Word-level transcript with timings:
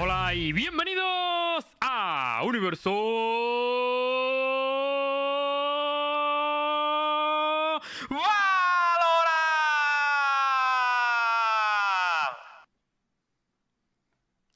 Hola 0.00 0.32
y 0.32 0.52
bienvenidos 0.52 1.66
a 1.80 2.42
Universo. 2.44 2.92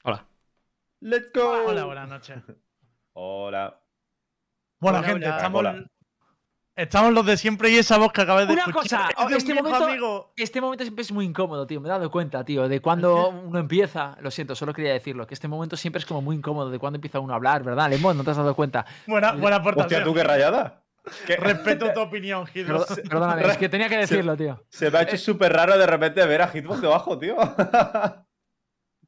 Hola. 0.05 0.27
Let's 1.01 1.33
go. 1.33 1.65
Hola, 1.67 1.85
buenas 1.87 2.09
noches. 2.09 2.39
Hola. 3.15 3.83
Bueno, 4.79 4.99
Hola, 4.99 5.09
gente, 5.09 5.27
hola. 5.27 5.37
estamos, 5.37 5.59
Hola. 5.61 5.87
Estamos 6.77 7.13
los 7.13 7.25
de 7.27 7.37
siempre 7.37 7.71
y 7.71 7.77
esa 7.77 7.99
voz 7.99 8.13
que 8.13 8.23
acabas 8.23 8.47
de 8.47 8.53
Una 8.55 8.65
escuchar. 8.65 9.15
cosa, 9.15 9.29
este 9.37 9.53
viejo 9.53 9.69
momento- 9.69 9.87
amigo. 9.89 10.33
Este 10.37 10.61
momento 10.61 10.85
siempre 10.85 11.03
es 11.03 11.13
muy 11.13 11.25
incómodo, 11.27 11.67
tío. 11.67 11.81
Me 11.81 11.89
he 11.89 11.91
dado 11.91 12.11
cuenta, 12.11 12.45
tío, 12.45 12.69
de 12.69 12.81
cuando 12.81 13.29
uno 13.29 13.59
empieza. 13.59 14.17
Lo 14.21 14.31
siento, 14.31 14.55
solo 14.55 14.73
quería 14.73 14.93
decirlo. 14.93 15.27
Que 15.27 15.35
este 15.35 15.49
momento 15.49 15.77
siempre 15.77 16.01
es 16.01 16.07
como 16.07 16.23
muy 16.23 16.37
incómodo 16.37 16.71
de 16.71 16.79
cuando 16.79 16.97
empieza 16.97 17.21
uno 17.21 17.33
a 17.33 17.37
hablar, 17.37 17.63
¿verdad? 17.63 17.91
Lemón, 17.91 18.17
¿no 18.17 18.25
te 18.25 18.31
has 18.31 18.37
dado 18.37 18.55
cuenta? 18.55 18.85
Buena, 19.07 19.33
buena 19.33 19.57
Hostia, 19.57 19.71
aportación. 19.73 20.05
tú 20.05 20.15
qué 20.15 20.25
rayada. 20.25 20.83
Que 21.27 21.37
Respeto 21.37 21.93
tu 21.93 22.01
opinión. 22.01 22.47
Perdo- 22.47 22.87
Perdóname, 23.09 23.43
es 23.47 23.57
que 23.59 23.69
tenía 23.69 23.89
que 23.89 23.97
decirlo, 24.07 24.37
tío. 24.37 24.65
Se 24.69 24.91
me 24.91 24.99
ha 24.99 25.03
hecho 25.03 25.19
súper 25.19 25.53
raro 25.53 25.77
de 25.77 25.87
repente 25.87 26.25
ver 26.27 26.43
a 26.43 26.49
Hitbox 26.49 26.81
debajo, 26.81 27.19
tío. 27.19 27.37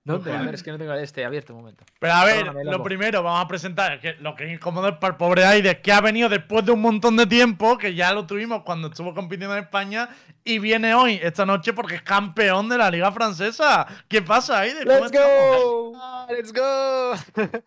¿Dónde? 0.05 0.37
A 0.37 0.43
ver, 0.43 0.55
es 0.55 0.63
que 0.63 0.71
no 0.71 0.77
tengo 0.77 0.93
este 0.93 1.25
abierto 1.25 1.55
un 1.55 1.61
momento. 1.61 1.83
Pero 1.99 2.13
a 2.13 2.25
ver, 2.27 2.45
Perdóname, 2.45 2.71
lo 2.71 2.83
primero, 2.83 3.23
vamos 3.23 3.43
a 3.43 3.49
presentar 3.49 3.99
que 4.01 4.13
lo 4.21 4.35
que 4.37 4.45
es 4.45 4.53
incómodo 4.53 4.89
es 4.89 4.97
para 4.97 5.13
el 5.13 5.17
pobre 5.17 5.47
Aides, 5.47 5.79
que 5.79 5.93
ha 5.93 6.03
venido 6.03 6.29
después 6.29 6.63
de 6.67 6.73
un 6.73 6.83
montón 6.83 7.17
de 7.17 7.27
tiempo, 7.27 7.79
que 7.79 7.95
ya 7.95 8.13
lo 8.13 8.27
tuvimos 8.27 8.65
cuando 8.65 8.89
estuvo 8.89 9.15
compitiendo 9.15 9.57
en 9.57 9.63
España, 9.65 10.11
y 10.45 10.59
viene 10.59 10.95
hoy, 10.95 11.19
esta 11.23 11.47
noche, 11.47 11.73
porque 11.73 11.95
es 11.95 12.03
campeón 12.03 12.69
de 12.69 12.77
la 12.77 12.91
Liga 12.91 13.11
Francesa. 13.13 13.87
¿Qué 14.07 14.21
pasa? 14.21 14.65
¿Cómo 14.85 15.01
Let's 15.01 15.11
go! 15.11 15.93
Ah, 15.97 16.27
let's 16.29 16.53
go! 16.53 17.15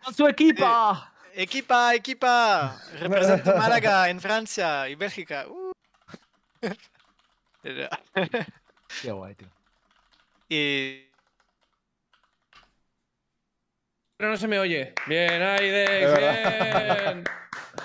¡Con 0.04 0.14
su 0.14 0.28
equipa! 0.28 1.12
Equipa, 1.34 1.94
equipa. 1.94 2.80
Represento 3.00 3.54
Málaga 3.56 4.08
en 4.10 4.20
Francia 4.20 4.88
y 4.88 4.94
Bélgica. 4.94 5.46
Uh. 5.48 5.72
Qué 9.02 9.10
guay, 9.10 9.34
tío. 9.34 9.48
y 10.48 11.07
Pero 14.18 14.30
no 14.32 14.36
se 14.36 14.48
me 14.48 14.58
oye. 14.58 14.92
Bien, 15.06 15.40
Aidex, 15.40 16.18
bien. 16.18 17.24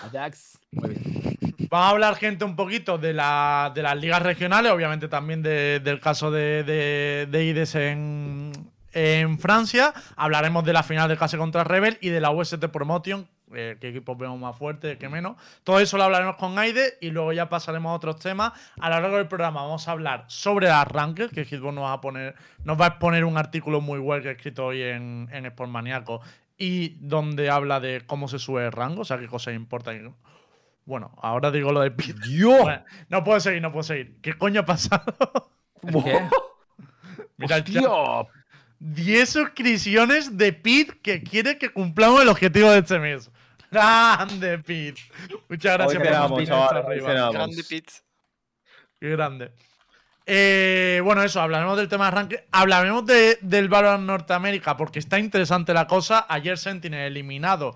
Ajax. 0.03 0.57
Muy 0.71 0.89
bien. 0.89 1.37
Vamos 1.69 1.87
a 1.87 1.89
hablar, 1.89 2.15
gente, 2.15 2.43
un 2.43 2.55
poquito 2.55 2.97
de, 2.97 3.13
la- 3.13 3.71
de 3.73 3.81
las 3.83 3.95
ligas 3.95 4.21
regionales, 4.21 4.71
obviamente 4.71 5.07
también 5.07 5.41
de- 5.43 5.79
del 5.79 5.99
caso 5.99 6.31
de, 6.31 6.63
de, 6.63 7.27
de 7.29 7.45
IDES 7.45 7.75
en, 7.75 8.51
en 8.93 9.37
Francia. 9.39 9.93
Hablaremos 10.15 10.65
de 10.65 10.73
la 10.73 10.81
final 10.83 11.07
de 11.07 11.17
clase 11.17 11.37
contra 11.37 11.63
Rebel 11.63 11.97
y 12.01 12.09
de 12.09 12.19
la 12.19 12.31
UST 12.31 12.65
Promotion, 12.67 13.27
eh, 13.55 13.77
qué 13.79 13.89
equipos 13.89 14.17
vemos 14.17 14.39
más 14.39 14.57
fuertes, 14.57 14.97
qué 14.97 15.09
menos. 15.09 15.37
Todo 15.63 15.79
eso 15.79 15.97
lo 15.97 16.03
hablaremos 16.03 16.35
con 16.37 16.57
Aide 16.57 16.97
y 17.01 17.09
luego 17.09 17.33
ya 17.33 17.49
pasaremos 17.49 17.91
a 17.91 17.95
otros 17.95 18.19
temas. 18.19 18.53
A 18.79 18.89
lo 18.89 19.01
largo 19.01 19.17
del 19.17 19.27
programa 19.27 19.61
vamos 19.61 19.87
a 19.87 19.91
hablar 19.91 20.25
sobre 20.27 20.67
las 20.67 20.87
ranked, 20.87 21.31
que 21.31 21.45
Hitbox 21.45 21.73
nos 21.73 21.83
va 21.85 21.93
a 21.93 22.01
poner, 22.01 22.35
nos 22.63 22.79
va 22.79 22.85
a 22.85 22.87
exponer 22.89 23.25
un 23.25 23.37
artículo 23.37 23.81
muy 23.81 23.99
bueno 23.99 24.23
que 24.23 24.29
he 24.29 24.31
escrito 24.33 24.65
hoy 24.65 24.81
en, 24.81 25.29
en 25.31 25.45
Sportmaniaco 25.49 26.21
y 26.57 26.95
donde 26.99 27.49
habla 27.49 27.79
de 27.79 28.03
cómo 28.05 28.27
se 28.27 28.39
sube 28.39 28.65
el 28.65 28.71
rango, 28.71 29.01
o 29.01 29.05
sea, 29.05 29.17
qué 29.17 29.27
cosas 29.27 29.53
importan. 29.55 30.15
Bueno, 30.85 31.11
ahora 31.21 31.51
digo 31.51 31.71
lo 31.71 31.81
de 31.81 31.91
Pit. 31.91 32.17
Bueno, 32.43 32.83
no 33.09 33.23
puedo 33.23 33.39
seguir, 33.39 33.61
no 33.61 33.71
puedo 33.71 33.83
seguir. 33.83 34.17
¿Qué 34.21 34.33
coño 34.33 34.61
ha 34.61 34.65
pasado? 34.65 35.13
¿Qué? 35.81 36.19
Mira. 37.37 37.63
¡Tío! 37.63 38.27
10 38.79 39.29
suscripciones 39.29 40.37
de 40.37 40.51
Pit 40.51 40.91
que 41.01 41.23
quiere 41.23 41.57
que 41.57 41.69
cumplamos 41.69 42.21
el 42.21 42.27
objetivo 42.27 42.69
de 42.69 42.79
este 42.79 42.99
mes. 42.99 43.31
Grande, 43.73 44.59
Pit. 44.59 44.97
Muchas 45.49 45.73
gracias 45.73 45.87
Hoy 45.89 45.97
por 45.97 46.05
cenamos, 46.07 46.43
chaval, 46.45 46.77
hoy 46.85 46.91
arriba. 46.93 47.09
cenamos. 47.09 47.33
grande 47.33 47.63
Pit. 47.63 47.89
Qué 48.99 49.09
grande. 49.09 49.51
Eh, 50.25 51.01
bueno, 51.03 51.21
eso, 51.23 51.41
hablaremos 51.41 51.75
del 51.77 51.89
tema 51.89 52.05
de 52.05 52.07
arranque. 52.09 52.47
Hablaremos 52.51 53.05
de- 53.05 53.37
del 53.41 53.67
Valorant 53.67 54.03
Norteamérica 54.05 54.77
porque 54.77 54.99
está 54.99 55.19
interesante 55.19 55.73
la 55.73 55.85
cosa. 55.87 56.25
Ayer 56.29 56.57
Sentinel 56.57 57.07
eliminado. 57.07 57.75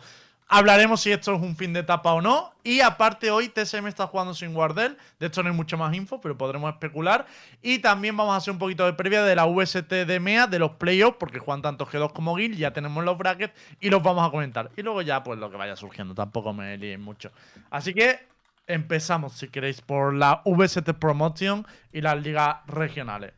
Hablaremos 0.50 1.02
si 1.02 1.12
esto 1.12 1.36
es 1.36 1.42
un 1.42 1.58
fin 1.58 1.74
de 1.74 1.82
etapa 1.82 2.14
o 2.14 2.22
no. 2.22 2.54
Y 2.64 2.80
aparte, 2.80 3.32
hoy 3.32 3.50
TSM 3.50 3.88
está 3.88 4.08
jugando 4.08 4.34
sin 4.34 4.56
Wardell. 4.56 4.98
De 5.20 5.26
esto 5.26 5.44
no 5.44 5.50
hay 5.50 5.56
mucha 5.56 5.76
más 5.76 5.94
info, 5.94 6.22
pero 6.22 6.38
podremos 6.38 6.72
especular. 6.72 7.26
Y 7.62 7.80
también 7.80 8.16
vamos 8.16 8.34
a 8.34 8.38
hacer 8.38 8.54
un 8.54 8.60
poquito 8.60 8.86
de 8.86 8.94
previa 8.94 9.24
de 9.24 9.36
la 9.36 9.46
VST 9.46 9.90
de 9.90 10.20
MEA, 10.22 10.48
de 10.48 10.60
los 10.60 10.72
playoffs, 10.72 11.18
porque 11.20 11.40
juegan 11.40 11.62
tanto 11.62 11.86
G2 11.86 12.14
como 12.14 12.36
Guild. 12.36 12.58
Ya 12.58 12.72
tenemos 12.72 13.04
los 13.04 13.18
brackets 13.18 13.54
y 13.82 13.90
los 13.90 14.02
vamos 14.02 14.26
a 14.26 14.32
comentar. 14.32 14.72
Y 14.78 14.84
luego 14.84 15.02
ya, 15.02 15.22
pues 15.22 15.38
lo 15.38 15.52
que 15.52 15.58
vaya 15.58 15.76
surgiendo. 15.76 16.16
Tampoco 16.16 16.54
me 16.54 16.78
líen 16.78 17.02
mucho. 17.02 17.32
Así 17.70 17.94
que 17.94 18.26
empezamos, 18.68 19.34
si 19.34 19.50
queréis, 19.50 19.82
por 19.82 20.14
la 20.14 20.42
VST 20.46 20.92
Promotion 20.94 21.68
y 21.92 22.00
las 22.00 22.22
ligas 22.22 22.58
regionales. 22.68 23.34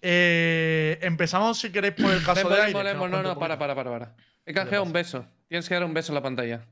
Eh, 0.00 0.98
empezamos, 1.02 1.58
si 1.58 1.70
queréis, 1.70 1.94
por 1.94 2.12
el 2.12 2.22
caso 2.22 2.48
de 2.48 2.62
Aire, 2.62 2.94
no, 2.94 3.08
no, 3.08 3.38
para, 3.38 3.58
para, 3.58 3.74
para, 3.74 3.90
para. 3.90 4.29
He 4.50 4.54
canjeado 4.54 4.84
un 4.84 4.92
beso. 4.92 5.24
Tienes 5.48 5.68
que 5.68 5.74
dar 5.74 5.84
un 5.84 5.94
beso 5.94 6.12
en 6.12 6.14
la 6.16 6.22
pantalla. 6.22 6.66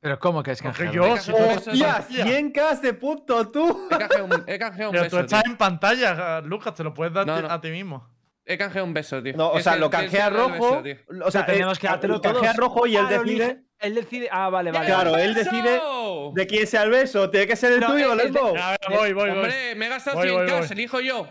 ¿Pero 0.00 0.18
cómo 0.18 0.42
que 0.42 0.50
es 0.52 0.62
Ángel? 0.64 0.90
yo, 0.90 1.12
¡Hostia! 1.12 1.34
pantalla- 1.34 2.06
100k 2.08 2.80
de 2.80 2.92
punto, 2.94 3.48
tú. 3.50 3.88
He 3.90 3.96
canjeado 3.98 4.24
un, 4.26 4.44
he 4.46 4.58
canjeado 4.58 4.90
un 4.90 4.92
Pero 4.92 5.04
beso. 5.04 5.16
tú 5.16 5.22
estás 5.24 5.42
tío. 5.44 5.52
en 5.52 5.56
pantalla, 5.58 6.40
Lucas, 6.42 6.74
te 6.74 6.84
lo 6.84 6.92
puedes 6.92 7.14
dar 7.14 7.26
No, 7.26 7.36
ti- 7.36 7.42
no. 7.42 7.50
a 7.50 7.60
ti 7.60 7.70
mismo. 7.70 8.08
He 8.44 8.58
canjeado 8.58 8.86
un 8.86 8.92
beso, 8.92 9.22
tío. 9.22 9.32
No, 9.34 9.50
o 9.52 9.60
sea, 9.60 9.76
lo 9.76 9.88
canjea 9.88 10.28
rojo. 10.28 10.82
beso. 10.82 11.00
O 11.24 11.30
sea, 11.30 11.46
tenemos 11.46 11.78
eh, 11.78 11.80
que 11.80 11.86
dártelo 11.86 12.14
lo 12.14 12.20
canjea 12.20 12.52
rojo 12.52 12.86
y 12.86 12.96
él 12.96 13.08
decide. 13.08 13.62
Él 13.78 13.94
decide. 13.94 14.28
Ah, 14.30 14.50
vale, 14.50 14.70
vale. 14.70 14.86
Claro, 14.86 15.16
él 15.16 15.32
decide 15.34 15.62
¡Beso! 15.62 16.32
de 16.34 16.46
quién 16.46 16.66
sea 16.66 16.82
el 16.82 16.90
beso. 16.90 17.30
Tiene 17.30 17.46
que 17.46 17.56
ser 17.56 17.72
el 17.72 17.80
No, 17.80 17.86
tuyo, 17.88 18.12
el- 18.12 18.20
el 18.20 18.32
de- 18.32 18.40
Lembo. 18.40 18.54
A 18.58 18.70
ver, 18.70 18.78
voy, 18.90 19.12
voy, 19.14 19.30
voy. 19.30 19.30
Hombre, 19.30 19.74
me 19.74 19.86
he 19.86 19.88
gastado 19.88 20.16
Voy, 20.18 20.30
voy, 20.30 20.46
100k, 20.46 20.58
voy. 20.58 20.68
elijo 20.72 21.00
yo. 21.00 21.26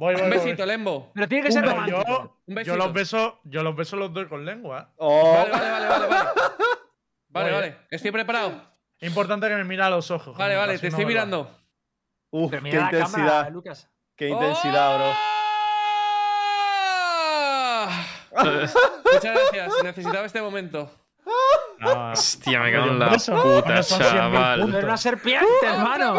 Voy, 0.00 0.14
voy, 0.14 0.22
Un 0.22 0.30
voy. 0.30 0.38
besito, 0.38 0.64
Lembo. 0.64 1.10
Pero 1.14 1.28
tiene 1.28 1.44
que 1.44 1.52
ser 1.52 1.62
romántico. 1.62 2.02
yo, 2.08 2.36
Un 2.46 2.62
yo 2.64 2.74
los 2.76 2.90
besos, 2.94 3.34
yo 3.44 3.62
los 3.62 3.76
besos 3.76 3.98
los 3.98 4.10
doy 4.14 4.26
con 4.28 4.46
lengua. 4.46 4.94
Oh. 4.96 5.34
Vale, 5.34 5.50
vale, 5.50 5.70
vale, 5.70 5.88
vale. 5.88 6.06
Vale, 6.08 6.30
vale. 7.28 7.50
Voy, 7.50 7.52
vale. 7.52 7.76
Estoy 7.90 8.10
preparado. 8.10 8.62
Importante 9.00 9.46
que 9.48 9.54
me 9.56 9.64
mira 9.64 9.86
a 9.86 9.90
los 9.90 10.10
ojos. 10.10 10.36
Vale, 10.38 10.56
vale, 10.56 10.78
te 10.78 10.86
estoy 10.88 11.04
mirando. 11.04 11.54
Uf, 12.30 12.50
qué 12.50 12.60
mira 12.62 12.84
la 12.84 12.90
cámara, 12.90 13.04
intensidad. 13.08 13.50
Lucas. 13.50 13.90
Qué 14.16 14.28
intensidad, 14.30 14.96
bro. 14.96 15.12
¡Oh! 17.12 17.88
Muchas 19.12 19.34
gracias, 19.34 19.72
necesitaba 19.84 20.24
este 20.26 20.40
momento. 20.40 20.90
No, 21.78 22.10
Hostia, 22.12 22.60
me 22.60 22.72
cago 22.72 22.84
en 22.86 22.90
un 22.92 22.98
la 22.98 23.08
puta, 23.10 23.60
Bueno, 23.62 23.82
son 23.82 24.00
100.000 24.00 24.10
chaval. 24.12 24.60
una 24.84 24.96
serpiente, 24.96 25.46
hermano. 25.62 26.14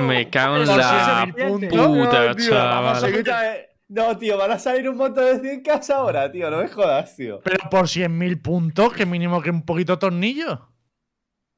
Me 0.00 0.28
cago 0.30 0.56
en 0.56 0.66
la 0.66 1.26
100.000 1.26 1.48
puntos. 1.48 1.86
puta, 1.86 2.36
chaval. 2.36 3.66
No, 3.86 4.16
tío, 4.16 4.38
van 4.38 4.50
a 4.52 4.58
salir 4.58 4.88
un 4.88 4.96
montón 4.96 5.24
de 5.42 5.62
100k 5.62 5.90
ahora, 5.94 6.30
tío. 6.32 6.50
No 6.50 6.58
me 6.58 6.68
jodas, 6.68 7.14
tío. 7.16 7.40
Pero 7.44 7.68
por 7.70 7.84
100.000 7.84 8.40
puntos, 8.42 8.92
que 8.92 9.04
mínimo 9.06 9.42
que 9.42 9.50
un 9.50 9.64
poquito 9.64 9.98
tornillo. 9.98 10.68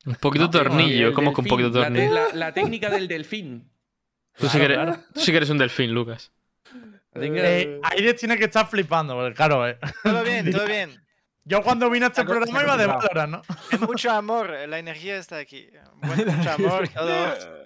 Un 0.04 0.14
poquito 0.16 0.50
tornillo, 0.50 1.12
¿cómo 1.12 1.32
que 1.32 1.40
un 1.40 1.46
poquito 1.46 1.70
tornillo? 1.72 2.12
La, 2.12 2.28
la 2.32 2.52
técnica 2.52 2.90
del 2.90 3.08
delfín. 3.08 3.70
Tú 4.38 4.48
sí, 4.48 4.58
que 4.58 4.64
eres, 4.64 4.76
claro. 4.76 4.98
tú 5.14 5.20
sí 5.20 5.30
que 5.30 5.36
eres 5.38 5.50
un 5.50 5.58
delfín, 5.58 5.92
Lucas. 5.92 6.32
Eh, 7.14 7.80
Aides 7.82 8.16
tiene 8.16 8.36
que 8.36 8.44
estar 8.44 8.66
flipando, 8.68 9.14
porque 9.14 9.34
claro, 9.34 9.66
eh. 9.66 9.78
Todo 10.02 10.22
bien, 10.22 10.50
todo 10.52 10.66
bien. 10.66 11.02
Yo 11.44 11.62
cuando 11.62 11.88
vine 11.88 12.06
a 12.06 12.08
este 12.08 12.24
programa 12.24 12.62
iba 12.62 12.76
de. 12.76 12.86
Valorant, 12.86 13.32
¿no? 13.32 13.42
Hay 13.72 13.78
mucho 13.78 14.10
amor, 14.10 14.50
la 14.68 14.78
energía 14.78 15.16
está 15.16 15.38
aquí. 15.38 15.68
Buen- 16.02 16.36
mucho 16.36 16.50
amor, 16.50 16.88
todo. 16.94 17.65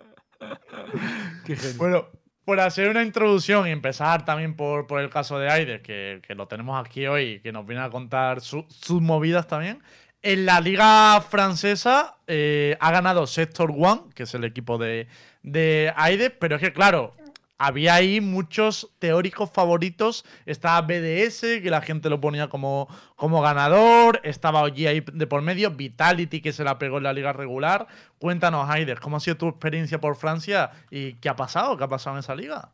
Qué. 1.44 1.56
Bueno, 1.76 2.06
por 2.44 2.60
hacer 2.60 2.88
una 2.88 3.02
introducción 3.02 3.66
y 3.68 3.70
empezar 3.70 4.24
también 4.24 4.56
por, 4.56 4.86
por 4.86 5.00
el 5.00 5.10
caso 5.10 5.38
de 5.38 5.50
Aides, 5.50 5.82
que, 5.82 6.20
que 6.26 6.34
lo 6.34 6.48
tenemos 6.48 6.80
aquí 6.84 7.06
hoy 7.06 7.22
y 7.24 7.40
que 7.40 7.52
nos 7.52 7.66
viene 7.66 7.82
a 7.82 7.90
contar 7.90 8.40
su- 8.40 8.66
sus 8.68 9.00
movidas 9.00 9.46
también. 9.46 9.82
En 10.22 10.44
la 10.46 10.60
liga 10.60 11.20
francesa 11.22 12.16
eh, 12.26 12.76
ha 12.80 12.90
ganado 12.90 13.26
Sector 13.26 13.72
One, 13.74 14.02
que 14.14 14.24
es 14.24 14.34
el 14.34 14.44
equipo 14.44 14.76
de, 14.76 15.06
de 15.42 15.92
pero 16.38 16.56
es 16.56 16.60
que 16.62 16.72
claro, 16.72 17.14
había 17.62 17.94
ahí 17.94 18.22
muchos 18.22 18.90
teóricos 18.98 19.50
favoritos. 19.50 20.24
Estaba 20.46 20.80
BDS, 20.80 21.60
que 21.62 21.68
la 21.68 21.82
gente 21.82 22.08
lo 22.08 22.18
ponía 22.18 22.48
como, 22.48 22.88
como 23.16 23.42
ganador. 23.42 24.18
Estaba 24.24 24.62
OG 24.62 24.88
ahí 24.88 25.00
de 25.12 25.26
por 25.26 25.42
medio. 25.42 25.70
Vitality, 25.70 26.40
que 26.40 26.54
se 26.54 26.64
la 26.64 26.78
pegó 26.78 26.96
en 26.96 27.02
la 27.04 27.12
liga 27.12 27.34
regular. 27.34 27.86
Cuéntanos, 28.18 28.68
Aider, 28.70 28.98
¿cómo 28.98 29.18
ha 29.18 29.20
sido 29.20 29.36
tu 29.36 29.48
experiencia 29.48 30.00
por 30.00 30.16
Francia 30.16 30.70
y 30.90 31.16
qué 31.16 31.28
ha 31.28 31.36
pasado? 31.36 31.76
¿Qué 31.76 31.84
ha 31.84 31.88
pasado 31.88 32.16
en 32.16 32.20
esa 32.20 32.34
liga? 32.34 32.72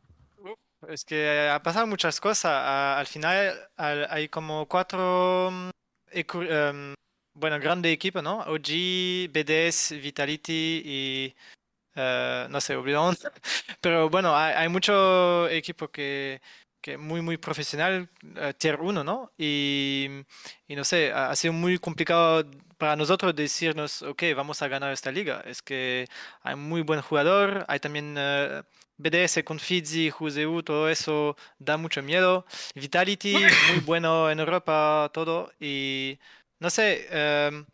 Es 0.89 1.05
que 1.05 1.51
ha 1.53 1.61
pasado 1.65 1.89
muchas 1.89 2.21
cosas. 2.21 2.53
Al 2.55 3.07
final 3.09 3.55
al- 3.77 4.07
hay 4.09 4.29
como 4.29 4.67
cuatro 4.67 5.51
mm, 5.51 5.71
em, 6.13 6.95
bueno, 7.35 7.59
grande 7.59 7.91
equipo, 7.91 8.23
¿no? 8.23 8.39
OG, 8.43 9.33
BDS, 9.33 9.97
Vitality 10.01 10.83
y 10.85 11.35
eh, 11.97 12.47
no 12.51 12.61
sé, 12.61 12.77
olvidamos. 12.77 13.17
Pero 13.81 14.09
bueno, 14.11 14.37
hay, 14.37 14.55
hay 14.55 14.69
mucho 14.69 15.49
equipo 15.49 15.89
que, 15.89 16.41
que 16.87 16.97
muy, 16.99 17.21
muy 17.21 17.37
profesional, 17.37 18.09
eh, 18.37 18.55
tier 18.57 18.81
1, 18.81 19.03
¿no? 19.03 19.33
Y, 19.37 20.09
y 20.69 20.77
no 20.77 20.85
sé, 20.85 21.13
ha, 21.13 21.35
sido 21.35 21.53
muy 21.53 21.79
complicado 21.79 22.45
para 22.79 22.95
nosotros 22.97 23.35
decirnos, 23.35 24.03
ok, 24.03 24.23
vamos 24.37 24.63
a 24.63 24.69
ganar 24.69 24.93
esta 24.93 25.11
liga. 25.11 25.43
Es 25.47 25.63
que 25.63 26.07
hay 26.43 26.55
muy 26.57 26.83
buen 26.83 27.03
jugador, 27.03 27.65
hay 27.69 27.81
también 27.81 28.15
eh, 28.19 28.63
BDS 28.99 29.43
con 29.45 29.59
Fizzi, 29.59 30.11
Juzeu, 30.11 30.63
todo 30.63 30.89
eso 30.89 31.37
da 31.59 31.77
mucho 31.77 32.03
miedo. 32.03 32.47
Vitality, 32.75 33.35
muy 33.69 33.81
bueno 33.85 34.31
en 34.31 34.39
Europa, 34.39 35.11
todo. 35.13 35.53
Y 35.61 36.19
no 36.61 36.71
sé, 36.71 37.09
em, 37.11 37.67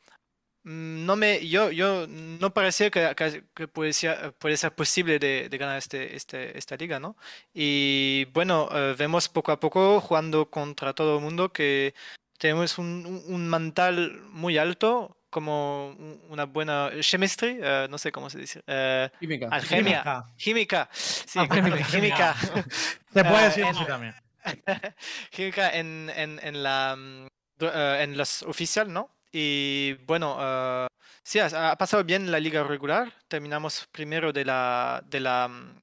no 0.65 1.17
me, 1.17 1.47
yo, 1.49 1.71
yo 1.71 2.07
no 2.09 2.55
parecía 2.55 2.91
que, 2.91 3.15
que- 3.17 3.45
que 3.55 3.69
puede 3.69 3.93
ser, 3.93 4.33
puede 4.35 4.57
ser 4.57 4.73
posible 4.73 5.19
de, 5.19 5.49
de 5.49 5.59
ganar 5.59 5.77
este, 5.79 6.15
este, 6.15 6.57
esta 6.57 6.77
liga, 6.77 7.01
¿no? 7.01 7.17
Y 7.53 8.27
bueno, 8.33 8.69
eh, 8.73 8.95
vemos 8.97 9.29
poco 9.29 9.51
a 9.53 9.59
poco 9.61 10.01
jugando 10.01 10.49
contra 10.51 10.93
todo 10.93 11.17
el 11.19 11.23
mundo 11.25 11.53
que 11.53 11.95
tenemos 12.39 12.79
un, 12.79 13.23
un- 13.27 13.49
mantal 13.49 14.21
muy 14.31 14.57
alto, 14.59 15.17
como 15.31 15.89
un- 15.99 16.21
una 16.29 16.45
buena 16.45 16.91
chemistry, 17.01 17.59
eh, 17.63 17.87
no 17.91 17.99
sé 17.99 18.13
cómo 18.13 18.31
se 18.31 18.39
dice, 18.39 18.63
eh, 18.67 19.09
Química. 19.19 19.49
algemia, 19.51 20.25
química, 20.37 20.89
sí, 20.93 21.39
Ah, 21.41 21.49
química, 21.49 21.77
química. 21.91 22.37
Se 23.13 23.25
puede 23.25 23.43
Eh, 23.43 23.47
decir 23.49 23.65
en- 23.65 23.71
así 23.77 23.85
también. 23.87 24.15
química 25.31 25.71
en, 25.71 26.11
en, 26.15 26.41
en 26.43 26.63
la 26.63 26.97
mm, 26.97 27.27
en 27.61 28.17
los 28.17 28.43
oficial, 28.43 28.93
¿no? 28.93 29.09
Y 29.33 29.95
bueno, 30.07 30.37
eh, 30.41 30.87
sí, 31.25 31.39
ha, 31.39 31.71
ha 31.73 31.77
pasado 31.79 32.05
bien 32.05 32.31
la 32.31 32.39
liga 32.41 32.63
regular. 32.65 33.13
Terminamos 33.29 33.87
primero 33.93 34.33
de 34.33 34.45
la 34.45 35.03
de 35.07 35.21
la, 35.21 35.49
mm, 35.49 35.75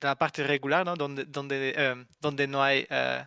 de 0.00 0.08
la 0.08 0.16
parte 0.16 0.44
regular, 0.44 0.84
¿no? 0.86 0.96
Donde 0.96 1.24
donde 1.26 1.74
eh, 1.76 2.06
donde 2.20 2.46
no 2.48 2.62
hay 2.62 2.86
eh, 2.90 3.24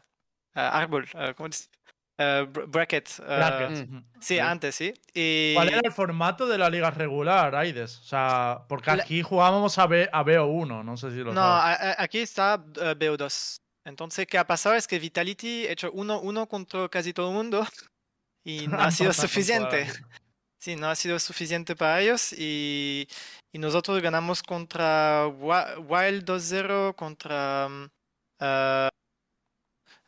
árbol, 0.56 1.08
eh, 1.16 1.34
¿cómo 1.36 1.50
dice? 1.50 1.70
Eh, 2.18 2.46
br- 2.50 2.68
bracket. 2.70 3.08
Sí, 3.10 4.36
Sí. 4.36 4.40
antes, 4.40 4.76
sí. 4.76 4.94
Y 5.14 5.54
¿Cuál 5.56 5.70
era 5.70 5.82
el 5.84 5.92
formato 5.92 6.48
de 6.48 6.58
la 6.58 6.70
liga 6.70 6.92
regular, 6.92 7.56
Aides? 7.56 8.00
O 8.00 8.04
sea, 8.04 8.66
porque 8.70 8.92
La- 8.92 9.04
aquí 9.04 9.22
jugábamos 9.22 9.78
a, 9.78 9.88
B, 9.88 10.08
a 10.14 10.24
BO1, 10.24 10.84
no 10.84 10.96
sé 10.96 11.12
si 11.12 11.18
lo 11.18 11.34
No, 11.34 11.42
sabes. 11.42 11.96
aquí 11.98 12.20
está 12.20 12.64
eh, 12.82 12.96
BO2. 12.98 13.58
Entonces, 13.86 14.26
¿qué 14.28 14.38
ha 14.38 14.48
pasado? 14.48 14.76
Es 14.76 14.88
que 14.88 14.98
Vitality 15.00 15.68
ha 15.68 15.72
hecho 15.72 15.92
1-1 15.92 16.48
contra 16.48 16.88
casi 16.88 17.12
todo 17.14 17.30
el 17.32 17.36
mundo 17.36 17.68
y 18.44 18.68
no 18.68 18.80
ha 18.82 18.92
sido 18.92 19.14
suficiente. 19.14 19.88
Sí, 20.60 20.78
no 20.78 20.88
ha 20.88 20.96
sido 20.96 21.20
suficiente 21.20 21.76
para 21.76 22.00
ellos 22.00 22.32
y, 22.32 23.06
y 23.52 23.60
nosotros 23.60 24.02
ganamos 24.02 24.42
contra 24.42 25.28
Wild 25.28 26.24
2-0, 26.24 26.96
contra 26.96 27.68
mm, 27.68 27.90
eh, 28.40 28.90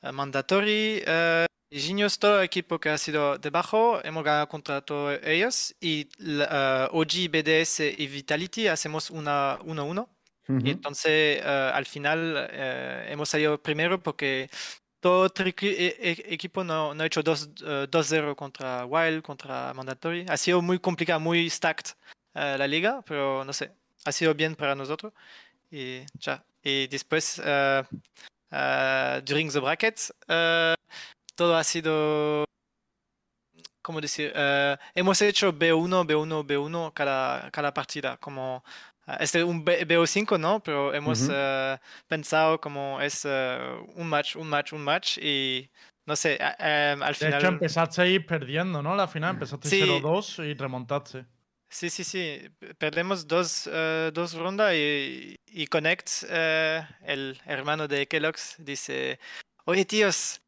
eh, 0.05 0.11
Mandatory, 0.11 1.03
eh, 1.05 1.45
Genius, 1.71 2.19
todo 2.19 2.39
el 2.39 2.45
equipo 2.45 2.79
que 2.79 2.89
ha 2.89 2.97
sido 2.97 3.37
debajo, 3.37 3.99
hemos 4.03 4.23
ganado 4.23 4.47
contra 4.47 4.81
todos 4.81 5.19
ellos 5.23 5.75
y 5.81 6.07
eh, 6.19 6.87
OG, 6.91 7.29
BDS 7.31 7.79
y 7.97 8.07
Vitality 8.07 8.67
hacemos 8.67 9.09
una 9.09 9.57
1-1. 9.59 10.07
Y 10.63 10.69
entonces 10.69 11.43
al 11.43 11.87
final 11.87 12.47
eh, 12.51 13.07
hemos 13.09 13.29
salido 13.29 13.59
primero 13.63 14.01
porque 14.03 14.47
todo 15.05 15.21
otro 15.21 15.45
equi- 15.47 15.67
e- 15.77 15.95
e- 16.01 16.33
equipo 16.33 16.63
no, 16.63 16.95
no 16.95 17.03
ha 17.03 17.05
hecho 17.05 17.21
2 17.21 17.49
eh, 17.63 17.85
2-0 17.87 18.35
contra 18.35 18.85
Wild, 18.87 19.21
contra 19.21 19.71
Mandatory. 19.75 20.25
Ha 20.27 20.35
sido 20.35 20.63
muy 20.63 20.79
complicado, 20.79 21.19
muy 21.19 21.47
stacked 21.47 21.91
eh, 22.33 22.55
la 22.57 22.65
liga, 22.67 23.03
pero 23.05 23.45
no 23.45 23.53
sé, 23.53 23.71
ha 24.03 24.11
sido 24.11 24.33
bien 24.33 24.55
para 24.55 24.73
nosotros. 24.73 25.13
Y 25.71 26.01
ya. 26.19 26.43
Y 26.63 26.87
después, 26.87 27.39
eh, 27.45 27.83
eh, 28.51 29.21
during 29.25 29.51
the 29.51 29.59
brackets, 29.59 30.11
eh, 30.27 30.73
todo 31.35 31.55
ha 31.55 31.63
sido, 31.63 32.45
¿cómo 33.83 34.01
decir? 34.01 34.33
Hemos 34.95 35.21
hecho 35.21 35.53
B1, 35.53 36.03
B1, 36.07 36.43
B1 36.47 36.91
cada, 36.95 37.51
cada 37.51 37.71
partida, 37.73 38.17
como 38.17 38.63
Este 39.19 39.39
es 39.39 39.45
un 39.45 39.63
B- 39.63 39.85
BO5, 39.85 40.37
¿no? 40.39 40.61
Pero 40.63 40.93
hemos 40.93 41.21
Ujú. 41.21 41.31
eh, 41.33 41.77
pensado 42.07 42.59
como 42.59 42.99
es 43.01 43.21
eh, 43.25 43.59
un 43.95 44.07
match, 44.09 44.35
un 44.35 44.49
match, 44.49 44.73
un 44.73 44.81
match 44.83 45.17
y 45.19 45.69
no 46.05 46.15
sé, 46.15 46.37
a- 46.41 46.91
em, 46.91 47.03
al 47.03 47.13
De 47.13 47.25
final... 47.25 47.39
hecho, 47.41 47.47
empezasteis 47.49 48.23
perdiendo, 48.25 48.81
¿no? 48.81 48.95
La 48.95 49.07
final 49.07 49.31
empezasteis 49.35 49.73
Sí. 49.73 49.81
0-2 49.81 50.39
y 50.39 50.53
remontaste. 50.53 51.25
Sí, 51.69 51.89
sí, 51.89 52.03
sí. 52.03 52.41
Perdemos 52.77 53.27
dos, 53.27 53.69
eh, 53.71 54.11
dos 54.13 54.33
rondas 54.33 54.73
y, 54.75 55.35
y 55.47 55.67
Connect, 55.67 56.23
el 56.29 57.39
hermano 57.45 57.87
de 57.87 58.07
Kellogg's, 58.07 58.55
dice, 58.59 59.19
oye 59.65 59.83
tíos, 59.85 60.41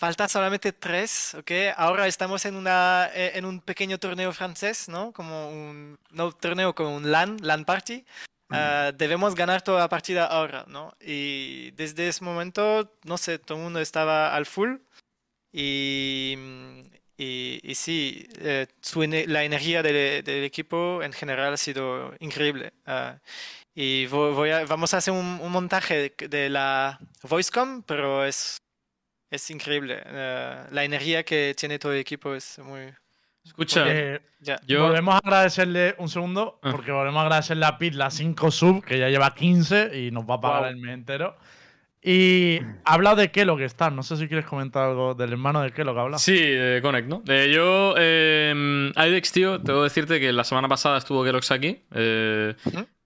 eh, 0.00 0.06
falta 0.06 0.28
solamente 0.28 0.72
tres, 0.72 1.34
¿ok? 1.34 1.50
Ahora 1.76 2.06
estamos 2.06 2.44
en, 2.44 2.56
una, 2.56 3.10
eh, 3.14 3.32
en 3.34 3.44
un 3.44 3.60
pequeño 3.60 3.98
torneo 3.98 4.32
francés, 4.32 4.88
¿no? 4.88 5.12
Como 5.12 5.50
un, 5.50 5.98
no 6.10 6.32
torneo, 6.32 6.74
como 6.74 6.96
un 6.96 7.10
LAN, 7.10 7.36
LAN 7.42 7.64
party. 7.64 8.04
Eh, 8.52 8.92
debemos 8.96 9.34
ganar 9.34 9.62
toda 9.62 9.80
la 9.80 9.88
partida 9.88 10.26
ahora, 10.26 10.64
¿no? 10.68 10.92
Y 11.00 11.70
desde 11.72 12.08
ese 12.08 12.24
momento, 12.24 12.96
no 13.04 13.16
sé, 13.18 13.38
todo 13.38 13.58
el 13.58 13.64
mundo 13.64 13.80
estaba 13.80 14.34
al 14.34 14.46
full. 14.46 14.76
Y, 15.52 16.36
y, 17.16 17.60
y 17.62 17.74
sí, 17.74 18.26
eh, 18.38 18.66
su 18.82 19.02
la 19.02 19.44
energía 19.44 19.82
del, 19.82 20.22
del 20.24 20.44
equipo 20.44 21.02
en 21.02 21.12
general 21.12 21.52
ha 21.52 21.56
sido 21.56 22.14
increíble. 22.20 22.72
Ah, 22.86 23.18
y 23.74 24.06
vo- 24.06 24.34
voy 24.34 24.50
a- 24.50 24.64
vamos 24.66 24.94
a 24.94 24.98
hacer 24.98 25.12
un, 25.14 25.38
un 25.40 25.52
montaje 25.52 26.14
de, 26.18 26.28
de 26.28 26.48
la 26.50 26.98
VoiceCom, 27.22 27.82
pero 27.82 28.24
es, 28.24 28.58
es 29.30 29.50
increíble. 29.50 30.02
Eh, 30.04 30.64
la 30.70 30.84
energía 30.84 31.22
que 31.22 31.54
tiene 31.56 31.78
todo 31.78 31.92
el 31.92 31.98
equipo 32.00 32.34
es 32.34 32.58
muy... 32.58 32.92
Escucha, 33.44 33.84
Eh, 33.88 34.20
Ya. 34.40 34.60
yo. 34.66 34.82
Volvemos 34.84 35.14
a 35.14 35.18
agradecerle 35.18 35.94
un 35.98 36.08
segundo, 36.08 36.58
Ah. 36.62 36.70
porque 36.72 36.92
volvemos 36.92 37.18
a 37.18 37.22
agradecerle 37.22 37.64
a 37.66 37.78
Pit 37.78 37.94
las 37.94 38.14
5 38.14 38.50
sub, 38.50 38.84
que 38.84 38.98
ya 38.98 39.08
lleva 39.08 39.34
15 39.34 39.98
y 39.98 40.10
nos 40.10 40.24
va 40.24 40.34
a 40.34 40.40
pagar 40.40 40.70
el 40.70 40.76
mes 40.76 40.92
entero. 40.94 41.36
Y 42.02 42.60
ha 42.84 42.94
hablado 42.94 43.16
de 43.16 43.30
Kelo 43.30 43.56
que 43.58 43.64
está. 43.66 43.90
No 43.90 44.02
sé 44.02 44.16
si 44.16 44.26
quieres 44.26 44.46
comentar 44.46 44.84
algo 44.88 45.14
del 45.14 45.32
hermano 45.32 45.60
de 45.60 45.70
Kelo 45.70 45.92
que 45.94 46.00
habla. 46.00 46.18
Sí, 46.18 46.34
de 46.34 46.80
Connect, 46.82 47.08
¿no? 47.08 47.22
Eh, 47.28 47.52
yo, 47.54 47.94
eh, 47.98 48.90
Aidex, 48.96 49.32
tío, 49.32 49.60
tengo 49.60 49.80
que 49.80 49.84
decirte 49.84 50.18
que 50.18 50.32
la 50.32 50.44
semana 50.44 50.66
pasada 50.68 50.96
estuvo 50.98 51.22
Kelox 51.22 51.50
aquí 51.50 51.82
eh, 51.94 52.54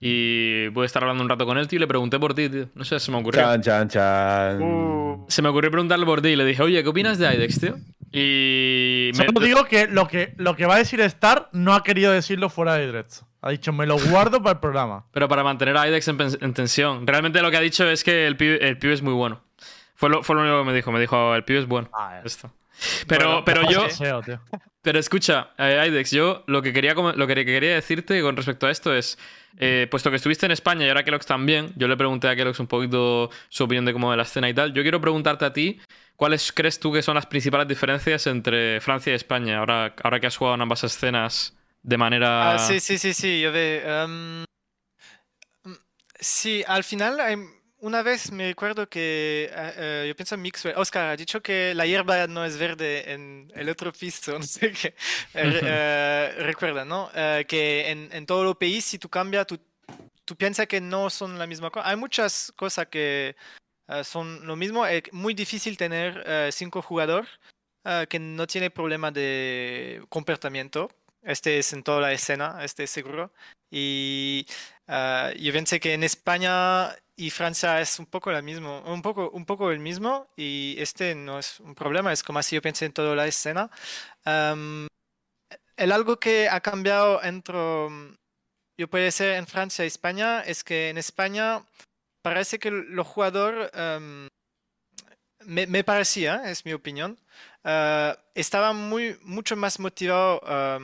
y 0.01 0.71
pude 0.71 0.87
estar 0.87 1.03
hablando 1.03 1.25
un 1.25 1.29
rato 1.29 1.45
con 1.45 1.59
él, 1.59 1.67
tío, 1.67 1.79
y 1.79 1.81
le 1.81 1.87
pregunté 1.89 2.21
por 2.21 2.35
ti, 2.35 2.49
tío. 2.49 2.69
No 2.75 2.85
sé, 2.85 3.01
se 3.01 3.11
me 3.11 3.19
ocurrió. 3.19 3.43
Chan, 3.43 3.63
chan, 3.63 3.89
chan. 3.89 4.63
Uh, 4.63 5.25
Se 5.29 5.43
me 5.43 5.49
ocurrió 5.49 5.71
preguntarle 5.73 6.07
por 6.07 6.23
ti 6.23 6.29
y 6.29 6.37
le 6.37 6.45
dije, 6.45 6.63
oye, 6.63 6.83
¿qué 6.83 6.89
opinas 6.89 7.19
de 7.19 7.27
Aidex, 7.27 7.61
tío? 7.61 7.75
Y. 8.13 9.11
me- 9.19 9.27
Solo 9.27 9.41
digo 9.41 9.65
que 9.65 9.89
lo, 9.89 10.07
que 10.07 10.35
lo 10.37 10.55
que 10.55 10.67
va 10.67 10.77
a 10.77 10.79
decir 10.79 11.01
Star 11.01 11.49
no 11.53 11.75
ha 11.75 11.83
querido 11.83 12.13
decirlo 12.13 12.49
fuera 12.49 12.75
de 12.75 12.87
directo. 12.87 13.27
Ha 13.47 13.51
dicho, 13.51 13.75
me 13.75 13.85
lo 13.85 13.99
guardo 13.99 14.43
para 14.43 14.55
el 14.55 14.59
programa. 14.59 15.05
Pero 15.13 15.29
para 15.29 15.45
mantener 15.45 15.77
a 15.77 15.83
Aidex 15.83 16.09
en, 16.09 16.55
tensión. 16.55 17.07
Realmente 17.07 17.43
lo 17.43 17.51
que 17.51 17.59
ha 17.59 17.61
dicho 17.61 17.87
es 17.87 18.03
que 18.03 18.27
el 18.27 18.39
pibe, 18.39 18.67
el 18.67 18.79
pibe 18.79 18.95
es 18.95 19.03
muy 19.03 19.13
bueno. 19.13 19.43
Fue 19.95 20.09
lo, 20.09 20.23
fue 20.23 20.35
lo 20.35 20.41
único 20.41 20.61
que 20.61 20.65
me 20.65 20.75
dijo. 20.75 20.91
Me 20.93 20.99
dijo, 20.99 21.35
el 21.35 21.45
pibe 21.45 21.59
es 21.59 21.67
bueno. 21.67 21.91
Ah, 21.93 22.23
Esto. 22.25 22.51
Pero, 23.07 23.27
Bueno, 23.27 23.45
pero 23.45 23.71
yo. 23.71 23.85
Deseo. 23.85 24.23
Pero 24.81 24.99
escucha, 24.99 25.51
eh, 25.59 25.79
Aidex, 25.79 26.11
yo 26.11 26.43
lo 26.47 26.63
que 26.63 26.73
quería, 26.73 26.95
lo 26.95 27.27
que 27.27 27.45
quería 27.45 27.75
decirte 27.75 28.23
con 28.23 28.35
respecto 28.35 28.67
a 28.67 28.71
esto 28.71 28.95
es, 28.95 29.19
eh, 29.59 29.89
puesto 29.91 30.09
que 30.09 30.17
estuviste 30.17 30.47
en 30.47 30.53
España 30.53 30.87
y 30.87 30.89
ahora 30.89 31.05
Kellogg's 31.05 31.27
también, 31.27 31.73
yo 31.77 31.87
le 31.87 31.99
pregunté 31.99 32.29
a 32.29 32.37
Kellogg's 32.37 32.61
un 32.61 32.67
poquito 32.67 33.31
su 33.51 33.65
opinión 33.65 33.85
de 33.85 33.93
cómo 33.93 34.11
de 34.11 34.17
la 34.17 34.23
escena 34.23 34.49
y 34.49 34.55
tal. 34.55 34.73
Yo 34.73 34.81
quiero 34.81 35.03
preguntarte 35.03 35.45
a 35.45 35.53
ti, 35.53 35.81
¿cuáles 36.17 36.51
crees 36.51 36.81
tú 36.81 36.93
que 36.93 37.03
son 37.03 37.15
las 37.15 37.27
principales 37.27 37.69
diferencias 37.69 38.27
entre 38.27 38.81
Francia 38.81 39.13
y 39.13 39.17
España, 39.17 39.59
ahora, 39.59 39.95
ahora 40.03 40.19
que 40.19 40.27
has 40.27 40.37
jugado 40.37 40.55
en 40.55 40.63
ambas 40.63 40.83
escenas 40.85 41.55
de 41.85 41.99
manera... 41.99 42.55
Ah, 42.55 42.59
sí, 42.59 42.81
sí, 42.81 42.99
sí, 42.99 43.13
sí, 43.15 43.41
yo 43.41 43.53
ve. 43.53 43.83
em, 43.85 44.45
mm, 45.65 45.75
sí, 46.19 46.65
al 46.67 46.83
final, 46.83 47.21
hay- 47.21 47.37
una 47.81 48.03
vez 48.03 48.33
me 48.33 48.47
recuerdo 48.47 48.89
que 48.89 49.51
eh, 49.53 49.73
eh, 49.77 50.05
yo 50.09 50.17
pienso 50.17 50.35
en 50.35 50.41
Mixwell. 50.41 50.75
Oscar 50.79 51.11
ha 51.11 51.17
dicho 51.17 51.43
que 51.43 51.75
la 51.75 51.85
hierba 51.85 52.27
no 52.27 52.43
es 52.43 52.57
verde 52.57 53.13
en 53.13 53.53
el 53.55 53.69
otro 53.69 53.93
piso, 53.93 54.33
no 54.39 54.43
sé 54.45 54.73
qué. 54.73 54.95
Eh, 55.35 55.51
re- 55.61 56.43
recuerda, 56.45 56.87
¿no? 56.87 57.11
Que 57.47 57.91
en, 57.91 58.09
en 58.11 58.25
todo 58.25 58.49
el 58.49 58.57
país, 58.57 58.87
si 58.87 58.99
tú 58.99 59.11
cambias, 59.11 59.47
tú, 59.47 59.61
tú 60.25 60.35
piensas 60.35 60.67
que 60.67 60.81
no 60.81 61.11
son 61.11 61.39
la 61.39 61.47
misma 61.47 61.69
cosa. 61.71 61.87
Hay 61.87 61.97
muchas 61.97 62.51
cosas 62.57 62.87
que 62.87 63.37
son 64.03 64.47
lo 64.47 64.57
mismo. 64.57 64.87
Es 64.87 65.03
muy 65.13 65.35
difícil 65.35 65.77
tener 65.77 66.25
cinco 66.55 66.81
jugadores 66.81 67.29
que 68.09 68.19
no 68.19 68.47
tiene 68.47 68.71
problema 68.71 69.11
de 69.11 70.03
comportamiento. 70.09 70.89
Este 71.25 71.59
es 71.59 71.73
en 71.73 71.83
toda 71.83 72.01
la 72.01 72.13
escena, 72.13 72.59
este 72.63 72.85
es 72.85 72.91
seguro. 72.91 73.33
Y 73.71 74.47
ah, 74.89 75.33
yo 75.39 75.53
pensé 75.53 75.81
que 75.81 75.95
en 75.95 76.05
España 76.05 76.95
y 77.17 77.31
Francia 77.31 77.81
es 77.81 77.99
un 77.99 78.07
poco 78.07 78.31
la 78.33 78.43
mismo, 78.43 78.83
un 78.87 79.03
poco, 79.03 79.31
un 79.31 79.47
poco 79.47 79.71
el 79.71 79.81
mismo. 79.81 80.29
Y 80.37 80.77
este 80.79 81.15
no 81.15 81.39
es 81.39 81.61
un 81.61 81.75
problema, 81.75 82.13
es 82.13 82.23
como 82.23 82.39
así 82.39 82.57
yo 82.57 82.63
pensé 82.63 82.87
en 82.87 82.93
toda 82.93 83.15
la 83.17 83.27
escena. 83.27 83.71
El 85.77 85.93
algo 85.93 86.19
que 86.19 86.49
ha 86.49 86.61
cambiado 86.61 87.23
entre, 87.23 87.55
yo 88.79 88.89
puede 88.89 89.11
ser 89.11 89.35
en 89.35 89.47
Francia 89.47 89.85
y 89.85 89.89
España, 89.89 90.41
es 90.43 90.63
que 90.65 90.89
en 90.91 90.99
España 90.99 91.65
parece 92.23 92.59
que 92.59 92.71
los 92.71 93.07
jugadores, 93.07 93.71
em, 93.75 94.29
me, 95.47 95.85
parecía, 95.85 96.51
es 96.51 96.65
mi 96.65 96.73
opinión, 96.73 97.19
eh, 97.65 98.17
estaban 98.35 98.77
muy, 98.77 99.19
mucho 99.23 99.57
más 99.57 99.79
motivados 99.79 100.41
a 100.45 100.79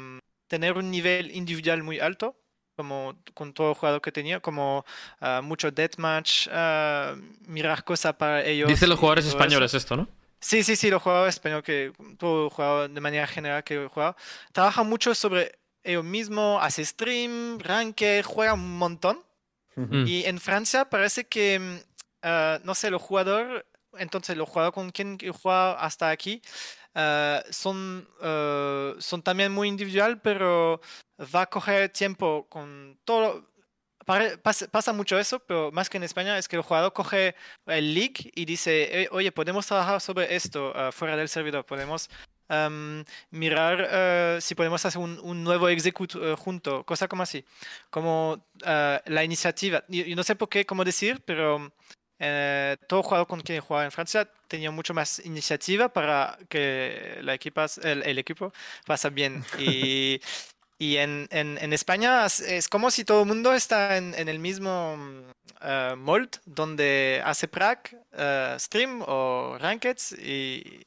tener 0.51 0.77
un 0.77 0.91
nivel 0.91 1.31
individual 1.31 1.85
muy 1.85 2.01
alto, 2.01 2.37
como 2.75 3.15
con 3.35 3.55
todo 3.55 3.73
jugador 3.73 4.03
que 4.03 4.11
tenía, 4.11 4.41
como 4.41 4.85
eh, 5.21 5.41
mucho 5.43 5.71
deathmatch, 5.71 6.49
eh, 6.51 7.15
mirar 7.47 7.85
cosas 7.85 8.15
para 8.15 8.45
ellos. 8.45 8.69
Dicen 8.69 8.89
los 8.89 8.99
jugadores 8.99 9.27
eso. 9.27 9.37
españoles 9.37 9.73
esto, 9.75 9.97
¿no? 9.97 10.09
Sí, 10.41 10.65
sí, 10.65 10.75
sí, 10.75 10.91
los 10.91 11.01
jugadores 11.01 11.37
españoles, 11.37 11.65
que 11.65 11.93
todo 12.19 12.51
jugador 12.51 12.91
de 12.91 13.01
manera 13.01 13.29
general 13.29 13.63
que 13.63 13.87
juega, 13.87 14.17
trabajan 14.53 14.89
mucho 14.89 15.15
sobre 15.15 15.57
ellos 15.85 16.05
mismos, 16.05 16.59
hace 16.63 16.85
stream, 16.85 17.61
ranked, 17.61 18.25
juega 18.25 18.55
un 18.55 18.77
montón. 18.77 19.23
Mm. 19.77 20.07
Y 20.07 20.25
en 20.25 20.41
Francia 20.41 20.91
parece 20.91 21.27
que, 21.27 21.81
ah, 22.23 22.59
no 22.65 22.75
sé, 22.75 22.91
los 22.91 23.03
jugadores, 23.03 23.65
entonces 23.99 24.37
los 24.37 24.49
jugadores 24.49 24.75
con 24.75 24.91
quien 24.91 25.17
he 25.21 25.31
jugado 25.31 25.79
hasta 25.79 26.11
aquí 26.11 26.43
ah, 26.95 27.43
son, 27.51 28.09
ah, 28.23 28.95
son 28.99 29.23
también 29.23 29.53
muy 29.53 29.69
individual, 29.69 30.21
pero 30.21 30.81
va 31.35 31.43
a 31.43 31.47
coger 31.47 31.91
tiempo 31.91 32.47
con 32.49 32.99
todo. 33.05 33.49
pare- 34.07 34.39
Pasa, 34.39 34.67
pasa 34.69 34.93
mucho 34.93 35.19
eso, 35.19 35.39
pero 35.41 35.71
más 35.73 35.89
que 35.91 35.97
en 35.99 36.03
España 36.05 36.37
es 36.39 36.49
que 36.49 36.57
el 36.57 36.63
jugador 36.63 36.93
coge 36.93 37.35
el 37.67 37.95
leak 37.95 38.31
y 38.35 38.45
dice, 38.45 39.03
"Eh, 39.03 39.09
oye, 39.13 39.31
podemos 39.33 39.67
trabajar 39.67 40.01
sobre 40.01 40.35
esto 40.35 40.73
ah, 40.75 40.91
fuera 40.93 41.17
del 41.17 41.29
servidor, 41.29 41.65
podemos 41.67 42.09
am, 42.49 43.05
mirar 43.31 43.87
eh, 43.91 44.39
si 44.41 44.55
podemos 44.57 44.85
hacer 44.85 45.01
un, 45.01 45.19
un 45.23 45.45
nuevo 45.45 45.69
execute 45.69 46.19
eh, 46.33 46.35
junto, 46.37 46.85
cosa 46.85 47.07
como 47.09 47.23
así, 47.23 47.45
como 47.91 48.45
eh, 48.67 49.01
la 49.07 49.23
iniciativa. 49.25 49.85
Yo, 49.89 50.05
yo 50.05 50.17
no 50.17 50.25
sé 50.25 50.35
por 50.37 50.49
qué, 50.49 50.67
cómo 50.67 50.85
decir, 50.85 51.23
pero 51.25 51.73
eh, 52.23 52.77
todo 52.87 53.03
jugador 53.03 53.27
con 53.27 53.41
quien 53.41 53.63
jugaba 53.63 53.87
en 53.87 53.91
Francia 53.91 54.29
tenía 54.47 54.71
mucho 54.71 54.93
más 54.93 55.21
iniciativa 55.25 55.89
para 55.89 56.39
que 56.51 57.19
la 57.23 57.33
equipas, 57.33 57.79
el, 57.79 58.19
equipo 58.19 58.53
pasa 58.87 59.09
bien. 59.09 59.43
Y, 59.59 60.21
en, 60.97 61.73
España 61.73 62.27
es, 62.27 62.69
como 62.69 62.91
si 62.91 63.05
todo 63.05 63.23
el 63.23 63.27
mundo 63.27 63.55
está 63.55 63.97
en, 63.97 64.15
el 64.29 64.39
mismo 64.39 64.99
eh, 65.63 65.95
mold 65.97 66.31
donde 66.45 67.23
hace 67.25 67.49
prac, 67.49 67.97
eh, 68.13 68.57
stream 68.59 69.03
o 69.07 69.57
rankeds 69.59 70.13
y, 70.13 70.87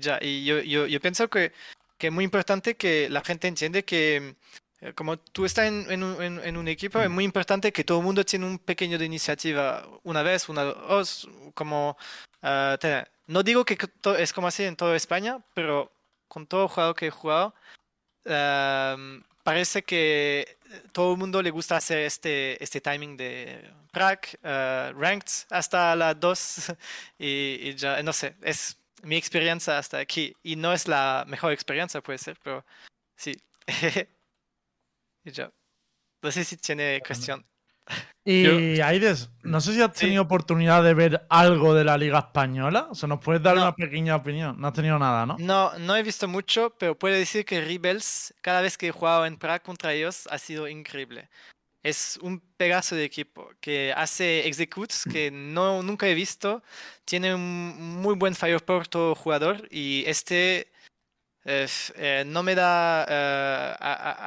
ya. 0.00 0.18
Y 0.20 0.44
yo, 0.44 1.00
pienso 1.00 1.28
que, 1.28 1.52
que 1.96 2.08
es 2.08 2.12
muy 2.12 2.24
importante 2.24 2.76
que 2.76 3.08
la 3.08 3.22
gente 3.22 3.48
entiende 3.48 3.84
que 3.84 4.34
como 4.94 5.18
tú 5.18 5.44
estás 5.44 5.66
en, 5.66 6.02
un, 6.02 6.68
equipo, 6.68 7.00
es 7.00 7.10
muy 7.10 7.24
importante 7.24 7.72
que 7.72 7.84
todo 7.84 7.98
el 7.98 8.04
mundo 8.04 8.24
tiene 8.24 8.46
un 8.46 8.58
pequeño 8.58 8.98
de 8.98 9.04
iniciativa 9.04 9.86
una 10.04 10.22
vez, 10.22 10.48
una 10.48 10.64
dos, 10.64 11.28
como... 11.54 11.96
eh, 12.42 12.76
tener- 12.80 13.10
No 13.26 13.42
digo 13.42 13.64
que 13.64 13.76
es 14.18 14.32
como 14.32 14.46
así 14.46 14.64
en 14.64 14.76
toda 14.76 14.96
España, 14.96 15.44
pero 15.54 15.92
con 16.28 16.46
todo 16.46 16.68
jugador 16.68 16.94
que 16.94 17.06
he 17.08 17.10
jugado, 17.10 17.54
parece 19.42 19.82
que 19.82 20.58
todo 20.92 21.12
el 21.12 21.18
mundo 21.18 21.42
le 21.42 21.50
gusta 21.50 21.76
hacer 21.76 22.00
este, 22.00 22.62
este 22.62 22.80
timing 22.80 23.16
de 23.16 23.70
prac, 23.92 24.38
eh, 24.42 24.92
ranked 24.96 25.46
hasta 25.50 25.96
las 25.96 26.18
2 26.20 26.72
y, 27.18 27.58
y 27.62 27.74
ya, 27.74 28.02
no 28.02 28.12
sé, 28.12 28.36
es 28.42 28.78
mi 29.02 29.16
experiencia 29.16 29.78
hasta 29.78 29.98
aquí 29.98 30.36
y 30.42 30.56
no 30.56 30.72
es 30.72 30.86
la 30.86 31.24
mejor 31.26 31.52
experiencia, 31.52 32.00
puede 32.00 32.18
ser, 32.18 32.38
pero 32.42 32.64
sí. 33.16 33.36
y 35.28 35.32
ya. 35.32 35.50
No 36.22 36.30
sé 36.32 36.44
si 36.44 36.56
tiene 36.56 37.00
cuestión. 37.06 37.46
Y 38.24 38.80
Aides, 38.80 39.30
no 39.42 39.60
sé 39.60 39.72
si 39.72 39.80
has 39.80 39.92
Sí. 39.94 40.04
tenido 40.04 40.22
oportunidad 40.22 40.82
de 40.84 40.92
ver 40.92 41.26
algo 41.30 41.74
de 41.74 41.84
la 41.84 41.96
Liga 41.96 42.18
Española. 42.18 42.88
O 42.90 42.94
sea, 42.94 43.08
¿nos 43.08 43.20
puedes 43.20 43.42
dar 43.42 43.54
No. 43.56 43.62
una 43.62 43.74
pequeña 43.74 44.16
opinión? 44.16 44.60
No 44.60 44.68
has 44.68 44.74
tenido 44.74 44.98
nada, 44.98 45.24
¿no? 45.24 45.36
No, 45.38 45.72
no 45.78 45.96
he 45.96 46.02
visto 46.02 46.28
mucho, 46.28 46.74
pero 46.78 46.98
puedo 46.98 47.14
decir 47.14 47.46
que 47.46 47.60
Rebels, 47.62 48.34
cada 48.42 48.60
vez 48.60 48.76
que 48.76 48.88
he 48.88 48.92
jugado 48.92 49.24
en 49.24 49.36
prac 49.38 49.62
contra 49.62 49.94
ellos, 49.94 50.28
ha 50.30 50.36
sido 50.38 50.68
increíble. 50.68 51.30
Es 51.82 52.18
un 52.20 52.40
pedazo 52.58 52.96
de 52.96 53.04
equipo 53.04 53.50
que 53.60 53.94
hace 53.96 54.46
executes 54.46 55.04
que 55.04 55.30
no, 55.32 55.82
nunca 55.82 56.06
he 56.08 56.14
visto. 56.14 56.62
Tiene 57.06 57.34
un 57.34 58.00
muy 58.02 58.14
buen 58.16 58.34
firepower 58.34 58.88
todo 58.88 59.14
jugador 59.14 59.68
y 59.70 60.04
este 60.06 60.70
eh, 61.48 61.64
f- 61.64 61.92
eh, 61.96 62.24
no 62.26 62.42
me 62.42 62.54
da... 62.54 63.06
eh, 63.08 63.76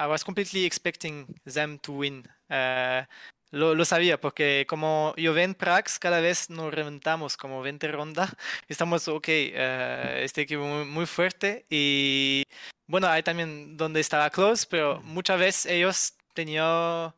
I, 0.03 0.07
was 0.07 0.23
completely 0.23 0.65
expecting 0.65 1.27
them 1.45 1.77
to 1.79 1.93
win. 1.93 2.23
Eh, 2.49 3.05
lo, 3.51 3.75
sabía 3.85 4.19
porque 4.19 4.65
como 4.67 5.13
yo 5.17 5.33
ven 5.33 5.53
Prax, 5.55 5.99
cada 5.99 6.21
vez 6.21 6.49
nos 6.49 6.73
reventamos 6.73 7.37
como 7.37 7.61
20 7.61 7.87
rondas. 7.89 8.31
Estamos, 8.67 9.07
ok, 9.07 9.27
este 9.27 10.41
equipo 10.41 10.63
muy, 10.63 10.85
muy 10.85 11.05
fuerte 11.05 11.65
y 11.69 12.43
bueno, 12.87 13.07
hay 13.07 13.23
también 13.23 13.77
donde 13.77 13.99
estaba 13.99 14.29
Close, 14.29 14.65
pero 14.69 15.01
muchas 15.03 15.39
veces 15.39 15.65
ellos 15.67 16.13
tenían, 16.33 17.13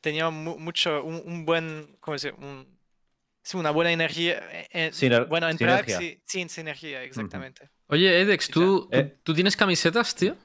tenían 0.00 0.34
mu- 0.34 0.58
mucho, 0.58 1.02
un, 1.04 1.22
un 1.24 1.44
buen, 1.44 1.96
¿cómo 2.00 2.14
decir? 2.14 2.34
Un, 2.38 2.73
sí, 3.44 3.56
una 3.56 3.70
buena 3.70 3.92
energía. 3.92 4.42
eh, 4.50 4.68
eh, 4.72 4.90
Siner- 4.92 5.28
bueno, 5.28 5.48
en 5.48 5.56
Prague 5.56 5.84
sinergia. 5.84 5.98
sí, 5.98 6.20
sí, 6.26 6.40
en 6.40 6.48
sinergia, 6.48 7.02
exactamente. 7.04 7.70
Oye, 7.86 8.20
Edex, 8.22 8.48
¿tú, 8.48 8.88
Eh. 8.90 9.16
tú, 9.22 9.34
tienes 9.34 9.56
camisetas, 9.56 10.14
tío? 10.16 10.36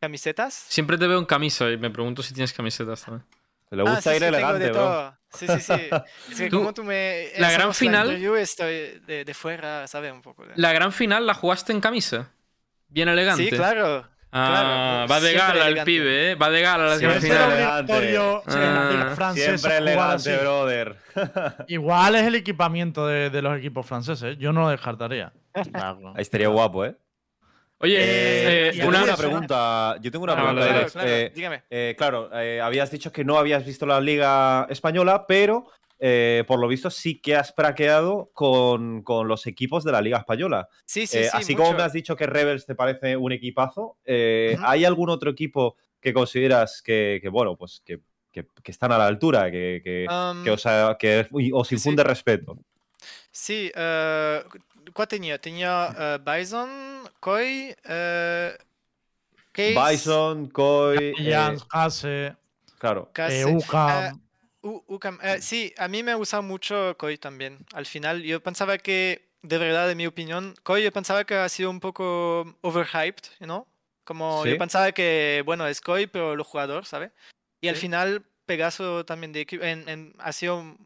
¿Camisetas? 0.00 0.54
Siempre 0.54 0.98
te 0.98 1.06
veo 1.06 1.18
en 1.18 1.24
camisa 1.24 1.70
y 1.70 1.76
me 1.76 1.90
pregunto 1.90 2.22
si 2.22 2.34
tienes 2.34 2.52
camisetas 2.52 3.02
también. 3.04 3.26
Le 3.70 3.82
Ah, 3.82 3.90
gusta 3.94 4.02
sí, 4.02 4.08
ir 4.10 4.14
sí, 4.14 4.20
tengo 4.20 4.36
elegante, 4.36 4.64
de 4.64 4.70
bro. 4.70 4.80
todo. 4.80 5.18
Sí, 5.32 5.46
sí, 5.48 5.60
sí. 5.60 5.72
Es 6.32 6.38
que 6.40 6.48
Tú- 6.50 6.58
como 6.58 6.72
tú 6.74 6.84
me... 6.84 7.30
la 7.38 7.50
gran 7.50 7.74
final- 7.74 8.06
interview, 8.06 8.34
estoy 8.36 9.00
de, 9.06 9.24
de 9.24 9.34
fuera, 9.34 9.86
¿sabes? 9.88 10.12
Un 10.12 10.22
poco. 10.22 10.46
de- 10.46 10.52
La 10.56 10.72
gran 10.72 10.92
final 10.92 11.26
la 11.26 11.34
jugaste 11.34 11.72
en 11.72 11.80
camisa. 11.80 12.32
Bien 12.88 13.08
elegante. 13.08 13.42
Sí, 13.44 13.50
claro. 13.50 14.08
Ah, 14.38 15.04
claro, 15.06 15.08
va 15.12 15.20
de 15.26 15.32
gala 15.32 15.68
el 15.68 15.84
pibe, 15.84 16.30
¿eh? 16.32 16.34
Va 16.34 16.50
de 16.50 16.60
gala 16.60 16.84
la 16.86 16.98
Siempre 16.98 17.20
gran 17.28 17.86
final. 17.86 18.42
Ah, 18.46 19.32
Siempre 19.34 19.76
elegante, 19.78 20.36
brother. 20.36 20.96
Igual 21.68 22.16
es 22.16 22.22
el 22.26 22.34
equipamiento 22.34 23.06
de, 23.06 23.30
de 23.30 23.42
los 23.42 23.56
equipos 23.58 23.86
franceses. 23.86 24.36
Yo 24.38 24.52
no 24.52 24.62
lo 24.62 24.68
descartaría. 24.68 25.32
Claro. 25.72 26.12
Ahí 26.14 26.22
estaría 26.22 26.48
guapo, 26.48 26.84
¿eh? 26.84 26.94
Oye, 27.78 27.96
Eh, 27.98 28.68
eh, 28.68 28.72
Yo 28.74 28.88
una, 28.88 28.98
tengo 29.00 29.08
una 29.12 29.16
pregunta. 29.16 29.96
Yo 30.00 30.10
tengo 30.10 30.24
una 30.24 30.32
Ah, 30.32 30.36
pregunta, 30.36 30.62
Claro, 30.62 30.78
Alex. 30.78 30.92
claro, 30.92 31.08
Eh, 31.08 31.32
dígame. 31.34 31.62
eh, 31.70 31.94
claro, 31.96 32.30
eh, 32.32 32.60
habías 32.60 32.90
dicho 32.90 33.12
que 33.12 33.24
no 33.24 33.38
habías 33.38 33.64
visto 33.66 33.84
la 33.86 34.00
Liga 34.00 34.66
Española, 34.70 35.26
pero 35.26 35.66
eh, 35.98 36.44
por 36.46 36.58
lo 36.60 36.68
visto 36.68 36.90
sí 36.90 37.18
que 37.20 37.34
has 37.36 37.52
praqueado 37.52 38.30
con, 38.34 39.02
con 39.02 39.28
los 39.28 39.46
equipos 39.46 39.82
de 39.84 39.92
la 39.92 40.00
Liga 40.00 40.18
Española. 40.18 40.68
Sí, 40.84 41.06
sí, 41.06 41.18
Eh, 41.18 41.24
sí. 41.24 41.30
así 41.32 41.54
como 41.56 41.72
me 41.74 41.82
has 41.82 41.92
dicho 41.92 42.16
que 42.16 42.26
Rebels 42.26 42.66
te 42.66 42.74
parece 42.74 43.16
un 43.16 43.32
equipazo, 43.32 43.96
eh. 44.04 44.56
¿hay 44.62 44.84
algún 44.84 45.10
otro 45.10 45.30
equipo 45.30 45.76
que 46.00 46.12
consideras 46.12 46.82
que, 46.82 47.18
que, 47.22 47.28
bueno, 47.28 47.56
pues 47.56 47.82
que, 47.84 48.00
que- 48.30 48.46
que 48.62 48.70
están 48.70 48.92
a 48.92 48.98
la 48.98 49.06
altura, 49.06 49.50
que, 49.50 49.80
que, 49.82 50.06
Um, 50.10 50.44
que 50.44 50.50
os, 50.50 50.66
ha- 50.66 50.96
que 50.98 51.26
os 51.52 51.68
sí. 51.68 51.74
infunde 51.74 52.04
respeto? 52.04 52.58
Sí, 53.30 53.70
eh, 53.74 54.42
¿cuál 54.92 55.08
tenía? 55.08 55.38
Tenía 55.40 56.18
Bison, 56.18 57.08
Koi, 57.20 57.74
Case, 59.52 59.74
Bison, 59.92 60.48
Koi. 60.48 61.14
eh, 61.16 61.56
claro. 62.78 63.10
Case. 63.12 63.40
eh, 63.40 63.44
Ucam. 63.46 64.20
U- 64.66 64.84
Ukam, 64.88 65.18
eh, 65.22 65.40
sí, 65.40 65.72
a 65.78 65.86
mí 65.86 66.02
me 66.02 66.14
gusta 66.14 66.40
mucho 66.40 66.96
Koi 66.98 67.18
también. 67.18 67.64
Al 67.72 67.86
final, 67.86 68.22
yo 68.22 68.42
pensaba 68.42 68.78
que, 68.78 69.28
de 69.42 69.58
verdad, 69.58 69.88
en 69.90 69.96
mi 69.96 70.06
opinión, 70.06 70.54
Koi 70.64 70.82
yo 70.82 70.90
pensaba 70.92 71.24
que 71.24 71.34
ha 71.36 71.48
sido 71.48 71.70
un 71.70 71.78
poco 71.80 72.56
overhyped, 72.62 73.46
¿no? 73.46 73.68
Como 74.04 74.42
Sí. 74.42 74.50
yo 74.50 74.58
pensaba 74.58 74.90
que, 74.92 75.42
bueno, 75.46 75.66
es 75.68 75.80
Koi, 75.80 76.06
pero 76.08 76.34
los 76.34 76.46
jugadores, 76.46 76.88
¿sabes? 76.88 77.12
Y 77.60 77.68
al 77.68 77.76
Sí. 77.76 77.82
final, 77.82 78.24
Pegaso 78.44 79.04
también 79.04 79.32
de 79.32 79.46
en- 79.50 79.88
en- 79.88 80.14
ha 80.18 80.32
sido, 80.32 80.76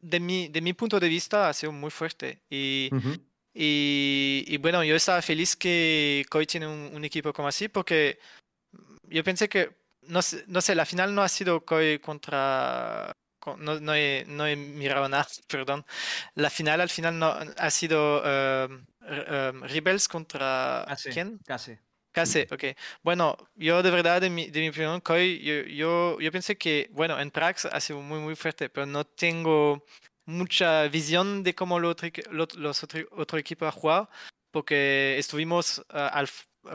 de 0.00 0.20
mi, 0.20 0.48
de 0.48 0.60
mi 0.60 0.72
punto 0.74 1.00
de 1.00 1.08
vista, 1.08 1.48
ha 1.48 1.52
sido 1.54 1.72
muy 1.72 1.90
fuerte. 1.90 2.40
Y, 2.50 2.90
Ujú. 2.92 3.16
y, 3.54 4.44
y 4.46 4.56
bueno, 4.58 4.84
yo 4.84 4.94
estaba 4.94 5.22
feliz 5.22 5.56
que 5.56 6.24
Koi 6.30 6.46
tiene 6.46 6.66
un, 6.66 6.90
un 6.94 7.04
equipo 7.04 7.32
como 7.32 7.48
así, 7.48 7.68
porque 7.68 8.18
yo 9.08 9.22
pensé 9.24 9.48
que, 9.48 9.70
no 10.08 10.22
sé, 10.22 10.44
no 10.48 10.60
sé, 10.60 10.74
la 10.74 10.84
final 10.86 11.14
no 11.14 11.22
ha 11.22 11.28
sido 11.28 11.64
Koi 11.64 11.98
contra... 11.98 13.12
con- 13.38 13.62
No, 13.64 13.78
no, 13.80 13.94
he, 13.94 14.24
no 14.28 14.46
he 14.46 14.56
mirado 14.56 15.08
nada, 15.08 15.26
perdón. 15.48 15.84
La 16.34 16.50
final 16.50 16.80
al 16.80 16.90
final 16.90 17.18
no 17.18 17.34
ha 17.56 17.70
sido 17.70 18.22
R- 18.24 19.50
um, 19.50 19.62
Rebels 19.62 20.08
contra... 20.08 20.84
Casi. 20.88 21.10
¿Quién? 21.10 21.38
Casi. 21.46 21.76
Casi, 22.12 22.46
ok. 22.50 22.64
Bueno, 23.02 23.36
yo 23.56 23.82
de 23.82 23.90
verdad, 23.90 24.22
de 24.22 24.30
mi, 24.30 24.46
de 24.50 24.60
mi 24.60 24.70
opinión, 24.70 25.02
Koi, 25.02 25.38
yo, 25.42 25.54
yo, 25.64 26.18
yo 26.18 26.32
pensé 26.32 26.56
que, 26.56 26.88
bueno, 26.92 27.20
en 27.20 27.30
Prax 27.30 27.66
ha 27.66 27.78
sido 27.78 28.00
muy, 28.00 28.18
muy 28.20 28.34
fuerte, 28.34 28.70
pero 28.70 28.86
no 28.86 29.04
tengo 29.04 29.84
mucha 30.24 30.88
visión 30.88 31.42
de 31.42 31.54
cómo 31.54 31.78
lo 31.78 31.90
otro 31.90 32.08
los 32.30 32.82
otros 32.82 33.04
otro 33.12 33.38
equipos 33.38 33.66
han 33.66 33.78
jugado, 33.78 34.10
porque 34.50 35.18
estuvimos 35.18 35.84
ah, 35.90 36.08
al, 36.08 36.26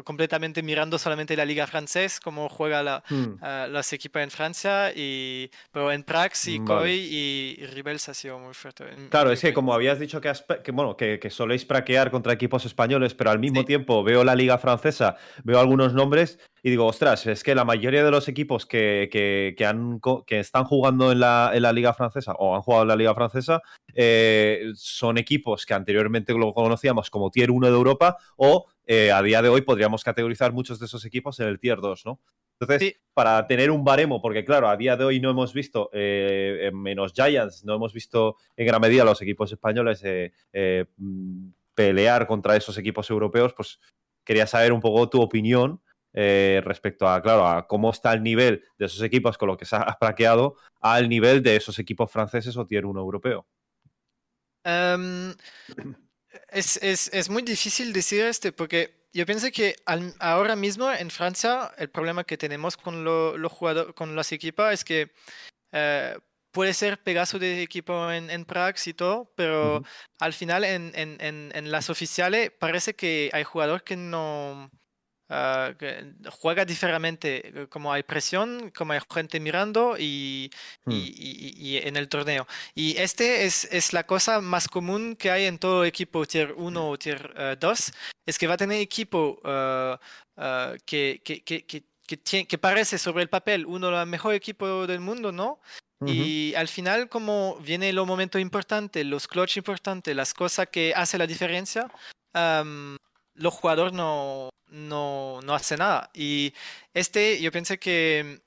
completamente 0.03 0.63
mirando 0.63 0.97
solamente 0.97 1.35
la 1.35 1.45
liga 1.45 1.67
francesa, 1.67 2.19
cómo 2.23 2.49
juega 2.49 2.83
la, 2.83 3.03
Hmm. 3.09 3.35
los 3.71 3.91
equipos 3.93 4.21
en 4.21 4.31
Francia, 4.31 4.91
y, 4.95 5.49
pero 5.71 5.91
en 5.91 6.03
Prax 6.03 6.47
y 6.47 6.59
Mm, 6.59 6.65
Vale. 6.65 6.81
Coy 6.81 6.91
y 7.11 7.65
Rebels 7.65 8.09
ha 8.09 8.13
sido 8.13 8.39
muy 8.39 8.53
fuerte. 8.53 8.85
Claro, 9.09 9.31
es 9.31 9.41
que 9.41 9.53
como 9.53 9.73
habías 9.73 9.99
dicho 9.99 10.19
que, 10.21 10.29
has 10.29 10.45
que, 10.63 10.71
bueno, 10.71 10.95
que, 10.97 11.19
que 11.19 11.29
soléis 11.29 11.65
praquear 11.65 12.11
contra 12.11 12.33
equipos 12.33 12.65
españoles, 12.65 13.13
pero 13.13 13.29
al 13.31 13.39
mismo 13.39 13.61
Sí. 13.61 13.65
tiempo 13.67 14.03
veo 14.03 14.23
la 14.23 14.35
liga 14.35 14.57
francesa, 14.57 15.15
veo 15.43 15.59
algunos 15.59 15.93
nombres 15.93 16.39
y 16.63 16.69
digo, 16.69 16.85
ostras, 16.85 17.25
es 17.25 17.43
que 17.43 17.55
la 17.55 17.65
mayoría 17.65 18.03
de 18.03 18.11
los 18.11 18.27
equipos 18.27 18.65
que, 18.67 19.09
que- 19.11 19.55
que 19.57 19.65
han, 19.65 19.99
co- 19.99 20.23
que 20.25 20.39
están 20.39 20.63
jugando 20.65 21.11
en 21.11 21.19
la, 21.19 21.51
en 21.53 21.63
la 21.63 21.73
liga 21.73 21.93
francesa 21.93 22.33
o 22.33 22.55
han 22.55 22.61
jugado 22.61 22.83
en 22.83 22.89
la 22.89 22.95
liga 22.95 23.15
francesa 23.15 23.61
eh, 23.95 24.71
son 24.75 25.17
equipos 25.17 25.65
que 25.65 25.73
anteriormente 25.73 26.33
lo 26.33 26.53
conocíamos 26.53 27.09
como 27.09 27.29
Tier 27.31 27.51
1 27.51 27.67
de 27.67 27.73
Europa 27.73 28.17
o 28.37 28.67
eh, 28.93 29.09
a 29.09 29.21
día 29.21 29.41
de 29.41 29.47
hoy 29.47 29.61
podríamos 29.61 30.03
categorizar 30.03 30.51
muchos 30.51 30.77
de 30.77 30.85
esos 30.85 31.05
equipos 31.05 31.39
en 31.39 31.47
el 31.47 31.61
Tier 31.61 31.79
2, 31.79 32.05
¿no? 32.05 32.19
Entonces, 32.59 32.89
Sí. 32.89 32.95
para 33.13 33.47
tener 33.47 33.71
un 33.71 33.85
baremo, 33.85 34.21
porque 34.21 34.43
claro, 34.43 34.67
a 34.67 34.75
día 34.75 34.97
de 34.97 35.05
hoy 35.05 35.21
no 35.21 35.29
hemos 35.29 35.53
visto, 35.53 35.89
eh, 35.93 36.67
en 36.67 36.77
menos 36.77 37.13
Giants, 37.13 37.63
no 37.63 37.75
hemos 37.75 37.93
visto 37.93 38.35
en 38.57 38.67
gran 38.67 38.81
medida 38.81 39.05
los 39.05 39.21
equipos 39.21 39.49
españoles 39.49 40.01
eh, 40.03 40.85
mm, 40.97 41.51
pelear 41.73 42.27
contra 42.27 42.57
esos 42.57 42.77
equipos 42.77 43.09
europeos, 43.09 43.53
pues 43.53 43.79
quería 44.25 44.45
saber 44.45 44.73
un 44.73 44.81
poco 44.81 45.09
tu 45.09 45.21
opinión 45.21 45.81
eh, 46.13 46.61
respecto 46.65 47.07
a, 47.07 47.21
claro, 47.21 47.47
a 47.47 47.65
cómo 47.67 47.91
está 47.91 48.11
el 48.11 48.21
nivel 48.21 48.65
de 48.77 48.87
esos 48.87 49.01
equipos 49.03 49.37
con 49.37 49.47
lo 49.47 49.55
que 49.55 49.63
se 49.63 49.77
ha 49.77 49.97
praqueado 50.01 50.57
al 50.81 51.07
nivel 51.07 51.41
de 51.41 51.55
esos 51.55 51.79
equipos 51.79 52.11
franceses 52.11 52.57
o 52.57 52.67
tier 52.67 52.85
1 52.85 52.99
europeo. 52.99 53.47
Em, 54.65 55.33
es, 56.51 56.77
es, 56.83 57.09
es 57.13 57.29
muy 57.29 57.41
difícil 57.43 57.93
decir 57.93 58.23
este 58.25 58.51
porque 58.51 59.07
yo 59.13 59.25
pienso 59.25 59.51
que 59.51 59.75
al- 59.85 60.15
ahora 60.19 60.55
mismo 60.55 60.91
en 60.91 61.09
Francia 61.09 61.73
el 61.77 61.89
problema 61.89 62.23
que 62.23 62.37
tenemos 62.37 62.77
con 62.77 63.03
lo- 63.03 63.37
los 63.37 63.51
jugadores, 63.51 63.93
con 63.95 64.15
los 64.15 64.31
equipos 64.31 64.71
es 64.71 64.83
que 64.85 65.11
eh, 65.73 66.17
puede 66.51 66.73
ser 66.73 67.01
pedazo 67.03 67.39
de 67.39 67.61
equipo 67.61 68.11
en, 68.11 68.29
en 68.29 68.45
Prax 68.45 68.87
y 68.87 68.93
todo, 68.93 69.31
pero 69.35 69.83
al 70.19 70.33
final 70.33 70.63
en, 70.65 70.91
en, 70.95 71.17
en, 71.21 71.51
en 71.55 71.71
las 71.71 71.89
oficiales 71.89 72.51
parece 72.59 72.93
que 72.95 73.29
hay 73.33 73.43
jugadores 73.43 73.83
que 73.83 73.95
no 73.97 74.69
ah, 75.33 75.71
juega 76.29 76.65
diferente, 76.65 77.47
eh, 77.63 77.67
como 77.69 77.91
hay 77.93 78.03
presión, 78.03 78.71
como 78.75 78.91
hay 78.93 78.99
gente 79.09 79.39
mirando 79.39 79.95
y, 79.97 80.51
Hmm. 80.85 80.91
y, 80.91 80.97
y- 80.97 81.53
y 81.69 81.77
en 81.77 81.95
el 81.95 82.07
torneo. 82.09 82.45
Y 82.75 82.97
este 82.97 83.45
es, 83.45 83.65
es 83.71 83.93
la 83.93 84.03
cosa 84.05 84.41
más 84.41 84.67
común 84.67 85.15
que 85.15 85.31
hay 85.31 85.45
en 85.45 85.57
todo 85.57 85.85
equipo 85.85 86.25
Tier 86.25 86.53
1 86.57 86.89
o 86.89 86.97
Tier 86.97 87.33
eh, 87.37 87.55
2, 87.59 87.91
es 88.25 88.37
que 88.37 88.47
va 88.47 88.55
a 88.55 88.57
tener 88.57 88.79
equipo 88.81 89.39
eh, 89.45 89.95
eh, 90.37 90.77
que, 90.85 91.21
que, 91.23 91.43
que, 91.43 91.65
que, 91.65 91.83
que 92.07 92.45
que 92.47 92.57
parece 92.57 92.97
sobre 92.97 93.23
el 93.23 93.29
papel 93.29 93.65
uno 93.65 93.87
de 93.87 93.93
los 93.93 94.07
mejores 94.07 94.35
equipos 94.37 94.85
del 94.87 94.99
mundo, 94.99 95.31
¿no? 95.31 95.61
Ujú. 96.01 96.11
Y 96.11 96.53
al 96.55 96.67
final, 96.67 97.07
como 97.07 97.55
viene 97.61 97.93
los 97.93 98.05
momentos 98.05 98.41
importantes, 98.41 99.05
los 99.05 99.27
clutch 99.29 99.55
importantes, 99.57 100.13
las 100.15 100.33
cosas 100.33 100.67
que 100.67 100.93
hacen 100.93 101.19
la 101.19 101.27
diferencia, 101.27 101.87
am, 102.33 102.97
los 103.35 103.53
jugadores 103.53 103.93
no, 103.93 104.49
no, 104.71 105.39
no 105.43 105.53
hacen 105.53 105.79
nada. 105.79 106.09
Y 106.13 106.53
este, 106.93 107.39
yo 107.41 107.51
pensé 107.51 107.77
que 107.77 108.41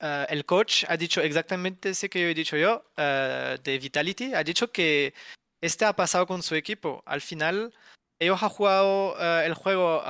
eh, 0.00 0.26
el 0.28 0.44
coach 0.44 0.84
ha 0.88 0.96
dicho 0.96 1.20
exactamente 1.20 1.90
eso 1.90 2.08
que 2.08 2.20
yo 2.22 2.28
he 2.28 2.34
dicho 2.34 2.56
yo, 2.56 2.84
eh, 2.96 3.58
de 3.62 3.78
Vitality, 3.78 4.34
ha 4.34 4.42
dicho 4.42 4.70
que 4.70 5.12
este 5.60 5.84
ha 5.84 5.94
pasado 5.94 6.26
con 6.26 6.42
su 6.42 6.54
equipo. 6.54 7.02
Al 7.06 7.20
final, 7.20 7.72
ellos 8.18 8.42
han 8.42 8.48
jugado 8.48 9.16
eh, 9.20 9.46
el 9.46 9.54
juego 9.54 10.02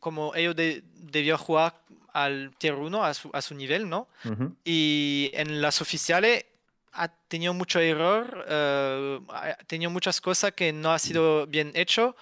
como 0.00 0.34
ellos 0.34 0.56
de- 0.56 0.82
debían 0.94 1.38
jugar 1.38 1.74
al 2.12 2.54
tier 2.58 2.74
1, 2.74 3.04
a 3.04 3.14
su, 3.14 3.30
a 3.32 3.40
su 3.42 3.54
nivel, 3.54 3.88
¿no? 3.88 4.08
Ujú. 4.24 4.54
Y 4.64 5.30
en 5.34 5.60
las 5.60 5.80
oficiales 5.80 6.44
ha 6.92 7.08
tenido 7.08 7.54
mucho 7.54 7.78
error, 7.78 8.44
ha 8.48 9.56
tenido 9.66 9.90
muchas 9.90 10.20
cosas 10.20 10.52
que 10.52 10.72
no 10.72 10.92
ha 10.92 10.98
sido 10.98 11.46
bien 11.46 11.70
hecho. 11.74 12.16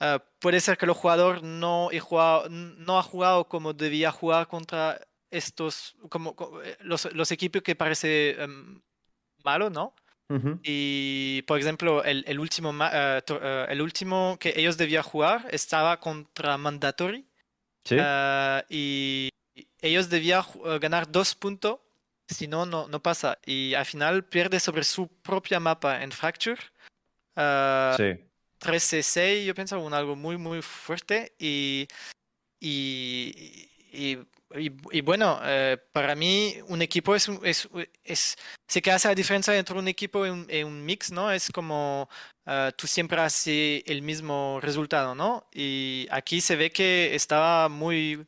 Eh, 0.00 0.18
puede 0.38 0.60
ser 0.60 0.76
que 0.76 0.84
el 0.86 0.92
jugador 0.92 1.42
no, 1.42 1.88
he 1.90 2.00
jugado, 2.00 2.48
no 2.50 2.98
ha 2.98 3.02
jugado 3.02 3.48
como 3.48 3.72
debía 3.72 4.10
jugar 4.12 4.46
contra 4.46 5.00
estos, 5.30 5.96
como, 6.10 6.34
co- 6.36 6.62
eh, 6.62 6.76
los, 6.80 7.12
los 7.14 7.30
equipos 7.30 7.62
que 7.62 7.74
parece 7.74 8.40
em, 8.42 8.80
malo, 9.44 9.70
¿no? 9.70 9.94
Ujú. 10.28 10.58
Y, 10.62 11.42
por 11.46 11.58
ejemplo, 11.60 12.02
el, 12.04 12.24
el 12.26 12.38
último, 12.40 12.74
eh, 12.92 13.22
to- 13.24 13.40
eh, 13.42 13.66
el 13.70 13.80
último 13.80 14.36
que 14.40 14.52
ellos 14.56 14.76
debían 14.76 15.02
jugar 15.02 15.46
estaba 15.50 15.98
contra 16.00 16.58
Mandatory. 16.58 17.24
Sí. 17.84 17.96
Ah, 18.00 18.64
y 18.68 19.28
ellos 19.80 20.10
debían 20.10 20.42
ganar 20.80 21.10
dos 21.10 21.34
puntos, 21.36 21.78
si 22.28 22.48
no, 22.48 22.66
no 22.66 22.88
no 22.88 23.00
pasa. 23.00 23.38
Y 23.46 23.74
al 23.74 23.86
final 23.86 24.24
pierde 24.24 24.58
sobre 24.58 24.82
su 24.82 25.06
propia 25.22 25.60
mapa 25.60 26.02
en 26.02 26.10
Fracture. 26.10 26.60
Ah, 27.36 27.94
sí. 27.96 28.12
13-6, 28.60 29.44
yo 29.44 29.54
pienso, 29.54 29.80
un 29.80 29.94
algo 29.94 30.16
muy, 30.16 30.36
muy 30.36 30.62
fuerte. 30.62 31.34
Y, 31.38 31.88
y, 32.60 33.56
y, 33.92 35.00
bueno, 35.02 35.40
eh, 35.42 35.78
para 35.92 36.14
mí 36.14 36.56
un 36.68 36.82
equipo 36.82 37.14
es, 37.14 37.28
es, 37.42 37.68
es, 38.04 38.36
sé 38.68 38.82
que 38.82 38.90
hace 38.90 39.08
la 39.08 39.14
diferencia 39.14 39.56
entre 39.56 39.78
un 39.78 39.88
equipo 39.88 40.26
y 40.26 40.30
un, 40.30 40.84
mix, 40.84 41.10
¿no? 41.12 41.30
Es 41.32 41.50
como 41.50 42.08
ah, 42.46 42.72
tú 42.76 42.86
siempre 42.86 43.20
haces 43.20 43.82
el 43.86 44.02
mismo 44.02 44.58
resultado, 44.62 45.14
¿no? 45.14 45.48
Y 45.52 46.06
aquí 46.10 46.40
se 46.40 46.56
ve 46.56 46.70
que 46.70 47.14
estaba 47.14 47.68
muy... 47.68 48.26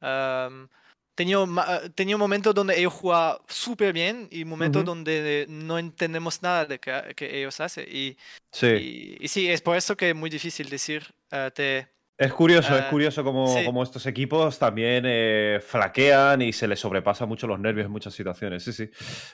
am, 0.00 0.68
tenía, 1.14 1.44
ma- 1.46 1.64
ah, 1.66 1.80
tenía 1.94 2.16
un 2.16 2.20
momento 2.20 2.52
donde 2.52 2.78
ellos 2.78 2.92
jugaban 2.92 3.38
súper 3.48 3.92
bien 3.92 4.28
y 4.30 4.44
momentos 4.44 4.84
donde 4.84 5.46
no 5.48 5.78
entendemos 5.78 6.42
nada 6.42 6.64
de 6.66 6.78
que, 6.78 7.14
que 7.16 7.38
ellos 7.38 7.60
hacen. 7.60 7.86
Y, 7.90 8.16
Sí. 8.52 8.66
y, 8.66 9.24
y 9.24 9.28
sí, 9.28 9.48
es 9.48 9.60
por 9.62 9.76
eso 9.76 9.96
que 9.96 10.10
es 10.10 10.14
muy 10.16 10.30
difícil 10.30 10.68
decir. 10.68 11.04
ah, 11.30 11.50
te, 11.54 11.88
Es 12.16 12.32
curioso, 12.32 12.76
es 12.78 12.84
Eh, 12.84 12.86
curioso 12.90 13.24
como, 13.24 13.46
sí. 13.48 13.64
como 13.64 13.82
estos 13.82 14.06
equipos 14.06 14.58
también 14.58 15.04
eh, 15.06 15.60
flaquean 15.66 16.40
y 16.42 16.52
se 16.52 16.68
les 16.68 16.78
sobrepasa 16.78 17.26
mucho 17.26 17.46
los 17.46 17.58
nervios 17.58 17.86
en 17.86 17.92
muchas 17.92 18.14
situaciones. 18.14 18.62
Sí, 18.62 18.72
sí. 18.72 18.88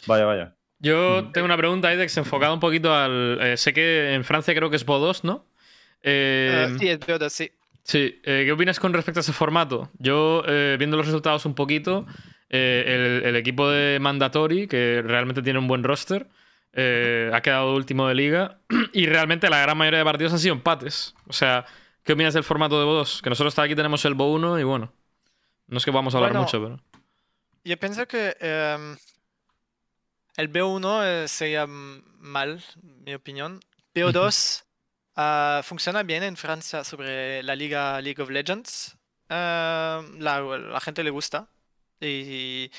Vaya, 0.06 0.24
vaya. 0.24 0.56
Yo 0.78 1.30
tengo 1.32 1.44
una 1.44 1.58
pregunta, 1.58 1.92
Idex, 1.92 2.16
enfocada 2.16 2.54
un 2.54 2.60
poquito 2.60 2.94
al. 2.94 3.38
eh, 3.42 3.56
sé 3.58 3.74
que 3.74 4.14
en 4.14 4.24
Francia 4.24 4.54
creo 4.54 4.70
que 4.70 4.76
es 4.76 4.86
Bodos, 4.86 5.24
¿no? 5.24 5.44
Eh, 6.02 6.68
ah, 6.74 6.78
sí, 6.78 6.88
es 6.88 6.98
verdad, 7.00 7.28
sí. 7.28 7.50
Sí, 7.90 8.20
eh, 8.22 8.44
¿qué 8.44 8.53
opinas 8.53 8.79
con 8.79 8.92
respecto 8.92 9.18
a 9.18 9.22
ese 9.22 9.33
formato? 9.33 9.90
Yo, 9.98 10.44
eh, 10.46 10.76
viendo 10.79 10.96
los 10.96 11.07
resultados 11.07 11.44
un 11.44 11.57
poquito, 11.57 12.07
eh, 12.48 12.85
el, 12.87 13.26
el 13.26 13.35
equipo 13.35 13.68
de 13.68 13.98
Mandatory, 13.98 14.68
que 14.68 15.03
realmente 15.05 15.42
tiene 15.42 15.59
un 15.59 15.66
buen 15.66 15.83
roster, 15.83 16.29
ha 16.72 17.40
quedado 17.40 17.74
último 17.74 18.07
de 18.07 18.14
liga 18.14 18.61
y 18.92 19.07
realmente 19.07 19.50
la 19.50 19.59
gran 19.59 19.76
mayoría 19.76 19.98
de 19.98 20.05
partidos 20.05 20.33
han 20.33 20.38
sido 20.38 20.55
empates. 20.55 21.16
O 21.26 21.33
sea, 21.33 21.66
¿qué 22.05 22.12
opinas 22.12 22.33
del 22.33 22.44
formato 22.44 22.79
de 22.79 22.87
Bo2? 22.87 23.22
Que 23.22 23.31
nosotros 23.31 23.59
aquí 23.59 23.74
tenemos 23.74 24.05
el 24.05 24.14
Bo 24.14 24.33
1 24.35 24.61
y 24.61 24.62
bueno, 24.62 24.92
no 25.66 25.79
es 25.79 25.85
que 25.85 25.90
vamos 25.90 26.14
a 26.14 26.18
hablar 26.18 26.31
Bueno, 26.31 26.44
mucho, 26.44 26.62
pero... 26.62 26.81
Yo 27.64 27.76
pienso 27.76 28.07
que 28.07 28.37
em, 28.38 28.96
el 30.37 30.53
BO1 30.53 31.03
eh, 31.24 31.26
sería 31.26 31.66
mal, 31.66 32.62
mi 33.05 33.14
opinión. 33.14 33.59
BO2 33.96 34.62
ah, 35.20 35.62
funciona 35.62 36.02
bien 36.02 36.22
en 36.22 36.37
Francia 36.37 36.85
sobre 36.85 37.42
la 37.42 37.54
liga 37.56 38.00
League 38.00 38.22
of 38.22 38.30
Legends. 38.30 38.96
Ah, 39.28 40.02
la, 40.18 40.80
gente 40.80 41.04
le 41.04 41.11
gusta. 41.11 41.48
Y, 42.00 42.70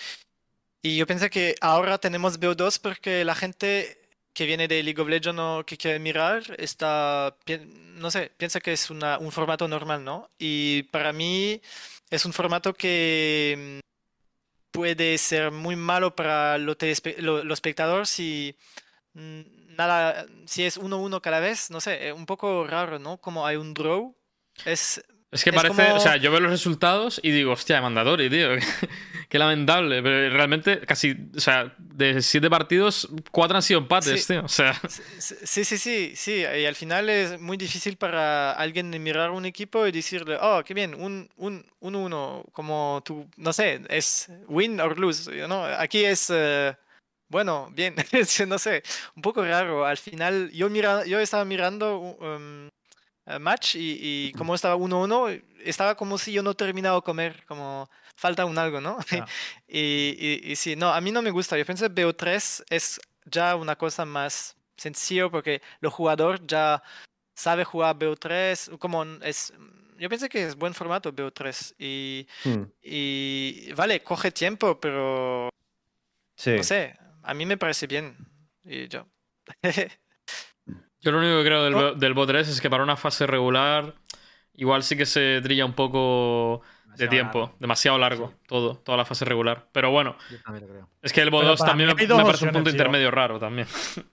y 0.81 0.97
yo 0.97 1.05
pienso 1.07 1.29
que 1.29 1.55
ahora 1.61 1.97
tenemos 1.99 2.39
BO2 2.39 2.79
porque 2.81 3.23
la 3.25 3.35
gente 3.35 4.01
que 4.33 4.45
viene 4.45 4.67
de 4.67 4.83
League 4.83 5.01
of 5.01 5.09
Legends 5.09 5.39
o 5.39 5.65
que 5.65 5.77
quiere 5.77 5.99
mirar 5.99 6.43
está, 6.57 7.35
no 7.95 8.11
sé, 8.11 8.31
piensa 8.37 8.59
que 8.61 8.73
es 8.73 8.89
un 8.89 9.31
formato 9.31 9.67
normal, 9.67 10.03
¿no? 10.03 10.29
Y 10.39 10.83
para 10.83 11.13
mí 11.13 11.61
es 12.09 12.25
un 12.25 12.33
formato 12.33 12.73
que 12.73 13.79
mm, 13.83 14.71
puede 14.71 15.17
ser 15.17 15.51
muy 15.51 15.75
malo 15.75 16.15
para 16.15 16.57
los 16.57 16.77
espectadores 16.81 18.09
si 18.09 18.55
mm, 19.13 19.41
nada, 19.77 20.25
si 20.45 20.63
es 20.63 20.77
1-1 20.77 21.21
cada 21.21 21.39
vez, 21.39 21.69
no 21.71 21.79
sé, 21.81 22.09
es 22.09 22.13
un 22.13 22.25
poco 22.25 22.65
raro, 22.67 22.99
¿no? 22.99 23.17
Como 23.17 23.45
hay 23.45 23.55
un 23.57 23.73
draw. 23.73 24.15
Es, 24.65 25.03
Es 25.31 25.43
que 25.45 25.49
Es 25.51 25.55
parece, 25.55 25.81
como- 25.83 25.95
o 25.95 25.99
sea, 26.01 26.17
yo 26.17 26.29
veo 26.29 26.41
los 26.41 26.51
resultados 26.51 27.19
y 27.23 27.31
digo, 27.31 27.53
hostia, 27.53 27.81
Mandatory, 27.81 28.29
tío, 28.29 28.49
qué 29.29 29.39
lamentable. 29.39 30.03
Pero 30.03 30.29
realmente, 30.35 30.81
casi, 30.81 31.15
o 31.35 31.39
sea, 31.39 31.73
de 31.77 32.21
siete 32.21 32.49
partidos, 32.49 33.07
cuatro 33.31 33.55
han 33.55 33.61
sido 33.63 33.79
empates, 33.79 34.25
Sí. 34.25 34.33
tío. 34.33 34.43
O 34.43 34.49
sea, 34.49 34.73
sí, 35.19 35.63
sí, 35.63 35.77
sí, 35.77 36.13
sí, 36.17 36.33
y 36.41 36.65
al 36.65 36.75
final 36.75 37.09
es 37.09 37.39
muy 37.39 37.55
difícil 37.55 37.95
para 37.95 38.51
alguien 38.51 38.89
mirar 39.01 39.31
un 39.31 39.45
equipo 39.45 39.87
y 39.87 39.93
decirle, 39.93 40.37
oh, 40.41 40.61
qué 40.65 40.73
bien, 40.73 40.93
un 40.95 41.29
1-1, 41.37 41.63
un, 41.79 41.93
1-1", 41.95 42.43
como 42.51 43.01
tú, 43.05 43.25
no 43.37 43.53
sé, 43.53 43.79
es 43.87 44.27
win 44.47 44.81
or 44.81 44.99
lose, 44.99 45.31
¿no? 45.47 45.63
Aquí 45.63 46.03
es, 46.03 46.29
eh, 46.29 46.75
bueno, 47.31 47.69
bien, 47.71 47.95
no 48.47 48.59
sé, 48.59 48.83
un 49.15 49.21
poco 49.21 49.43
raro. 49.43 49.85
Al 49.85 49.97
final, 49.97 50.51
yo, 50.51 50.69
mira, 50.69 51.05
yo 51.05 51.19
estaba 51.19 51.45
mirando 51.45 51.97
um, 51.99 52.67
eh, 53.25 53.39
match 53.39 53.75
y, 53.75 53.97
y 54.01 54.31
como 54.33 54.53
estaba 54.53 54.75
1-1, 54.75 55.41
estaba 55.63 55.95
como 55.95 56.17
si 56.17 56.33
yo 56.33 56.43
no 56.43 56.53
terminaba 56.53 56.97
de 56.97 57.01
comer, 57.03 57.43
como 57.47 57.89
falta 58.15 58.45
un 58.45 58.57
algo, 58.57 58.81
¿no? 58.81 58.97
Y, 59.67 60.15
y, 60.19 60.51
y 60.51 60.55
sí, 60.57 60.75
no, 60.75 60.89
a 60.93 60.99
mí 60.99 61.11
no 61.11 61.21
me 61.21 61.31
gusta. 61.31 61.57
Yo 61.57 61.65
pienso 61.65 61.87
que 61.87 62.03
BO3 62.03 62.63
es 62.69 62.99
ya 63.25 63.55
una 63.55 63.77
cosa 63.77 64.03
más 64.05 64.57
sencillo 64.75 65.31
porque 65.31 65.61
el 65.81 65.89
jugador 65.89 66.45
ya 66.45 66.83
sabe 67.33 67.63
jugar 67.63 67.95
BO3, 67.97 68.77
como 68.77 69.03
es... 69.23 69.53
Yo 69.97 70.09
pienso 70.09 70.27
que 70.27 70.43
es 70.47 70.55
buen 70.55 70.73
formato 70.73 71.13
BO3 71.13 71.75
y, 71.79 72.27
Hmm, 72.43 72.63
y 72.81 73.71
vale, 73.73 74.03
coge 74.03 74.31
tiempo, 74.31 74.79
pero 74.79 75.47
Sí. 76.35 76.55
no 76.57 76.63
sé, 76.63 76.97
a 77.23 77.33
mí 77.33 77.45
me 77.45 77.57
parece 77.57 77.87
bien. 77.87 78.15
Y 78.63 78.87
yo. 78.87 79.07
Yo 80.99 81.11
lo 81.11 81.17
único 81.17 81.37
que 81.39 81.45
creo 81.45 81.63
del, 81.63 81.73
No. 81.73 81.93
Del 81.93 82.13
BO3 82.15 82.39
es 82.41 82.61
que 82.61 82.69
para 82.69 82.83
una 82.83 82.95
fase 82.95 83.25
regular 83.25 83.95
igual 84.53 84.83
sí 84.83 84.95
que 84.95 85.05
se 85.07 85.39
trilla 85.41 85.65
un 85.65 85.73
poco 85.73 86.61
de 86.95 87.07
tiempo, 87.07 87.39
largo. 87.39 87.55
demasiado 87.59 87.97
largo, 87.97 88.33
todo, 88.47 88.75
toda 88.77 88.97
la 88.97 89.05
fase 89.05 89.25
regular. 89.25 89.67
Pero 89.71 89.89
bueno, 89.91 90.15
Yo 90.29 90.37
también 90.43 90.67
lo 90.67 90.73
creo. 90.73 90.89
es 91.01 91.11
que 91.13 91.21
el 91.21 91.31
Pero 91.31 91.41
BO2 91.41 91.57
para 91.57 91.69
también 91.71 91.89
me, 91.95 92.01
hay 92.01 92.05
dos 92.05 92.17
me 92.19 92.25
parece 92.25 92.45
un 92.45 92.51
punto 92.51 92.69
tío. 92.69 92.73
intermedio 92.77 93.09
raro 93.09 93.39
también. 93.39 93.67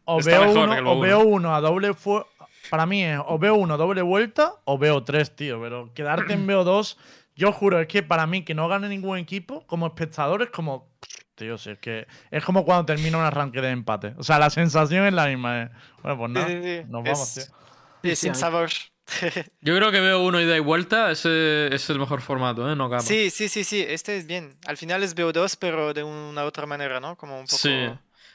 O 0.04 0.20
Está 0.20 0.30
veo, 0.30 0.40
mejor 0.48 0.58
uno, 0.64 0.72
que 0.72 0.78
el 0.78 0.86
o 0.86 0.94
BO1. 0.96 1.00
veo 1.02 1.18
uno 1.20 1.54
a 1.54 1.60
doble 1.60 1.92
fu- 1.94 2.24
Para 2.70 2.86
mí 2.86 3.02
es 3.04 3.18
o 3.26 3.38
veo 3.38 3.54
uno 3.56 3.76
doble 3.76 4.00
vuelta 4.00 4.54
o 4.64 4.78
veo 4.78 5.02
tres, 5.02 5.34
tío. 5.36 5.60
Pero 5.60 5.92
quedarte 5.92 6.32
en 6.32 6.46
BO2, 6.46 6.96
yo 7.38 7.52
juro, 7.52 7.80
es 7.80 7.86
que 7.88 8.02
para 8.02 8.26
mí 8.26 8.44
que 8.44 8.54
no 8.54 8.68
gane 8.68 8.88
ningún 8.88 9.16
equipo, 9.16 9.66
como 9.66 9.86
espectador, 9.86 10.42
es 10.42 10.50
como. 10.50 10.90
Tío, 11.36 11.56
si 11.56 11.70
es 11.70 11.78
que. 11.78 12.06
Es 12.32 12.44
como 12.44 12.64
cuando 12.64 12.84
termina 12.84 13.16
un 13.16 13.24
arranque 13.24 13.60
de 13.60 13.70
empate. 13.70 14.12
O 14.18 14.22
sea, 14.24 14.38
la 14.38 14.50
sensación 14.50 15.06
es 15.06 15.12
la 15.14 15.26
misma. 15.28 15.62
eh. 15.62 15.70
Bueno, 16.02 16.18
pues 16.18 16.28
Sí, 16.28 16.34
nada. 16.34 16.48
sí, 16.48 16.62
sí. 16.62 16.86
Nos 16.90 17.04
vamos, 17.04 17.36
Es- 17.38 17.46
tío. 17.46 17.54
y 18.02 18.08
Sí, 18.10 18.16
sin 18.16 18.34
sabor. 18.34 18.68
Yo 19.62 19.74
creo 19.76 19.90
que 19.90 20.00
veo 20.00 20.22
uno 20.22 20.40
ida 20.40 20.56
y 20.56 20.60
vuelta, 20.60 21.10
ese 21.12 21.74
es 21.74 21.88
el 21.90 21.98
mejor 21.98 22.20
formato, 22.20 22.70
¿eh? 22.70 22.76
No 22.76 22.90
capa. 22.90 23.02
Sí, 23.02 23.30
sí, 23.30 23.48
sí, 23.48 23.64
sí, 23.64 23.82
este 23.88 24.16
es 24.18 24.26
bien. 24.26 24.56
Al 24.66 24.76
final 24.76 25.02
es 25.02 25.14
BO2, 25.16 25.56
pero 25.58 25.94
de 25.94 26.02
una 26.02 26.44
otra 26.44 26.66
manera, 26.66 27.00
¿no? 27.00 27.16
Como 27.16 27.38
un 27.40 27.46
poco. 27.46 27.56
Sí. 27.56 27.88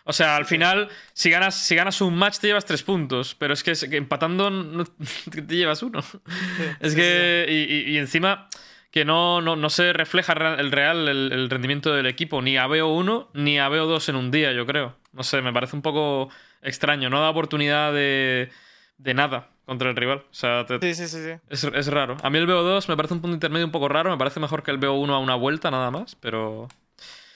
O 0.05 0.11
sea, 0.13 0.35
al 0.35 0.45
Sí. 0.45 0.55
final, 0.55 0.89
si 1.13 1.29
ganas, 1.29 1.55
si 1.55 1.75
ganas 1.75 2.01
un 2.01 2.15
match 2.15 2.37
te 2.39 2.47
llevas 2.47 2.65
tres 2.65 2.83
puntos, 2.83 3.35
pero 3.35 3.53
es 3.53 3.63
que, 3.63 3.73
empatando 3.95 4.49
no- 4.49 4.83
te 5.31 5.55
llevas 5.55 5.83
uno. 5.83 6.01
Sí, 6.01 6.17
Es 6.79 6.91
sí, 6.93 6.97
que, 6.97 7.45
y, 7.49 7.91
y- 7.91 7.95
y 7.95 7.97
encima, 7.99 8.49
que 8.93 9.05
no, 9.05 9.41
no, 9.41 9.55
no 9.57 9.69
se 9.71 9.91
refleja 9.91 10.33
el 10.33 10.71
real, 10.71 11.09
el, 11.09 11.31
el 11.33 11.49
rendimiento 11.49 11.91
del 11.93 12.05
equipo, 12.05 12.43
ni 12.43 12.57
a 12.57 12.67
BO1 12.67 13.29
ni 13.33 13.57
a 13.59 13.67
BO2 13.67 14.07
en 14.09 14.15
un 14.15 14.29
día, 14.31 14.53
yo 14.53 14.67
creo. 14.67 14.95
No 15.13 15.23
sé, 15.23 15.41
me 15.41 15.51
parece 15.51 15.75
un 15.75 15.81
poco 15.81 16.29
extraño, 16.61 17.09
no 17.09 17.19
da 17.19 17.31
oportunidad 17.31 17.91
de, 17.91 18.51
de 18.99 19.13
nada 19.15 19.49
contra 19.65 19.89
el 19.89 19.95
rival. 19.95 20.19
O 20.19 20.33
sea, 20.33 20.65
te- 20.67 20.79
Sí, 20.79 20.93
sí, 20.93 21.07
sí, 21.09 21.23
sí. 21.25 21.31
es, 21.49 21.63
es 21.63 21.87
raro. 21.87 22.17
A 22.23 22.29
mí 22.29 22.37
el 22.37 22.47
BO2 22.47 22.87
me 22.87 22.95
parece 22.95 23.15
un 23.15 23.21
punto 23.21 23.33
intermedio 23.33 23.65
un 23.65 23.71
poco 23.71 23.89
raro, 23.89 24.11
me 24.11 24.17
parece 24.17 24.39
mejor 24.39 24.61
que 24.63 24.69
el 24.71 24.79
BO1 24.79 25.09
a 25.13 25.17
una 25.17 25.35
vuelta, 25.35 25.71
nada 25.71 25.89
más, 25.91 26.15
pero... 26.15 26.67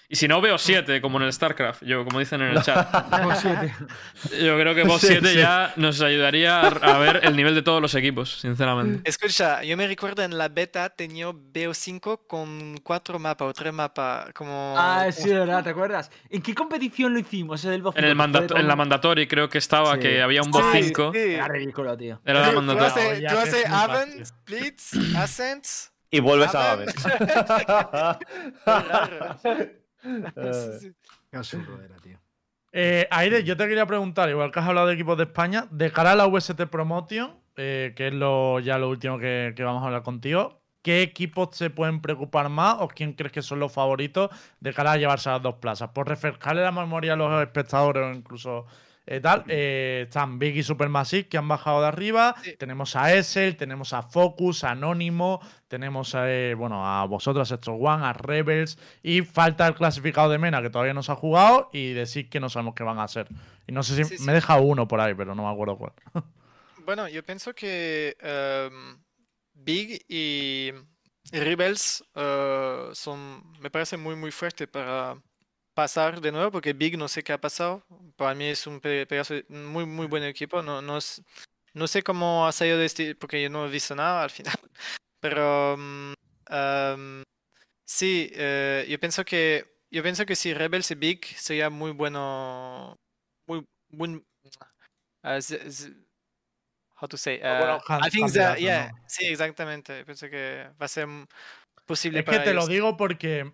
Y 0.10 0.16
si 0.16 0.30
no, 0.30 0.42
BO7, 0.42 1.02
como 1.02 1.18
en 1.18 1.26
el 1.26 1.34
StarCraft, 1.34 1.84
yo, 1.84 2.06
como 2.06 2.20
dicen 2.20 2.42
en 2.42 2.56
el 2.56 2.64
chat. 2.64 2.88
Yo 4.42 4.58
creo 4.58 4.74
que 4.74 4.86
BO7 4.86 5.28
sí. 5.28 5.36
ya 5.36 5.74
nos 5.76 6.00
ayudaría 6.02 6.62
a, 6.62 6.98
ver 6.98 7.20
el 7.24 7.36
nivel 7.36 7.54
de 7.56 7.62
todos 7.62 7.82
los 7.82 7.94
equipos, 7.94 8.40
sinceramente. 8.40 9.02
Escucha, 9.10 9.64
yo 9.64 9.76
me 9.76 9.86
recuerdo 9.86 10.24
en 10.24 10.38
la 10.38 10.48
beta 10.48 10.90
tenía 10.90 11.28
BO5 11.28 12.22
con 12.26 12.78
cuatro 12.84 13.20
mapas 13.20 13.50
o 13.50 13.54
tres 13.54 13.74
mapas, 13.74 14.32
como... 14.34 14.76
Ah, 14.78 15.12
sí, 15.12 15.30
verdad, 15.30 15.62
¿te 15.62 15.72
acuerdas? 15.72 16.10
¿En 16.30 16.42
qué 16.42 16.56
competición 16.56 17.12
lo 17.14 17.20
hicimos? 17.20 17.66
El 17.66 17.84
En, 17.96 18.06
el 18.06 18.16
mandato- 18.16 18.56
en 18.58 18.66
la 18.66 18.78
mandatory 18.78 19.28
creo 19.28 19.50
que 19.50 19.58
estaba 19.58 19.96
Sí. 19.96 20.00
que 20.00 20.22
había 20.22 20.42
un 20.42 20.54
BO5. 20.54 21.12
sí. 21.14 21.34
Era 21.34 21.50
ridículo, 21.50 21.98
tío. 21.98 22.22
Era 22.24 22.48
la 22.48 22.52
mandatory. 22.54 23.28
tú 23.28 23.38
haces 23.38 23.66
es 23.66 23.70
muy 23.70 23.78
Aven, 23.78 24.08
fácil. 24.10 24.26
Splits, 24.26 25.16
Ascents. 25.18 25.92
Y 26.10 26.22
vuelves 26.22 26.56
a 26.56 26.72
Aven. 26.72 26.88
Aven. 30.04 30.24
Raro. 30.36 30.54
Sí, 30.54 30.80
sí. 30.80 30.94
Qué 31.30 31.38
absurdo 31.38 31.82
era, 31.82 31.96
tío. 31.98 32.20
Eh, 32.72 33.08
Aire, 33.12 33.44
yo 33.44 33.58
te 33.58 33.68
quería 33.68 33.86
preguntar, 33.86 34.30
igual 34.30 34.52
que 34.52 34.60
has 34.60 34.68
hablado 34.68 34.88
de 34.88 34.94
equipos 34.94 35.18
de 35.18 35.24
España, 35.24 35.68
de 35.72 35.92
cara 35.92 36.12
a 36.12 36.16
la 36.16 36.28
UST 36.28 36.66
Promotion, 36.70 37.36
eh, 37.56 37.94
que 37.96 38.08
es 38.08 38.14
lo, 38.14 38.60
ya 38.60 38.78
lo 38.78 38.90
último 38.90 39.18
que, 39.18 39.54
que 39.56 39.64
vamos 39.64 39.82
a 39.84 39.88
hablar 39.88 40.04
contigo, 40.04 40.62
¿qué 40.84 41.02
equipos 41.02 41.56
se 41.56 41.70
pueden 41.70 42.02
preocupar 42.02 42.50
más 42.50 42.78
o 42.80 42.88
quién 42.88 43.14
crees 43.14 43.32
que 43.32 43.42
son 43.42 43.60
los 43.60 43.72
favoritos 43.72 44.30
de 44.60 44.74
cara 44.74 44.92
a 44.92 44.98
llevarse 44.98 45.30
a 45.30 45.34
las 45.34 45.42
dos 45.42 45.56
plazas? 45.56 45.90
Por 45.90 46.08
refrescarle 46.08 46.62
la 46.62 46.72
memoria 46.72 47.14
a 47.14 47.16
los 47.16 47.42
espectadores 47.42 48.04
o 48.04 48.14
incluso 48.14 48.68
eh, 49.08 49.20
tal, 49.22 49.46
eh, 49.48 50.04
están 50.08 50.38
Big 50.38 50.58
y 50.58 50.64
Supermassive 50.64 51.28
que 51.28 51.38
han 51.38 51.48
bajado 51.48 51.82
de 51.82 51.88
arriba, 51.88 52.36
Sí. 52.44 52.56
tenemos 52.58 52.96
a 52.96 53.14
Essel, 53.16 53.56
tenemos 53.58 53.94
a 53.94 54.04
Focus, 54.04 54.64
a 54.66 54.72
Anónimo, 54.72 55.40
tenemos 55.68 56.14
a, 56.14 56.30
eh, 56.32 56.54
bueno, 56.54 56.86
a 56.86 57.06
vosotros, 57.06 57.50
a 57.52 57.56
Sector 57.56 57.76
One, 57.80 58.06
a 58.06 58.14
Rebels, 58.14 58.78
y 59.02 59.22
falta 59.22 59.66
el 59.68 59.76
clasificado 59.76 60.30
de 60.30 60.38
Mena, 60.38 60.62
que 60.62 60.70
todavía 60.70 60.94
no 60.94 61.02
se 61.04 61.12
ha 61.12 61.16
jugado, 61.16 61.70
y 61.74 61.94
decir 61.94 62.30
que 62.30 62.40
no 62.40 62.50
sabemos 62.50 62.76
qué 62.76 62.84
van 62.84 63.00
a 63.00 63.04
hacer. 63.04 63.28
Y 63.66 63.72
no 63.72 63.82
sé 63.82 63.96
si 63.96 64.04
Sí, 64.04 64.18
sí. 64.18 64.24
me 64.26 64.34
he 64.34 64.36
dejado 64.36 64.62
uno 64.62 64.88
por 64.88 65.00
ahí, 65.02 65.14
pero 65.16 65.34
no 65.34 65.44
me 65.44 65.52
acuerdo 65.52 65.78
cuál. 65.78 65.94
Bueno, 66.86 67.08
yo 67.10 67.22
pienso 67.24 67.54
que 67.54 68.16
em, 68.22 68.98
Big 69.54 70.06
y 70.08 70.72
Rebels 71.34 72.04
eh, 72.16 72.90
son, 72.94 73.52
me 73.60 73.70
parece 73.70 73.98
muy, 73.98 74.16
muy 74.16 74.32
fuerte 74.32 74.68
para 74.68 75.18
pasar 75.78 76.20
de 76.22 76.32
nuevo, 76.32 76.50
porque 76.52 76.74
Big 76.74 76.98
no 76.98 77.08
sé 77.08 77.24
qué 77.24 77.34
ha 77.34 77.40
pasado. 77.40 77.84
Para 78.16 78.34
mí 78.34 78.46
es 78.46 78.66
un 78.66 78.80
pe- 78.82 79.06
pedazo 79.06 79.36
de- 79.36 79.46
muy, 79.50 79.86
muy 79.86 80.08
buen 80.08 80.24
equipo. 80.24 80.64
No, 80.64 80.82
no, 80.82 80.98
s- 80.98 81.22
no 81.76 81.86
sé 81.88 82.02
cómo 82.02 82.48
ha 82.48 82.52
salido 82.52 82.80
de 82.80 82.86
este, 82.88 83.14
porque 83.14 83.40
yo 83.44 83.50
no 83.52 83.68
he 83.68 83.70
visto 83.70 83.94
nada 83.96 84.24
al 84.24 84.32
final. 84.32 84.56
Pero 85.22 85.76
mm, 85.78 86.14
em, 86.50 87.24
sí, 87.86 88.32
eh, 88.34 88.88
yo 88.90 89.00
pienso 89.00 89.24
que 89.24 89.66
yo 89.92 90.02
pienso 90.02 90.26
que 90.26 90.36
si 90.36 90.54
Rebels 90.54 90.90
y 90.92 90.96
Big 90.96 91.26
sería 91.38 91.70
muy 91.70 91.92
bueno, 91.92 92.96
muy 93.48 93.64
buen. 93.90 94.26
uh, 95.24 95.40
z- 95.42 95.70
z- 95.72 95.94
how 97.00 97.08
to 97.08 97.18
say? 97.18 97.38
Bueno, 97.40 97.78
uh, 97.78 97.82
can- 97.86 98.02
I 98.04 98.10
think 98.10 98.34
that, 98.34 98.58
yeah, 98.58 98.90
¿no? 98.92 98.98
sí, 99.08 99.28
exactamente. 99.28 100.04
Pienso 100.06 100.28
que 100.28 100.70
va 100.82 100.86
a 100.86 100.90
ser 100.90 101.08
posible 101.86 102.20
Es 102.22 102.26
que 102.26 102.32
para 102.32 102.44
te 102.46 102.54
lo 102.54 102.62
ellos. 102.62 102.70
digo 102.70 102.98
porque, 102.98 103.54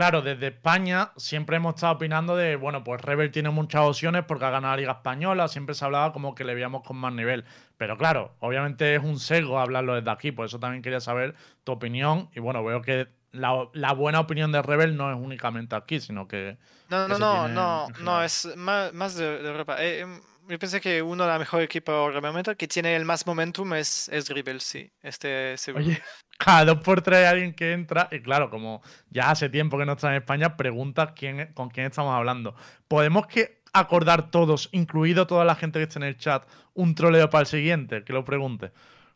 claro, 0.00 0.22
desde 0.22 0.46
España 0.46 1.12
siempre 1.18 1.58
hemos 1.58 1.74
estado 1.74 1.92
opinando 1.92 2.34
de, 2.34 2.56
bueno, 2.56 2.82
pues 2.82 3.02
Rebel 3.02 3.30
tiene 3.30 3.50
muchas 3.50 3.82
opciones 3.82 4.24
porque 4.24 4.46
ha 4.46 4.50
ganado 4.50 4.72
la 4.74 4.80
Liga 4.80 4.92
Española, 4.92 5.46
siempre 5.46 5.74
se 5.74 5.84
hablaba 5.84 6.10
como 6.14 6.34
que 6.34 6.42
le 6.42 6.54
veíamos 6.54 6.84
con 6.84 6.96
más 6.96 7.12
nivel. 7.12 7.44
Pero 7.76 7.98
claro, 7.98 8.34
obviamente 8.38 8.94
es 8.94 9.04
un 9.04 9.18
sesgo 9.18 9.60
hablarlo 9.60 9.94
desde 9.94 10.10
aquí, 10.10 10.32
por 10.32 10.46
eso 10.46 10.58
también 10.58 10.82
quería 10.82 11.00
saber 11.00 11.34
tu 11.64 11.72
opinión. 11.72 12.30
Y 12.34 12.40
bueno, 12.40 12.64
veo 12.64 12.80
que 12.80 13.08
la, 13.32 13.68
la 13.74 13.92
buena 13.92 14.20
opinión 14.20 14.52
de 14.52 14.62
Rebel 14.62 14.96
no 14.96 15.12
es 15.12 15.18
únicamente 15.18 15.76
aquí, 15.76 16.00
sino 16.00 16.26
que... 16.26 16.56
No, 16.88 17.06
que 17.06 17.18
no, 17.18 17.48
no, 17.48 17.88
no, 18.00 18.22
es 18.22 18.48
más, 18.56 18.94
más 18.94 19.16
de, 19.16 19.42
de 19.42 19.48
Europa. 19.50 19.84
Eh, 19.84 20.00
em, 20.00 20.22
yo 20.50 20.58
pensé 20.58 20.80
que 20.80 21.00
uno 21.00 21.24
de 21.24 21.30
los 21.30 21.38
mejores 21.38 21.64
equipos 21.64 22.14
el 22.14 22.20
momento 22.20 22.56
que 22.56 22.66
tiene 22.68 22.96
el 22.96 23.04
más 23.04 23.26
momentum 23.26 23.74
es, 23.74 24.08
es 24.08 24.28
Rebel, 24.28 24.60
sí. 24.60 24.90
Este 25.02 25.56
seguro. 25.56 25.84
Oye, 25.84 26.02
cada 26.38 26.64
dos 26.64 26.80
por 26.80 27.02
tres 27.02 27.26
alguien 27.26 27.54
que 27.54 27.72
entra 27.72 28.08
y 28.10 28.20
claro, 28.20 28.50
como 28.50 28.82
ya 29.10 29.30
hace 29.30 29.48
tiempo 29.48 29.78
que 29.78 29.86
no 29.86 29.92
está 29.92 30.10
en 30.10 30.16
España, 30.16 30.56
preguntas 30.56 31.12
quién, 31.14 31.52
con 31.54 31.70
quién 31.70 31.86
estamos 31.86 32.14
hablando. 32.14 32.54
¿Podemos 32.88 33.26
que 33.26 33.62
acordar 33.72 34.30
todos, 34.30 34.68
incluido 34.72 35.26
toda 35.26 35.44
la 35.44 35.54
gente 35.54 35.78
que 35.78 35.84
está 35.84 35.98
en 36.00 36.04
el 36.04 36.16
chat, 36.16 36.44
un 36.74 36.94
troleo 36.94 37.30
para 37.30 37.42
el 37.42 37.46
siguiente? 37.46 38.04
Que 38.04 38.12
lo 38.12 38.24
pregunte. 38.24 38.72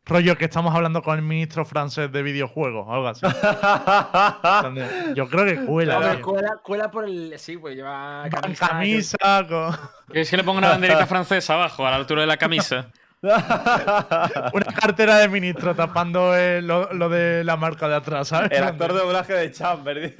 Rollo 0.07 0.37
que 0.37 0.45
estamos 0.45 0.75
hablando 0.75 1.03
con 1.03 1.17
el 1.17 1.23
ministro 1.23 1.64
francés 1.64 2.12
de 2.12 2.23
videojuegos, 2.23 2.87
algo 2.90 3.09
así. 3.09 3.25
Yo 5.14 5.27
creo 5.31 5.47
que 5.47 5.64
cuela. 5.64 6.17
Tío. 6.17 6.23
cuela, 6.23 6.57
cuela 6.62 6.90
por 6.90 7.07
el. 7.07 7.33
Sí, 7.38 7.57
pues 7.57 7.75
lleva 7.75 8.29
camisa. 8.31 8.69
camisa, 8.69 9.47
con 9.49 9.75
¿Quieres 10.09 10.29
que 10.29 10.37
le 10.37 10.45
ponga 10.45 10.59
una 10.59 10.69
banderita 10.69 11.07
francesa 11.09 11.55
abajo, 11.55 11.87
a 11.87 11.90
la 11.90 11.97
altura 11.97 12.21
de 12.21 12.27
la 12.27 12.37
camisa? 12.37 12.90
una 13.23 14.73
cartera 14.79 15.17
de 15.17 15.29
ministro 15.29 15.75
tapando 15.75 16.37
eh, 16.37 16.61
lo, 16.61 16.93
lo 16.93 17.09
de 17.09 17.43
la 17.43 17.57
marca 17.57 17.88
de 17.88 17.95
atrás, 17.95 18.29
¿sabes? 18.29 18.51
El 18.51 18.64
actor 18.64 18.93
de 18.93 18.99
doblaje 18.99 19.33
de 19.33 19.51
Chamber. 19.53 20.14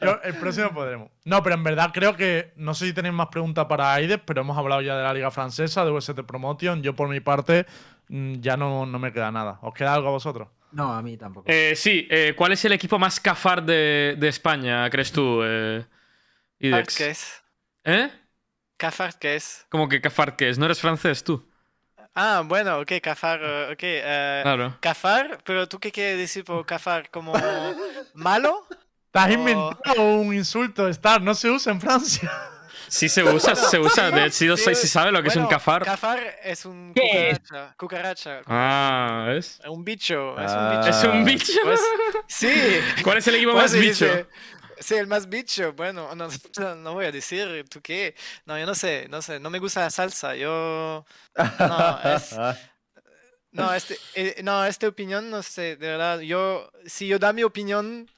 Yo, 0.00 0.20
el 0.22 0.34
próximo 0.36 0.72
podremos. 0.72 1.10
No, 1.24 1.42
pero 1.42 1.54
en 1.54 1.64
verdad 1.64 1.90
creo 1.92 2.16
que. 2.16 2.52
No 2.56 2.74
sé 2.74 2.86
si 2.86 2.92
tenéis 2.92 3.14
más 3.14 3.28
preguntas 3.28 3.66
para 3.66 3.92
Aides, 3.94 4.20
pero 4.24 4.40
hemos 4.42 4.56
hablado 4.56 4.80
ya 4.82 4.96
de 4.96 5.02
la 5.02 5.14
Liga 5.14 5.30
Francesa, 5.30 5.84
de 5.84 5.90
UST 5.90 6.20
Promotion. 6.22 6.82
Yo, 6.82 6.94
por 6.94 7.08
mi 7.08 7.20
parte, 7.20 7.66
mm, 8.08 8.40
ya 8.40 8.56
no, 8.56 8.86
no 8.86 8.98
me 8.98 9.12
queda 9.12 9.30
nada. 9.32 9.58
¿Os 9.62 9.74
queda 9.74 9.94
algo 9.94 10.08
a 10.08 10.12
vosotros? 10.12 10.48
No, 10.72 10.92
a 10.92 11.00
mí 11.02 11.16
tampoco. 11.16 11.46
Eh, 11.50 11.74
sí, 11.76 12.06
eh, 12.10 12.34
¿cuál 12.36 12.52
es 12.52 12.64
el 12.64 12.72
equipo 12.72 12.98
más 12.98 13.18
cafar 13.20 13.62
de, 13.62 14.16
de 14.18 14.28
España, 14.28 14.88
crees 14.90 15.10
tú, 15.12 15.40
eh, 15.42 15.84
Idex? 16.58 16.96
¿Qué 16.96 17.10
es? 17.10 17.42
¿Eh? 17.84 18.10
Cafard, 18.76 19.14
¿qué 19.14 19.36
es? 19.36 19.64
¿Cómo 19.70 19.88
que 19.88 20.00
cafar 20.00 20.36
qué 20.36 20.50
es? 20.50 20.58
¿No 20.58 20.66
eres 20.66 20.80
francés 20.80 21.24
tú? 21.24 21.48
Ah, 22.14 22.42
bueno, 22.44 22.80
ok, 22.80 22.92
Cafar, 23.02 23.40
eh, 23.42 23.68
ok. 23.72 23.78
eh, 23.82 24.40
Claro. 24.42 24.76
Cafar, 24.80 25.38
pero 25.44 25.68
¿tú 25.68 25.78
qué 25.78 25.92
quieres 25.92 26.18
decir 26.18 26.44
por 26.44 26.64
Cafar? 26.66 27.10
¿Como 27.10 27.32
malo? 28.14 28.66
¿Te 29.16 29.20
has 29.20 29.28
Oh. 29.30 29.32
inventado 29.40 30.02
un 30.16 30.34
insulto, 30.34 30.88
Star? 30.88 31.22
No 31.22 31.34
se 31.34 31.48
usa 31.50 31.72
en 31.72 31.80
Francia. 31.80 32.30
Sí 32.88 33.08
se 33.08 33.24
usa, 33.24 33.56
sí 33.56 33.64
se 33.70 33.78
usa. 33.80 34.10
De 34.12 34.26
hecho, 34.26 34.56
sí, 34.56 34.74
sí 34.76 34.86
sabe 34.86 35.10
lo 35.10 35.20
que 35.22 35.28
es 35.28 35.34
un 35.36 35.42
Bueno, 35.44 35.56
cafar. 35.58 35.84
Cafar 35.84 36.20
es 36.44 36.64
un 36.66 36.92
¿Qué 36.94 37.30
es? 37.30 37.38
cucaracha. 37.40 37.74
Cucaracha. 37.76 38.40
Ah, 38.46 39.24
¿ves? 39.28 39.58
Un 39.66 39.84
bicho. 39.84 40.36
Ah. 40.38 40.44
Es 40.44 40.52
un 40.52 40.70
bicho. 40.70 40.90
Es 40.90 41.04
un 41.14 41.24
bicho. 41.24 41.60
Pues, 41.64 41.80
sí. 42.28 42.52
¿Cuál 43.02 43.18
es 43.18 43.26
el 43.26 43.34
equipo 43.36 43.52
Pues 43.52 43.72
más 43.72 43.80
bicho? 43.80 44.04
dice- 44.04 44.26
Sí, 44.78 44.94
el 44.94 45.06
más 45.06 45.28
bicho. 45.28 45.72
Bueno, 45.72 46.14
no, 46.14 46.28
no, 46.58 46.74
no 46.76 46.92
voy 46.94 47.06
a 47.06 47.10
decir 47.12 47.64
tú 47.70 47.80
qué. 47.80 48.14
No, 48.44 48.58
yo 48.58 48.66
no 48.66 48.74
sé, 48.74 49.06
no 49.08 49.20
sé. 49.22 49.40
No 49.40 49.48
me 49.50 49.58
gusta 49.58 49.80
la 49.80 49.90
salsa. 49.90 50.36
Yo. 50.36 51.04
No, 51.58 52.00
es. 52.14 52.36
No, 53.52 53.72
este, 53.72 53.96
eh, 54.14 54.40
no, 54.44 54.64
esta 54.66 54.86
opinión, 54.86 55.30
no 55.30 55.42
sé, 55.42 55.76
de 55.76 55.88
verdad. 55.88 56.20
Yo, 56.20 56.70
si 56.84 57.08
yo 57.08 57.18
da 57.18 57.32
mi 57.32 57.42
opinión, 57.42 58.08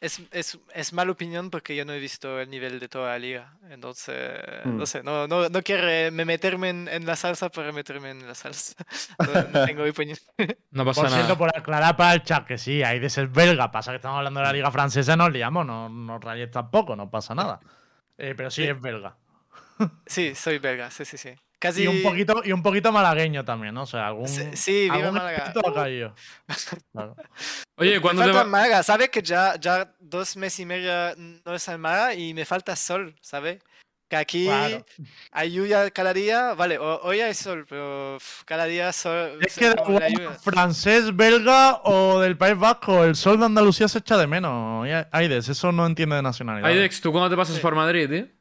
es, 0.00 0.20
es, 0.32 0.58
es 0.74 0.92
mala 0.92 1.10
opinión 1.12 1.50
porque 1.50 1.74
yo 1.74 1.84
no 1.84 1.92
he 1.92 1.98
visto 1.98 2.38
el 2.40 2.48
nivel 2.50 2.78
de 2.80 2.88
toda 2.88 3.10
la 3.10 3.18
liga. 3.18 3.56
Entonces, 3.70 4.40
Mm. 4.64 4.76
no 4.76 4.86
sé, 4.86 5.02
no, 5.02 5.26
no, 5.28 5.48
no 5.48 5.62
quiero 5.62 6.12
me 6.12 6.24
meterme 6.24 6.68
en, 6.70 6.88
en 6.88 7.06
la 7.06 7.16
salsa 7.16 7.48
para 7.48 7.72
meterme 7.72 8.10
en 8.10 8.26
la 8.26 8.34
salsa. 8.34 8.74
No, 9.18 9.42
no 9.60 9.66
tengo 9.66 9.84
opinión. 9.88 10.18
No 10.70 10.84
pasa 10.84 11.02
Por 11.02 11.10
nada. 11.10 11.38
por 11.38 11.56
aclarar 11.56 11.96
para 11.96 12.14
el 12.14 12.22
chat 12.22 12.46
que 12.46 12.58
sí, 12.58 12.82
hay 12.82 12.98
de 13.00 13.10
ser 13.10 13.28
belga. 13.28 13.70
Pasa 13.70 13.90
que 13.92 13.96
estamos 13.96 14.18
hablando 14.18 14.40
de 14.40 14.46
la 14.46 14.52
liga 14.52 14.70
francesa, 14.70 15.16
nos 15.16 15.30
liamos, 15.32 15.64
no 15.66 15.88
nos 15.88 16.22
rayes 16.22 16.50
tampoco, 16.50 16.94
no 16.96 17.10
pasa 17.10 17.34
nada. 17.34 17.60
Eh, 18.16 18.34
pero 18.36 18.50
sí, 18.50 18.62
Sí. 18.64 18.68
es 18.68 18.80
belga. 18.80 19.16
Sí, 20.06 20.34
soy 20.34 20.58
belga, 20.58 20.90
sí, 20.90 21.04
sí, 21.04 21.16
sí. 21.16 21.30
Casi. 21.60 21.82
Y 21.82 21.86
un 21.88 22.02
poquito, 22.02 22.40
y 22.44 22.52
un 22.52 22.62
poquito 22.62 22.92
malagueño 22.92 23.44
también, 23.44 23.74
¿no? 23.74 23.82
O 23.82 23.86
sea, 23.86 24.06
algún. 24.08 24.28
Sí, 24.28 24.44
sí, 24.54 24.82
viva 24.84 24.94
algún 24.96 25.14
Málaga. 25.14 25.38
respeto 25.46 25.68
ha 25.68 25.74
caído. 25.74 26.14
Claro. 26.92 27.16
Oye, 27.76 27.94
Me 27.94 28.00
¿cuándo 28.00 28.22
te 28.22 28.28
falta 28.28 28.44
va? 28.44 28.48
Málaga, 28.48 28.82
¿sabe 28.84 29.08
que 29.10 29.22
ya, 29.22 29.56
ya 29.58 29.92
dos 29.98 30.36
meses 30.36 30.60
y 30.60 30.66
medio 30.66 30.92
no 31.16 31.54
es 31.54 31.66
en 31.68 31.80
Málaga 31.80 32.14
y 32.14 32.32
me 32.34 32.44
falta 32.44 32.76
sol, 32.76 33.14
¿sabe? 33.20 33.58
Que 34.08 34.16
aquí 34.16 34.44
Claro. 34.46 34.86
hay 35.32 35.52
lluvia 35.52 35.90
cada 35.90 36.14
día, 36.14 36.54
vale, 36.54 36.78
ho- 36.78 37.00
hoy 37.02 37.20
hay 37.20 37.34
sol, 37.34 37.66
pero 37.68 38.16
cada 38.46 38.64
día 38.64 38.90
sol. 38.92 39.38
Es 39.44 39.52
se- 39.52 39.60
que 39.74 40.28
francés, 40.42 41.14
belga 41.14 41.80
o 41.84 42.18
del 42.20 42.38
País 42.38 42.56
Vasco, 42.58 43.04
el 43.04 43.16
sol 43.16 43.38
de 43.38 43.44
Andalucía 43.46 43.86
se 43.88 43.98
echa 43.98 44.16
de 44.16 44.26
menos. 44.26 44.86
Aides, 45.12 45.48
eso 45.48 45.72
no 45.72 45.84
entiende 45.86 46.16
de 46.16 46.22
nacionalidad. 46.22 46.70
Aidex, 46.70 47.00
¿tú 47.00 47.12
cuándo 47.12 47.28
te 47.28 47.36
pasas 47.36 47.56
Sí. 47.56 47.60
por 47.60 47.74
Madrid, 47.74 48.08
tío? 48.08 48.37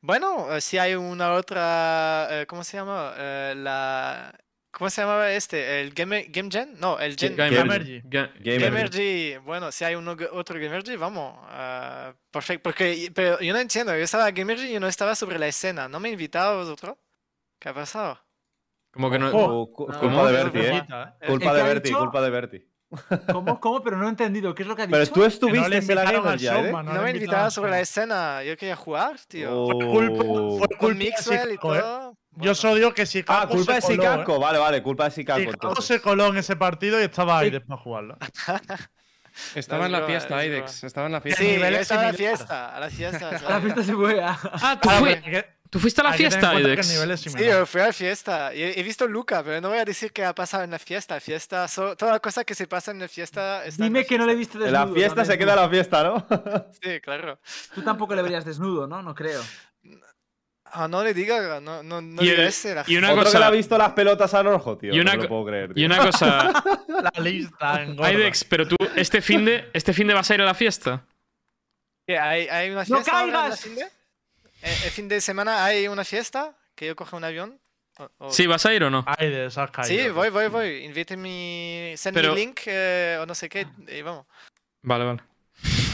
Bueno, 0.00 0.54
eh, 0.56 0.60
si 0.60 0.78
hay 0.78 0.94
una 0.94 1.32
otra, 1.34 2.28
eh, 2.42 2.46
¿cómo 2.46 2.62
se 2.62 2.76
llama? 2.76 3.14
Eh, 3.16 3.54
la, 3.56 4.32
¿cómo 4.70 4.90
se 4.90 5.00
llamaba 5.00 5.32
este? 5.32 5.80
¿El 5.80 5.92
Game, 5.92 6.26
Game 6.28 6.48
Gen? 6.52 6.78
No, 6.78 6.98
el 7.00 7.16
Gen. 7.16 7.36
Gamer- 7.36 7.52
Gamergy. 7.56 8.00
Ga- 8.02 8.32
Gamergy. 8.38 8.58
Gamergy, 8.64 9.36
bueno, 9.44 9.72
si 9.72 9.84
hay 9.84 9.96
uno, 9.96 10.16
otro 10.32 10.60
Gamergy, 10.60 10.94
vamos. 10.96 11.36
ah, 11.48 12.14
perfecto, 12.30 12.62
porque 12.62 13.10
pero 13.12 13.40
yo 13.40 13.52
no 13.52 13.58
entiendo, 13.58 13.92
yo 13.96 14.04
estaba 14.04 14.30
Gamergy 14.30 14.76
y 14.76 14.78
no 14.80 14.86
estaba 14.86 15.16
sobre 15.16 15.38
la 15.38 15.48
escena, 15.48 15.88
¿no 15.88 15.98
me 15.98 16.10
invitaba 16.10 16.54
vosotros? 16.56 16.96
¿Qué 17.58 17.68
ha 17.70 17.74
pasado? 17.74 18.20
Como 18.92 19.10
que 19.10 19.18
no. 19.18 19.28
Ojo. 19.30 19.66
Cu- 19.72 19.86
cu- 19.86 19.92
No, 19.92 20.00
culpa 20.00 20.30
de 20.30 20.32
no, 20.38 20.44
Berti, 20.44 20.58
no, 20.58 20.62
¿eh? 20.64 20.86
¿eh? 21.20 21.26
Culpa 21.26 21.50
¿El 21.50 21.56
de 21.56 21.56
que 21.56 21.60
ha 21.60 21.64
Berti, 21.74 21.88
dicho? 21.88 21.98
culpa 21.98 22.22
de 22.22 22.30
Berti. 22.30 22.68
¿Cómo? 23.32 23.60
¿Cómo? 23.60 23.82
Pero 23.82 23.96
no 23.96 24.06
he 24.06 24.08
entendido. 24.08 24.54
¿Qué 24.54 24.62
es 24.62 24.68
lo 24.68 24.74
que 24.76 24.82
ha 24.82 24.86
dicho? 24.86 24.98
Pero 24.98 25.10
tú 25.12 25.20
no 25.20 25.26
estuviste 25.26 25.76
en 25.92 25.98
al 25.98 26.38
ya, 26.38 26.60
¿eh? 26.60 26.72
no 26.72 26.82
me 26.82 26.88
invitaron 26.90 27.14
invitaba 27.16 27.44
al 27.46 27.52
sobre 27.52 27.70
la 27.70 27.80
escena, 27.80 28.42
yo 28.42 28.56
quería 28.56 28.76
jugar, 28.76 29.16
tío. 29.28 29.50
Oh. 29.64 29.68
culpa- 29.78 30.24
fue 30.24 30.58
Con 30.58 30.58
culpa 30.78 30.88
de 30.88 30.94
Mixwell 30.94 31.48
y 31.48 31.52
Sicaco, 31.52 31.74
¿eh? 31.76 31.80
todo. 31.80 32.18
Yo 32.40 32.54
solo 32.54 32.74
digo 32.76 32.94
que 32.94 33.04
si 33.04 33.24
Ah, 33.26 33.46
culpa 33.50 33.74
de 33.74 33.80
Sicaco. 33.82 34.38
Vale, 34.38 34.58
vale, 34.58 34.82
culpa 34.82 35.04
de 35.06 35.10
Sicaco. 35.10 35.80
Se 35.82 36.00
coló 36.00 36.26
en 36.28 36.38
ese 36.38 36.56
partido 36.56 37.00
y 37.00 37.04
estaba 37.04 37.38
Aides 37.40 37.62
para 37.66 37.80
jugarlo. 37.80 38.16
Estaba 39.54 39.86
en 39.86 39.92
la 39.92 40.02
fiesta, 40.02 40.42
es 40.42 40.48
Aidex. 40.50 40.84
Estaba 40.84 41.06
en 41.06 41.12
la 41.12 41.20
fiesta. 41.20 41.42
Sí, 41.42 41.50
estaba 41.50 42.00
a 42.00 42.04
la 42.06 42.12
fiesta, 42.12 42.76
a 42.76 42.80
la 42.80 42.90
fiesta. 42.90 43.28
A 43.28 43.40
la 43.50 43.60
fiesta 43.60 43.82
se 43.84 43.94
fue. 43.94 44.20
a- 44.20 44.38
Ah, 44.42 44.78
tú, 44.80 44.88
Claro, 44.88 45.04
fui- 45.04 45.14
porque 45.14 45.46
tú 45.70 45.78
fuiste 45.78 46.00
a 46.00 46.04
la 46.04 46.10
hay 46.10 46.16
que 46.18 46.30
fiesta, 46.30 46.52
en 46.54 46.64
que 46.74 46.80
es 46.80 47.20
Sí, 47.20 47.44
yo 47.44 47.66
fui 47.66 47.80
a 47.80 47.86
la 47.86 47.92
fiesta. 47.92 48.52
He, 48.52 48.78
he 48.78 48.82
visto 48.82 49.06
Luca, 49.06 49.42
pero 49.42 49.60
no 49.60 49.68
voy 49.68 49.78
a 49.78 49.84
decir 49.84 50.12
qué 50.12 50.24
ha 50.24 50.34
pasado 50.34 50.64
en 50.64 50.70
la 50.70 50.78
fiesta. 50.78 51.14
La 51.14 51.20
fiesta, 51.20 51.68
so- 51.68 51.96
toda 51.96 52.18
cosa 52.20 52.44
que 52.44 52.54
se 52.54 52.66
pasa 52.66 52.90
en 52.90 53.00
la 53.00 53.08
fiesta 53.08 53.64
está 53.64 53.84
en 53.84 53.88
Dime 53.92 54.00
la 54.00 54.06
que 54.06 54.18
no 54.18 54.26
le 54.26 54.34
fiesta. 54.36 54.38
viste 54.58 54.68
En 54.68 54.72
desnudo. 54.72 54.94
la 54.94 55.00
fiesta 55.00 55.24
se 55.24 55.38
queda 55.38 55.56
la 55.56 55.68
fiesta, 55.68 56.02
¿no? 56.04 56.26
Sí, 56.82 57.00
claro. 57.00 57.38
Tú 57.74 57.82
tampoco 57.82 58.14
le 58.14 58.22
verías 58.22 58.44
desnudo, 58.44 58.86
¿no? 58.86 59.02
No 59.02 59.14
creo. 59.14 59.42
Ah, 60.70 60.86
no 60.86 61.02
le 61.02 61.14
diga, 61.14 61.60
no, 61.60 61.82
no, 61.82 62.02
no 62.02 62.22
Y, 62.22 62.28
el- 62.28 62.40
ese, 62.40 62.74
la 62.74 62.84
y 62.86 62.96
una 62.98 63.12
Otro 63.12 63.24
que 63.24 63.30
le 63.30 63.36
ha 63.38 63.40
cosa. 63.46 63.50
visto 63.52 63.78
las 63.78 63.92
pelotas 63.92 64.34
a 64.34 64.42
rojo, 64.42 64.76
tío. 64.76 64.92
Y 64.94 65.00
una 65.00 65.14
no 65.14 65.22
lo 65.22 65.28
puedo 65.28 65.46
creer, 65.46 65.72
tío. 65.72 65.82
Y 65.82 65.86
una 65.86 65.98
cosa. 65.98 66.52
La 66.88 67.22
lista 67.22 67.82
engorda. 67.82 68.08
Aidex, 68.08 68.44
pero 68.44 68.68
tú, 68.68 68.76
este 68.96 69.22
fin 69.22 69.44
de, 69.46 69.70
este 69.72 69.92
fin 69.94 70.06
de 70.08 70.14
vas 70.14 70.30
a 70.30 70.34
ir 70.34 70.42
a 70.42 70.44
la 70.44 70.52
fiesta. 70.54 71.06
¿Qué, 72.06 72.18
¿Hay, 72.18 72.48
hay 72.48 72.70
una 72.70 72.80
¡No 72.80 72.96
fiesta 72.96 73.12
ahora 73.12 73.24
en 73.26 73.32
la 73.32 73.40
caigas! 73.40 73.60
fin 73.60 73.74
de? 73.76 73.86
¿El, 74.62 74.70
el 74.70 74.90
fin 74.90 75.08
de 75.08 75.20
semana 75.20 75.64
hay 75.64 75.88
una 75.88 76.04
fiesta? 76.04 76.54
¿Que 76.74 76.86
yo 76.86 76.96
coja 76.96 77.16
un 77.16 77.24
avión? 77.24 77.58
O- 77.98 78.08
o- 78.26 78.30
Sí, 78.30 78.46
¿vas 78.46 78.64
a 78.66 78.72
ir 78.72 78.84
o 78.84 78.90
no? 78.90 79.04
Aides, 79.18 79.56
has 79.58 79.70
caído. 79.70 79.88
Sí, 80.04 80.08
voy, 80.10 80.30
voy, 80.30 80.46
voy. 80.48 80.84
Invíteme, 80.84 81.94
send 81.96 82.14
Pero- 82.14 82.34
me 82.34 82.40
link 82.40 82.60
eh, 82.66 83.18
o 83.20 83.26
no 83.26 83.34
sé 83.34 83.48
qué 83.48 83.66
y 83.88 84.02
vamos. 84.02 84.26
Vale, 84.82 85.04
vale. 85.04 85.22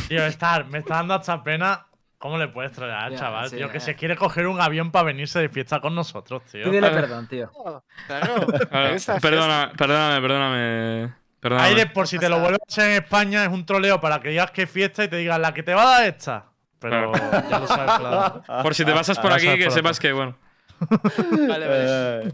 Tío, 0.08 0.24
estar, 0.26 0.66
me 0.66 0.80
está 0.80 0.96
dando 0.96 1.14
hasta 1.14 1.42
pena. 1.42 1.86
¿Cómo 2.18 2.38
le 2.38 2.48
puedes 2.48 2.74
Ya, 2.76 3.10
chaval, 3.16 3.50
sí, 3.50 3.56
tío? 3.56 3.70
Que 3.70 3.80
se 3.80 3.96
quiere 3.96 4.16
coger 4.16 4.46
un 4.46 4.58
avión 4.58 4.90
para 4.90 5.04
venirse 5.04 5.38
de 5.40 5.50
fiesta 5.50 5.80
con 5.80 5.94
nosotros, 5.94 6.42
tío. 6.50 6.64
Pídele 6.64 6.88
perdón, 6.90 7.28
tío. 7.28 7.50
Oh, 7.54 7.82
claro. 8.06 8.46
Perdona, 9.20 9.72
perdóname, 9.76 10.20
perdóname. 10.22 11.14
Perdóname. 11.40 11.68
Aides, 11.68 11.90
por 11.92 12.08
si 12.08 12.18
te 12.18 12.30
lo 12.30 12.38
vuelves 12.40 12.60
a 12.62 12.64
hacer 12.66 12.90
en 12.92 13.02
España, 13.04 13.42
es 13.44 13.50
un 13.50 13.66
troleo 13.66 14.00
para 14.00 14.20
que 14.20 14.30
digas 14.30 14.50
que 14.52 14.66
fiesta 14.66 15.04
y 15.04 15.08
te 15.08 15.16
digan 15.16 15.42
la 15.42 15.52
que 15.52 15.62
te 15.62 15.74
va 15.74 15.82
a 15.82 15.98
dar 16.00 16.06
esta. 16.08 16.46
Pero 16.90 17.12
ya 17.50 17.58
lo 17.58 17.66
sabes, 17.66 17.92
claro. 17.98 18.42
Por 18.62 18.74
si 18.74 18.84
te 18.84 18.92
pasas 18.92 19.18
por 19.18 19.30
Ya 19.30 19.36
aquí, 19.36 19.58
que 19.58 19.64
por 19.64 19.72
sepas 19.74 19.98
que, 20.00 20.12
bueno. 20.12 20.36
fiesta. 20.78 21.22
Vale, 21.48 21.66
vale. 21.68 22.22
Eh, 22.26 22.32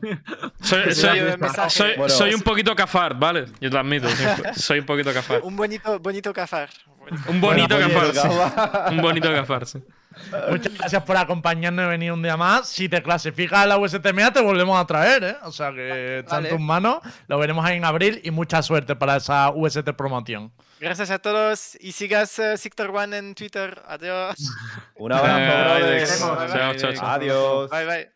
Soy, 0.60 1.20
un 1.20 1.40
mensaje. 1.40 1.70
soy- 1.70 1.96
Bueno. 1.96 2.08
soy 2.08 2.34
un 2.34 2.40
poquito 2.42 2.74
cafard, 2.74 3.16
¿vale? 3.16 3.44
Yo 3.60 3.68
te 3.68 3.74
lo 3.74 3.78
admito. 3.80 4.08
Soy, 4.56 4.80
un 4.80 4.86
poquito 4.86 5.12
cafard. 5.12 5.42
Un 5.44 5.56
bonito, 5.56 5.98
bonito 6.00 6.32
cafar. 6.32 6.68
Un 7.28 7.40
bonito 7.40 7.76
Bueno, 7.76 8.12
sí. 8.12 8.28
Un 8.90 9.02
bonito 9.02 9.32
cafard, 9.32 9.64
sí. 9.66 9.78
Muchas 10.50 10.74
gracias 10.74 11.02
por 11.02 11.16
acompañarnos 11.16 11.84
y 11.86 11.88
venir 11.88 12.12
un 12.12 12.22
día 12.22 12.36
más. 12.36 12.68
Si 12.68 12.88
te 12.88 13.02
clasificas 13.02 13.60
a 13.60 13.66
la 13.66 13.78
USTMA, 13.78 14.32
te 14.32 14.40
volvemos 14.40 14.78
a 14.80 14.86
traer, 14.86 15.24
¿eh? 15.24 15.36
O 15.42 15.52
sea 15.52 15.72
que 15.72 16.20
está 16.20 16.36
en 16.36 16.42
Vale. 16.44 16.48
tus 16.50 16.60
manos. 16.60 16.98
Lo 17.26 17.38
veremos 17.38 17.64
ahí 17.64 17.76
en 17.76 17.84
abril 17.84 18.20
y 18.22 18.30
mucha 18.30 18.62
suerte 18.62 18.96
para 18.96 19.16
esa 19.16 19.50
UST 19.50 19.90
promoción. 19.96 20.52
Gracias 20.78 21.10
a 21.10 21.18
todos 21.18 21.76
y 21.80 21.92
sigas 21.92 22.38
uh, 22.38 22.56
Sector 22.56 22.90
One 22.90 23.16
en 23.16 23.34
Twitter. 23.34 23.82
Adiós. 23.86 24.36
Un 24.96 25.12
abrazo. 25.12 25.36
Bye, 25.76 26.56
bye, 26.56 26.92
bye. 26.92 26.98
Adiós. 27.02 27.70
Bye, 27.70 27.86
bye. 27.86 28.10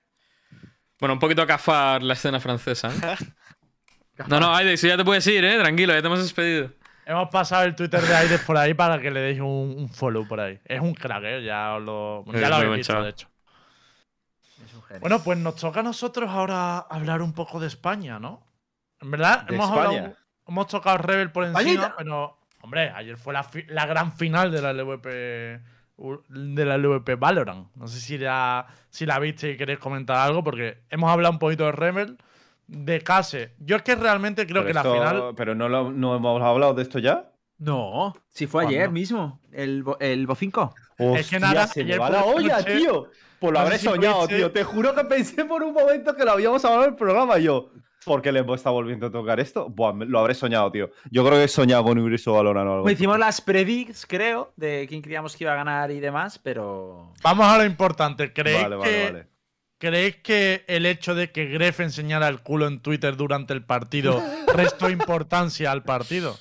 Bueno, 1.00 1.14
un 1.14 1.20
poquito 1.20 1.46
cafard 1.46 2.02
la 2.02 2.14
escena 2.14 2.40
francesa, 2.40 2.88
¿eh? 2.88 3.16
No, 4.28 4.38
no, 4.38 4.54
Aidex, 4.54 4.80
ya 4.82 4.96
te 4.96 5.04
puedes 5.04 5.26
ir, 5.26 5.44
¿eh? 5.44 5.58
Tranquilo, 5.58 5.92
ya 5.92 6.00
te 6.00 6.06
hemos 6.06 6.22
despedido. 6.22 6.70
Hemos 7.06 7.28
pasado 7.28 7.64
el 7.64 7.74
Twitter 7.74 8.00
de 8.00 8.14
Aides 8.16 8.40
por 8.42 8.56
ahí 8.56 8.72
para 8.74 8.98
que 9.00 9.10
le 9.10 9.20
deis 9.20 9.40
un, 9.40 9.74
un 9.76 9.88
follow 9.90 10.26
por 10.26 10.40
ahí. 10.40 10.58
Es 10.64 10.80
un 10.80 10.94
crack, 10.94 11.22
¿eh? 11.24 11.44
Ya, 11.44 11.74
os 11.74 11.82
lo, 11.82 12.24
ya 12.32 12.48
lo 12.48 12.56
habéis 12.56 12.76
visto, 12.78 13.02
de 13.02 13.10
hecho. 13.10 13.28
Bueno, 15.00 15.22
pues 15.22 15.38
nos 15.38 15.56
toca 15.56 15.80
a 15.80 15.82
nosotros 15.82 16.30
ahora 16.30 16.78
hablar 16.78 17.20
un 17.20 17.32
poco 17.34 17.60
de 17.60 17.66
España, 17.66 18.18
¿no? 18.18 18.46
En 19.00 19.10
verdad, 19.10 19.42
¿De 19.44 19.54
hemos, 19.54 19.68
España? 19.68 19.88
hablado- 19.98 20.16
hemos 20.46 20.66
tocado 20.68 20.98
Rebel 20.98 21.30
por 21.32 21.44
encima, 21.44 21.94
pero, 21.98 22.38
hombre, 22.62 22.90
ayer 22.90 23.16
fue 23.16 23.32
la, 23.34 23.42
fi- 23.42 23.66
la 23.68 23.86
gran 23.86 24.12
final 24.12 24.50
de 24.50 24.62
la 24.62 24.70
LVP 24.72 25.60
de 26.28 26.64
la 26.64 26.76
LVP 26.78 27.16
Valorant. 27.16 27.68
No 27.76 27.86
sé 27.86 28.00
si 28.00 28.18
la, 28.18 28.66
si 28.88 29.04
la 29.06 29.18
viste 29.18 29.50
y 29.50 29.56
queréis 29.56 29.78
comentar 29.78 30.16
algo, 30.16 30.42
porque 30.42 30.82
hemos 30.90 31.10
hablado 31.10 31.32
un 31.32 31.38
poquito 31.38 31.64
de 31.66 31.72
Rebel, 31.72 32.18
de 32.66 33.00
Case. 33.03 33.55
Yo 33.59 33.77
es 33.77 33.83
que 33.83 33.94
realmente 33.94 34.46
creo 34.46 34.62
Pero, 34.62 34.66
que 34.66 34.74
la 34.74 34.83
final. 34.83 35.35
pero 35.37 35.55
no, 35.55 35.68
lo- 35.68 35.90
no 35.92 36.16
hemos 36.16 36.42
hablado 36.42 36.74
de 36.74 36.83
esto 36.83 36.98
ya. 36.98 37.31
No, 37.59 38.14
si 38.29 38.46
fue 38.46 38.64
¿Cuándo? 38.64 38.79
ayer 38.79 38.90
mismo, 38.90 39.40
el, 39.53 39.83
bo- 39.85 39.96
el 40.00 40.27
Bo5. 40.27 40.74
Es 41.18 41.31
que 41.31 41.38
nada, 41.38 41.66
se 41.66 41.85
me 41.85 41.96
va 41.96 42.07
por 42.09 42.14
la 42.16 42.20
la 42.20 42.27
olla, 42.27 42.57
noche- 42.59 42.77
tío. 42.77 43.09
Pues 43.38 43.53
lo 43.53 43.59
no 43.59 43.64
habré 43.66 43.79
si 43.79 43.85
soñado, 43.87 44.27
tío. 44.27 44.50
Te 44.50 44.64
juro 44.64 44.94
que 44.94 45.05
pensé 45.05 45.44
por 45.44 45.62
un 45.62 45.72
momento 45.74 46.14
que 46.16 46.24
lo 46.24 46.33
habíamos 46.33 46.64
hablado 46.64 46.85
en 46.85 46.90
el 46.90 46.96
programa 46.96 47.38
y 47.38 47.44
yo. 47.44 47.70
¿Por 48.05 48.20
qué 48.20 48.33
le 48.33 48.40
está 48.55 48.68
volviendo 48.70 49.07
a 49.07 49.11
tocar 49.11 49.40
esto? 49.40 49.68
Buah, 49.70 49.92
me- 49.94 50.05
lo 50.05 50.18
habré 50.18 50.35
soñado, 50.35 50.70
tío. 50.70 50.90
Yo 51.11 51.24
creo 51.24 51.38
que 51.38 51.44
he 51.44 51.48
soñado 51.48 51.85
con 51.85 51.98
Universo 51.98 52.33
Valorant 52.35 52.68
o 52.68 52.72
algo. 52.72 52.83
Pues 52.83 52.94
hicimos 52.94 53.18
las 53.18 53.40
predicts, 53.40 54.05
creo, 54.07 54.53
de 54.57 54.87
quién 54.88 55.00
creíamos 55.00 55.37
que 55.37 55.44
iba 55.44 55.53
a 55.53 55.57
ganar 55.57 55.90
y 55.90 56.00
demás, 56.00 56.38
pero. 56.38 57.12
Vamos 57.22 57.46
a 57.46 57.57
lo 57.59 57.64
importante. 57.64 58.33
¿Creéis, 58.33 58.62
Vale, 58.62 58.77
vale, 58.77 58.90
que, 58.90 59.05
vale. 59.05 59.27
¿Creéis 59.78 60.16
que 60.16 60.64
el 60.68 60.87
hecho 60.87 61.14
de 61.14 61.30
que 61.30 61.46
Gref 61.46 61.80
enseñara 61.80 62.28
el 62.28 62.40
culo 62.40 62.66
en 62.66 62.80
Twitter 62.80 63.16
durante 63.16 63.52
el 63.52 63.64
partido 63.64 64.22
restó 64.54 64.88
importancia 64.88 65.70
al 65.70 65.82
partido? 65.82 66.38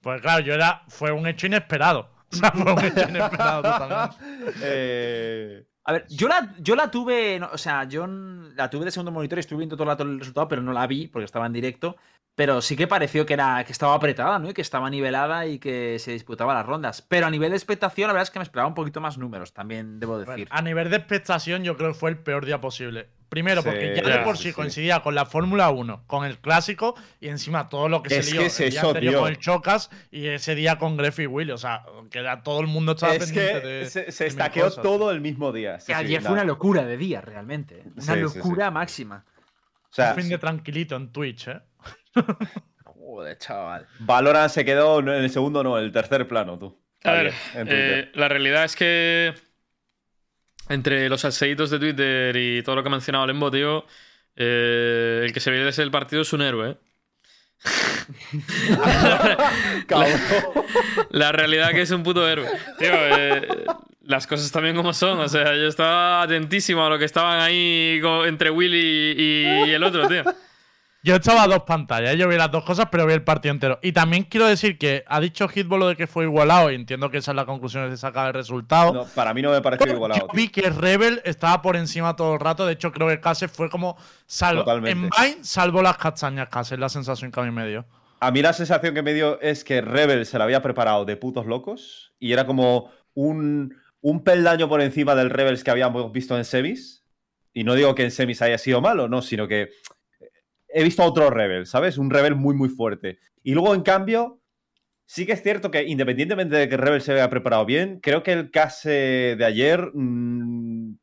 Pues 0.00 0.20
claro, 0.22 0.40
yo 0.40 0.54
era, 0.54 0.82
fue 0.88 1.10
un 1.12 1.26
hecho 1.26 1.46
inesperado. 1.46 2.14
O 2.32 2.36
sea, 2.36 2.50
fue 2.50 2.72
un 2.72 2.84
hecho 2.84 3.08
inesperado 3.08 3.62
totalmente. 3.62 4.16
Eh, 4.62 5.64
A 5.88 5.92
ver, 5.92 6.06
yo 6.08 6.26
la, 6.26 6.52
yo 6.58 6.74
la 6.74 6.90
tuve, 6.90 7.38
no, 7.38 7.48
o 7.52 7.58
sea, 7.58 7.84
yo 7.84 8.06
la 8.08 8.68
tuve 8.68 8.84
de 8.86 8.90
segundo 8.90 9.12
monitor 9.12 9.38
y 9.38 9.40
estuve 9.40 9.58
viendo 9.58 9.76
todo 9.76 9.84
el 9.84 9.90
rato 9.90 10.02
el 10.02 10.18
resultado, 10.18 10.48
pero 10.48 10.60
no 10.60 10.72
la 10.72 10.86
vi 10.88 11.06
porque 11.06 11.24
estaba 11.24 11.46
en 11.46 11.52
directo. 11.52 11.96
Pero 12.34 12.60
sí 12.60 12.76
que 12.76 12.86
pareció 12.86 13.24
que 13.24 13.32
era 13.34 13.64
que 13.64 13.72
estaba 13.72 13.94
apretada, 13.94 14.38
¿no? 14.38 14.50
Y 14.50 14.52
que 14.52 14.60
estaba 14.60 14.90
nivelada 14.90 15.46
y 15.46 15.58
que 15.58 15.98
se 15.98 16.12
disputaba 16.12 16.52
las 16.52 16.66
rondas. 16.66 17.00
Pero 17.00 17.26
a 17.26 17.30
nivel 17.30 17.50
de 17.50 17.56
expectación, 17.56 18.08
la 18.08 18.12
verdad 18.12 18.24
es 18.24 18.30
que 18.30 18.38
me 18.38 18.42
esperaba 18.42 18.68
un 18.68 18.74
poquito 18.74 19.00
más 19.00 19.16
números, 19.16 19.54
también 19.54 19.98
debo 20.00 20.16
Bueno, 20.16 20.32
decir. 20.32 20.48
a 20.50 20.60
nivel 20.60 20.90
de 20.90 20.96
expectación, 20.96 21.62
yo 21.64 21.76
creo 21.78 21.92
que 21.92 21.98
fue 21.98 22.10
el 22.10 22.18
peor 22.18 22.44
día 22.44 22.60
posible. 22.60 23.08
Primero, 23.28 23.60
Sí, 23.62 23.68
porque 23.68 23.94
ya 23.96 24.02
ya, 24.02 24.18
de 24.18 24.24
por 24.24 24.36
sí, 24.36 24.44
sí 24.44 24.48
sí. 24.50 24.54
coincidía 24.54 25.00
con 25.00 25.14
la 25.14 25.26
Fórmula 25.26 25.70
1, 25.70 26.04
con 26.06 26.24
el 26.24 26.38
clásico 26.38 26.94
y 27.20 27.28
encima 27.28 27.68
todo 27.68 27.88
lo 27.88 28.02
que 28.02 28.16
Es 28.16 28.26
se 28.26 28.32
que 28.32 28.38
lió 28.38 28.46
es 28.46 28.60
el 28.60 28.70
día 28.70 28.78
eso, 28.80 28.88
anterior 28.88 29.12
tío. 29.12 29.20
con 29.20 29.28
el 29.30 29.38
Chocas 29.38 29.90
y 30.12 30.26
ese 30.28 30.54
día 30.54 30.78
con 30.78 30.96
Greff 30.96 31.18
y 31.18 31.26
Willy. 31.26 31.50
O 31.52 31.58
sea, 31.58 31.84
que 32.10 32.20
era- 32.20 32.42
todo 32.42 32.60
el 32.60 32.66
mundo 32.68 32.92
estaba 32.92 33.14
Es 33.14 33.24
pendiente 33.24 33.60
que 33.62 33.66
de. 33.66 33.86
se, 33.90 34.12
se 34.12 34.26
estaqueó 34.26 34.70
todo 34.70 35.10
el 35.10 35.20
mismo 35.20 35.52
día. 35.52 35.80
Sí, 35.80 35.86
que 35.88 35.92
sí, 35.94 35.98
ayer 36.04 36.22
fue 36.22 36.32
una 36.32 36.44
locura 36.44 36.84
de 36.84 36.96
día, 36.96 37.20
realmente. 37.20 37.78
¿eh? 37.80 37.82
Una 37.94 38.02
Sí, 38.02 38.12
sí, 38.12 38.28
sí. 38.28 38.38
locura 38.38 38.70
máxima. 38.70 39.24
O 39.90 39.94
sea, 39.96 40.10
Un 40.14 40.20
fin 40.20 40.28
de 40.28 40.38
tranquilito 40.38 40.94
en 40.94 41.10
Twitch, 41.10 41.48
¿eh? 41.48 41.60
Joder, 42.84 43.38
chaval. 43.38 43.86
Valorant 44.00 44.50
se 44.50 44.64
quedó 44.64 44.98
en 45.00 45.08
el 45.08 45.30
segundo, 45.30 45.62
no, 45.62 45.78
en 45.78 45.84
el 45.84 45.92
tercer 45.92 46.26
plano, 46.28 46.58
tú. 46.58 46.78
A 47.04 47.12
ver, 47.12 47.32
eh, 47.54 48.10
la 48.14 48.28
realidad 48.28 48.64
es 48.64 48.74
que 48.74 49.32
entre 50.68 51.08
los 51.08 51.20
salseitos 51.20 51.70
de 51.70 51.78
Twitter 51.78 52.36
y 52.36 52.62
todo 52.62 52.76
lo 52.76 52.82
que 52.82 52.88
ha 52.88 52.92
mencionado 52.92 53.26
Lembo, 53.26 53.50
tío, 53.50 53.86
eh, 54.36 55.22
el 55.24 55.32
que 55.32 55.40
se 55.40 55.50
viene 55.50 55.70
de 55.70 55.82
el 55.82 55.90
partido 55.90 56.22
es 56.22 56.32
un 56.32 56.42
héroe. 56.42 56.70
¿eh? 56.70 56.76
Cabrón. 59.86 60.20
La 61.10 61.32
realidad 61.32 61.70
que 61.70 61.82
es 61.82 61.90
un 61.90 62.02
puto 62.02 62.28
héroe. 62.28 62.48
Tío, 62.78 62.92
eh, 62.92 63.64
las 64.02 64.26
cosas 64.26 64.50
también 64.52 64.76
como 64.76 64.92
son. 64.92 65.20
O 65.20 65.28
sea, 65.28 65.54
yo 65.54 65.66
estaba 65.66 66.22
atentísimo 66.22 66.84
a 66.84 66.90
lo 66.90 66.98
que 66.98 67.06
estaban 67.06 67.40
ahí 67.40 68.00
entre 68.26 68.50
Willy 68.50 69.14
y, 69.16 69.46
y 69.68 69.72
el 69.72 69.82
otro, 69.82 70.06
tío. 70.08 70.24
Yo 71.06 71.14
estaba 71.14 71.44
a 71.44 71.46
dos 71.46 71.62
pantallas, 71.62 72.16
yo 72.16 72.26
vi 72.26 72.36
las 72.36 72.50
dos 72.50 72.64
cosas, 72.64 72.88
pero 72.90 73.06
vi 73.06 73.12
el 73.12 73.22
partido 73.22 73.52
entero. 73.54 73.78
Y 73.80 73.92
también 73.92 74.24
quiero 74.24 74.48
decir 74.48 74.76
que 74.76 75.04
ha 75.06 75.20
dicho 75.20 75.46
Hitball 75.48 75.78
lo 75.78 75.86
de 75.86 75.94
que 75.94 76.08
fue 76.08 76.24
igualado, 76.24 76.68
y 76.68 76.74
entiendo 76.74 77.12
que 77.12 77.18
esa 77.18 77.30
es 77.30 77.36
la 77.36 77.46
conclusión 77.46 77.84
que 77.84 77.92
se 77.92 77.96
saca 77.96 78.24
del 78.24 78.34
resultado. 78.34 78.92
No, 78.92 79.04
para 79.14 79.32
mí 79.32 79.40
no 79.40 79.52
me 79.52 79.62
pareció 79.62 79.92
igualado. 79.92 80.22
Yo 80.22 80.26
vi 80.34 80.48
que 80.48 80.68
Rebel 80.68 81.22
estaba 81.24 81.62
por 81.62 81.76
encima 81.76 82.16
todo 82.16 82.34
el 82.34 82.40
rato. 82.40 82.66
De 82.66 82.72
hecho, 82.72 82.90
creo 82.90 83.06
que 83.06 83.20
Case 83.20 83.46
fue 83.46 83.70
como. 83.70 83.96
Salvo, 84.26 84.68
en 84.84 85.02
Vine 85.02 85.10
salvo 85.42 85.80
las 85.80 85.96
castañas, 85.96 86.48
Case, 86.48 86.74
es 86.74 86.80
la 86.80 86.88
sensación 86.88 87.30
que 87.30 87.38
a 87.38 87.44
mí 87.44 87.52
me 87.52 87.68
dio. 87.68 87.86
A 88.18 88.32
mí 88.32 88.42
la 88.42 88.52
sensación 88.52 88.92
que 88.92 89.02
me 89.02 89.14
dio 89.14 89.40
es 89.40 89.62
que 89.62 89.82
Rebel 89.82 90.26
se 90.26 90.38
la 90.38 90.42
había 90.42 90.60
preparado 90.60 91.04
de 91.04 91.16
putos 91.16 91.46
locos 91.46 92.14
y 92.18 92.32
era 92.32 92.46
como 92.46 92.90
un, 93.14 93.76
un 94.00 94.24
peldaño 94.24 94.68
por 94.68 94.80
encima 94.80 95.14
del 95.14 95.30
Rebels 95.30 95.62
que 95.62 95.70
habíamos 95.70 96.10
visto 96.10 96.36
en 96.36 96.44
semis. 96.44 97.04
Y 97.52 97.62
no 97.62 97.74
digo 97.74 97.94
que 97.94 98.02
en 98.02 98.10
semis 98.10 98.42
haya 98.42 98.58
sido 98.58 98.80
malo, 98.80 99.08
no, 99.08 99.22
sino 99.22 99.46
que 99.46 99.70
he 100.76 100.84
visto 100.84 101.02
otro 101.02 101.30
Rebel, 101.30 101.64
¿sabes? 101.64 101.96
Un 101.96 102.10
Rebel 102.10 102.34
muy, 102.34 102.54
muy 102.54 102.68
fuerte. 102.68 103.18
Y 103.42 103.54
luego, 103.54 103.74
en 103.74 103.80
cambio, 103.80 104.42
sí 105.06 105.24
que 105.24 105.32
es 105.32 105.42
cierto 105.42 105.70
que 105.70 105.84
independientemente 105.84 106.54
de 106.54 106.68
que 106.68 106.76
Rebel 106.76 107.00
se 107.00 107.14
haya 107.14 107.30
preparado 107.30 107.64
bien, 107.64 107.98
creo 108.00 108.22
que 108.22 108.32
el 108.32 108.50
case 108.50 109.36
de 109.38 109.44
ayer 109.46 109.90
mm, 109.94 110.98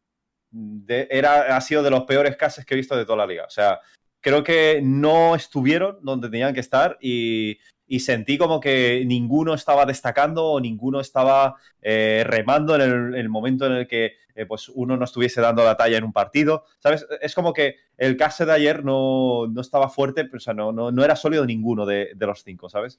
era, 0.88 1.58
ha 1.58 1.62
sido 1.62 1.82
de 1.82 1.90
los 1.90 2.04
peores 2.04 2.38
cases 2.38 2.68
que 2.68 2.76
he 2.76 2.78
visto 2.78 2.96
de 2.96 3.04
toda 3.04 3.18
la 3.18 3.26
liga. 3.26 3.46
O 3.46 3.50
sea, 3.50 3.80
creo 4.22 4.44
que 4.44 4.80
no 4.84 5.34
estuvieron 5.34 5.98
donde 6.04 6.30
tenían 6.30 6.54
que 6.54 6.60
estar 6.60 7.00
y, 7.02 7.58
y 7.93 7.99
sentí 7.99 8.39
como 8.39 8.60
que 8.60 9.03
ninguno 9.06 9.53
estaba 9.53 9.86
destacando 9.86 10.45
o 10.45 10.60
ninguno 10.60 10.99
estaba 10.99 11.58
eh, 11.79 12.23
remando 12.25 12.73
en 12.73 12.82
el, 12.82 12.89
en 12.89 13.13
el 13.13 13.29
momento 13.29 13.67
en 13.67 13.73
el 13.73 13.88
que 13.88 14.13
eh, 14.34 14.47
pues 14.47 14.69
uno 14.69 14.97
no 14.97 15.06
estuviese 15.06 15.41
dando 15.41 15.63
la 15.63 15.77
talla 15.77 15.99
en 15.99 16.03
un 16.03 16.12
partido. 16.12 16.65
¿Sabes? 16.79 17.06
Es 17.21 17.36
como 17.36 17.53
que 17.53 17.75
el 17.95 18.17
caso 18.17 18.47
de 18.47 18.51
ayer 18.51 18.84
no, 18.84 19.45
no 19.45 19.62
estaba 19.62 19.89
fuerte, 19.89 20.25
pero, 20.25 20.38
o 20.38 20.39
sea, 20.39 20.56
no, 20.56 20.71
no, 20.71 20.91
no 20.91 21.03
era 21.03 21.15
sólido 21.15 21.45
ninguno 21.45 21.86
de, 21.86 22.13
de 22.15 22.25
los 22.25 22.43
cinco, 22.43 22.67
¿sabes? 22.67 22.97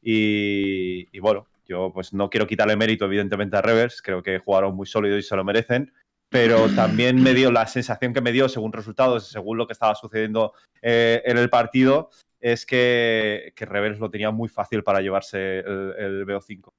Y, 0.00 1.08
y 1.10 1.18
bueno, 1.18 1.48
yo 1.64 1.90
pues 1.92 2.12
no 2.12 2.30
quiero 2.30 2.46
quitarle 2.46 2.76
mérito 2.76 3.06
evidentemente 3.06 3.56
a 3.56 3.62
Revers, 3.62 4.00
creo 4.00 4.22
que 4.22 4.38
jugaron 4.38 4.76
muy 4.76 4.86
sólido 4.86 5.18
y 5.18 5.24
se 5.24 5.34
lo 5.34 5.42
merecen, 5.42 5.92
pero 6.28 6.68
también 6.68 7.20
me 7.20 7.34
dio 7.34 7.50
la 7.50 7.66
sensación 7.66 8.14
que 8.14 8.20
me 8.20 8.30
dio 8.30 8.48
según 8.48 8.72
resultados, 8.72 9.26
según 9.28 9.58
lo 9.58 9.66
que 9.66 9.72
estaba 9.72 9.96
sucediendo 9.96 10.52
eh, 10.82 11.20
en 11.24 11.36
el 11.36 11.50
partido, 11.50 12.10
es 12.52 12.64
que, 12.64 13.52
que 13.56 13.66
Revers 13.66 13.98
lo 13.98 14.10
tenía 14.10 14.30
muy 14.30 14.48
fácil 14.48 14.82
para 14.84 15.00
llevarse 15.00 15.58
el, 15.60 15.94
el 15.98 16.26
BO5. 16.26 16.72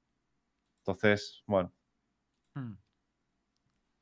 Entonces, 0.79 1.43
bueno, 1.45 1.73
Hmm. 2.55 2.73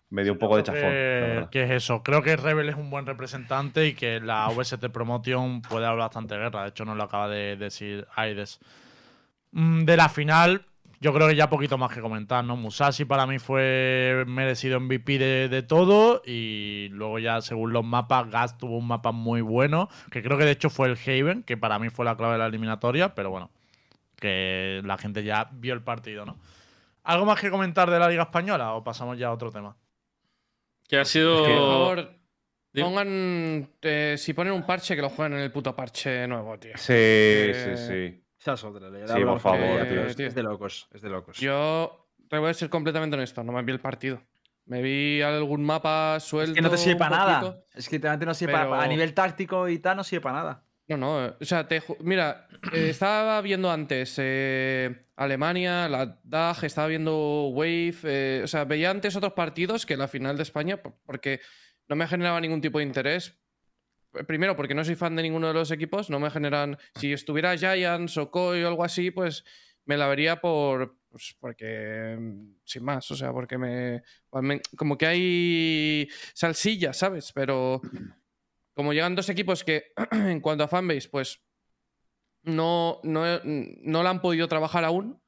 me 0.09 0.23
dio 0.23 0.33
un 0.33 0.39
poco 0.39 0.55
de 0.57 0.63
chafón. 0.63 0.91
que, 0.91 1.47
que 1.51 1.63
es 1.63 1.71
eso. 1.71 2.03
Creo 2.03 2.21
que 2.21 2.35
Rebel 2.37 2.69
es 2.69 2.75
un 2.75 2.89
buen 2.89 3.05
representante 3.05 3.87
y 3.87 3.95
que 3.95 4.19
la 4.19 4.47
VST 4.49 4.89
Promotion 4.89 5.61
puede 5.61 5.83
dar 5.83 5.97
bastante 5.97 6.35
guerra. 6.37 6.63
De 6.63 6.69
hecho, 6.69 6.85
nos 6.85 6.95
lo 6.95 7.03
acaba 7.03 7.27
de 7.27 7.57
decir 7.57 8.07
Aides. 8.15 8.59
Mm, 9.51 9.83
De 9.85 9.97
la 9.97 10.07
final, 10.09 10.65
yo 11.05 11.13
creo 11.13 11.27
que 11.27 11.35
ya 11.35 11.51
poquito 11.51 11.77
más 11.77 11.93
que 11.93 12.01
comentar, 12.01 12.43
¿no? 12.43 12.55
Musashi 12.55 13.05
para 13.05 13.27
mí 13.27 13.37
fue 13.37 14.23
merecido 14.25 14.79
MVP 14.79 15.19
de, 15.19 15.49
de 15.49 15.61
todo. 15.61 16.23
Y 16.25 16.87
luego, 16.89 17.19
ya 17.19 17.41
según 17.41 17.73
los 17.73 17.85
mapas, 17.85 18.27
Gas 18.31 18.57
tuvo 18.57 18.79
un 18.79 18.87
mapa 18.87 19.11
muy 19.11 19.41
bueno. 19.41 19.87
Que 20.09 20.23
creo 20.23 20.35
que 20.35 20.45
de 20.45 20.51
hecho 20.51 20.71
fue 20.71 20.87
el 20.87 20.97
Haven, 20.97 21.43
que 21.43 21.57
para 21.57 21.77
mí 21.77 21.89
fue 21.89 22.05
la 22.05 22.17
clave 22.17 22.33
de 22.33 22.39
la 22.39 22.47
eliminatoria. 22.47 23.13
Pero 23.13 23.29
bueno, 23.29 23.51
que 24.15 24.81
la 24.83 24.97
gente 24.97 25.23
ya 25.23 25.47
vio 25.53 25.75
el 25.75 25.83
partido, 25.83 26.25
¿no? 26.25 26.37
¿Algo 27.03 27.25
más 27.27 27.39
que 27.39 27.51
comentar 27.51 27.91
de 27.91 27.99
la 27.99 28.09
Liga 28.09 28.23
Española 28.23 28.73
o 28.73 28.83
pasamos 28.83 29.15
ya 29.19 29.27
a 29.27 29.31
otro 29.31 29.51
tema? 29.51 29.77
Que 30.87 30.97
ha 30.97 31.05
sido. 31.05 31.37
Por 31.37 31.53
favor, 31.55 32.11
pongan. 32.81 33.69
eh, 33.83 34.15
si 34.17 34.33
ponen 34.33 34.53
un 34.53 34.65
parche, 34.65 34.95
que 34.95 35.03
lo 35.03 35.09
jueguen 35.09 35.37
en 35.37 35.43
el 35.43 35.51
puto 35.51 35.75
parche 35.75 36.27
nuevo, 36.27 36.57
tío. 36.57 36.71
Sí, 36.77 36.93
Eh, 36.95 37.75
sí, 37.77 37.87
sí. 37.87 38.24
Esa 38.45 38.53
es 38.53 38.63
otra. 38.63 38.89
le 38.89 39.07
Sí, 39.07 39.23
por 39.23 39.39
favor, 39.39 39.59
ella, 39.59 39.89
tío. 39.89 40.03
es, 40.05 40.19
es 40.19 40.35
de 40.35 40.43
locos. 40.43 40.87
Es 40.93 41.01
de 41.01 41.09
locos. 41.09 41.39
Yo 41.39 42.07
te 42.29 42.37
voy 42.37 42.49
a 42.51 42.53
ser 42.53 42.69
completamente 42.69 43.15
honesto, 43.15 43.43
no 43.43 43.51
me 43.51 43.63
vi 43.63 43.71
el 43.71 43.79
partido. 43.79 44.21
Me 44.67 44.81
vi 44.83 45.21
algún 45.21 45.63
mapa 45.63 46.19
suelto. 46.19 46.51
es 46.51 46.55
que 46.55 46.61
no 46.61 46.69
te 46.69 46.77
sirve 46.77 46.95
para 46.99 47.17
nada. 47.17 47.39
poquito. 47.41 47.65
Es 47.73 47.89
que 47.89 47.97
realmente 47.97 48.25
no 48.27 48.33
sirve 48.35 48.53
para- 48.53 48.65
pero- 48.65 48.81
A 48.81 48.87
nivel 48.87 49.13
táctico 49.13 49.67
y 49.69 49.79
tal, 49.79 49.97
no 49.97 50.03
sirve 50.03 50.21
para 50.21 50.37
nada. 50.37 50.63
No, 50.87 50.97
no, 50.97 51.25
eh, 51.25 51.33
o 51.41 51.45
sea, 51.45 51.67
te 51.67 51.81
mira, 52.01 52.47
eh, 52.71 52.89
estaba 52.89 53.41
viendo 53.41 53.71
antes 53.71 54.15
eh, 54.19 55.01
Alemania, 55.15 55.89
la 55.89 56.19
DAG, 56.23 56.63
estaba 56.65 56.87
viendo 56.87 57.47
Wave, 57.47 57.95
eh, 58.03 58.41
o 58.43 58.47
sea, 58.47 58.65
veía 58.65 58.91
antes 58.91 59.15
otros 59.15 59.33
partidos 59.33 59.85
que 59.87 59.97
la 59.97 60.07
final 60.07 60.37
de 60.37 60.43
España 60.43 60.77
por- 60.77 60.93
porque 61.05 61.41
no 61.87 61.95
me 61.95 62.07
generaba 62.07 62.39
ningún 62.39 62.61
tipo 62.61 62.77
de 62.77 62.85
interés. 62.85 63.39
Primero, 64.27 64.55
porque 64.55 64.73
no 64.75 64.83
soy 64.83 64.95
fan 64.95 65.15
de 65.15 65.23
ninguno 65.23 65.47
de 65.47 65.53
los 65.53 65.71
equipos, 65.71 66.09
no 66.09 66.19
me 66.19 66.29
generan. 66.31 66.77
Si 66.95 67.13
estuviera 67.13 67.57
Giants 67.57 68.17
o 68.17 68.31
Koi 68.31 68.63
o 68.63 68.67
algo 68.67 68.83
así, 68.83 69.11
pues 69.11 69.43
me 69.85 69.97
la 69.97 70.07
vería 70.07 70.41
por. 70.41 70.97
Pues 71.09 71.35
porque. 71.39 72.15
mm, 72.19 72.55
Sin 72.63 72.83
más, 72.83 73.09
o 73.11 73.15
sea, 73.15 73.31
porque 73.31 73.57
me. 73.57 74.03
Como 74.77 74.97
que 74.97 75.05
hay 75.05 76.09
salsilla, 76.33 76.93
¿sabes? 76.93 77.31
Pero 77.33 77.81
como 78.75 78.93
llegan 78.93 79.15
dos 79.15 79.29
equipos 79.29 79.63
que 79.63 79.93
en 80.11 80.41
cuanto 80.41 80.65
a 80.65 80.67
fanbase, 80.67 81.09
pues 81.09 81.41
no, 82.43 82.99
no, 83.03 83.23
no 83.43 84.03
la 84.03 84.09
han 84.09 84.21
podido 84.21 84.47
trabajar 84.47 84.83
aún. 84.83 85.21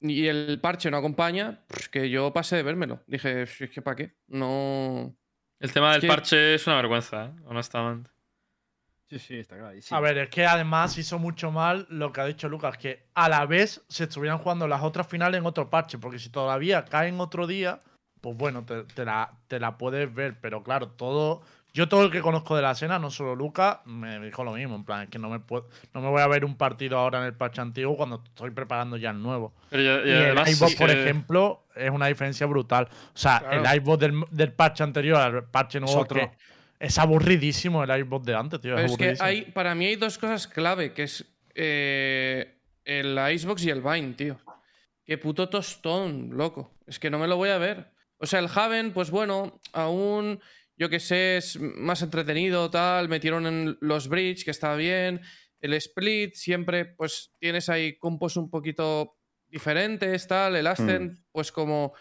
y 0.00 0.26
el 0.26 0.60
parche 0.60 0.90
no 0.90 0.96
acompaña, 0.96 1.64
pues 1.68 1.88
que 1.88 2.10
yo 2.10 2.32
pasé 2.32 2.56
de 2.56 2.62
vérmelo. 2.62 3.02
Dije, 3.06 3.42
es 3.42 3.70
que 3.70 3.82
¿para 3.82 3.96
qué? 3.96 4.14
No. 4.26 5.16
El 5.64 5.72
tema 5.72 5.92
del 5.92 6.02
que- 6.02 6.08
parche 6.08 6.54
es 6.54 6.66
una 6.66 6.76
vergüenza, 6.76 7.24
¿eh? 7.24 7.30
honestamente. 7.46 8.10
Sí, 9.08 9.18
sí, 9.18 9.38
está 9.38 9.56
claro. 9.56 9.78
A 9.90 10.00
ver, 10.00 10.18
es 10.18 10.28
que 10.28 10.44
además 10.46 10.98
hizo 10.98 11.18
mucho 11.18 11.50
mal 11.50 11.86
lo 11.88 12.12
que 12.12 12.20
ha 12.20 12.26
dicho 12.26 12.48
Lucas, 12.48 12.76
que 12.76 13.06
a 13.14 13.28
la 13.28 13.46
vez 13.46 13.82
se 13.88 14.04
estuvieran 14.04 14.38
jugando 14.38 14.68
las 14.68 14.82
otras 14.82 15.06
finales 15.06 15.38
en 15.38 15.46
otro 15.46 15.70
parche, 15.70 15.98
porque 15.98 16.18
si 16.18 16.28
todavía 16.30 16.84
caen 16.84 17.18
otro 17.20 17.46
día, 17.46 17.80
pues 18.20 18.36
bueno, 18.36 18.64
te, 18.64 18.84
te 18.84 19.04
la, 19.04 19.32
te 19.48 19.58
la 19.58 19.78
puedes 19.78 20.12
ver, 20.12 20.38
pero 20.40 20.62
claro, 20.62 20.88
todo... 20.88 21.42
Yo 21.74 21.88
todo 21.88 22.04
el 22.04 22.10
que 22.12 22.20
conozco 22.20 22.54
de 22.54 22.62
la 22.62 22.70
escena, 22.70 22.98
no 23.00 23.10
solo 23.10 23.34
Lucas, 23.34 23.78
me 23.84 24.20
dijo 24.20 24.44
lo 24.44 24.52
mismo, 24.52 24.76
en 24.76 24.84
plan, 24.84 25.02
es 25.02 25.10
que 25.10 25.18
no 25.18 25.28
me, 25.28 25.40
puedo, 25.40 25.68
no 25.92 26.00
me 26.00 26.08
voy 26.08 26.22
a 26.22 26.28
ver 26.28 26.44
un 26.44 26.56
partido 26.56 26.96
ahora 26.98 27.18
en 27.18 27.24
el 27.24 27.34
parche 27.34 27.60
antiguo 27.60 27.96
cuando 27.96 28.22
estoy 28.24 28.50
preparando 28.52 28.96
ya 28.96 29.10
el 29.10 29.20
nuevo. 29.20 29.52
Pero 29.70 29.82
ya- 29.82 30.06
Y 30.06 30.08
y 30.08 30.12
el 30.12 30.38
es 30.38 30.74
por 30.76 30.90
ejemplo, 30.90 31.66
es 31.74 31.90
una 31.90 32.06
diferencia 32.06 32.46
brutal. 32.46 32.88
O 33.12 33.18
sea, 33.18 33.40
Claro. 33.40 33.64
el 33.68 33.76
iBot 33.76 34.00
del, 34.00 34.24
del 34.30 34.52
parche 34.52 34.84
anterior 34.84 35.16
al 35.20 35.44
parche 35.50 35.80
nuevo 35.80 35.98
otro. 36.00 36.20
que 36.20 36.30
es 36.78 36.96
aburridísimo 36.98 37.82
el 37.82 37.98
iBot 38.00 38.22
de 38.24 38.34
antes, 38.36 38.60
tío. 38.60 38.76
Pero 38.76 38.86
Es, 38.86 38.92
es 38.92 38.96
que 38.98 39.16
hay, 39.24 39.42
para 39.42 39.74
mí 39.74 39.86
hay 39.86 39.96
dos 39.96 40.16
cosas 40.16 40.46
clave, 40.46 40.92
que 40.92 41.02
es 41.02 41.24
eh, 41.56 42.56
el 42.84 43.18
Icebox 43.32 43.64
y 43.64 43.70
el 43.70 43.82
Vine, 43.82 44.12
tío. 44.14 44.36
Qué 45.04 45.18
puto 45.18 45.48
tostón, 45.48 46.30
loco. 46.36 46.70
Es 46.86 46.98
que 47.00 47.10
no 47.10 47.18
me 47.18 47.26
lo 47.26 47.36
voy 47.36 47.50
a 47.50 47.58
ver. 47.58 47.90
O 48.18 48.26
sea, 48.26 48.38
el 48.38 48.48
Haven, 48.54 48.92
pues 48.92 49.10
bueno, 49.10 49.60
aún, 49.72 50.40
yo 50.76 50.88
que 50.88 51.00
sé, 51.00 51.36
es 51.36 51.58
más 51.60 52.02
entretenido, 52.02 52.70
tal. 52.70 53.08
Metieron 53.08 53.46
en 53.46 53.78
los 53.80 54.08
Bridge, 54.08 54.44
que 54.44 54.50
está 54.50 54.74
bien. 54.74 55.20
El 55.60 55.74
Split, 55.74 56.34
siempre, 56.34 56.84
pues 56.84 57.32
tienes 57.38 57.68
ahí 57.68 57.96
compos 57.98 58.36
un 58.36 58.50
poquito 58.50 59.16
diferentes, 59.46 60.26
tal. 60.26 60.56
El 60.56 60.66
Ascent, 60.66 61.18
pues 61.30 61.52
como 61.52 61.94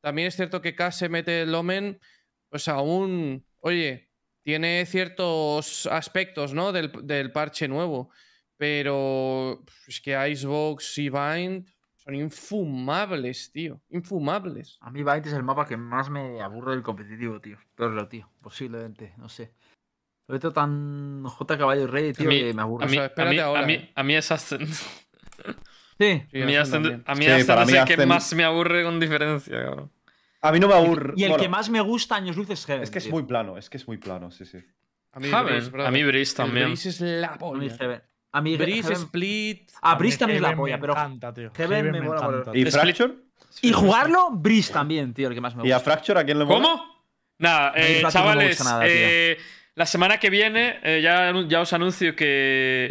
también 0.00 0.28
es 0.28 0.36
cierto 0.36 0.62
que 0.62 0.74
K 0.74 0.92
se 0.92 1.08
mete 1.08 1.42
el 1.42 1.54
Omen, 1.54 2.00
pues 2.48 2.68
aún, 2.68 3.44
oye, 3.58 4.10
tiene 4.42 4.86
ciertos 4.86 5.86
aspectos, 5.86 6.54
¿no? 6.54 6.72
Del, 6.72 6.90
del 7.02 7.32
parche 7.32 7.68
nuevo. 7.68 8.10
Pero 8.56 9.64
es 9.86 10.00
que 10.00 10.16
Icebox 10.30 10.98
y 10.98 11.10
Bind 11.10 11.66
son 12.10 12.14
infumables, 12.20 13.50
tío. 13.52 13.80
Infumables. 13.90 14.78
A 14.80 14.90
mí 14.90 15.02
Byte 15.02 15.26
es 15.28 15.32
el 15.34 15.42
mapa 15.42 15.66
que 15.66 15.76
más 15.76 16.10
me 16.10 16.40
aburre 16.40 16.72
del 16.72 16.82
competitivo, 16.82 17.40
tío. 17.40 17.56
Pero 17.74 18.08
tío, 18.08 18.28
posiblemente, 18.40 19.14
no 19.16 19.28
sé. 19.28 19.54
Lo 20.26 20.38
veo 20.38 20.52
tan 20.52 21.24
J 21.24 21.58
caballo 21.58 21.86
rey, 21.86 22.12
tío, 22.12 22.28
mí- 22.28 22.38
que 22.40 22.54
me 22.54 22.62
aburre. 22.62 22.84
A 22.84 22.88
mí, 22.88 22.94
sea, 22.94 23.02
a 23.02 23.06
espérate 23.06 23.34
mí- 23.34 23.40
ahora, 23.40 23.62
a 23.62 23.66
mí- 23.66 23.74
¿eh? 23.74 23.92
a 23.94 24.02
mí 24.02 24.14
es 24.14 24.30
Ascent. 24.30 24.68
Sí. 25.98 26.22
Sí, 26.32 26.42
A 26.42 26.46
mí 26.46 26.56
Ascent 26.56 26.86
a 26.86 27.14
mí 27.14 27.24
Sí, 27.24 27.30
Ascent 27.30 27.60
es 27.60 27.66
mí 27.66 27.76
el 27.78 27.84
que 27.84 28.06
más 28.06 28.32
me 28.34 28.44
aburre 28.44 28.84
con 28.84 28.98
diferencia, 29.00 29.62
cabrón. 29.64 29.92
A 30.42 30.52
mí 30.52 30.58
no 30.60 30.68
me 30.68 30.74
aburre. 30.74 31.12
Y 31.16 31.24
el 31.24 31.30
bueno, 31.30 31.42
que 31.42 31.48
más 31.50 31.68
me 31.68 31.80
gusta 31.82 32.16
años 32.16 32.36
luz 32.36 32.48
es 32.50 32.64
Heaven. 32.64 32.82
Es 32.82 32.90
que 32.90 32.98
es 32.98 33.04
tío. 33.04 33.12
muy 33.12 33.24
plano, 33.24 33.58
es 33.58 33.68
que 33.68 33.76
es 33.76 33.86
muy 33.86 33.98
plano, 33.98 34.30
sí, 34.30 34.46
sí. 34.46 34.58
A 35.12 35.20
mí 35.20 35.28
Haven, 35.30 35.70
Breeze, 35.70 35.86
a 35.86 35.90
mí 35.90 36.04
Breeze 36.04 36.30
El 36.32 36.36
también. 36.36 36.66
Breeze 36.68 36.88
es 36.88 37.00
la 37.00 37.28
A 37.28 37.32
mí 37.32 37.38
polla. 37.38 38.02
A 38.32 38.40
mí 38.40 38.56
Breeze, 38.56 38.88
Heaven- 38.88 39.02
Split. 39.04 39.70
A 39.82 39.94
mí 39.94 39.98
Breeze 39.98 40.18
también 40.18 40.36
es 40.36 40.42
la 40.50 40.56
polla, 40.56 40.76
me 40.76 40.80
pero. 40.80 40.92
encanta, 40.92 41.32
tío. 41.34 41.50
Heaven 41.54 41.76
Heaven 41.78 41.92
me 41.92 42.00
me 42.00 42.06
mola, 42.06 42.20
encanta. 42.26 42.50
¿Y 42.58 42.64
Fracture? 42.66 43.14
Y 43.62 43.72
jugarlo, 43.72 44.28
Breeze 44.32 44.72
también, 44.72 45.12
tío, 45.12 45.28
el 45.28 45.34
que 45.34 45.40
más 45.40 45.56
me 45.56 45.66
¿Y 45.66 45.72
a 45.72 45.76
gusta. 45.76 45.90
Fracture 45.92 46.20
a 46.20 46.24
quién 46.24 46.38
le 46.38 46.44
mola? 46.44 46.56
¿Cómo? 46.60 46.84
Nada, 47.38 47.70
A 47.70 47.72
eh, 47.76 48.00
no 48.02 48.10
chavales, 48.10 48.58
gusta 48.58 48.64
nada, 48.64 48.82
eh, 48.86 49.38
la 49.74 49.86
semana 49.86 50.18
que 50.20 50.28
viene 50.28 50.78
eh, 50.82 51.00
ya, 51.02 51.32
ya 51.48 51.60
os 51.62 51.72
anuncio 51.72 52.14
que 52.14 52.26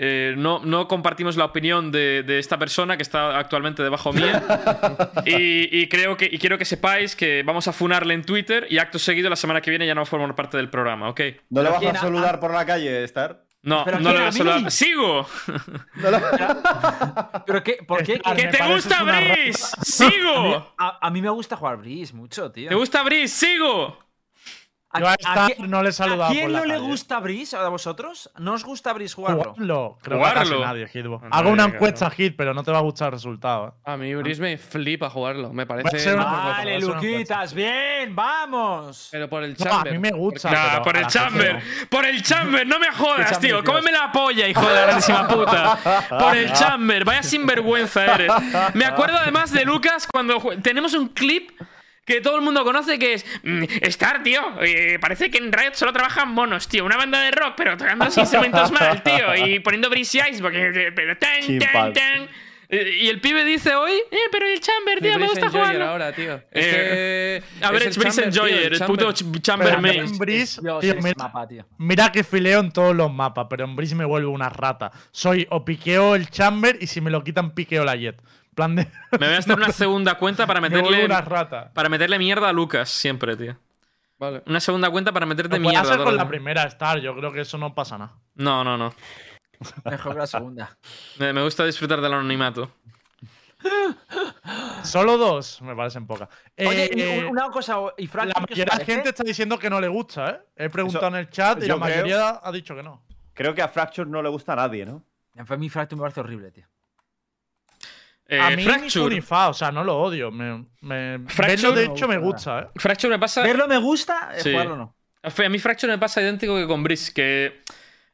eh, 0.02 0.34
no, 0.38 0.60
no 0.66 0.88
compartimos 0.88 1.38
la 1.38 1.46
opinión 1.46 1.92
de, 1.92 2.24
de 2.24 2.40
esta 2.40 2.58
persona 2.58 2.98
que 2.98 3.04
está 3.04 3.38
actualmente 3.38 3.84
debajo 3.84 4.12
mía. 4.12 4.42
y, 5.26 5.70
y 5.82 5.88
creo 5.88 6.18
que, 6.18 6.28
y 6.32 6.38
quiero 6.40 6.58
que 6.58 6.66
sepáis 6.66 7.16
que 7.16 7.44
vamos 7.44 7.68
a 7.68 7.74
funarle 7.74 8.14
en 8.16 8.24
Twitter 8.24 8.66
y 8.70 8.80
acto 8.80 8.98
seguido 8.98 9.30
la 9.30 9.36
semana 9.36 9.62
que 9.62 9.70
viene 9.70 9.86
ya 9.86 9.94
no 9.94 10.00
va 10.02 10.04
a 10.04 10.08
formar 10.08 10.34
parte 10.36 10.58
del 10.58 10.70
programa, 10.70 11.10
¿ok? 11.10 11.20
¿No 11.52 11.62
le 11.62 11.70
¿Pero 11.70 11.72
vas 11.86 11.96
a 11.96 11.98
¿A- 12.00 12.02
saludar 12.02 12.40
por 12.40 12.52
la 12.52 12.66
calle, 12.66 13.04
Star? 13.04 13.46
No, 13.70 13.86
¿Pero 13.86 14.00
no 14.00 14.10
¿A 14.10 14.14
mí? 14.26 14.32
saludar. 14.32 14.72
¡Sigo! 14.72 15.28
No 15.96 16.10
¿Pero 17.46 17.64
qué? 17.64 17.74
¿Por 17.88 18.04
qué? 18.04 18.20
¡Que 18.20 18.48
te 18.48 18.74
gusta. 18.74 19.04
Breeze! 19.04 19.64
A 19.64 19.80
mí, 19.80 19.86
¡Sigo! 19.86 20.74
a- 20.78 21.00
a 21.08 21.10
mí 21.10 21.22
me 21.22 21.30
gusta 21.30 21.56
jugar 21.56 21.78
Breeze 21.78 22.14
mucho, 22.14 22.52
tío. 22.52 22.70
¿Te 22.70 22.76
gusta 22.76 23.04
Breeze? 23.04 23.36
¡Sigo! 23.48 23.98
¿A, 24.92 25.00
Yo 25.00 25.08
a 25.08 25.12
a 25.12 25.16
Star 25.20 25.54
quién- 25.56 25.70
no 25.70 25.84
le 25.84 25.90
he 25.90 25.92
saludado 25.92 26.24
¿A 26.24 26.30
quién 26.30 26.44
por 26.46 26.52
la 26.52 26.60
no 26.62 26.66
le 26.66 26.80
gusta 26.80 27.20
Breeze 27.20 27.56
a 27.56 27.68
vosotros? 27.70 28.32
¿No 28.40 28.54
os 28.54 28.64
gusta 28.64 28.92
Breeze 28.94 29.14
jugarlo? 29.14 29.44
Jugarlo. 29.54 29.98
Creo 30.02 30.18
Jugarlo. 30.18 30.42
que 30.44 30.50
casi 30.50 30.62
nadie, 30.62 31.20
Hago 31.30 31.50
una 31.52 31.66
encuesta, 31.66 32.10
Hit, 32.10 32.36
pero 32.36 32.56
no 32.56 32.64
te 32.64 32.72
va 32.72 32.80
a 32.80 32.82
gustar 32.82 33.10
el 33.10 33.12
resultado. 33.12 33.68
¿eh? 33.68 33.72
A 33.92 33.98
mí 33.98 34.16
Breeze 34.16 34.42
me 34.42 34.58
flipa 34.58 35.10
jugarlo. 35.12 35.54
Me 35.54 35.68
parece. 35.68 36.16
Vale, 36.16 36.80
no 36.80 36.96
Luquitas, 36.96 37.54
bien, 37.54 38.16
vamos. 38.16 39.10
Pero 39.12 39.30
por 39.30 39.44
el 39.44 39.56
No, 39.60 39.66
a 39.66 39.70
chamber. 39.70 39.94
mí 39.94 40.00
me 40.00 40.12
gusta. 40.12 40.50
Nah, 40.50 40.70
pero 40.72 40.84
por 40.84 40.98
el 40.98 41.06
chamber, 41.08 41.56
no. 41.56 41.88
por 41.90 42.06
el 42.06 42.24
chamber, 42.24 42.66
no 42.68 42.80
me 42.80 42.92
jodas, 42.92 43.32
chamber, 43.32 43.40
tío. 43.40 43.64
Cómeme 43.64 43.92
la 43.92 44.12
polla, 44.12 44.48
hijo 44.48 44.68
de 44.68 44.74
la 44.74 44.82
grandísima 44.82 45.28
puta. 45.28 46.08
Por 46.18 46.36
el 46.36 46.52
chamber, 46.54 47.06
vaya 47.06 47.22
sinvergüenza 47.22 48.06
eres. 48.16 48.32
Me 48.74 48.86
acuerdo 48.86 49.18
además 49.18 49.52
de 49.52 49.66
Lucas 49.66 50.08
cuando 50.12 50.40
tenemos 50.64 50.94
un 50.96 51.10
clip 51.10 51.52
que 52.10 52.22
todo 52.22 52.36
el 52.36 52.42
mundo 52.42 52.64
conoce 52.66 53.00
que 53.00 53.14
es 53.14 53.26
mm, 53.44 53.64
Star, 53.84 54.22
tío. 54.24 54.42
eh, 54.62 54.98
parece 55.00 55.32
que 55.32 55.38
en 55.38 55.52
Riot 55.54 55.74
solo 55.76 55.94
trabajan 55.94 56.30
monos, 56.34 56.68
tío. 56.68 56.84
Una 56.84 56.98
banda 56.98 57.22
de 57.22 57.32
rock, 57.32 57.54
pero 57.56 57.78
tocando 57.78 58.04
los 58.06 58.18
instrumentos 58.18 58.72
mal, 58.72 59.02
tío. 59.04 59.36
Y 59.46 59.60
poniendo 59.62 59.90
Breezy 59.90 60.20
Ice, 60.30 60.42
porque 60.42 60.92
pero 60.96 61.18
tan, 61.18 61.40
tan, 61.60 61.94
tan. 61.94 62.30
Eh, 62.72 62.98
Y 63.02 63.08
el 63.10 63.20
pibe 63.20 63.44
dice 63.46 63.74
hoy, 63.74 63.94
eh, 64.12 64.18
pero 64.32 64.46
el 64.48 64.60
chamber, 64.60 65.00
tío, 65.02 65.18
me 65.18 65.28
gusta 65.28 65.50
jugarlo. 65.50 65.86
ahora, 65.86 66.12
tío. 66.14 66.40
Eh, 66.52 67.42
que. 67.60 67.66
A 67.66 67.72
ver, 67.72 67.82
es 67.88 67.98
tío, 67.98 68.24
Enjoyer, 68.26 68.74
el 68.74 68.78
chamber. 68.78 68.88
puto 68.88 69.10
ch- 69.12 69.42
chamber 69.42 69.70
Pero 69.70 69.82
main. 69.82 70.00
en 70.02 70.18
Breeze, 70.20 70.62
Dios, 70.62 70.80
tío, 70.82 70.92
ese 70.94 71.02
mira, 71.02 71.16
mapa, 71.18 71.48
tío. 71.48 71.66
mira 71.80 72.12
que 72.12 72.24
fileo 72.24 72.60
en 72.60 72.72
todos 72.72 72.96
los 72.96 73.12
mapas, 73.12 73.48
pero 73.50 73.66
en 73.66 73.76
Breeze 73.76 73.96
me 73.96 74.06
vuelvo 74.06 74.32
una 74.32 74.50
rata. 74.50 74.92
Soy 75.12 75.48
o 75.50 75.66
piqueo 75.66 76.14
el 76.14 76.30
chamber 76.30 76.78
y 76.80 76.86
si 76.86 77.02
me 77.02 77.10
lo 77.10 77.24
quitan, 77.24 77.56
piqueo 77.56 77.84
la 77.84 77.96
jet. 77.96 78.22
Plan 78.60 78.76
de. 78.76 78.88
Me 79.18 79.26
voy 79.28 79.36
a 79.36 79.38
hacer 79.38 79.56
una 79.56 79.72
segunda 79.72 80.16
cuenta 80.16 80.46
para 80.46 80.60
meterle 80.60 81.06
una 81.06 81.22
rata. 81.22 81.72
para 81.74 81.88
meterle 81.88 82.20
mierda 82.20 82.50
a 82.50 82.52
Lucas 82.54 82.90
siempre, 82.90 83.38
tío. 83.38 83.56
Vale. 84.18 84.44
Una 84.48 84.60
segunda 84.60 84.90
cuenta 84.90 85.14
para 85.14 85.26
meterte 85.26 85.56
Lo 85.58 85.62
mierda. 85.62 85.80
hacer 85.94 86.04
con 86.04 86.18
la 86.18 86.28
primera 86.28 86.64
Star, 86.64 87.00
yo 87.00 87.16
creo 87.16 87.32
que 87.32 87.40
eso 87.42 87.58
no 87.58 87.74
pasa 87.74 87.98
nada. 87.98 88.18
No, 88.36 88.66
no, 88.66 88.78
no. 88.78 88.94
Mejor 89.86 90.12
que 90.14 90.20
la 90.20 90.28
segunda. 90.28 90.78
Me, 91.20 91.42
gusta 91.42 91.64
disfrutar 91.66 92.02
del 92.02 92.12
anonimato. 92.14 92.70
Solo 94.84 95.18
dos 95.18 95.62
me 95.62 95.74
parecen 95.76 96.06
pocas. 96.06 96.28
Oye, 96.58 96.90
Eh, 96.94 97.26
una 97.26 97.50
cosa, 97.50 97.78
y 97.98 98.08
Frank, 98.08 98.32
la 98.56 98.78
gente 98.86 99.10
está 99.10 99.24
diciendo 99.24 99.58
que 99.58 99.70
no 99.70 99.80
le 99.80 99.88
gusta, 99.88 100.30
¿eh? 100.32 100.40
He 100.66 100.70
preguntado 100.70 101.08
en 101.08 101.16
el 101.16 101.30
chat 101.30 101.58
y 101.60 101.62
la 101.62 101.76
creo- 101.76 101.78
mayoría 101.80 102.40
ha 102.44 102.52
dicho 102.52 102.76
que 102.76 102.84
no. 102.84 103.02
Creo 103.34 103.56
que 103.56 103.62
a 103.62 103.70
Fracture 103.70 104.10
no 104.10 104.22
le 104.22 104.28
gusta 104.30 104.52
a 104.52 104.58
nadie, 104.58 104.86
¿no? 104.86 105.04
A 105.38 105.56
mí 105.56 105.70
Fracture 105.70 105.96
me 105.98 106.02
parece 106.02 106.20
horrible, 106.20 106.52
tío. 106.52 106.66
Eh, 108.32 108.40
a 108.40 108.52
mí 108.52 108.58
ni 108.58 108.64
fu 108.64 108.70
Fracture. 108.70 109.16
ni 109.16 109.22
fa, 109.22 109.50
o 109.50 109.54
sea, 109.56 109.72
no 109.72 109.84
lo 109.84 109.98
odio. 109.98 110.30
Me, 110.32 110.66
me- 110.82 111.20
Fracture 111.28 111.48
verlo, 111.56 111.72
de 111.74 111.86
hecho, 111.86 112.08
me 112.08 112.18
gusta 112.20 112.60
¿eh? 112.60 112.68
Fracture 112.76 113.10
me 113.12 113.18
pasa. 113.20 113.42
Verlo 113.42 113.68
me 113.68 113.78
gusta, 113.80 114.30
eh, 114.36 114.42
Sí. 114.42 114.52
jugarlo 114.52 114.76
no. 114.78 114.96
A 115.24 115.50
mí 115.50 115.58
Fracture 115.60 115.92
me 115.92 115.98
pasa 115.98 116.22
idéntico 116.22 116.56
que 116.56 116.68
con 116.68 116.84
Breeze, 116.84 117.12
que 117.12 117.62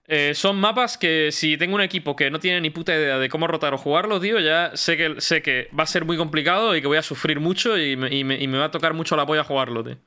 eh, 0.07 0.31
son 0.33 0.55
mapas 0.57 0.97
que 0.97 1.31
si 1.31 1.57
tengo 1.57 1.75
un 1.75 1.81
equipo 1.81 2.15
que 2.15 2.29
no 2.31 2.39
tiene 2.39 2.61
ni 2.61 2.69
puta 2.69 2.93
idea 2.95 3.17
de 3.19 3.27
cómo 3.27 3.45
rotar 3.47 3.73
o 3.73 3.77
jugarlo, 3.77 4.19
tío, 4.21 4.39
ya 4.39 4.71
sé 4.75 4.95
que, 4.95 5.19
sé 5.19 5.41
que 5.41 5.67
va 5.77 5.83
a 5.83 5.87
ser 5.87 6.05
muy 6.05 6.15
complicado 6.15 6.75
y 6.75 6.81
que 6.81 6.87
voy 6.87 6.97
a 6.97 7.01
sufrir 7.01 7.39
mucho 7.39 7.77
y 7.77 7.97
me, 7.97 8.15
y 8.15 8.23
me- 8.23 8.41
y 8.41 8.47
me 8.47 8.57
va 8.57 8.65
a 8.65 8.71
tocar 8.71 8.93
mucho 8.93 9.15
la 9.17 9.25
polla 9.25 9.43
jugarlo, 9.43 9.83
tío. 9.83 9.97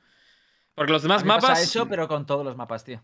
Porque 0.74 0.92
los 0.92 1.02
A 1.02 1.04
demás 1.08 1.22
mí 1.24 1.28
me 1.28 1.34
pasa 1.34 1.48
mapas. 1.48 1.62
eso, 1.64 1.86
pero 1.88 2.08
con 2.08 2.24
todos 2.24 2.44
los 2.46 2.56
mapas, 2.56 2.84
tío. 2.84 3.02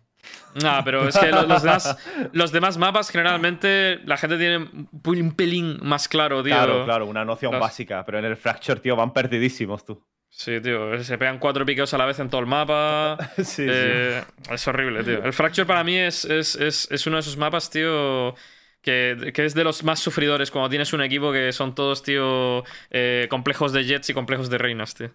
No, 0.62 0.80
pero 0.84 1.08
es 1.08 1.16
que 1.18 1.30
lo- 1.30 1.42
los, 1.46 1.62
demás, 1.62 1.98
los 2.32 2.52
demás 2.52 2.78
mapas 2.78 3.10
generalmente 3.10 4.00
la 4.04 4.16
gente 4.16 4.38
tiene 4.38 4.58
un 4.58 5.32
pelín 5.36 5.78
más 5.82 6.08
claro, 6.08 6.42
tío. 6.42 6.54
Claro, 6.54 6.84
claro, 6.84 7.06
una 7.06 7.24
noción 7.24 7.52
Los- 7.52 7.60
básica. 7.60 8.04
Pero 8.04 8.18
en 8.18 8.24
el 8.26 8.36
Fracture, 8.36 8.80
tío, 8.80 8.96
van 8.96 9.12
perdidísimos 9.12 9.84
tú. 9.84 10.02
Sí, 10.30 10.60
tío, 10.60 11.00
se 11.04 11.16
pegan 11.16 11.38
cuatro 11.38 11.64
piqueos 11.64 11.94
a 11.94 11.98
la 11.98 12.06
vez 12.06 12.18
en 12.18 12.28
todo 12.28 12.40
el 12.40 12.46
mapa. 12.48 13.16
sí, 13.36 13.44
sí. 13.44 13.66
Eh, 13.68 14.22
Es 14.50 14.66
horrible, 14.66 15.04
tío. 15.04 15.22
El 15.24 15.32
Fracture 15.32 15.64
para 15.66 15.84
mí 15.84 15.96
es, 15.96 16.24
es, 16.24 16.56
es, 16.56 16.88
es 16.90 17.06
uno 17.06 17.16
de 17.16 17.20
esos 17.20 17.36
mapas, 17.36 17.70
tío, 17.70 18.34
que, 18.82 19.30
que 19.32 19.44
es 19.44 19.54
de 19.54 19.62
los 19.64 19.84
más 19.84 20.00
sufridores 20.00 20.50
cuando 20.50 20.68
tienes 20.68 20.92
un 20.92 21.02
equipo 21.02 21.30
que 21.32 21.52
son 21.52 21.74
todos, 21.74 22.02
tío, 22.02 22.64
eh, 22.90 23.26
complejos 23.30 23.72
de 23.72 23.84
jets 23.84 24.10
y 24.10 24.14
complejos 24.14 24.50
de 24.50 24.58
reinas, 24.58 24.94
tío. 24.94 25.10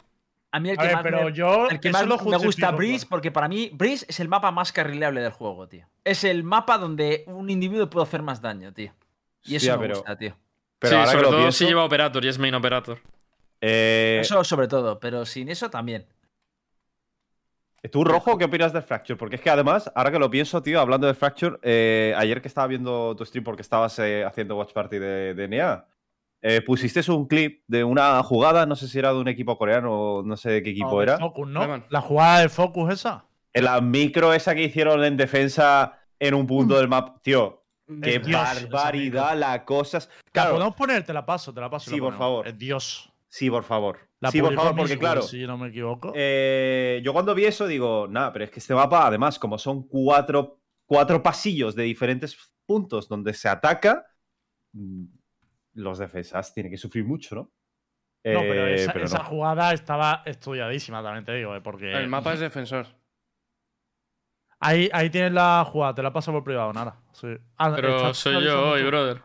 A 0.52 0.60
mí 0.60 0.70
el 0.72 0.80
A 0.80 0.82
que 0.82 0.88
ver, 0.88 0.96
más, 0.96 1.04
pero 1.04 1.24
me, 1.26 1.34
yo. 1.34 1.70
el 1.70 1.80
que 1.80 1.90
eso 1.90 1.98
más 1.98 2.08
lo 2.08 2.18
me 2.30 2.38
gusta 2.38 2.72
Breeze, 2.72 3.00
claro. 3.06 3.10
porque 3.10 3.32
para 3.32 3.48
mí 3.48 3.70
Breeze 3.74 4.06
es 4.10 4.20
el 4.20 4.28
mapa 4.30 4.50
más 4.52 4.72
carrileable 4.72 5.22
del 5.22 5.32
juego, 5.32 5.68
tío. 5.68 5.86
Es 6.04 6.24
el 6.24 6.44
mapa 6.44 6.78
donde 6.80 7.24
un 7.28 7.50
individuo 7.50 7.90
puede 7.90 8.06
hacer 8.08 8.24
más 8.24 8.42
daño, 8.42 8.74
tío. 8.74 8.92
Y 9.44 9.56
eso 9.56 9.66
Hostia, 9.68 9.78
me 9.78 9.82
pero- 9.88 9.96
gusta, 9.96 10.18
tío. 10.18 10.36
Pero 10.80 10.90
sí, 10.92 10.96
ahora 10.96 11.08
sobre 11.12 11.18
que 11.20 11.24
lo 11.24 11.30
todo 11.32 11.40
pienso, 11.42 11.58
si 11.58 11.66
lleva 11.66 11.84
Operator 11.84 12.26
y 12.26 12.28
es 12.30 12.40
main 12.40 12.56
Operator. 12.56 13.00
eh, 13.62 14.20
Eso 14.22 14.44
sobre 14.44 14.68
todo, 14.68 15.00
pero 15.00 15.26
sin 15.26 15.50
eso 15.50 15.70
también. 15.70 16.06
¿Tú, 17.92 18.04
Rojo, 18.04 18.38
qué 18.38 18.46
opinas 18.46 18.74
del 18.74 18.84
Fracture? 18.84 19.18
Porque 19.18 19.38
es 19.38 19.42
que 19.42 19.50
además, 19.50 19.90
ahora 19.96 20.12
que 20.12 20.20
lo 20.20 20.30
pienso, 20.30 20.62
tío, 20.62 20.82
hablando 20.82 21.08
de 21.08 21.14
Fracture, 21.14 21.58
eh, 21.62 22.14
ayer 22.18 22.42
que 22.42 22.50
estaba 22.50 22.68
viendo 22.68 23.16
tu 23.16 23.26
stream 23.26 23.44
porque 23.46 23.62
estabas 23.62 23.98
eh, 24.00 24.26
haciendo 24.26 24.58
Watch 24.58 24.74
Party 24.74 24.98
de, 25.00 25.34
de 25.34 25.48
NEA, 25.48 25.86
eh, 26.42 26.62
pusiste 26.62 27.10
un 27.12 27.28
clip 27.28 27.64
de 27.68 27.84
una 27.84 28.22
jugada, 28.24 28.66
no 28.66 28.76
sé 28.76 28.88
si 28.88 28.98
era 28.98 29.12
de 29.12 29.20
un 29.20 29.28
equipo 29.28 29.58
coreano 29.58 29.92
o 29.92 30.24
no 30.24 30.38
sé 30.38 30.52
de 30.52 30.64
qué 30.64 30.70
equipo 30.72 30.92
No, 30.92 31.02
era. 31.02 31.18
Focus, 31.18 31.48
¿no? 31.48 31.84
La 31.90 32.02
jugada 32.02 32.40
de 32.42 32.50
Focus 32.50 32.94
esa. 32.94 33.26
En 33.54 33.66
la 33.66 33.82
micro 33.82 34.34
esa 34.34 34.56
que 34.56 34.64
hicieron 34.64 35.04
en 35.04 35.18
defensa 35.18 36.00
en 36.20 36.34
un 36.34 36.48
punto 36.48 36.78
del 36.78 36.88
map. 36.88 37.22
Tío, 37.22 37.64
qué 38.02 38.20
Dios, 38.20 38.32
barbaridad 38.70 39.38
la 39.38 39.66
cosas. 39.66 40.08
La 40.08 40.32
Claro, 40.32 40.52
podemos 40.54 40.76
poner, 40.76 41.04
te 41.04 41.14
la 41.14 41.26
paso, 41.26 41.54
te 41.54 41.60
la 41.60 41.70
paso. 41.70 41.90
Sí, 41.90 41.98
la 41.98 42.04
por 42.04 42.18
favor. 42.18 42.48
Es 42.48 42.58
Dios. 42.58 43.12
sí, 43.28 43.50
por 43.50 43.64
favor. 43.64 44.00
La 44.22 44.32
sí, 44.32 44.42
por 44.42 44.54
favor, 44.54 44.76
porque 44.76 44.98
claro. 44.98 45.22
Si 45.22 45.46
no 45.48 45.58
me 45.58 45.70
equivoco. 45.70 46.12
Eh, 46.16 47.02
yo 47.04 47.14
cuando 47.14 47.34
vi 47.34 47.46
eso 47.46 47.68
digo, 47.68 48.08
nada, 48.10 48.34
pero 48.34 48.46
es 48.46 48.52
que 48.52 48.60
este 48.60 48.74
mapa, 48.74 49.08
además, 49.08 49.40
como 49.40 49.58
son 49.58 49.88
cuatro, 49.88 50.60
cuatro 50.86 51.24
pasillos 51.24 51.74
de 51.76 51.84
diferentes 51.84 52.38
puntos 52.66 53.08
donde 53.08 53.34
se 53.34 53.48
ataca, 53.48 54.06
mm, 54.74 55.06
los 55.74 56.00
defensas 56.00 56.54
tienen 56.54 56.72
que 56.72 56.78
sufrir 56.78 57.06
mucho, 57.06 57.36
¿no? 57.36 57.42
no, 57.42 58.42
pero 58.42 58.68
Eh, 58.68 58.76
esa, 58.76 58.94
pero 58.94 59.06
esa 59.06 59.20
no. 59.20 59.24
jugada 59.26 59.74
estaba 59.74 60.24
estudiadísima, 60.26 61.02
también 61.02 61.26
te 61.26 61.34
digo, 61.34 61.56
eh, 61.56 61.62
porque. 61.62 61.92
El 61.92 62.08
mapa 62.08 62.34
es 62.34 62.40
defensor. 62.40 62.88
Ahí, 64.60 64.90
ahí 64.92 65.10
tienes 65.10 65.32
la 65.32 65.64
jugada, 65.66 65.96
te 65.96 66.04
la 66.04 66.12
paso 66.12 66.32
por 66.34 66.44
privado, 66.44 66.74
nada. 66.74 67.02
Sí. 67.14 67.28
Ah, 67.58 67.72
Pero 67.76 68.14
soy 68.14 68.44
yo 68.44 68.72
hoy, 68.72 68.84
brother. 68.84 69.22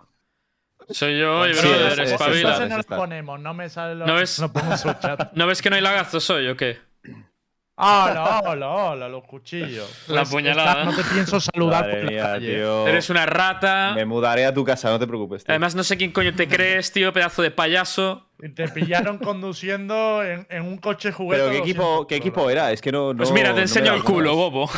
Soy 0.90 1.18
yo 1.18 1.40
hoy, 1.40 1.54
Sí, 1.54 1.60
brother, 1.66 1.92
es- 1.92 1.98
es- 1.98 2.12
espabila. 2.12 2.64
Es 2.64 2.88
no 2.88 2.96
ponemos, 2.96 3.40
no 3.40 3.54
me 3.54 3.66
¿No 3.74 4.14
ves? 4.14 4.38
No 4.38 4.52
pongo 4.52 4.72
en 4.72 4.78
su 4.78 4.92
chat. 4.94 5.32
¿No 5.34 5.46
ves 5.46 5.60
que 5.60 5.70
no 5.70 5.76
hay 5.76 5.82
lagazos 5.82 6.28
hoy 6.30 6.46
o 6.48 6.56
qué? 6.56 6.78
Hola, 7.76 8.40
hola, 8.46 8.68
hola, 8.70 9.08
los 9.08 9.24
cuchillos. 9.24 10.04
La 10.06 10.20
Pues, 10.20 10.30
puñalada. 10.30 10.70
esta 10.82 10.84
No 10.84 10.94
te 10.96 11.02
pienso 11.12 11.40
saludar 11.40 11.80
Madre 11.82 11.94
por 11.96 12.04
la 12.04 12.10
mía, 12.12 12.22
calle. 12.22 12.54
tío. 12.54 12.86
Eres 12.86 13.10
una 13.10 13.26
rata. 13.26 13.92
Me 13.96 14.04
mudaré 14.04 14.46
a 14.46 14.54
tu 14.54 14.62
casa, 14.64 14.90
no 14.90 14.98
te 15.00 15.08
preocupes. 15.08 15.42
tío. 15.42 15.52
Además, 15.52 15.74
no 15.74 15.82
sé 15.82 15.96
quién 15.96 16.12
coño 16.12 16.32
te 16.36 16.46
crees, 16.46 16.92
tío, 16.92 17.12
pedazo 17.12 17.42
de 17.42 17.50
payaso. 17.50 18.28
Y 18.40 18.50
te 18.50 18.68
pillaron 18.68 19.18
conduciendo 19.18 20.22
en, 20.22 20.46
en 20.50 20.62
un 20.62 20.78
coche 20.78 21.10
juguete. 21.10 21.42
Pero 21.42 21.52
¿qué 21.52 21.58
equipo, 21.58 21.82
200 21.82 22.06
qué 22.06 22.14
equipo 22.16 22.48
era? 22.48 22.70
Es 22.70 22.80
que 22.80 22.92
no. 22.92 23.12
Pues 23.16 23.30
no- 23.30 23.34
mira, 23.34 23.48
no 23.48 23.54
te 23.56 23.62
enseño 23.62 23.86
das 23.86 23.96
el 23.96 24.04
culo, 24.04 24.36
bobo. 24.36 24.70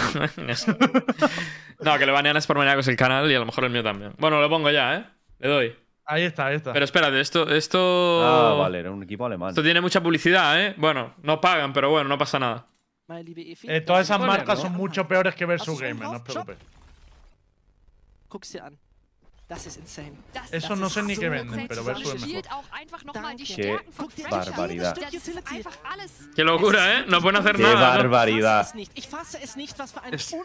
No, 1.80 1.98
que 1.98 2.06
lo 2.06 2.14
banean 2.14 2.38
es 2.38 2.46
por 2.46 2.56
maníacos 2.56 2.88
el 2.88 2.96
canal 2.96 3.30
y 3.30 3.34
a 3.34 3.38
lo 3.38 3.44
mejor 3.44 3.64
el 3.64 3.70
mío 3.70 3.82
también. 3.82 4.14
Bueno, 4.16 4.40
lo 4.40 4.48
pongo 4.48 4.70
ya, 4.70 4.94
¿eh? 4.96 5.04
Le 5.40 5.48
doy. 5.48 5.76
Ahí 6.06 6.22
está, 6.22 6.46
ahí 6.46 6.56
está. 6.56 6.72
Pero 6.72 6.84
espérate, 6.86 7.20
esto. 7.20 7.46
Esto, 7.54 8.22
Ah, 8.24 8.54
vale, 8.58 8.78
era 8.78 8.90
un 8.90 9.02
equipo 9.02 9.26
alemán. 9.26 9.50
esto 9.50 9.62
tiene 9.62 9.82
mucha 9.82 10.00
publicidad, 10.02 10.58
¿eh? 10.58 10.74
Bueno, 10.78 11.12
no 11.22 11.42
pagan, 11.42 11.74
pero 11.74 11.90
bueno, 11.90 12.08
no 12.08 12.16
pasa 12.16 12.38
nada. 12.38 12.66
Eh, 13.08 13.56
das 13.80 13.84
todas 13.84 14.06
esas 14.06 14.20
marcas 14.20 14.60
son 14.60 14.72
mucho 14.72 15.06
peores 15.06 15.34
que 15.34 15.46
Versus 15.46 15.66
schon 15.66 15.78
Gamer, 15.78 16.04
no 16.08 16.12
os 16.16 16.22
preocupes. 16.22 16.56
Guck's 18.28 18.52
dir 18.52 18.64
an. 18.64 18.78
Das 19.48 19.64
ist 19.64 19.76
insane. 19.78 20.10
Das, 20.34 20.52
Eso 20.52 20.70
das 20.70 20.78
no 20.80 20.90
sé 20.90 21.02
ni 21.04 21.16
qué 21.16 21.28
venden, 21.28 21.68
pero. 21.68 21.84
Versus 21.84 22.14
es 22.14 22.26
mejor. 22.26 22.42
Franchise. 23.12 23.78
Barbaridad. 24.28 24.96
Qué 26.34 26.42
locura, 26.42 26.98
¿eh? 26.98 27.04
No 27.06 27.20
pueden 27.20 27.36
hacer 27.40 27.54
Qué 27.54 27.62
nada. 27.62 27.74
fasse 27.78 27.96
barbaridad. 27.98 28.68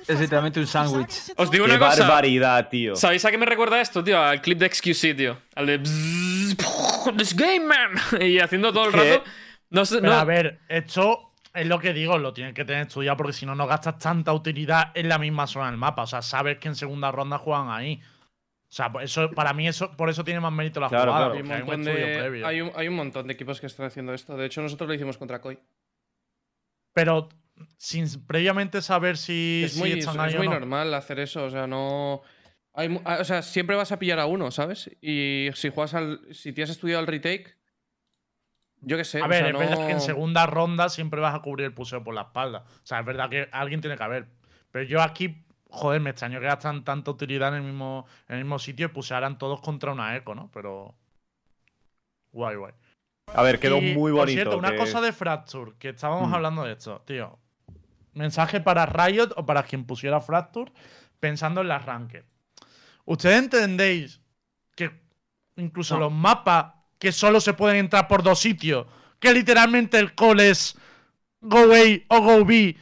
es 0.08 0.20
literalmente 0.20 0.60
un 0.60 0.68
sándwich. 0.68 1.34
Os 1.36 1.50
digo 1.50 1.66
Qué 1.66 1.72
una 1.72 1.80
cosa. 1.80 2.04
barbaridad, 2.04 2.70
tío. 2.70 2.96
¿Sabéis 2.96 3.26
a 3.26 3.32
qué 3.32 3.40
me 3.40 3.48
recuerda 3.48 3.82
esto, 3.82 4.04
tío? 4.04 4.22
Al 4.22 4.40
clip 4.40 4.60
de 4.60 4.70
XQC, 4.72 5.16
tío. 5.18 5.38
Al 5.56 5.66
de. 5.66 5.78
bzzz, 5.80 6.58
This 7.18 7.36
game, 7.36 7.62
man. 7.66 7.96
Y 8.22 8.38
haciendo 8.38 8.72
todo 8.72 8.86
el 8.86 8.92
¿Qué? 8.92 9.14
rato. 9.18 9.24
No 9.72 9.84
sé. 9.84 9.96
Pero 10.00 10.14
no- 10.14 10.20
a 10.20 10.24
ver, 10.26 10.60
esto 10.70 11.31
es 11.54 11.68
lo 11.68 11.80
que 11.80 11.94
digo, 11.94 12.18
lo 12.18 12.34
tienes 12.34 12.54
que 12.54 12.64
tener 12.66 12.88
estudiado 12.88 13.18
porque 13.18 13.34
si 13.34 13.46
no, 13.46 13.56
no 13.56 13.68
gastas 13.68 13.98
tanta 14.00 14.34
utilidad 14.34 14.92
en 14.94 15.10
la 15.10 15.18
misma 15.18 15.48
zona 15.48 15.68
del 15.68 15.78
mapa. 15.78 16.04
O 16.04 16.08
sea, 16.08 16.22
sabes 16.22 16.58
que 16.60 16.68
en 16.70 16.76
segunda 16.76 17.12
ronda 17.12 17.38
juegan 17.38 17.70
ahí. 17.70 18.02
O 18.04 18.74
sea, 18.74 18.90
por 18.92 19.04
eso, 19.04 19.30
para 19.32 19.52
mí, 19.54 19.68
eso, 19.68 19.92
por 19.98 20.10
eso 20.10 20.24
tiene 20.24 20.40
más 20.40 20.54
mérito 20.54 20.80
la 20.80 20.88
Claro, 20.88 21.12
jugada. 21.12 21.32
claro. 21.32 21.34
Hay 21.36 21.42
un, 21.42 21.52
hay 21.52 21.62
un 21.62 21.66
montón 21.68 21.84
de, 21.84 22.18
previo. 22.20 22.48
hay, 22.48 22.62
un, 22.62 22.72
hay 22.76 22.88
un 22.88 22.96
montón 22.96 23.28
de 23.28 23.34
equipos 23.34 23.60
que 23.60 23.68
están 23.68 23.86
haciendo 23.88 24.14
esto. 24.14 24.38
De 24.38 24.46
hecho, 24.46 24.62
nosotros 24.62 24.88
lo 24.88 24.94
hicimos 24.94 25.18
contra 25.18 25.42
Koi. 25.42 25.60
Pero 26.94 27.30
sin 27.78 28.08
previamente 28.26 28.82
saber 28.82 29.18
si, 29.18 29.64
Es 29.66 29.74
si 29.74 29.80
muy, 29.80 29.92
están 29.94 30.16
es 30.16 30.22
ahí 30.22 30.36
o 30.36 30.38
muy 30.38 30.48
no. 30.48 30.54
normal 30.54 30.94
hacer 30.94 31.20
eso. 31.20 31.44
O 31.46 31.50
sea, 31.50 31.68
no. 31.68 32.22
Hay, 32.74 33.00
ah, 33.04 33.18
o 33.20 33.26
sea, 33.26 33.42
siempre 33.42 33.76
vas 33.76 33.92
a 33.92 34.00
pillar 34.00 34.20
a 34.20 34.26
uno, 34.26 34.52
¿sabes? 34.52 34.90
Y 35.02 35.50
si 35.54 35.70
juegas 35.70 35.94
al. 35.94 36.22
Si 36.34 36.54
te 36.54 36.64
has 36.64 36.70
estudiado 36.70 37.02
el 37.02 37.08
retake. 37.08 37.58
Yo 38.82 38.98
qué 38.98 39.04
sé. 39.06 39.22
A 39.22 39.26
o 39.26 39.28
ver, 39.28 39.40
sea, 39.44 39.48
es 39.50 39.58
verdad 39.70 39.86
que 39.88 39.92
en 39.94 40.02
segunda 40.02 40.46
ronda 40.48 40.90
siempre 40.90 41.20
vas 41.22 41.36
a 41.36 41.40
cubrir 41.40 41.66
el 41.68 41.74
puseo 41.74 42.04
por 42.04 42.14
la 42.16 42.22
espalda. 42.22 42.64
O 42.68 42.86
sea, 42.86 43.00
es 43.00 43.06
verdad 43.06 43.30
que 43.30 43.48
alguien 43.52 43.80
tiene 43.82 43.96
que 43.96 44.04
haber. 44.04 44.28
Pero 44.72 44.86
yo 44.86 45.02
aquí, 45.02 45.44
joder, 45.70 46.02
me 46.02 46.10
extraño 46.10 46.40
que 46.40 46.46
gastan 46.48 46.84
tanta 46.84 47.12
utilidad 47.12 47.50
en 47.50 47.56
el 47.56 47.62
mismo, 47.64 48.06
en 48.28 48.38
el 48.38 48.44
mismo 48.44 48.58
sitio 48.60 48.88
y 48.88 48.90
pusearan 48.90 49.38
todos 49.38 49.62
contra 49.62 49.92
una 49.92 50.16
eco, 50.16 50.34
¿no? 50.36 50.50
Pero. 50.54 50.96
Guay, 52.32 52.56
guay. 52.56 52.74
A 53.34 53.44
ver, 53.44 53.60
quedó 53.60 53.78
Y, 53.78 53.94
muy 53.94 54.12
por 54.12 54.22
bonito. 54.22 54.34
cierto, 54.42 54.58
una 54.58 54.72
que- 54.72 54.78
cosa 54.78 55.00
de 55.02 55.14
Fracture, 55.14 55.74
que 55.78 55.90
estábamos 55.90 56.30
Mm. 56.30 56.34
hablando 56.34 56.64
de 56.64 56.74
esto, 56.74 57.02
tío. 57.06 57.38
Mensaje 58.14 58.60
para 58.62 58.86
Riot 58.86 59.30
o 59.38 59.46
para 59.46 59.64
quien 59.64 59.86
pusiera 59.86 60.20
Fracture 60.20 60.72
pensando 61.20 61.62
en 61.62 61.68
las 61.68 61.86
ranked. 61.86 62.24
¿Ustedes 63.06 63.38
entendéis 63.40 64.22
que 64.76 64.92
incluso 65.56 65.96
No. 65.96 66.02
los 66.02 66.12
mapas 66.12 66.74
que 67.02 67.12
solo 67.12 67.42
se 67.42 67.54
pueden 67.54 67.78
entrar 67.78 68.08
por 68.08 68.22
dos 68.22 68.40
sitios, 68.40 68.86
que 69.20 69.34
literalmente 69.34 69.98
el 69.98 70.14
call 70.14 70.40
es 70.40 70.78
Go 71.42 71.74
A 71.74 72.16
o 72.16 72.22
Go 72.22 72.46
B, 72.46 72.78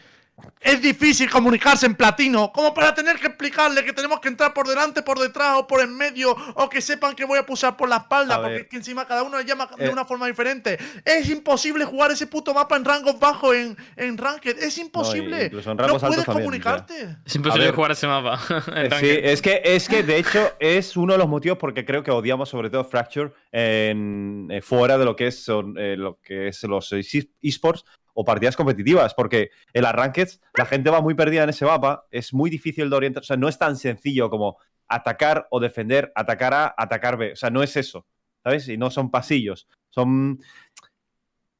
es 0.62 0.82
difícil 0.82 1.30
comunicarse 1.30 1.86
en 1.86 1.96
platino, 1.96 2.52
como 2.52 2.74
para 2.74 2.94
tener 2.94 3.18
que 3.18 3.28
explicarle 3.28 3.84
que 3.84 3.94
tenemos 3.94 4.20
que 4.20 4.28
entrar 4.28 4.54
por 4.54 4.68
delante, 4.68 5.02
por 5.02 5.18
detrás 5.20 5.58
o 5.58 5.68
por 5.68 5.82
en 5.82 5.96
medio, 5.96 6.36
o 6.56 6.70
que 6.70 6.82
sepan 6.82 7.16
que 7.16 7.26
voy 7.26 7.40
a 7.40 7.46
pulsar 7.46 7.76
por 7.78 7.88
la 7.90 7.98
espalda, 7.98 8.36
A 8.36 8.42
porque 8.42 8.58
es 8.58 8.68
que 8.68 8.78
encima 8.78 9.06
cada 9.08 9.24
uno 9.24 9.38
le 9.38 9.46
llama 9.46 9.70
de 9.78 9.86
Eh. 9.86 9.90
una 9.90 10.06
forma 10.06 10.28
diferente. 10.28 10.78
Es 11.06 11.30
imposible 11.30 11.86
jugar 11.86 12.12
ese 12.12 12.28
puto 12.28 12.54
mapa 12.54 12.76
en 12.76 12.86
rangos 12.86 13.20
bajos 13.20 13.56
en, 13.56 13.78
en 13.96 14.18
Ranked, 14.18 14.58
es 14.60 14.78
imposible. 14.78 15.50
no 15.50 15.62
puedes 15.88 16.00
también, 16.02 16.24
comunicarte. 16.26 17.18
Es 17.26 17.36
imposible 17.36 17.72
jugar 17.72 17.92
ese 17.92 18.08
mapa. 18.08 18.40
en 18.76 18.86
Eh, 18.94 19.00
Sí, 19.00 19.08
es 19.24 19.42
que, 19.42 19.62
es 19.64 19.88
que 19.88 20.04
de 20.04 20.18
hecho 20.18 20.52
es 20.60 20.98
uno 20.98 21.14
de 21.14 21.20
los 21.20 21.28
motivos 21.30 21.58
porque 21.58 21.86
creo 21.86 22.04
que 22.04 22.12
odiamos 22.12 22.50
sobre 22.50 22.70
todo 22.70 22.84
Fracture 22.84 23.32
en, 23.52 24.48
eh, 24.52 24.62
fuera 24.62 24.98
de 24.98 25.06
lo 25.06 25.16
que 25.16 25.28
es 25.28 25.44
son, 25.44 25.76
eh, 25.78 25.96
lo 25.98 26.20
que 26.22 26.48
es 26.50 26.64
los 26.64 26.92
es- 26.94 27.28
esports 27.42 27.86
o 28.20 28.26
partidas 28.26 28.58
competitivas, 28.58 29.14
porque 29.14 29.50
en 29.72 29.82
las 29.82 29.94
rankeds 29.94 30.42
la 30.54 30.66
gente 30.66 30.90
va 30.90 31.00
muy 31.00 31.14
perdida 31.14 31.44
en 31.44 31.52
ese 31.52 31.64
mapa, 31.64 32.06
es 32.12 32.34
muy 32.34 32.50
difícil 32.50 32.90
de 32.90 32.96
orientar, 32.98 33.22
o 33.22 33.26
sea, 33.26 33.38
no 33.38 33.48
es 33.48 33.58
tan 33.58 33.78
sencillo 33.78 34.30
como 34.30 34.58
atacar 34.90 35.48
o 35.52 35.62
defender, 35.62 36.12
atacar 36.16 36.54
A, 36.54 36.76
atacar 36.78 37.16
B, 37.16 37.32
o 37.32 37.36
sea, 37.38 37.50
no 37.50 37.64
es 37.64 37.78
eso, 37.78 38.06
¿sabes? 38.44 38.68
Y 38.68 38.78
no 38.78 38.92
son 38.92 39.10
pasillos, 39.10 39.70
son 39.90 40.42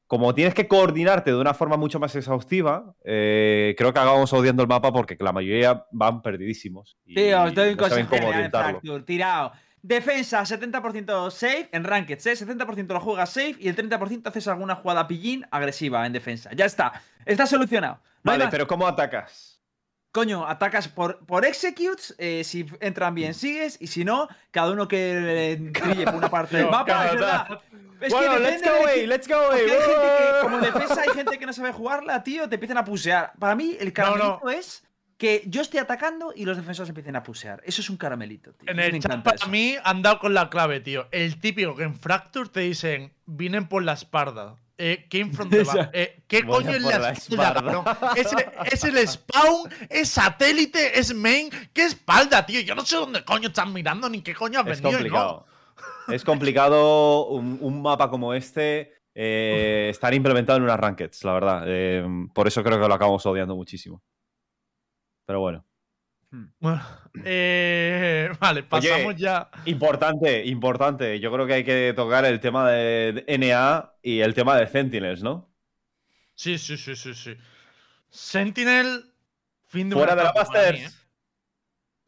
como 0.06 0.34
tienes 0.34 0.52
que 0.52 0.68
coordinarte 0.68 1.30
de 1.30 1.38
una 1.38 1.54
forma 1.54 1.78
mucho 1.78 1.98
más 1.98 2.14
exhaustiva, 2.14 2.94
eh, 3.04 3.74
creo 3.78 3.94
que 3.94 3.98
acabamos 3.98 4.30
odiando 4.34 4.62
el 4.62 4.68
mapa 4.68 4.92
porque 4.92 5.16
la 5.18 5.32
mayoría 5.32 5.86
van 5.92 6.20
perdidísimos. 6.20 6.98
y 7.06 7.14
Tío, 7.14 7.42
os 7.42 7.54
doy 7.54 7.70
un 7.70 7.76
no 7.76 7.88
consejo 7.88 8.16
tirado. 9.06 9.52
Defensa 9.82 10.42
70% 10.42 11.30
safe 11.30 11.68
en 11.72 11.84
Ranked, 11.84 12.18
¿eh? 12.26 12.32
70% 12.32 12.86
lo 12.88 13.00
juegas 13.00 13.30
safe 13.30 13.56
y 13.58 13.68
el 13.68 13.76
30% 13.76 14.26
haces 14.26 14.48
alguna 14.48 14.74
jugada 14.74 15.08
pillín 15.08 15.46
agresiva 15.50 16.04
en 16.04 16.12
defensa. 16.12 16.50
Ya 16.54 16.66
está. 16.66 17.00
Está 17.24 17.46
solucionado. 17.46 18.00
No 18.22 18.32
Vale, 18.32 18.48
pero 18.48 18.66
¿cómo 18.66 18.86
atacas? 18.86 19.60
Coño, 20.12 20.46
atacas 20.46 20.88
por, 20.88 21.24
por 21.24 21.44
executes, 21.44 22.14
eh, 22.18 22.42
si 22.42 22.66
entran 22.80 23.14
bien 23.14 23.32
sigues, 23.32 23.78
y 23.80 23.86
si 23.86 24.04
no, 24.04 24.28
cada 24.50 24.72
uno 24.72 24.88
que 24.88 25.52
eh, 25.52 25.56
brille 25.56 26.04
por 26.04 26.16
una 26.16 26.28
parte 26.30 26.56
del 26.56 26.68
mapa, 26.68 27.06
es 27.06 27.12
verdad. 27.12 27.60
Es 28.00 28.12
bueno, 28.12 28.38
depende 28.40 28.50
let's 28.50 28.68
go 28.68 28.82
away, 28.82 29.06
let's 29.06 29.28
go 29.28 29.34
away. 29.34 29.60
hay 29.60 29.78
gente 29.78 30.08
que, 30.18 30.42
como 30.42 30.58
defensa, 30.60 31.02
hay 31.02 31.10
gente 31.10 31.38
que 31.38 31.46
no 31.46 31.52
sabe 31.52 31.72
jugarla, 31.72 32.22
tío, 32.24 32.48
te 32.48 32.56
empiezan 32.56 32.78
a 32.78 32.84
pusear. 32.84 33.32
Para 33.38 33.54
mí, 33.54 33.76
el 33.78 33.92
caramelito 33.92 34.50
es 34.50 34.82
que 35.20 35.42
yo 35.46 35.60
esté 35.60 35.78
atacando 35.78 36.32
y 36.34 36.46
los 36.46 36.56
defensores 36.56 36.88
empiecen 36.88 37.14
a 37.14 37.22
pusear. 37.22 37.60
Eso 37.66 37.82
es 37.82 37.90
un 37.90 37.98
caramelito, 37.98 38.54
tío. 38.54 38.70
En 38.70 38.80
el 38.80 38.98
chat 39.00 39.22
para 39.22 39.36
eso. 39.36 39.48
mí 39.48 39.76
han 39.84 40.00
dado 40.00 40.18
con 40.18 40.32
la 40.32 40.48
clave, 40.48 40.80
tío. 40.80 41.08
El 41.10 41.38
típico 41.38 41.76
que 41.76 41.82
en 41.82 41.94
Fracture 41.94 42.48
te 42.48 42.60
dicen, 42.60 43.12
vienen 43.26 43.68
por 43.68 43.82
la 43.84 43.92
espalda. 43.92 44.56
Eh. 44.78 45.06
Eh, 45.92 46.22
¿Qué 46.26 46.42
Bueno, 46.42 46.64
coño 46.64 46.70
es 46.76 46.82
la, 46.82 46.98
la 46.98 47.10
espalda? 47.10 48.14
¿Es, 48.16 48.32
el- 48.32 48.46
es 48.72 48.84
el 48.84 49.06
spawn? 49.08 49.70
¿Es 49.90 50.08
satélite? 50.08 50.98
¿Es 50.98 51.14
main? 51.14 51.50
¿Qué 51.74 51.84
espalda, 51.84 52.46
tío? 52.46 52.62
Yo 52.62 52.74
no 52.74 52.86
sé 52.86 52.96
dónde 52.96 53.22
coño 53.22 53.48
están 53.48 53.74
mirando 53.74 54.08
ni 54.08 54.22
qué 54.22 54.34
coño 54.34 54.60
has 54.60 54.66
Es 54.68 54.80
no. 54.80 54.90
complicado. 54.90 55.46
Es 56.08 56.24
complicado 56.24 57.26
un, 57.26 57.58
un 57.60 57.82
mapa 57.82 58.08
como 58.08 58.32
este 58.32 58.94
eh, 59.14 59.88
estar 59.90 60.14
implementado 60.14 60.56
en 60.56 60.62
unas 60.64 60.80
rankeds, 60.80 61.24
la 61.24 61.34
verdad. 61.34 61.64
Eh, 61.66 62.02
por 62.32 62.48
eso 62.48 62.64
creo 62.64 62.80
que 62.80 62.88
lo 62.88 62.94
acabamos 62.94 63.26
odiando 63.26 63.54
muchísimo. 63.54 64.02
Pero 65.30 65.38
bueno. 65.38 65.64
Bueno, 66.58 66.82
eh, 67.22 68.32
vale, 68.40 68.64
pasamos 68.64 69.06
Oye, 69.14 69.16
ya. 69.16 69.48
Importante, 69.64 70.44
importante. 70.44 71.20
Yo 71.20 71.30
creo 71.30 71.46
que 71.46 71.54
hay 71.54 71.62
que 71.62 71.92
tocar 71.94 72.24
el 72.24 72.40
tema 72.40 72.68
de 72.68 73.24
NA 73.38 73.92
y 74.02 74.22
el 74.22 74.34
tema 74.34 74.56
de 74.56 74.66
Sentinels, 74.66 75.22
¿no? 75.22 75.48
Sí, 76.34 76.58
sí, 76.58 76.76
sí, 76.76 76.96
sí, 76.96 77.14
sí. 77.14 77.36
Sentinel, 78.08 79.04
fin 79.68 79.88
de 79.88 79.94
Fuera 79.94 80.16
de 80.16 80.24
la 80.24 80.32
para 80.32 80.48
mí, 80.48 80.52
Masters. 80.52 80.80
¿eh? 80.80 80.98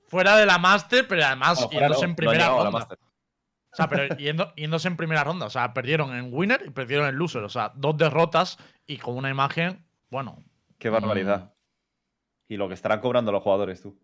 Fuera 0.09 0.37
de 0.37 0.47
la 0.47 0.59
Master, 0.59 1.07
pero 1.07 1.25
además 1.25 1.61
fuera 1.61 1.79
yéndose 1.79 2.01
no, 2.01 2.05
en 2.07 2.11
no 2.11 2.17
primera 2.17 2.49
ronda. 2.49 2.71
Masters. 2.73 3.01
O 3.71 3.77
sea, 3.77 3.89
pero 3.89 4.17
yendo- 4.17 4.53
yéndose 4.57 4.89
en 4.89 4.97
primera 4.97 5.23
ronda. 5.23 5.47
O 5.47 5.51
sea, 5.51 5.73
perdieron 5.73 6.13
en 6.13 6.35
winner 6.35 6.65
y 6.67 6.71
perdieron 6.71 7.07
en 7.07 7.15
loser. 7.15 7.45
O 7.45 7.49
sea, 7.49 7.71
dos 7.77 7.97
derrotas 7.97 8.59
y 8.85 8.97
con 8.97 9.17
una 9.17 9.31
imagen, 9.31 9.87
bueno. 10.11 10.43
Qué 10.81 10.91
barbaridad. 10.91 11.52
Y 12.53 12.59
lo 12.59 12.69
que 12.69 12.75
estarán 12.75 13.01
cobrando 13.01 13.33
los 13.33 13.43
jugadores, 13.43 13.81
tú. 13.81 13.99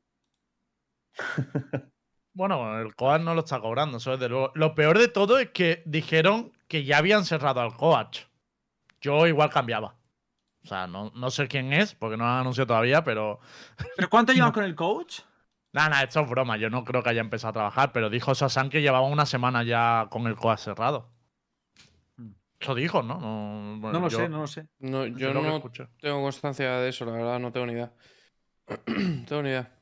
Bueno, 2.33 2.79
el 2.81 2.95
coach 2.95 3.21
no 3.23 3.35
lo 3.35 3.41
está 3.41 3.59
cobrando, 3.61 3.97
eso 3.97 4.17
luego. 4.17 4.53
Lo 4.55 4.75
peor 4.77 4.97
de 4.99 5.09
todo 5.09 5.39
es 5.41 5.51
que 5.51 5.83
dijeron 5.87 6.53
que 6.69 6.85
ya 6.85 6.99
habían 6.99 7.25
cerrado 7.25 7.61
al 7.61 7.77
coach. 7.77 8.21
Yo 9.01 9.27
igual 9.27 9.51
cambiaba. 9.51 9.97
O 10.63 10.67
sea, 10.69 10.87
no, 10.87 11.11
no 11.17 11.31
sé 11.31 11.49
quién 11.49 11.73
es, 11.73 11.97
porque 11.97 12.17
no 12.17 12.25
lo 12.25 12.31
han 12.31 12.41
anunciado 12.41 12.69
todavía, 12.69 13.03
pero. 13.03 13.41
¿Pero 13.97 14.09
cuánto 14.09 14.33
llevan 14.33 14.53
con 14.53 14.63
el 14.63 14.77
coach? 14.77 15.21
Nada, 15.73 15.89
nada, 15.89 16.03
esto 16.05 16.21
es 16.21 16.31
broma. 16.31 16.57
Yo 16.59 16.71
no 16.71 16.85
creo 16.85 17.03
que 17.03 17.11
haya 17.11 17.21
empezado 17.23 17.51
a 17.51 17.55
trabajar, 17.55 17.91
pero 17.93 18.09
dijo 18.09 18.33
Sasan 18.37 18.71
que 18.71 18.83
llevaba 18.83 19.07
una 19.09 19.27
semana 19.27 19.65
ya 19.65 20.07
con 20.09 20.27
el 20.29 20.37
coach 20.37 20.61
cerrado. 20.61 21.11
Eso 22.61 22.75
dijo, 22.77 23.03
¿no? 23.03 23.19
No, 23.19 23.81
bueno, 23.81 23.99
No 23.99 24.05
lo 24.05 24.09
yo- 24.11 24.19
sé, 24.19 24.29
no 24.29 24.39
lo 24.43 24.47
sé. 24.47 24.69
No, 24.79 25.07
yo 25.07 25.35
no 25.35 25.57
escuché. 25.57 25.89
tengo 26.01 26.23
constancia 26.23 26.71
de 26.79 26.89
eso, 26.89 27.05
la 27.05 27.13
verdad, 27.13 27.41
no 27.41 27.51
tengo 27.51 27.67
ni 27.67 27.73
idea. 27.73 27.93
tengo 29.27 29.43
idea. 29.43 29.73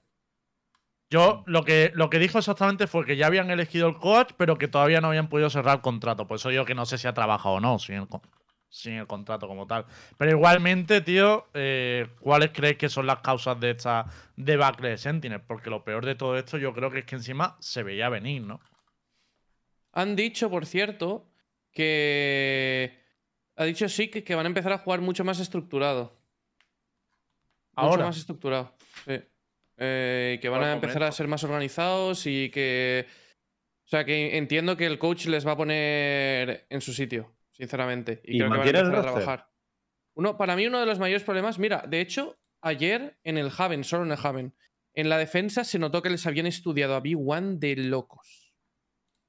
Yo 1.08 1.44
lo 1.46 1.64
que, 1.64 1.92
lo 1.94 2.10
que 2.10 2.18
dijo 2.18 2.38
exactamente 2.38 2.88
fue 2.88 3.04
que 3.04 3.16
ya 3.16 3.28
habían 3.28 3.50
elegido 3.50 3.88
el 3.88 3.96
coach, 3.96 4.32
pero 4.36 4.58
que 4.58 4.66
todavía 4.66 5.00
no 5.00 5.08
habían 5.08 5.28
podido 5.28 5.50
cerrar 5.50 5.76
el 5.76 5.80
contrato. 5.82 6.26
Por 6.26 6.36
eso 6.36 6.50
yo 6.50 6.64
que 6.64 6.74
no 6.74 6.84
sé 6.84 6.98
si 6.98 7.06
ha 7.06 7.14
trabajado 7.14 7.56
o 7.56 7.60
no. 7.60 7.76
el 7.76 8.06
sin 8.68 8.94
el 8.94 9.06
contrato 9.06 9.46
como 9.46 9.66
tal. 9.66 9.86
Pero 10.18 10.32
igualmente, 10.32 11.00
tío, 11.00 11.46
eh, 11.54 12.08
¿cuáles 12.20 12.50
creéis 12.50 12.76
que 12.76 12.88
son 12.88 13.06
las 13.06 13.20
causas 13.20 13.58
de 13.60 13.70
esta 13.70 14.06
debacle 14.36 14.90
de 14.90 14.98
Sentinel? 14.98 15.40
Porque 15.40 15.70
lo 15.70 15.84
peor 15.84 16.04
de 16.04 16.16
todo 16.16 16.36
esto 16.36 16.58
yo 16.58 16.74
creo 16.74 16.90
que 16.90 17.00
es 17.00 17.04
que 17.04 17.14
encima 17.14 17.56
se 17.60 17.84
veía 17.84 18.08
venir, 18.08 18.42
¿no? 18.42 18.60
Han 19.92 20.16
dicho, 20.16 20.50
por 20.50 20.66
cierto, 20.66 21.26
que. 21.72 23.04
Ha 23.58 23.64
dicho 23.64 23.88
sí 23.88 24.08
que, 24.08 24.22
que 24.22 24.34
van 24.34 24.44
a 24.44 24.48
empezar 24.48 24.72
a 24.72 24.78
jugar 24.78 25.00
mucho 25.00 25.24
más 25.24 25.40
estructurado. 25.40 26.14
Mucho 27.74 27.88
Ahora. 27.90 28.04
más 28.04 28.18
estructurado. 28.18 28.75
Sí. 29.04 29.20
Eh, 29.78 30.34
y 30.36 30.40
que 30.40 30.48
van 30.48 30.64
a 30.64 30.72
empezar 30.72 31.02
a 31.02 31.12
ser 31.12 31.28
más 31.28 31.44
organizados 31.44 32.26
y 32.26 32.50
que. 32.50 33.06
O 33.84 33.88
sea, 33.88 34.04
que 34.04 34.36
entiendo 34.36 34.76
que 34.76 34.86
el 34.86 34.98
coach 34.98 35.26
les 35.26 35.46
va 35.46 35.52
a 35.52 35.56
poner 35.56 36.66
en 36.70 36.80
su 36.80 36.92
sitio, 36.92 37.36
sinceramente. 37.52 38.20
Y, 38.24 38.36
¿Y 38.36 38.38
creo 38.38 38.50
que 38.50 38.56
van 38.56 38.60
a 38.60 38.80
empezar 38.80 38.96
a 38.96 39.02
trabajar. 39.02 39.50
Uno, 40.14 40.36
para 40.36 40.56
mí, 40.56 40.66
uno 40.66 40.80
de 40.80 40.86
los 40.86 40.98
mayores 40.98 41.22
problemas. 41.22 41.58
Mira, 41.58 41.84
de 41.86 42.00
hecho, 42.00 42.38
ayer 42.62 43.18
en 43.22 43.38
el 43.38 43.50
Haven, 43.56 43.84
solo 43.84 44.04
en 44.04 44.12
el 44.12 44.18
Haven, 44.20 44.54
en 44.94 45.10
la 45.10 45.18
defensa 45.18 45.62
se 45.62 45.78
notó 45.78 46.02
que 46.02 46.10
les 46.10 46.26
habían 46.26 46.46
estudiado 46.46 46.96
a 46.96 47.02
B1 47.02 47.58
de 47.58 47.76
locos. 47.76 48.54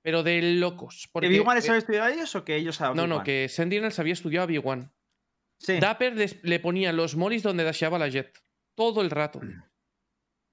Pero 0.02 0.24
de 0.24 0.42
locos. 0.42 1.04
¿Que 1.04 1.10
Porque, 1.12 1.28
Big 1.28 1.42
One 1.46 1.56
les 1.56 1.66
eh, 1.66 1.70
había 1.70 1.80
estudiado 1.80 2.06
a 2.06 2.14
ellos 2.14 2.36
o 2.36 2.46
que 2.46 2.56
ellos 2.56 2.80
a 2.80 2.94
no, 2.94 2.94
Big 2.94 3.10
no, 3.10 3.16
One? 3.18 3.26
que 3.26 3.50
Sentinels 3.50 4.00
había 4.00 4.14
estudiado 4.14 4.46
a 4.46 4.50
B1. 4.50 4.92
Sí. 5.60 5.80
Dapper 5.80 6.16
le 6.42 6.60
ponía 6.60 6.94
los 6.94 7.16
molis 7.16 7.44
donde 7.44 7.66
dasheaba 7.66 8.00
la 8.00 8.08
Jet. 8.08 8.32
Todo 8.78 9.02
el 9.02 9.10
rato. 9.10 9.42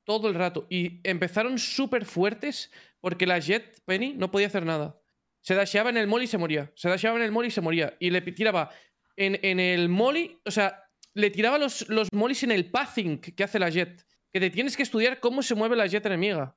Todo 0.05 0.29
el 0.29 0.35
rato. 0.35 0.66
Y 0.70 1.01
empezaron 1.05 1.59
súper 1.59 2.07
fuertes 2.07 2.72
porque 3.01 3.27
la 3.27 3.39
Jet 3.39 3.83
Penny 3.85 4.14
no 4.14 4.31
podía 4.31 4.47
hacer 4.47 4.64
nada. 4.64 4.99
Se 5.43 5.55
dasheaba 5.55 5.91
en 5.91 5.99
el 5.99 6.07
molly 6.07 6.25
y 6.25 6.29
se 6.29 6.39
moría. 6.39 6.72
Se 6.75 6.89
dasheaba 6.89 7.18
en 7.18 7.22
el 7.25 7.31
molly 7.33 7.49
y 7.49 7.51
se 7.51 7.61
moría. 7.61 7.95
Y 8.01 8.09
le 8.09 8.22
tiraba 8.22 8.70
en, 9.16 9.39
en 9.43 9.61
el 9.61 9.91
molly, 9.91 10.39
o 10.47 10.51
sea, 10.51 10.89
le 11.12 11.29
tiraba 11.31 11.59
los, 11.59 11.87
los 11.91 12.09
molis 12.14 12.43
en 12.45 12.51
el 12.51 12.70
pathing 12.70 13.18
que 13.18 13.45
hace 13.45 13.59
la 13.59 13.68
Jet. 13.68 14.07
Que 14.33 14.41
te 14.41 14.49
tienes 14.51 14.75
que 14.75 14.83
estudiar 14.83 15.20
cómo 15.20 15.43
se 15.43 15.55
mueve 15.55 15.77
la 15.77 15.87
Jet 15.87 16.05
enemiga. 16.07 16.57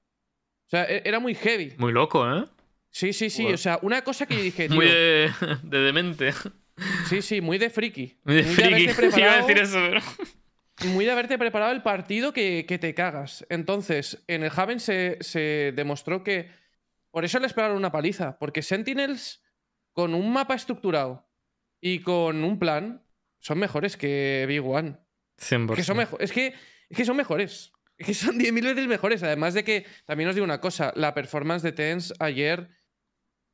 O 0.68 0.70
sea, 0.70 0.86
e- 0.86 1.02
era 1.06 1.20
muy 1.20 1.36
heavy. 1.36 1.74
Muy 1.78 1.92
loco, 1.92 2.26
¿eh? 2.34 2.46
Sí, 2.90 3.12
sí, 3.12 3.30
sí. 3.30 3.46
O 3.48 3.58
sea, 3.58 3.78
una 3.82 4.04
cosa 4.06 4.26
que 4.26 4.36
yo 4.38 4.42
dije, 4.42 4.68
tío. 4.70 4.76
Muy 4.78 4.86
de, 4.88 5.32
de 5.64 5.80
demente. 5.80 6.34
Sí, 7.10 7.22
sí, 7.22 7.42
muy 7.42 7.58
de 7.58 7.70
friki. 7.70 8.18
Muy 8.24 8.36
de 8.36 8.44
friki. 8.44 9.20
Iba 9.20 9.34
a 9.34 9.38
decir 9.42 9.58
eso, 9.58 9.78
pero. 9.90 10.02
Muy 10.86 11.06
de 11.06 11.12
haberte 11.12 11.38
preparado 11.38 11.72
el 11.72 11.82
partido 11.82 12.34
que, 12.34 12.66
que 12.68 12.78
te 12.78 12.94
cagas. 12.94 13.46
Entonces, 13.50 14.24
en 14.28 14.44
el 14.44 14.52
Haven 14.56 14.80
se, 14.80 15.18
se 15.22 15.74
demostró 15.76 16.24
que. 16.24 16.50
Por 17.12 17.26
eso 17.26 17.40
les 17.40 17.54
pegaron 17.54 17.78
una 17.78 17.92
paliza. 17.92 18.38
Porque 18.38 18.62
Sentinels, 18.62 19.44
con 19.94 20.14
un 20.14 20.32
mapa 20.32 20.54
estructurado 20.56 21.28
y 21.82 22.00
con 22.00 22.44
un 22.44 22.60
plan, 22.60 23.04
son 23.40 23.58
mejores 23.60 23.98
que 23.98 24.46
Big 24.48 24.64
One. 24.64 24.98
100%. 25.40 25.76
Que 25.76 25.84
son 25.84 26.00
es, 26.20 26.32
que, 26.32 26.54
es 26.90 26.98
que 26.98 27.06
son 27.06 27.18
mejores. 27.18 27.72
Es 27.98 28.06
que 28.06 28.14
son 28.14 28.36
10.000 28.40 28.62
veces 28.64 28.88
mejores. 28.88 29.24
Además 29.24 29.54
de 29.56 29.64
que, 29.64 29.86
también 30.06 30.30
os 30.30 30.36
digo 30.36 30.46
una 30.46 30.62
cosa, 30.62 30.92
la 30.96 31.14
performance 31.16 31.64
de 31.64 31.72
Tens 31.72 32.14
ayer 32.20 32.70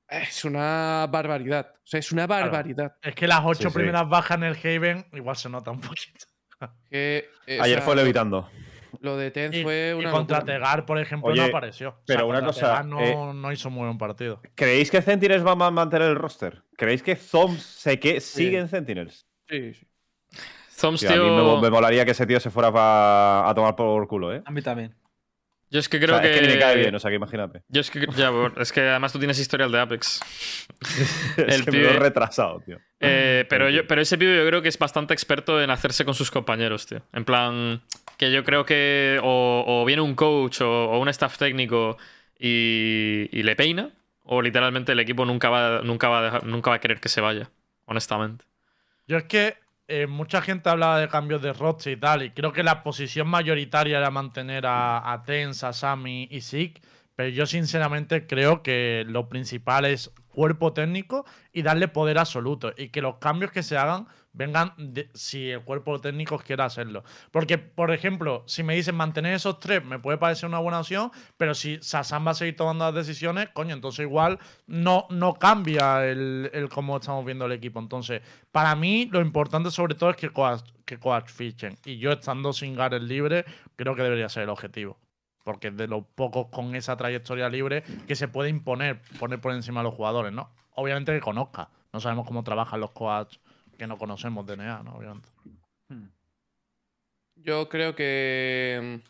es 0.10 0.44
una 0.44 1.08
barbaridad. 1.10 1.74
O 1.78 1.82
sea, 1.86 2.00
es 2.02 2.12
una 2.12 2.28
barbaridad. 2.28 2.98
Es 3.02 3.16
que 3.16 3.28
las 3.28 3.42
ocho 3.46 3.64
Sí, 3.64 3.68
sí. 3.70 3.74
primeras 3.76 4.10
bajas 4.10 4.38
en 4.38 4.44
el 4.44 4.58
Haven 4.58 5.06
igual 5.14 5.38
se 5.38 5.50
nota 5.50 5.72
un 5.72 5.80
poquito. 5.80 6.26
Que, 6.90 7.30
eh, 7.48 7.60
o 7.60 7.64
Ayer 7.64 7.78
sea, 7.78 7.86
fue 7.86 7.96
levitando. 7.96 8.50
Lo 9.00 9.18
de 9.18 9.32
Tens 9.32 9.56
Y, 9.56 9.64
fue 9.64 9.94
y 9.96 10.00
una 10.00 10.12
contra 10.12 10.38
locura. 10.40 10.54
Tegar, 10.56 10.86
por 10.86 10.98
ejemplo, 11.00 11.32
Oye, 11.32 11.42
no 11.42 11.48
apareció. 11.48 11.96
pero 12.06 12.28
una 12.28 12.40
contra 12.42 12.48
cosa, 12.54 12.62
Tegar 12.68 12.86
no, 12.86 13.02
eh, 13.02 13.34
no 13.34 13.52
hizo 13.52 13.70
muy 13.70 13.86
buen 13.86 13.98
partido. 13.98 14.42
¿Creéis 14.56 14.90
que 14.92 15.02
Sentinels 15.02 15.46
va 15.46 15.52
a 15.52 15.72
mantener 15.72 16.10
el 16.10 16.16
roster? 16.16 16.62
¿Creéis 16.78 17.02
que 17.04 17.16
Zombs 17.16 17.62
se 17.64 18.00
que 18.00 18.22
sigue 18.22 18.60
en 18.60 18.68
Sentinels? 18.68 19.26
Sí, 19.50 19.74
sí. 19.74 19.88
Zombs, 20.70 21.02
Tío, 21.02 21.10
a 21.10 21.14
mí 21.16 21.20
tío. 21.22 21.56
me, 21.56 21.62
me 21.62 21.70
molaría 21.70 22.06
que 22.06 22.12
ese 22.12 22.26
tío 22.26 22.40
se 22.40 22.50
fuera 22.50 22.72
pa- 22.72 23.48
a 23.50 23.54
tomar 23.54 23.76
por 23.76 24.08
culo, 24.08 24.34
¿eh? 24.34 24.42
A 24.46 24.52
mí 24.52 24.62
también. 24.62 24.96
Yo 25.74 25.80
es 25.80 25.90
que 25.90 25.98
O 25.98 26.00
creo 26.00 26.18
sea, 26.20 26.24
es 26.26 26.32
que. 26.36 26.42
que 26.42 26.48
ni 26.48 26.54
me 26.54 26.60
cae 26.60 26.78
bien, 26.78 26.94
o 26.96 27.00
sea, 27.00 27.10
que 27.10 27.16
imagínate. 27.16 27.64
Yo 27.68 27.82
es 27.82 27.90
que. 27.90 28.06
Ya, 28.16 28.32
es 28.58 28.72
que 28.72 28.80
además 28.82 29.12
tú 29.12 29.18
tienes 29.20 29.40
historial 29.40 29.72
de 29.72 29.80
Apex. 29.80 30.22
es 31.38 31.38
El 31.38 31.66
que 31.66 31.72
me 31.72 31.78
lo 31.80 31.90
he 31.90 31.92
pibe- 31.94 32.00
retrasado, 32.00 32.60
tío. 32.62 32.78
Eh, 33.00 33.46
pero, 33.50 33.70
yo, 33.70 33.86
pero 33.88 34.00
ese 34.02 34.18
pibe 34.18 34.38
yo 34.38 34.48
creo 34.48 34.62
que 34.62 34.70
es 34.70 34.78
bastante 34.78 35.14
experto 35.14 35.62
en 35.62 35.70
hacerse 35.72 36.06
con 36.06 36.14
sus 36.14 36.30
compañeros, 36.32 36.86
tío. 36.86 37.02
En 37.12 37.26
plan, 37.26 37.82
que 38.18 38.32
yo 38.32 38.44
creo 38.44 38.66
que 38.66 39.20
o, 39.24 39.64
o 39.68 39.84
viene 39.86 40.02
un 40.04 40.16
coach 40.16 40.62
o, 40.62 40.92
o 40.92 41.00
un 41.00 41.10
staff 41.10 41.38
técnico 41.38 41.98
y, 42.40 43.28
y 43.32 43.44
le 43.44 43.56
peina, 43.56 43.90
o 44.24 44.42
literalmente 44.42 44.92
el 44.92 45.00
equipo 45.00 45.26
nunca 45.26 45.50
va, 45.50 45.82
nunca, 45.84 46.08
va 46.08 46.20
a 46.20 46.24
dejar- 46.24 46.44
nunca 46.46 46.70
va 46.70 46.76
a 46.78 46.80
querer 46.80 47.00
que 47.00 47.10
se 47.10 47.20
vaya, 47.20 47.50
honestamente. 47.86 48.46
Yo 49.08 49.18
es 49.18 49.24
que 49.26 49.56
eh, 49.88 50.08
mucha 50.08 50.42
gente 50.42 50.70
hablaba 50.70 51.00
de 51.00 51.08
cambios 51.08 51.42
de 51.42 51.54
roster 51.54 51.94
y 51.94 52.00
tal, 52.00 52.24
y 52.24 52.32
creo 52.32 52.54
que 52.54 52.64
la 52.64 52.84
posición 52.84 53.28
mayoritaria 53.28 53.98
era 53.98 54.12
mantener 54.12 54.66
a, 54.66 55.12
a 55.12 55.24
Tens, 55.24 55.64
a 55.64 55.74
Sammy 55.74 56.28
y 56.32 56.42
Zeke, 56.42 56.82
pero 57.16 57.30
yo 57.30 57.46
sinceramente 57.46 58.26
creo 58.26 58.64
que 58.64 59.04
lo 59.08 59.30
principal 59.30 59.86
es 59.86 60.12
cuerpo 60.30 60.74
técnico 60.74 61.26
y 61.52 61.62
darle 61.62 61.88
poder 61.88 62.18
absoluto, 62.18 62.74
y 62.78 62.90
que 62.90 63.02
los 63.02 63.18
cambios 63.18 63.52
que 63.52 63.64
se 63.64 63.78
hagan 63.78 64.08
vengan 64.34 64.74
si 65.14 65.52
el 65.52 65.62
cuerpo 65.62 66.02
técnico 66.02 66.38
quiere 66.40 66.64
hacerlo. 66.64 67.04
Porque, 67.32 67.58
por 67.58 67.92
ejemplo, 67.92 68.44
si 68.48 68.64
me 68.64 68.76
dicen 68.76 68.96
mantener 68.96 69.36
esos 69.36 69.60
tres, 69.60 69.86
me 69.86 70.00
puede 70.00 70.18
parecer 70.18 70.50
una 70.50 70.60
buena 70.60 70.80
opción, 70.80 71.12
pero 71.38 71.54
si 71.54 71.78
Sasan 71.82 72.26
va 72.26 72.32
a 72.32 72.34
seguir 72.34 72.56
tomando 72.56 72.86
las 72.86 72.96
decisiones, 72.96 73.50
coño, 73.50 73.74
entonces 73.74 74.06
igual 74.06 74.40
no, 74.66 75.06
no 75.10 75.36
cambia 75.36 76.06
el, 76.06 76.50
el 76.54 76.68
cómo 76.70 76.98
estamos 76.98 77.24
viendo 77.26 77.46
el 77.46 77.52
equipo. 77.52 77.80
Entonces, 77.80 78.22
para 78.52 78.76
mí, 78.76 79.08
lo 79.12 79.22
importante 79.22 79.70
sobre 79.72 79.96
todo 79.96 80.10
es 80.10 80.18
que 80.18 80.32
coach, 80.32 80.62
que 80.86 80.98
coach 80.98 81.30
fichen. 81.30 81.78
Y 81.86 81.98
yo 81.98 82.12
estando 82.12 82.54
sin 82.54 82.76
Gareth 82.76 83.04
libre, 83.04 83.46
creo 83.76 83.96
que 83.96 84.02
debería 84.02 84.30
ser 84.30 84.44
el 84.44 84.50
objetivo. 84.50 84.98
Porque 85.44 85.68
es 85.68 85.78
de 85.78 85.88
los 85.88 86.06
pocos 86.16 86.48
con 86.48 86.74
esa 86.74 86.96
trayectoria 86.96 87.50
libre 87.50 87.84
que 88.08 88.16
se 88.16 88.30
puede 88.30 88.50
imponer, 88.50 89.02
poner 89.20 89.42
por 89.42 89.54
encima 89.54 89.82
de 89.82 89.86
los 89.86 89.94
jugadores, 89.94 90.32
¿no? 90.32 90.50
Obviamente 90.72 91.12
que 91.12 91.20
conozca. 91.20 91.70
No 91.92 92.00
sabemos 92.00 92.26
cómo 92.26 92.44
trabajan 92.44 92.80
los 92.80 92.92
coaches 92.92 93.43
que 93.78 93.88
no 93.88 93.98
conocemos 93.98 94.46
DNA, 94.46 94.84
¿no? 94.84 94.96
Obviamente. 94.96 95.30
Hmm. 95.90 96.08
Yo 97.36 97.70
creo 97.70 97.96
que 97.96 99.02
mm, 99.04 99.10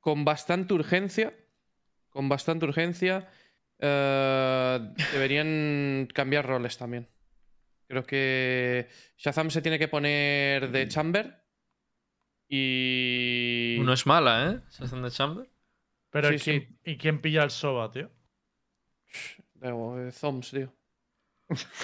con 0.00 0.24
bastante 0.24 0.74
urgencia, 0.74 1.34
con 2.10 2.28
bastante 2.28 2.66
urgencia, 2.66 3.28
eh, 3.78 4.94
deberían 5.12 6.08
cambiar 6.14 6.46
roles 6.46 6.78
también. 6.78 7.08
Creo 7.88 8.04
que 8.04 8.88
Shazam 9.16 9.50
se 9.50 9.62
tiene 9.62 9.78
que 9.78 9.88
poner 9.88 10.70
de 10.70 10.88
Chamber 10.88 11.44
y... 12.48 13.78
No 13.80 13.92
es 13.92 14.06
mala, 14.06 14.50
¿eh? 14.50 14.60
Hacen 14.80 15.02
de 15.02 15.10
Chamber. 15.10 15.48
Pero 16.10 16.28
Sí, 16.30 16.34
¿y, 16.34 16.38
quién, 16.38 16.78
¿y 16.84 16.96
quién 16.96 17.20
pilla 17.20 17.44
el 17.44 17.50
Soba, 17.50 17.90
tío? 17.90 18.10
Eh, 19.60 20.10
Zombs, 20.12 20.50
tío. 20.50 20.72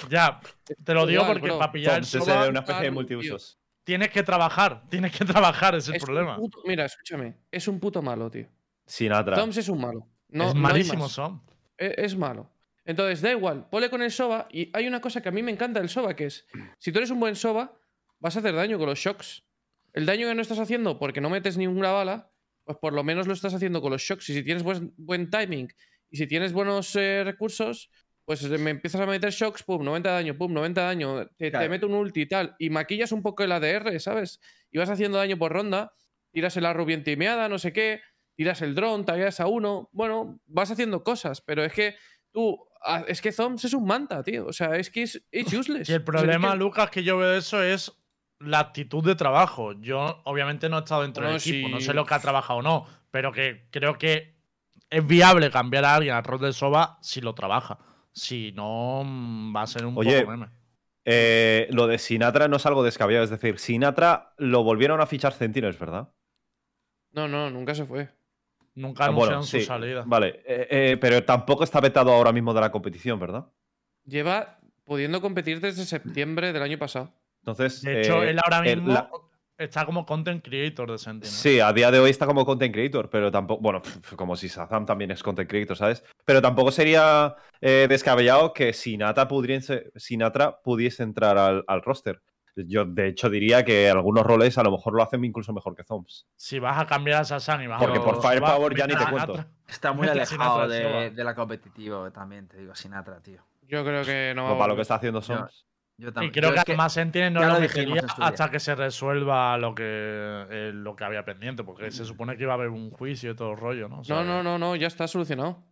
Ya, 0.09 0.39
te 0.83 0.93
lo 0.93 1.05
digo 1.05 1.21
Igual, 1.21 1.33
porque 1.39 1.47
bro. 1.47 1.59
para 1.59 1.71
pillar 1.71 1.97
el 1.97 2.03
es 2.03 2.09
Soba 2.09 2.47
una 2.49 2.59
especie 2.59 2.73
de 2.75 2.79
claro, 2.81 2.93
multiusos. 2.93 3.59
tienes 3.83 4.09
que 4.09 4.23
trabajar. 4.23 4.83
Tienes 4.89 5.11
que 5.17 5.23
trabajar, 5.25 5.75
es 5.75 5.87
el 5.87 5.95
Es 5.95 6.01
un 6.01 6.05
problema. 6.05 6.35
puto- 6.37 6.59
mira, 6.65 6.85
escúchame. 6.85 7.37
Es 7.51 7.67
un 7.67 7.79
puto 7.79 8.01
malo, 8.01 8.29
tío. 8.29 8.47
Sinatra. 8.85 9.35
Zombs 9.37 9.57
es 9.57 9.69
un 9.69 9.79
malo. 9.79 10.07
No, 10.29 10.47
es 10.49 10.53
no 10.55 10.59
hay 10.59 10.73
malísimo 10.73 11.03
más. 11.03 11.11
son. 11.13 11.41
E- 11.77 11.95
Es 11.97 12.15
malo. 12.17 12.49
Entonces, 12.85 13.21
da 13.21 13.31
igual, 13.31 13.69
ponle 13.69 13.89
con 13.89 14.01
el 14.01 14.11
Soba. 14.11 14.47
Y 14.51 14.69
hay 14.75 14.87
una 14.87 14.99
cosa 14.99 15.21
que 15.21 15.29
a 15.29 15.31
mí 15.31 15.41
me 15.41 15.51
encanta 15.51 15.79
del 15.79 15.87
Soba, 15.87 16.15
que 16.15 16.25
es, 16.25 16.45
si 16.79 16.91
tú 16.91 16.99
eres 16.99 17.11
un 17.11 17.19
buen 17.21 17.35
Soba, 17.37 17.79
vas 18.19 18.35
a 18.35 18.39
hacer 18.39 18.53
daño 18.53 18.77
con 18.77 18.87
los 18.87 18.99
shocks. 18.99 19.45
El 19.93 20.05
daño 20.05 20.27
que 20.27 20.35
no 20.35 20.41
estás 20.41 20.59
haciendo 20.59 20.99
porque 20.99 21.21
no 21.21 21.29
metes 21.29 21.55
ninguna 21.55 21.91
bala, 21.91 22.31
pues 22.65 22.77
por 22.79 22.91
lo 22.93 23.03
menos 23.05 23.27
lo 23.27 23.33
estás 23.33 23.53
haciendo 23.53 23.81
con 23.81 23.91
los 23.91 24.01
shocks. 24.01 24.29
Y 24.29 24.33
si 24.33 24.43
tienes 24.43 24.63
buen, 24.63 24.93
buen 24.97 25.29
timing 25.29 25.69
y 26.09 26.17
si 26.17 26.27
tienes 26.27 26.51
buenos 26.51 26.93
eh, 26.97 27.21
recursos, 27.23 27.89
pues 28.25 28.43
me 28.49 28.71
empiezas 28.71 29.01
a 29.01 29.05
meter 29.05 29.31
shocks, 29.31 29.63
pum, 29.63 29.83
90 29.83 30.09
de 30.09 30.15
daño, 30.15 30.37
pum, 30.37 30.53
90 30.53 30.81
de 30.81 30.87
daño, 30.87 31.25
te, 31.27 31.33
te 31.45 31.51
Claro. 31.51 31.69
meto 31.69 31.87
un 31.87 31.93
ulti 31.95 32.21
y 32.21 32.25
tal, 32.27 32.55
y 32.59 32.69
maquillas 32.69 33.11
un 33.11 33.21
poco 33.21 33.43
el 33.43 33.51
ADR, 33.51 33.99
¿sabes? 33.99 34.39
Y 34.71 34.77
vas 34.77 34.89
haciendo 34.89 35.17
daño 35.17 35.37
por 35.37 35.51
ronda, 35.51 35.93
tiras 36.31 36.55
el 36.57 36.65
arro 36.65 36.85
bien 36.85 37.03
timeada, 37.03 37.49
no 37.49 37.59
sé 37.59 37.73
qué, 37.73 38.01
tiras 38.35 38.61
el 38.61 38.75
drone, 38.75 39.03
tagueas 39.03 39.39
a 39.39 39.47
uno, 39.47 39.89
bueno, 39.91 40.39
vas 40.45 40.71
haciendo 40.71 41.03
cosas, 41.03 41.41
pero 41.41 41.63
es 41.63 41.73
que 41.73 41.95
tú, 42.31 42.57
es 43.07 43.21
que 43.21 43.31
Zombs 43.31 43.65
es 43.65 43.73
un 43.73 43.85
manta, 43.85 44.23
tío, 44.23 44.45
o 44.47 44.53
sea, 44.53 44.75
es 44.77 44.89
que 44.89 45.03
es, 45.03 45.23
es 45.31 45.53
useless. 45.53 45.89
Y 45.89 45.93
el 45.93 45.97
O 46.01 46.05
sea, 46.05 46.19
es 46.19 46.21
problema, 46.21 46.51
que- 46.51 46.57
Lucas, 46.57 46.89
que 46.89 47.03
yo 47.03 47.17
veo 47.17 47.29
de 47.29 47.37
eso 47.39 47.61
es 47.61 47.91
la 48.39 48.59
actitud 48.59 49.03
de 49.05 49.15
trabajo. 49.15 49.73
Yo, 49.79 50.21
obviamente, 50.25 50.67
no 50.67 50.77
he 50.77 50.79
estado 50.79 51.03
dentro 51.03 51.25
del 51.27 51.35
equipo, 51.37 51.69
no 51.69 51.79
sé 51.79 51.93
lo 51.93 52.05
que 52.05 52.13
ha 52.13 52.19
trabajado 52.19 52.59
o 52.59 52.61
no, 52.61 52.85
pero 53.11 53.31
que 53.31 53.67
creo 53.69 53.97
que 53.97 54.35
es 54.89 55.05
viable 55.07 55.49
cambiar 55.51 55.85
a 55.85 55.95
alguien 55.95 56.13
al 56.15 56.23
rol 56.23 56.41
de 56.41 56.51
Soba 56.51 56.97
si 57.01 57.21
lo 57.21 57.33
trabaja. 57.35 57.77
Si 58.13 58.51
no, 58.53 59.03
mm, 59.03 59.55
va 59.55 59.61
a 59.63 59.67
ser 59.67 59.85
un 59.85 59.97
Oye, 59.97 60.19
poco 60.21 60.31
meme. 60.31 60.49
Eh, 61.05 61.67
lo 61.71 61.87
de 61.87 61.97
Sinatra 61.97 62.47
no 62.47 62.57
es 62.57 62.65
algo 62.65 62.83
descabellado. 62.83 63.23
Es 63.25 63.29
decir, 63.29 63.59
Sinatra 63.59 64.33
lo 64.37 64.63
volvieron 64.63 65.01
a 65.01 65.05
fichar 65.05 65.33
Sentinels, 65.33 65.77
¿verdad? 65.77 66.13
No, 67.11 67.27
no, 67.27 67.49
nunca 67.49 67.75
se 67.75 67.85
fue. 67.85 68.09
Nunca 68.75 69.03
Ah, 69.03 69.07
anunciaron 69.09 69.41
bueno, 69.41 69.47
su 69.47 69.59
sí. 69.59 69.65
salida. 69.65 70.03
Vale, 70.07 70.41
eh, 70.45 70.67
eh, 70.69 70.97
pero 70.99 71.23
tampoco 71.23 71.63
está 71.63 71.79
vetado 71.79 72.11
ahora 72.11 72.31
mismo 72.31 72.53
de 72.53 72.61
la 72.61 72.71
competición, 72.71 73.19
¿verdad? 73.19 73.45
Lleva 74.05 74.59
pudiendo 74.85 75.21
competir 75.21 75.59
desde 75.59 75.85
septiembre 75.85 76.53
del 76.53 76.63
año 76.63 76.77
pasado. 76.77 77.11
Entonces, 77.39 77.83
De 77.83 78.01
hecho, 78.01 78.23
eh, 78.23 78.31
él 78.31 78.39
ahora 78.43 78.61
mismo 78.61 78.93
la- 78.93 79.09
está 79.63 79.85
como 79.85 80.05
content 80.05 80.43
creator 80.43 80.91
de 80.91 80.97
Sentinel. 80.97 81.33
Sí, 81.33 81.59
a 81.59 81.71
día 81.73 81.91
de 81.91 81.99
hoy 81.99 82.09
está 82.09 82.25
como 82.25 82.45
content 82.45 82.73
creator, 82.73 83.09
pero 83.09 83.31
tampoco, 83.31 83.61
bueno, 83.61 83.81
como 84.15 84.35
si 84.35 84.47
Shazam 84.47 84.85
también 84.85 85.11
es 85.11 85.23
content 85.23 85.49
creator, 85.49 85.77
¿sabes? 85.77 86.03
Pero 86.25 86.41
tampoco 86.41 86.71
sería 86.71 87.35
eh, 87.61 87.87
descabellado 87.89 88.53
que 88.53 88.73
Sinatra 88.73 89.27
pudiese, 89.27 89.91
Sinatra 89.95 90.61
pudiese 90.61 91.03
entrar 91.03 91.37
al, 91.37 91.63
al 91.67 91.81
roster. 91.81 92.21
Yo, 92.55 92.85
de 92.85 93.07
hecho, 93.07 93.29
diría 93.29 93.65
que 93.65 93.89
algunos 93.89 94.23
roles 94.23 94.57
a 94.59 94.63
lo 94.63 94.71
mejor 94.71 94.93
lo 94.93 95.01
hacen 95.01 95.25
incluso 95.25 95.53
mejor 95.53 95.75
que 95.75 95.83
Zombs. 95.83 96.27
Si 96.35 96.59
vas 96.59 96.79
a 96.79 96.85
cambiar 96.85 97.21
a 97.21 97.25
Sasan 97.25 97.63
y 97.63 97.67
vas 97.67 97.81
Porque 97.81 97.97
a 97.97 98.03
por 98.03 98.21
Firepower 98.21 98.75
ya 98.75 98.85
ni 98.85 98.95
te 98.95 99.05
cuento. 99.07 99.43
Está 99.67 99.91
muy 99.91 100.07
alejado 100.07 100.67
de, 100.67 101.09
de 101.09 101.23
la 101.23 101.33
competitivo 101.33 102.11
también, 102.11 102.47
te 102.47 102.57
digo, 102.57 102.75
Sinatra, 102.75 103.19
tío. 103.21 103.41
Yo 103.67 103.83
creo 103.83 104.03
que 104.03 104.33
no 104.35 104.43
va 104.43 104.57
para 104.57 104.67
lo 104.67 104.75
que 104.75 104.83
está 104.83 104.95
haciendo 104.95 105.21
Zombs. 105.21 105.65
Yo 106.03 106.09
Y 106.23 106.31
creo 106.31 106.49
Yo 106.49 106.53
que 106.55 106.59
es 106.59 106.65
además 106.67 106.93
Sentinel 106.93 107.33
no 107.33 107.39
ya 107.41 107.47
lo 107.47 107.59
lo 107.59 107.67
día. 107.67 108.03
hasta 108.19 108.49
que 108.51 108.59
se 108.59 108.75
resuelva 108.75 109.57
lo 109.57 109.73
que, 109.73 109.83
eh, 109.85 110.71
lo 110.73 110.95
que 110.95 111.03
había 111.05 111.23
pendiente, 111.23 111.63
porque 111.63 111.91
se 111.91 112.03
supone 112.03 112.35
que 112.35 112.43
iba 112.43 112.51
a 112.51 112.55
haber 112.55 112.69
un 112.69 112.91
juicio 112.91 113.31
y 113.31 113.35
todo 113.35 113.51
el 113.51 113.57
rollo, 113.57 113.87
¿no? 113.87 113.99
O 113.99 114.03
sea, 114.03 114.17
No, 114.17 114.23
no, 114.23 114.43
no, 114.43 114.57
no, 114.57 114.75
ya 114.75 114.87
está 114.87 115.07
solucionado. 115.07 115.63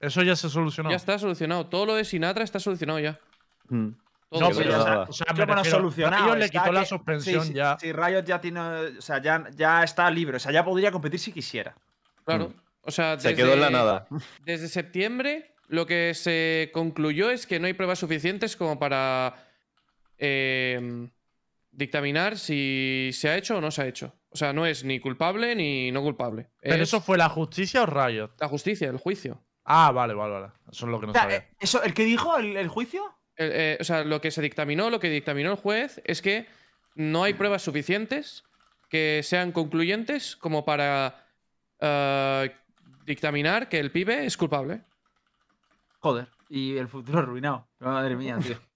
Eso 0.00 0.22
ya 0.22 0.34
se 0.36 0.48
solucionó. 0.48 0.90
Ya 0.90 0.96
está 0.96 1.18
solucionado. 1.18 1.66
Todo 1.66 1.86
lo 1.86 1.94
de 1.94 2.04
Sinatra 2.04 2.42
está 2.44 2.58
solucionado 2.58 2.98
ya. 3.00 3.18
Mm. 3.68 3.88
Todo. 4.30 4.40
No, 4.40 4.48
pero 4.48 4.62
sí, 4.62 4.68
o 4.68 4.82
sea, 4.82 4.90
nada. 4.94 5.06
o 5.08 5.12
sea, 5.12 5.26
Yo, 5.28 5.34
me 5.34 5.44
bueno, 5.44 5.54
refiero, 5.56 5.78
solucionado. 5.78 6.24
Riot 6.26 6.36
le 6.38 6.50
quitó 6.50 6.72
la 6.72 6.80
que- 6.80 6.86
suspensión 6.86 7.42
sí, 7.42 7.48
sí, 7.48 7.54
ya. 7.54 7.76
Sí, 7.78 7.92
Riot 7.92 8.24
ya 8.24 8.40
tiene. 8.40 8.60
O 8.60 9.00
sea, 9.00 9.22
ya, 9.22 9.44
ya 9.54 9.84
está 9.84 10.10
libre. 10.10 10.36
O 10.38 10.40
sea, 10.40 10.50
ya 10.52 10.64
podría 10.64 10.90
competir 10.90 11.20
si 11.20 11.32
quisiera. 11.32 11.74
Claro. 12.24 12.52
O 12.82 12.90
sea. 12.90 13.18
Se 13.20 13.34
quedó 13.36 13.52
en 13.54 13.60
la 13.60 13.70
nada. 13.70 14.06
Desde 14.44 14.68
septiembre 14.68 15.53
lo 15.68 15.86
que 15.86 16.12
se 16.14 16.70
concluyó 16.72 17.30
es 17.30 17.46
que 17.46 17.58
no 17.58 17.66
hay 17.66 17.72
pruebas 17.74 17.98
suficientes 17.98 18.56
como 18.56 18.78
para 18.78 19.34
eh, 20.18 21.08
dictaminar 21.70 22.38
si 22.38 23.10
se 23.12 23.28
ha 23.28 23.36
hecho 23.36 23.58
o 23.58 23.60
no 23.60 23.70
se 23.70 23.82
ha 23.82 23.86
hecho. 23.86 24.14
O 24.30 24.36
sea, 24.36 24.52
no 24.52 24.66
es 24.66 24.84
ni 24.84 25.00
culpable 25.00 25.54
ni 25.54 25.90
no 25.92 26.02
culpable. 26.02 26.48
¿Pero 26.60 26.76
es 26.82 26.88
eso 26.88 27.00
fue 27.00 27.16
la 27.18 27.28
justicia 27.28 27.82
o 27.82 27.86
Riot? 27.86 28.30
la 28.40 28.48
justicia, 28.48 28.88
el 28.88 28.96
juicio. 28.98 29.40
Ah, 29.64 29.92
vale, 29.92 30.12
vale, 30.14 30.32
vale. 30.34 30.46
Eso 30.70 30.86
es 30.86 30.90
lo 30.92 31.00
que 31.00 31.06
no 31.06 31.12
O 31.12 31.14
sea, 31.14 31.22
sabía. 31.22 31.36
eh, 31.38 31.48
eso, 31.60 31.82
¿El 31.82 31.94
que 31.94 32.04
dijo 32.04 32.36
el, 32.36 32.56
el 32.56 32.68
juicio? 32.68 33.02
El- 33.36 33.52
eh, 33.52 33.78
o 33.80 33.84
sea, 33.84 34.04
lo 34.04 34.20
que 34.20 34.30
se 34.30 34.42
dictaminó, 34.42 34.90
lo 34.90 35.00
que 35.00 35.08
dictaminó 35.08 35.50
el 35.52 35.56
juez 35.56 36.00
es 36.04 36.20
que 36.20 36.46
no 36.96 37.24
hay 37.24 37.34
pruebas 37.34 37.62
suficientes 37.62 38.44
que 38.90 39.22
sean 39.24 39.52
concluyentes 39.52 40.36
como 40.36 40.64
para 40.64 41.26
eh, 41.80 42.50
dictaminar 43.06 43.68
que 43.68 43.78
el 43.80 43.90
pibe 43.90 44.26
es 44.26 44.36
culpable. 44.36 44.82
Joder. 46.04 46.28
Y 46.50 46.76
el 46.76 46.86
futuro 46.86 47.18
arruinado. 47.20 47.66
Madre 47.80 48.14
mía, 48.16 48.38
tío. 48.38 48.56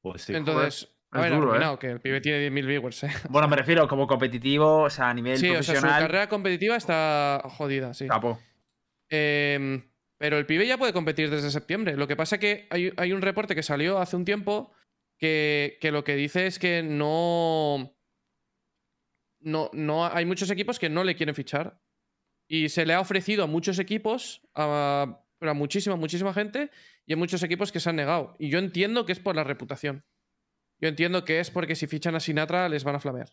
Pues 0.00 0.22
sí. 0.22 0.34
Entonces, 0.36 0.88
a 1.10 1.18
es 1.18 1.22
ver, 1.24 1.34
duro, 1.34 1.48
¿eh? 1.48 1.50
arruinado, 1.56 1.78
que 1.80 1.90
el 1.90 2.00
pibe 2.00 2.20
tiene 2.20 2.48
10.000 2.48 2.66
viewers, 2.66 3.02
¿eh? 3.02 3.10
Bueno, 3.28 3.48
me 3.48 3.56
refiero 3.56 3.88
como 3.88 4.06
competitivo, 4.06 4.82
o 4.82 4.90
sea, 4.90 5.10
a 5.10 5.14
nivel 5.14 5.36
Sí, 5.36 5.48
o 5.50 5.54
sea, 5.54 5.62
su 5.62 5.72
profesional. 5.72 6.02
carrera 6.02 6.28
competitiva 6.28 6.76
está 6.76 7.42
jodida, 7.56 7.92
sí. 7.92 8.06
Capo. 8.06 8.38
Eh, 9.10 9.82
pero 10.16 10.38
el 10.38 10.46
pibe 10.46 10.64
ya 10.64 10.78
puede 10.78 10.92
competir 10.92 11.28
desde 11.28 11.50
septiembre. 11.50 11.96
Lo 11.96 12.06
que 12.06 12.14
pasa 12.14 12.38
que 12.38 12.68
hay, 12.70 12.92
hay 12.96 13.12
un 13.12 13.20
reporte 13.20 13.56
que 13.56 13.64
salió 13.64 13.98
hace 13.98 14.14
un 14.14 14.24
tiempo 14.24 14.72
que, 15.18 15.76
que 15.80 15.90
lo 15.90 16.04
que 16.04 16.14
dice 16.14 16.46
es 16.46 16.60
que 16.60 16.84
no, 16.84 17.96
no, 19.40 19.70
no. 19.72 20.06
Hay 20.06 20.24
muchos 20.24 20.50
equipos 20.50 20.78
que 20.78 20.88
no 20.88 21.02
le 21.02 21.16
quieren 21.16 21.34
fichar. 21.34 21.80
Y 22.48 22.68
se 22.68 22.86
le 22.86 22.94
ha 22.94 23.00
ofrecido 23.00 23.42
a 23.42 23.48
muchos 23.48 23.80
equipos, 23.80 24.40
a, 24.54 25.20
pero 25.38 25.50
a 25.50 25.54
muchísima, 25.54 25.96
muchísima 25.96 26.32
gente, 26.32 26.70
y 27.06 27.12
hay 27.12 27.16
muchos 27.18 27.42
equipos 27.42 27.72
que 27.72 27.80
se 27.80 27.90
han 27.90 27.96
negado. 27.96 28.36
Y 28.38 28.48
yo 28.50 28.58
entiendo 28.58 29.04
que 29.06 29.12
es 29.12 29.20
por 29.20 29.36
la 29.36 29.44
reputación. 29.44 30.04
Yo 30.80 30.88
entiendo 30.88 31.24
que 31.24 31.40
es 31.40 31.50
porque 31.50 31.74
si 31.74 31.86
fichan 31.86 32.14
a 32.14 32.20
Sinatra 32.20 32.68
les 32.68 32.84
van 32.84 32.96
a 32.96 33.00
flamear. 33.00 33.28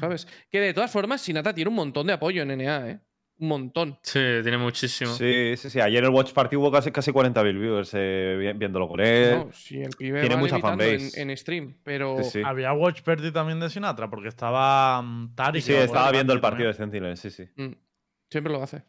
¿Sabes? 0.00 0.26
Que 0.50 0.60
de 0.60 0.74
todas 0.74 0.90
formas, 0.90 1.20
Sinatra 1.22 1.54
tiene 1.54 1.68
un 1.70 1.76
montón 1.76 2.06
de 2.08 2.12
apoyo 2.12 2.42
en 2.42 2.48
NA, 2.58 2.90
¿eh? 2.90 3.00
Un 3.40 3.48
montón. 3.48 3.98
Sí, 4.02 4.18
tiene 4.42 4.58
muchísimo. 4.58 5.12
Sí, 5.12 5.54
sí, 5.56 5.70
sí. 5.70 5.80
Ayer 5.80 5.98
en 6.00 6.06
el 6.06 6.10
Watch 6.10 6.32
Party 6.32 6.56
hubo 6.56 6.72
casi, 6.72 6.90
casi 6.90 7.12
40.000 7.12 7.58
viewers 7.58 7.90
eh, 7.94 8.36
vi- 8.36 8.52
viéndolo 8.58 8.88
con 8.88 8.98
él. 9.00 9.38
No, 9.38 9.52
sí, 9.52 9.80
el 9.80 9.90
pibe 9.96 10.18
tiene 10.20 10.34
va 10.34 10.40
mucha 10.40 10.56
levitando 10.56 10.82
en, 10.82 10.98
fanbase. 10.98 11.22
en 11.22 11.36
stream, 11.36 11.76
pero 11.84 12.16
Sí, 12.24 12.30
sí. 12.30 12.42
Había 12.44 12.72
Watch 12.72 13.02
Party 13.02 13.30
también 13.30 13.60
de 13.60 13.70
Sinatra, 13.70 14.10
porque 14.10 14.26
estaba 14.26 15.00
mm, 15.02 15.36
Tari. 15.36 15.60
Sí, 15.60 15.72
estaba 15.72 16.10
viendo 16.10 16.32
el 16.32 16.40
partido 16.40 16.66
de 16.66 16.74
Sentinel, 16.74 17.16
sí, 17.16 17.30
sí. 17.30 17.44
mm, 17.54 17.72
siempre 18.28 18.52
lo 18.52 18.60
hace. 18.60 18.82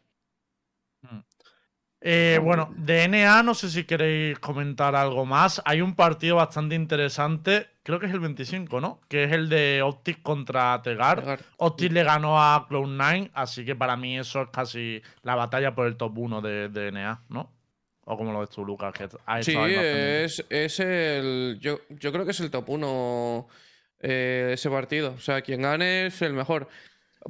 Eh, 2.02 2.40
bueno, 2.42 2.72
de 2.76 3.06
NA 3.08 3.42
no 3.42 3.54
sé 3.54 3.68
si 3.68 3.84
queréis 3.84 4.38
comentar 4.38 4.96
algo 4.96 5.26
más. 5.26 5.60
Hay 5.66 5.82
un 5.82 5.94
partido 5.94 6.36
bastante 6.36 6.74
interesante, 6.74 7.68
creo 7.82 8.00
que 8.00 8.06
es 8.06 8.12
el 8.12 8.20
25, 8.20 8.80
¿no? 8.80 9.00
Que 9.08 9.24
es 9.24 9.32
el 9.32 9.50
de 9.50 9.82
Optic 9.82 10.22
contra 10.22 10.80
Tegar. 10.82 11.20
Tegar. 11.20 11.40
Optic 11.58 11.92
le 11.92 12.02
ganó 12.02 12.40
a 12.40 12.66
Cloud9, 12.68 13.30
así 13.34 13.64
que 13.64 13.76
para 13.76 13.96
mí 13.96 14.18
eso 14.18 14.42
es 14.42 14.48
casi 14.50 15.02
la 15.22 15.34
batalla 15.34 15.74
por 15.74 15.86
el 15.86 15.96
top 15.96 16.16
1 16.16 16.40
de, 16.40 16.68
de 16.70 16.90
NA, 16.90 17.22
¿no? 17.28 17.52
O 18.04 18.16
como 18.16 18.32
lo 18.32 18.40
ves 18.40 18.50
tú, 18.50 18.64
Lucas, 18.64 18.94
que 18.94 19.08
ha 19.26 19.42
Sí, 19.42 19.54
es, 19.56 20.44
es 20.48 20.80
el. 20.80 21.58
Yo, 21.60 21.80
yo 21.90 22.12
creo 22.12 22.24
que 22.24 22.30
es 22.30 22.40
el 22.40 22.50
top 22.50 22.70
1 22.70 23.46
ese 24.00 24.70
partido. 24.70 25.12
O 25.12 25.20
sea, 25.20 25.42
quien 25.42 25.62
gane 25.62 26.06
es 26.06 26.22
el 26.22 26.32
mejor. 26.32 26.68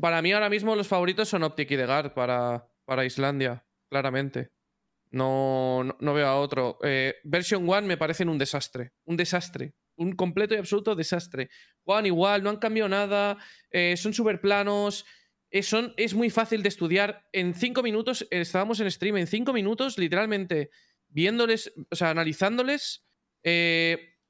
Para 0.01 0.23
mí, 0.23 0.33
ahora 0.33 0.49
mismo, 0.49 0.77
los 0.77 0.87
favoritos 0.87 1.29
son 1.29 1.43
Optic 1.43 1.73
y 1.73 1.77
Degard 1.77 2.13
para, 2.15 2.69
para 2.85 3.05
Islandia, 3.05 3.65
claramente. 3.89 4.51
No, 5.11 5.83
no, 5.99 6.15
veo 6.15 6.27
a 6.27 6.37
otro. 6.39 6.79
Eh, 6.85 7.17
version 7.25 7.69
1 7.69 7.83
me 7.83 7.97
parecen 7.97 8.29
un 8.29 8.39
desastre. 8.39 8.93
Un 9.05 9.17
desastre. 9.17 9.75
Un 9.97 10.13
completo 10.13 10.55
y 10.55 10.59
absoluto 10.59 10.95
desastre. 10.95 11.51
Juegan 11.85 12.07
igual, 12.07 12.43
no 12.43 12.51
han 12.51 12.57
cambiado 12.59 12.89
nada. 12.89 13.37
eh, 13.71 13.97
son 13.97 14.15
súper 14.15 14.41
planos. 14.41 15.05
eh, 15.51 15.63
es 15.97 16.15
muy 16.15 16.31
fácil 16.31 16.63
de 16.63 16.69
estudiar. 16.69 17.27
En 17.33 17.55
cinco 17.55 17.83
minutos, 17.83 18.23
eh, 18.31 18.41
estábamos 18.41 18.79
en 18.81 18.91
stream, 18.91 19.17
en 19.17 19.27
cinco 19.27 19.53
minutos, 19.53 19.99
literalmente, 19.99 20.71
viéndoles, 21.09 21.73
o 21.91 21.97
sea, 21.97 22.11
analizándoles, 22.11 23.05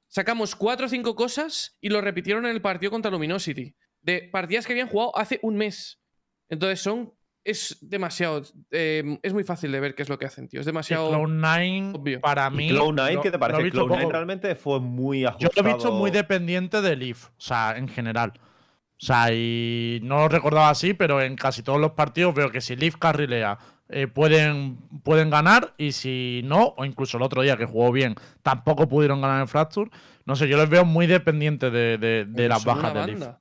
sacamos 0.07 0.55
cuatro 0.55 0.87
o 0.87 0.89
cinco 0.89 1.15
cosas 1.15 1.77
y 1.79 1.89
lo 1.89 2.01
repitieron 2.01 2.45
en 2.45 2.51
el 2.51 2.61
partido 2.61 2.91
contra 2.91 3.11
Luminosity. 3.11 3.75
De 4.01 4.29
partidas 4.31 4.65
que 4.65 4.73
habían 4.73 4.87
jugado 4.87 5.15
hace 5.15 5.39
un 5.43 5.57
mes. 5.57 6.01
Entonces 6.49 6.81
son. 6.81 7.13
Es 7.43 7.77
demasiado. 7.81 8.43
eh, 8.69 9.17
es 9.23 9.33
muy 9.33 9.43
fácil 9.43 9.71
de 9.71 9.79
ver 9.79 9.95
qué 9.95 10.03
es 10.03 10.09
lo 10.09 10.19
que 10.19 10.25
hacen, 10.27 10.47
tío. 10.47 10.59
Es 10.61 10.65
Y 10.67 10.69
demasiado. 10.69 11.11
Cloud9, 11.11 11.95
obvio. 11.95 12.21
para 12.21 12.47
¿Y 12.47 12.55
mí. 12.55 12.69
Cloud9 12.69 13.13
lo- 13.15 13.21
qué 13.21 13.31
te 13.31 13.39
parece? 13.39 13.63
visto 13.63 13.85
Cloud9 13.87 13.99
poco. 14.01 14.11
realmente 14.11 14.55
fue 14.55 14.79
muy 14.79 15.21
Yo 15.21 15.29
ajustado. 15.29 15.51
lo 15.63 15.69
he 15.69 15.73
visto 15.73 15.91
muy 15.91 16.11
dependiente 16.11 16.81
de 16.81 16.95
Leaf, 16.95 17.25
o 17.29 17.31
sea, 17.37 17.75
en 17.77 17.87
general. 17.87 18.33
O 18.37 19.03
sea, 19.03 19.33
y 19.33 19.99
no 20.03 20.17
lo 20.19 20.27
recordaba 20.29 20.69
así, 20.69 20.93
pero 20.93 21.19
en 21.21 21.35
casi 21.35 21.63
todos 21.63 21.79
los 21.81 21.93
partidos 21.93 22.35
veo 22.35 22.51
que 22.51 22.61
si 22.61 22.75
Leaf 22.75 22.97
carrilea 22.97 23.57
eh, 23.89 24.05
pueden, 24.07 24.77
pueden 25.03 25.31
ganar 25.31 25.73
y 25.77 25.91
si 25.93 26.41
no, 26.45 26.75
o 26.77 26.85
incluso 26.85 27.17
el 27.17 27.23
otro 27.23 27.41
día 27.41 27.57
que 27.57 27.65
jugó 27.65 27.91
bien, 27.91 28.13
tampoco 28.43 28.87
pudieron 28.87 29.19
ganar 29.19 29.41
en 29.41 29.47
Fracture. 29.47 29.89
No 30.25 30.35
sé, 30.35 30.47
yo 30.47 30.55
los 30.57 30.69
veo 30.69 30.85
muy 30.85 31.07
dependientes 31.07 31.73
de, 31.73 31.97
de- 31.97 32.25
de 32.25 32.47
las 32.47 32.63
bajas 32.63 32.93
de 32.93 33.07
Leaf. 33.15 33.33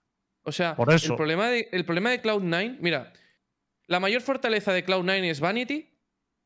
O 0.43 0.51
sea, 0.53 0.75
Por 0.75 0.91
eso. 0.93 1.13
El, 1.13 1.17
problema 1.19 1.49
de, 1.49 1.69
el 1.71 1.85
problema 1.85 2.09
de 2.11 2.23
Cloud9, 2.23 2.79
mira, 2.81 3.13
la 3.91 3.99
mayor 3.99 4.22
fortaleza 4.22 4.72
de 4.72 4.86
Cloud9 4.86 5.24
es 5.28 5.41
Vanity, 5.41 5.91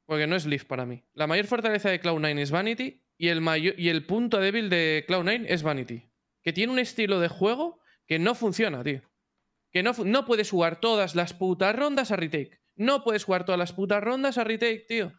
porque 0.07 0.27
no 0.27 0.35
es 0.35 0.47
Leaf 0.47 0.65
para 0.65 0.87
mí. 0.87 1.05
La 1.13 1.27
mayor 1.27 1.47
fortaleza 1.47 1.91
de 1.91 2.01
Cloud9 2.01 2.39
es 2.41 2.51
Vanity 2.51 3.03
y 3.19 3.29
el, 3.29 3.43
y 3.77 3.89
el 3.91 4.07
punto 4.07 4.41
débil 4.41 4.71
de 4.71 5.05
Cloud9 5.07 5.45
es 5.49 5.63
Vanity. 5.63 6.09
Que 6.43 6.55
tiene 6.55 6.73
un 6.73 6.79
estilo 6.79 7.21
de 7.21 7.29
juego 7.29 7.81
que 8.07 8.19
no 8.19 8.35
funciona, 8.35 8.83
tío. 8.83 9.03
Que 9.71 9.83
no, 9.83 9.93
no 10.07 10.25
puedes 10.25 10.51
jugar 10.51 10.81
todas 10.81 11.15
las 11.15 11.35
putas 11.35 11.77
rondas 11.77 12.11
a 12.11 12.17
retake. 12.17 12.61
No 12.77 13.05
puedes 13.05 13.25
jugar 13.25 13.45
todas 13.45 13.59
las 13.59 13.75
putas 13.75 14.03
rondas 14.03 14.39
a 14.39 14.45
retake, 14.45 14.87
tío. 14.89 15.13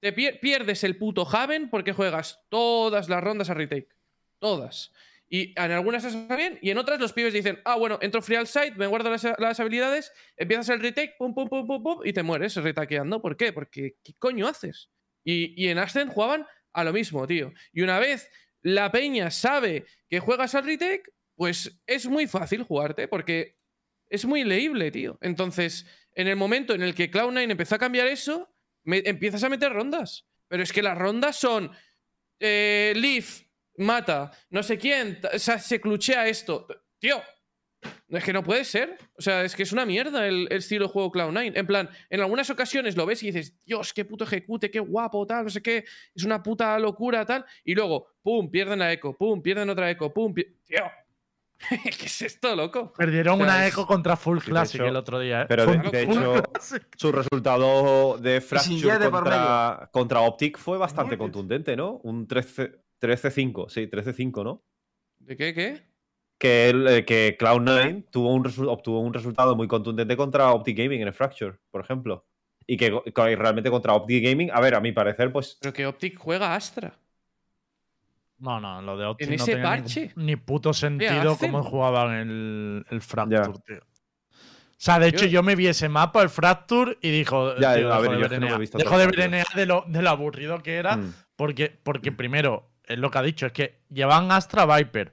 Te 0.00 0.14
pier- 0.14 0.38
pierdes 0.38 0.84
el 0.84 0.98
puto 0.98 1.26
Haven 1.26 1.70
porque 1.70 1.92
juegas 1.94 2.44
todas 2.50 3.08
las 3.08 3.24
rondas 3.24 3.48
a 3.48 3.54
retake. 3.54 3.88
Todas. 4.38 4.92
Y 5.32 5.54
en 5.56 5.70
algunas 5.70 6.04
está 6.04 6.34
bien, 6.34 6.58
y 6.60 6.70
en 6.70 6.78
otras 6.78 6.98
los 6.98 7.12
pibes 7.12 7.32
dicen, 7.32 7.60
ah, 7.64 7.76
bueno, 7.76 7.98
entro 8.02 8.20
free 8.20 8.34
al 8.36 8.48
site, 8.48 8.72
me 8.76 8.88
guardo 8.88 9.10
las, 9.10 9.24
las 9.38 9.60
habilidades, 9.60 10.12
empiezas 10.36 10.68
el 10.70 10.80
retake, 10.80 11.14
pum, 11.16 11.32
pum, 11.34 11.48
pum, 11.48 11.66
pum, 11.68 11.82
pum, 11.82 12.00
y 12.04 12.12
te 12.12 12.24
mueres 12.24 12.56
retaqueando. 12.56 13.22
¿Por 13.22 13.36
qué? 13.36 13.52
Porque, 13.52 13.94
¿qué 14.02 14.14
coño 14.18 14.48
haces? 14.48 14.90
Y, 15.24 15.54
y 15.62 15.68
en 15.68 15.78
Ascent 15.78 16.12
jugaban 16.12 16.46
a 16.72 16.82
lo 16.82 16.92
mismo, 16.92 17.26
tío. 17.28 17.52
Y 17.72 17.82
una 17.82 18.00
vez 18.00 18.28
la 18.62 18.90
peña 18.90 19.30
sabe 19.30 19.86
que 20.08 20.18
juegas 20.18 20.54
al 20.56 20.64
retake, 20.64 21.12
pues 21.36 21.80
es 21.86 22.06
muy 22.08 22.26
fácil 22.26 22.64
jugarte, 22.64 23.06
porque 23.06 23.56
es 24.08 24.24
muy 24.24 24.42
leíble, 24.42 24.90
tío. 24.90 25.16
Entonces, 25.20 25.86
en 26.14 26.26
el 26.26 26.34
momento 26.34 26.74
en 26.74 26.82
el 26.82 26.92
que 26.94 27.08
Cloud9 27.08 27.48
empezó 27.52 27.76
a 27.76 27.78
cambiar 27.78 28.08
eso, 28.08 28.52
me- 28.82 29.02
empiezas 29.06 29.44
a 29.44 29.48
meter 29.48 29.72
rondas. 29.72 30.26
Pero 30.48 30.64
es 30.64 30.72
que 30.72 30.82
las 30.82 30.98
rondas 30.98 31.36
son 31.36 31.70
eh, 32.40 32.92
Leaf, 32.96 33.42
mata, 33.80 34.30
no 34.50 34.62
sé 34.62 34.78
quién, 34.78 35.18
o 35.34 35.38
sea, 35.38 35.58
se 35.58 35.80
cluchea 35.80 36.26
esto. 36.28 36.66
Tío, 36.98 37.16
Es 38.08 38.24
que 38.24 38.32
no 38.32 38.42
puede 38.42 38.64
ser. 38.64 38.98
O 39.16 39.22
sea, 39.22 39.42
es 39.42 39.54
que 39.56 39.62
es 39.62 39.72
una 39.72 39.86
mierda 39.86 40.26
el, 40.26 40.46
el 40.50 40.58
estilo 40.58 40.86
de 40.86 40.92
juego 40.92 41.10
Cloud9. 41.10 41.52
En 41.54 41.66
plan, 41.66 41.88
en 42.10 42.20
algunas 42.20 42.50
ocasiones 42.50 42.94
lo 42.96 43.06
ves 43.06 43.22
y 43.22 43.26
dices, 43.32 43.58
Dios, 43.64 43.92
qué 43.94 44.04
puto 44.04 44.24
ejecute, 44.24 44.70
qué 44.70 44.80
guapo, 44.80 45.26
tal, 45.26 45.44
no 45.44 45.50
sé 45.50 45.62
qué. 45.62 45.84
Es 46.14 46.24
una 46.24 46.42
puta 46.42 46.78
locura, 46.78 47.24
tal. 47.24 47.44
Y 47.64 47.74
luego, 47.74 48.08
pum, 48.22 48.50
pierden 48.50 48.80
la 48.80 48.92
eco, 48.92 49.16
pum, 49.16 49.40
pierden 49.40 49.70
otra 49.70 49.90
eco, 49.90 50.12
pum. 50.12 50.34
pi- 50.34 50.44
Tío. 50.64 50.84
¿Qué 51.68 52.06
es 52.06 52.22
esto, 52.22 52.54
loco? 52.56 52.92
Perdieron 52.94 53.34
O 53.34 53.44
sea, 53.44 53.46
una 53.46 53.66
es- 53.66 53.72
eco 53.72 53.86
contra 53.86 54.16
Full 54.16 54.38
Classic 54.40 54.80
hecho- 54.80 54.88
el 54.88 54.96
otro 54.96 55.18
día, 55.18 55.42
¿eh? 55.42 55.46
pero 55.48 55.66
de- 55.66 56.02
hecho-. 56.02 56.42
Su 56.96 57.12
resultado 57.12 58.18
de 58.18 58.40
Fracture 58.42 59.10
contra, 59.10 59.88
contra 59.92 60.20
Optic 60.20 60.58
fue 60.58 60.76
bastante 60.78 61.16
contundente, 61.16 61.76
¿no? 61.76 62.00
Un 62.02 62.26
13 62.26 62.72
13-5, 63.00 63.68
sí, 63.68 63.86
13-5, 63.88 64.44
¿no? 64.44 64.62
¿De 65.18 65.36
qué, 65.36 65.54
qué? 65.54 65.82
Que, 66.38 66.70
el, 66.70 66.86
eh, 66.88 67.04
que 67.04 67.36
Cloud9 67.38 68.06
tuvo 68.10 68.32
un 68.34 68.46
obtuvo 68.68 69.00
un 69.00 69.12
resultado 69.12 69.54
muy 69.56 69.68
contundente 69.68 70.16
contra 70.16 70.50
Optic 70.52 70.78
Gaming 70.78 71.02
en 71.02 71.08
el 71.08 71.14
Fracture, 71.14 71.58
por 71.70 71.82
ejemplo. 71.82 72.26
Y 72.66 72.76
que, 72.76 72.90
realmente 73.36 73.70
contra 73.70 73.94
Optic 73.94 74.24
Gaming, 74.24 74.50
a 74.52 74.60
ver, 74.60 74.74
a 74.74 74.80
mi 74.80 74.92
parecer, 74.92 75.32
pues 75.32 75.58
Pero 75.60 75.72
que 75.72 75.86
Optic 75.86 76.18
juega 76.18 76.54
Astra. 76.54 76.94
No, 78.38 78.58
no, 78.58 78.80
lo 78.80 78.96
de 78.96 79.04
Optic 79.04 79.28
En 79.28 79.36
no 79.36 79.42
ese 79.42 79.52
tenía 79.52 79.68
parche. 79.68 80.12
ni 80.16 80.36
puto 80.36 80.72
sentido 80.72 81.36
cómo 81.36 81.62
jugaban 81.62 82.14
el, 82.14 82.86
el 82.90 83.00
Fracture, 83.02 83.36
Ya. 83.36 83.62
tío. 83.66 83.78
O 83.82 84.82
sea, 84.82 84.98
de 84.98 85.08
hecho, 85.08 85.26
Yo- 85.26 85.42
me 85.42 85.56
vi 85.56 85.66
ese 85.66 85.90
mapa, 85.90 86.22
el 86.22 86.30
Fracture, 86.30 86.96
y 87.02 87.10
dijo. 87.10 87.54
Ya, 87.58 87.74
tío, 87.76 87.92
a 87.92 88.00
ver, 88.00 88.12
de 88.12 88.18
yo 88.18 88.40
no 88.40 88.46
me 88.46 88.54
he 88.54 88.58
visto 88.58 88.78
Dejo 88.78 88.96
de 88.96 89.04
ver 89.06 89.14
partidos. 89.14 89.44
NA 89.52 89.60
de 89.60 89.66
lo, 89.66 89.84
de 89.86 90.00
lo 90.00 90.08
aburrido 90.08 90.62
que 90.62 90.76
era. 90.76 90.96
mm, 90.96 91.14
Porque, 91.36 91.68
porque 91.82 92.12
primero, 92.12 92.69
es 92.92 92.98
lo 92.98 93.10
que 93.10 93.18
ha 93.18 93.22
dicho, 93.22 93.46
es 93.46 93.52
que 93.52 93.80
llevan 93.90 94.30
Astra 94.32 94.66
Viper. 94.66 95.12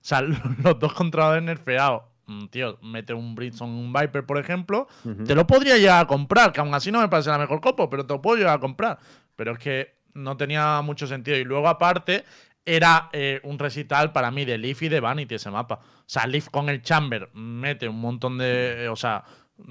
sea, 0.00 0.20
los 0.62 0.78
dos 0.78 0.92
controladores 0.94 1.42
nerfeados. 1.44 2.02
Mm, 2.26 2.46
Tío, 2.46 2.78
mete 2.82 3.14
un 3.14 3.34
Bridgestone 3.34 3.72
un 3.72 3.92
Viper, 3.92 4.24
por 4.26 4.38
ejemplo. 4.38 4.88
Te 5.24 5.34
lo 5.34 5.46
podría 5.46 5.76
llegar 5.76 6.02
a 6.02 6.06
comprar, 6.06 6.52
que 6.52 6.60
aún 6.60 6.74
así 6.74 6.90
no 6.90 7.00
me 7.00 7.08
parece 7.08 7.30
la 7.30 7.38
mejor 7.38 7.60
copo, 7.60 7.88
pero 7.90 8.04
te 8.06 8.14
lo 8.14 8.20
puedo 8.22 8.36
llegar 8.36 8.56
a 8.56 8.60
comprar. 8.60 8.98
Pero 9.36 9.52
es 9.52 9.58
que 9.58 9.94
no 10.14 10.36
tenía 10.36 10.80
mucho 10.82 11.06
sentido. 11.06 11.36
Y 11.36 11.44
luego, 11.44 11.68
aparte, 11.68 12.24
era 12.64 13.10
eh, 13.12 13.40
un 13.44 13.58
recital 13.58 14.10
para 14.12 14.30
mí 14.32 14.44
de 14.44 14.58
Leaf 14.58 14.82
y 14.82 14.88
de 14.88 14.98
Vanity 15.00 15.36
ese 15.36 15.50
mapa. 15.50 15.74
O 15.82 16.04
sea, 16.06 16.26
Leaf 16.26 16.48
con 16.48 16.68
el 16.68 16.82
Chamber 16.82 17.28
mete 17.34 17.88
un 17.88 18.00
montón 18.00 18.38
de. 18.38 18.84
eh, 18.84 18.88
o 18.88 18.96
sea, 18.96 19.22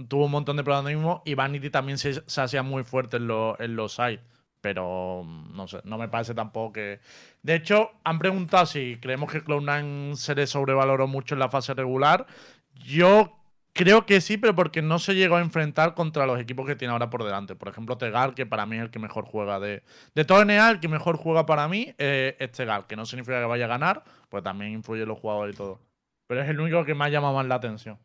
tuvo 0.08 0.26
un 0.26 0.32
montón 0.32 0.56
de 0.56 0.64
protagonismo 0.64 1.22
y 1.26 1.34
Vanity 1.34 1.70
también 1.70 1.97
se, 1.97 2.24
se 2.26 2.41
hacía 2.41 2.64
muy 2.64 2.84
fuerte 2.86 3.18
en, 3.18 3.28
lo- 3.28 3.60
en 3.60 3.76
los 3.76 3.93
sides. 3.95 4.20
Pero 4.66 5.22
mm, 5.24 5.55
no 5.55 5.68
sé, 5.68 5.80
no 5.84 5.99
me 5.99 6.07
parece 6.07 6.34
tampoco 6.34 6.74
que. 6.74 6.99
De 7.43 7.53
hecho, 7.53 7.91
han 8.03 8.18
preguntado 8.18 8.66
si 8.66 8.97
creemos 8.99 9.32
que 9.32 9.43
Cloud9 9.43 10.16
se 10.16 10.34
le 10.34 10.47
sobrevaloró 10.47 11.05
mucho 11.05 11.36
en 11.36 11.39
la 11.39 11.49
fase 11.49 11.76
regular. 11.76 12.26
Yo 12.74 13.38
creo 13.74 14.07
que 14.07 14.22
sí, 14.22 14.39
pero 14.39 14.55
porque 14.55 14.82
no 14.82 14.97
se 14.97 15.13
llegó 15.13 15.36
a 15.36 15.41
enfrentar 15.41 15.93
contra 15.93 16.26
los 16.26 16.39
equipos 16.39 16.66
que 16.66 16.76
tiene 16.76 16.93
ahora 16.93 17.11
por 17.11 17.24
delante. 17.24 17.55
Por 17.55 17.68
ejemplo, 17.68 17.99
Tegal, 17.99 18.34
que 18.34 18.47
para 18.47 18.66
mí 18.66 18.78
es 18.78 18.82
el 18.82 18.89
que 18.89 18.97
mejor 18.97 19.26
juega 19.26 19.59
de. 19.59 19.84
De 20.16 20.26
todo 20.26 20.43
NA, 20.43 20.72
el 20.72 20.80
que 20.80 20.88
mejor 20.88 21.18
juega 21.18 21.45
para 21.45 21.68
mí 21.68 21.93
eh, 21.99 22.36
es 22.39 22.51
Tegal, 22.51 22.88
que 22.88 22.95
no 22.95 23.05
significa 23.05 23.39
que 23.39 23.45
vaya 23.45 23.66
a 23.66 23.68
ganar, 23.68 24.03
pues 24.30 24.43
también 24.43 24.72
influye 24.72 25.05
los 25.05 25.20
jugadores 25.20 25.53
y 25.53 25.57
todo. 25.59 25.80
Pero 26.26 26.41
es 26.41 26.49
el 26.49 26.59
único 26.59 26.84
que 26.86 26.95
me 26.95 27.05
ha 27.05 27.09
llamado 27.09 27.36
más 27.36 27.45
la 27.45 27.53
atención. 27.53 27.99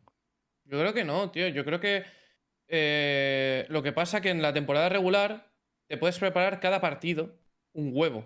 Yo 0.65 0.79
creo 0.79 0.93
que 0.93 1.05
no, 1.05 1.31
tío. 1.31 1.47
Yo 1.47 1.65
creo 1.65 1.79
que 1.79 2.03
eh, 2.67 3.65
lo 3.69 3.81
que 3.81 3.93
pasa 3.93 4.21
que 4.21 4.29
en 4.29 4.43
la 4.43 4.53
temporada 4.53 4.89
regular 4.89 5.50
te 5.91 5.97
puedes 5.97 6.17
preparar 6.19 6.61
cada 6.61 6.79
partido 6.79 7.35
un 7.73 7.91
huevo. 7.93 8.25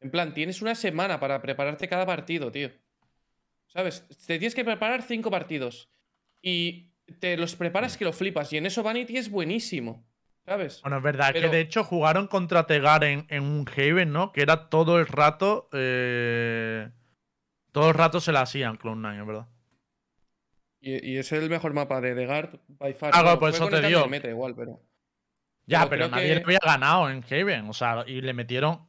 En 0.00 0.10
plan, 0.10 0.34
tienes 0.34 0.60
una 0.60 0.74
semana 0.74 1.20
para 1.20 1.40
prepararte 1.40 1.86
cada 1.88 2.04
partido, 2.04 2.50
tío. 2.50 2.70
¿Sabes? 3.68 4.04
Te 4.26 4.38
tienes 4.38 4.56
que 4.56 4.64
preparar 4.64 5.02
cinco 5.02 5.30
partidos. 5.30 5.88
Y 6.42 6.90
te 7.20 7.36
los 7.36 7.54
preparas 7.54 7.96
que 7.96 8.04
lo 8.04 8.12
flipas. 8.12 8.52
Y 8.52 8.56
en 8.56 8.66
eso 8.66 8.82
Vanity 8.82 9.16
es 9.18 9.30
buenísimo. 9.30 10.04
¿Sabes? 10.44 10.80
Bueno, 10.82 10.96
es 10.96 11.02
verdad 11.04 11.30
Pero- 11.32 11.48
que 11.48 11.54
de 11.56 11.60
hecho 11.62 11.84
jugaron 11.84 12.26
contra 12.26 12.66
Tegar 12.66 13.04
en, 13.04 13.24
en 13.28 13.44
un 13.44 13.66
Haven, 13.68 14.10
¿no? 14.12 14.32
Que 14.32 14.42
era 14.42 14.68
todo 14.68 14.98
el 14.98 15.06
rato. 15.06 15.68
eh, 15.72 16.90
todo 17.70 17.90
el 17.90 17.94
rato 17.94 18.18
se 18.20 18.32
la 18.32 18.40
hacían 18.40 18.78
Cloud9, 18.78 19.20
es 19.20 19.26
verdad. 19.28 19.46
Y, 20.80 21.12
y 21.12 21.18
es 21.18 21.30
el 21.30 21.48
mejor 21.50 21.72
mapa 21.72 22.00
de 22.00 22.14
Degard 22.16 22.58
by 22.66 22.94
far. 22.94 23.12
Ah, 23.14 23.22
Bueno, 23.22 23.38
por 23.38 23.50
eso 23.50 23.68
te 23.68 23.80
digo. 23.80 24.08
meta 24.08 24.28
igual, 24.28 24.56
pero. 24.56 24.80
Ya, 25.66 25.88
Pero 25.88 26.08
nadie 26.08 26.28
que- 26.28 26.34
le 26.36 26.42
había 26.42 26.58
ganado 26.64 27.08
en 27.10 27.24
Haven. 27.30 27.68
O 27.68 27.72
sea, 27.72 28.04
y 28.06 28.20
le 28.20 28.32
metieron. 28.34 28.86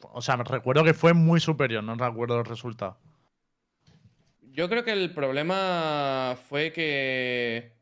O 0.00 0.20
sea, 0.20 0.36
me 0.36 0.44
recuerdo 0.44 0.84
que 0.84 0.94
fue 0.94 1.14
muy 1.14 1.40
superior, 1.40 1.82
no 1.82 1.94
recuerdo 1.94 2.38
el 2.38 2.44
resultado. 2.44 2.98
Yo 4.40 4.68
creo 4.68 4.84
que 4.84 4.92
el 4.92 5.12
problema 5.12 6.36
fue 6.48 6.72
que, 6.72 7.72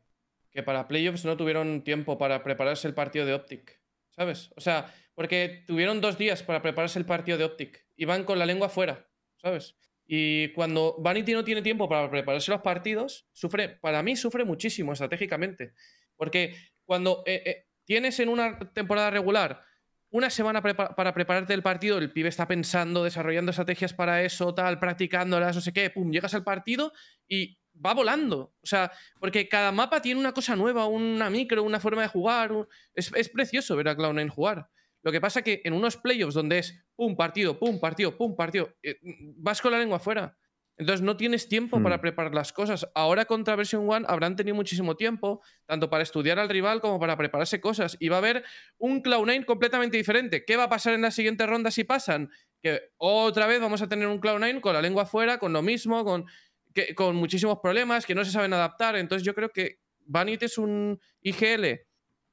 que 0.51 0.63
para 0.63 0.87
playoffs 0.87 1.23
no 1.25 1.37
tuvieron 1.37 1.83
tiempo 1.83 2.17
para 2.17 2.43
prepararse 2.43 2.87
el 2.87 2.93
partido 2.93 3.25
de 3.25 3.33
Optic, 3.33 3.79
¿sabes? 4.11 4.51
O 4.57 4.61
sea, 4.61 4.93
porque 5.13 5.63
tuvieron 5.65 6.01
dos 6.01 6.17
días 6.17 6.43
para 6.43 6.61
prepararse 6.61 6.99
el 6.99 7.05
partido 7.05 7.37
de 7.37 7.45
Optic. 7.45 7.85
Iban 7.95 8.25
con 8.25 8.39
la 8.39 8.45
lengua 8.45 8.67
fuera, 8.69 9.07
¿sabes? 9.37 9.75
Y 10.05 10.49
cuando 10.49 10.97
Vanity 10.99 11.33
no 11.33 11.43
tiene 11.45 11.61
tiempo 11.61 11.87
para 11.87 12.09
prepararse 12.11 12.51
los 12.51 12.61
partidos, 12.61 13.27
sufre, 13.31 13.69
para 13.69 14.03
mí 14.03 14.15
sufre 14.15 14.43
muchísimo 14.43 14.91
estratégicamente. 14.93 15.73
Porque 16.17 16.55
cuando 16.83 17.23
eh, 17.25 17.41
eh, 17.45 17.67
tienes 17.85 18.19
en 18.19 18.29
una 18.29 18.59
temporada 18.73 19.09
regular 19.09 19.63
una 20.11 20.29
semana 20.29 20.61
para 20.61 21.13
prepararte 21.13 21.53
el 21.53 21.61
partido, 21.61 21.97
el 21.97 22.09
pibe 22.09 22.29
está 22.29 22.47
pensando, 22.47 23.03
desarrollando 23.03 23.49
estrategias 23.49 23.93
para 23.93 24.23
eso, 24.23 24.55
tal, 24.55 24.79
practicándolas, 24.79 25.55
no 25.55 25.61
sé 25.61 25.73
qué, 25.73 25.89
pum, 25.89 26.09
llegas 26.09 26.33
al 26.33 26.43
partido 26.45 26.93
y 27.27 27.59
va 27.85 27.93
volando. 27.93 28.53
O 28.61 28.65
sea, 28.65 28.93
porque 29.19 29.49
cada 29.49 29.73
mapa 29.73 30.01
tiene 30.01 30.19
una 30.19 30.31
cosa 30.31 30.55
nueva, 30.55 30.85
una 30.87 31.29
micro, 31.29 31.63
una 31.63 31.81
forma 31.81 32.03
de 32.03 32.07
jugar. 32.07 32.51
es 32.93 33.29
precioso 33.29 33.75
ver 33.75 33.89
a 33.89 33.97
Cloud9 33.97 34.29
jugar. 34.29 34.69
Lo 35.05 35.11
que 35.11 35.21
pasa 35.21 35.43
que 35.43 35.61
en 35.63 35.73
unos 35.73 35.97
playoffs 35.97 36.33
donde 36.33 36.59
es 36.59 36.83
pum, 36.95 37.15
partido, 37.15 37.59
pum, 37.59 37.79
partido, 37.79 38.17
pum, 38.17 38.35
partido, 38.35 38.73
eh, 38.81 38.97
vas 39.35 39.61
con 39.61 39.71
la 39.71 39.77
lengua 39.77 39.97
afuera. 39.97 40.35
Entonces 40.77 41.01
no 41.01 41.15
tienes 41.15 41.47
tiempo 41.47 41.81
para 41.81 41.97
Hmm. 41.97 42.01
preparar 42.01 42.33
las 42.33 42.51
cosas. 42.51 42.87
Ahora 42.95 43.25
contra 43.25 43.55
Version 43.55 43.87
1 43.87 44.05
habrán 44.07 44.35
tenido 44.35 44.55
muchísimo 44.55 44.95
tiempo, 44.95 45.41
tanto 45.65 45.89
para 45.89 46.03
estudiar 46.03 46.37
al 46.37 46.49
rival 46.49 46.81
como 46.81 46.99
para 46.99 47.15
prepararse 47.15 47.61
cosas. 47.61 47.95
Y 47.99 48.09
va 48.09 48.17
a 48.17 48.19
haber 48.19 48.43
un 48.77 49.01
Cloud9 49.01 49.45
completamente 49.45 49.95
diferente. 49.95 50.43
¿Qué 50.43 50.57
va 50.57 50.63
a 50.63 50.69
pasar 50.69 50.93
en 50.93 51.01
la 51.01 51.11
siguiente 51.11 51.45
ronda 51.45 51.71
si 51.71 51.85
pasan? 51.85 52.29
Que 52.61 52.81
otra 52.97 53.47
vez 53.47 53.61
vamos 53.61 53.81
a 53.81 53.87
tener 53.87 54.07
un 54.07 54.19
Cloud9 54.19 54.59
con 54.59 54.73
la 54.73 54.81
lengua 54.81 55.03
afuera, 55.03 55.37
con 55.37 55.53
lo 55.53 55.61
mismo, 55.61 56.03
con, 56.03 56.25
que, 56.73 56.93
con 56.93 57.15
muchísimos 57.15 57.59
problemas, 57.63 58.05
que 58.05 58.15
no 58.15 58.25
se 58.25 58.31
saben 58.31 58.51
adaptar. 58.51 58.97
Entonces 58.97 59.25
yo 59.25 59.33
creo 59.33 59.49
que 59.49 59.79
Vanity 60.07 60.45
es 60.45 60.57
un 60.57 60.99
IGL 61.21 61.87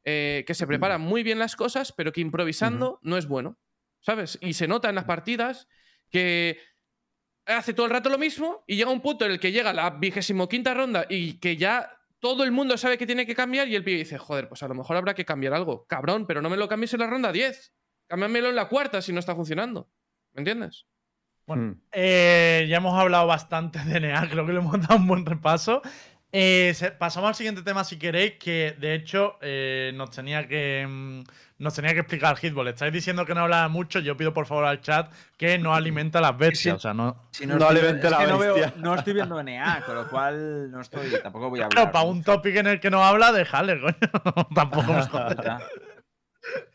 eh, 0.05 0.43
que 0.45 0.55
se 0.55 0.67
prepara 0.67 0.99
muy 0.99 1.23
bien 1.23 1.39
las 1.39 1.55
cosas, 1.55 1.93
pero 1.93 2.13
que 2.13 2.21
improvisando 2.21 2.99
no 3.03 3.17
es 3.17 3.29
bueno. 3.29 3.57
¿Sabes? 4.01 4.37
Y 4.41 4.55
se 4.55 4.67
nota 4.67 4.89
en 4.89 4.97
las 4.97 5.05
partidas 5.05 5.69
que 6.11 6.59
hace 7.47 7.75
todo 7.75 7.87
el 7.87 7.93
rato 7.93 8.09
lo 8.09 8.19
mismo 8.19 8.65
y 8.67 8.77
llega 8.77 8.91
un 8.91 9.01
punto 9.01 9.25
en 9.25 9.33
el 9.33 9.41
que 9.41 9.53
llega 9.53 9.73
la 9.73 9.91
vigésimo 9.91 10.49
quinta 10.49 10.75
ronda 10.75 11.07
y 11.09 11.35
que 11.35 11.57
ya 11.57 11.99
todo 12.19 12.45
el 12.45 12.53
mundo 12.53 12.79
sabe 12.79 12.99
que 12.99 13.07
tiene 13.07 13.27
que 13.27 13.35
cambiar 13.35 13.67
y 13.69 13.75
el 13.75 13.83
pibe 13.83 13.99
dice, 13.99 14.17
joder, 14.17 14.49
pues 14.49 14.63
a 14.63 14.69
lo 14.69 14.75
mejor 14.75 14.97
habrá 14.97 15.15
que 15.15 15.25
cambiar 15.25 15.55
algo. 15.55 15.87
Cabrón, 15.87 16.27
pero 16.27 16.41
no 16.41 16.49
me 16.49 16.57
lo 16.57 16.69
cambies 16.69 16.95
en 16.95 17.01
la 17.01 17.09
ronda 17.09 17.33
10. 17.33 17.75
Cámbiamelo 18.07 18.49
en 18.49 18.57
la 18.57 18.69
cuarta 18.69 19.03
si 19.03 19.13
no 19.13 19.19
está 19.19 19.35
funcionando. 19.35 19.91
¿Me 20.33 20.41
entiendes? 20.41 20.87
Bueno, 21.47 21.63
Mm. 21.63 21.81
Eh, 21.93 22.67
ya 22.69 22.77
hemos 22.77 22.99
hablado 22.99 23.27
bastante 23.27 23.81
de 23.81 23.99
NA, 24.01 24.29
creo 24.31 24.47
que 24.47 24.53
le 24.53 24.61
hemos 24.61 24.81
dado 24.81 24.97
un 24.97 25.09
buen 25.09 25.27
repaso. 25.27 25.83
Eh, 26.35 26.75
pasamos 26.99 27.29
al 27.29 27.35
siguiente 27.35 27.61
tema 27.63 27.85
si 27.85 27.99
queréis, 27.99 28.33
que 28.39 28.75
de 28.79 28.95
hecho 28.95 29.37
eh, 29.43 29.93
nos 29.95 30.11
tenía 30.11 30.49
que 30.49 30.87
mm, 30.89 31.23
nos 31.59 31.75
tenía 31.75 31.93
que 31.93 32.01
explicar 32.01 32.37
Hitball. 32.43 32.69
Estáis 32.69 32.93
diciendo 32.93 33.27
que 33.27 33.35
no 33.35 33.43
hablaba 33.43 33.69
mucho, 33.69 34.01
yo 34.01 34.17
pido 34.17 34.33
por 34.33 34.47
favor 34.47 34.65
al 34.65 34.81
chat 34.81 35.13
que 35.37 35.59
no 35.59 35.75
alimenta 35.75 36.21
las 36.23 36.37
bestias. 36.37 36.77
O 36.77 36.79
sea, 36.81 36.95
no. 36.95 37.29
Si 37.33 37.47
No 37.47 37.55
alimente 37.67 38.07
es 38.07 38.11
la 38.11 38.27
no, 38.27 38.39
veo- 38.39 38.55
bestia. 38.55 38.73
no 38.79 38.95
estoy 38.95 39.13
viendo 39.13 39.43
NA, 39.43 39.83
con 39.85 39.95
lo 39.95 40.09
cual 40.09 40.71
no 40.71 40.81
estoy. 40.81 41.11
Tampoco 41.23 41.51
voy 41.51 41.61
a 41.61 41.65
hablar. 41.67 41.77
Claro, 41.77 41.93
para 41.93 42.05
un 42.07 42.25
topic 42.25 42.57
en 42.57 42.67
el 42.67 42.81
que 42.81 42.91
no 42.91 43.05
habla, 43.05 43.31
déjale, 43.33 43.79
coño. 43.81 44.47
Tampoco. 44.55 44.93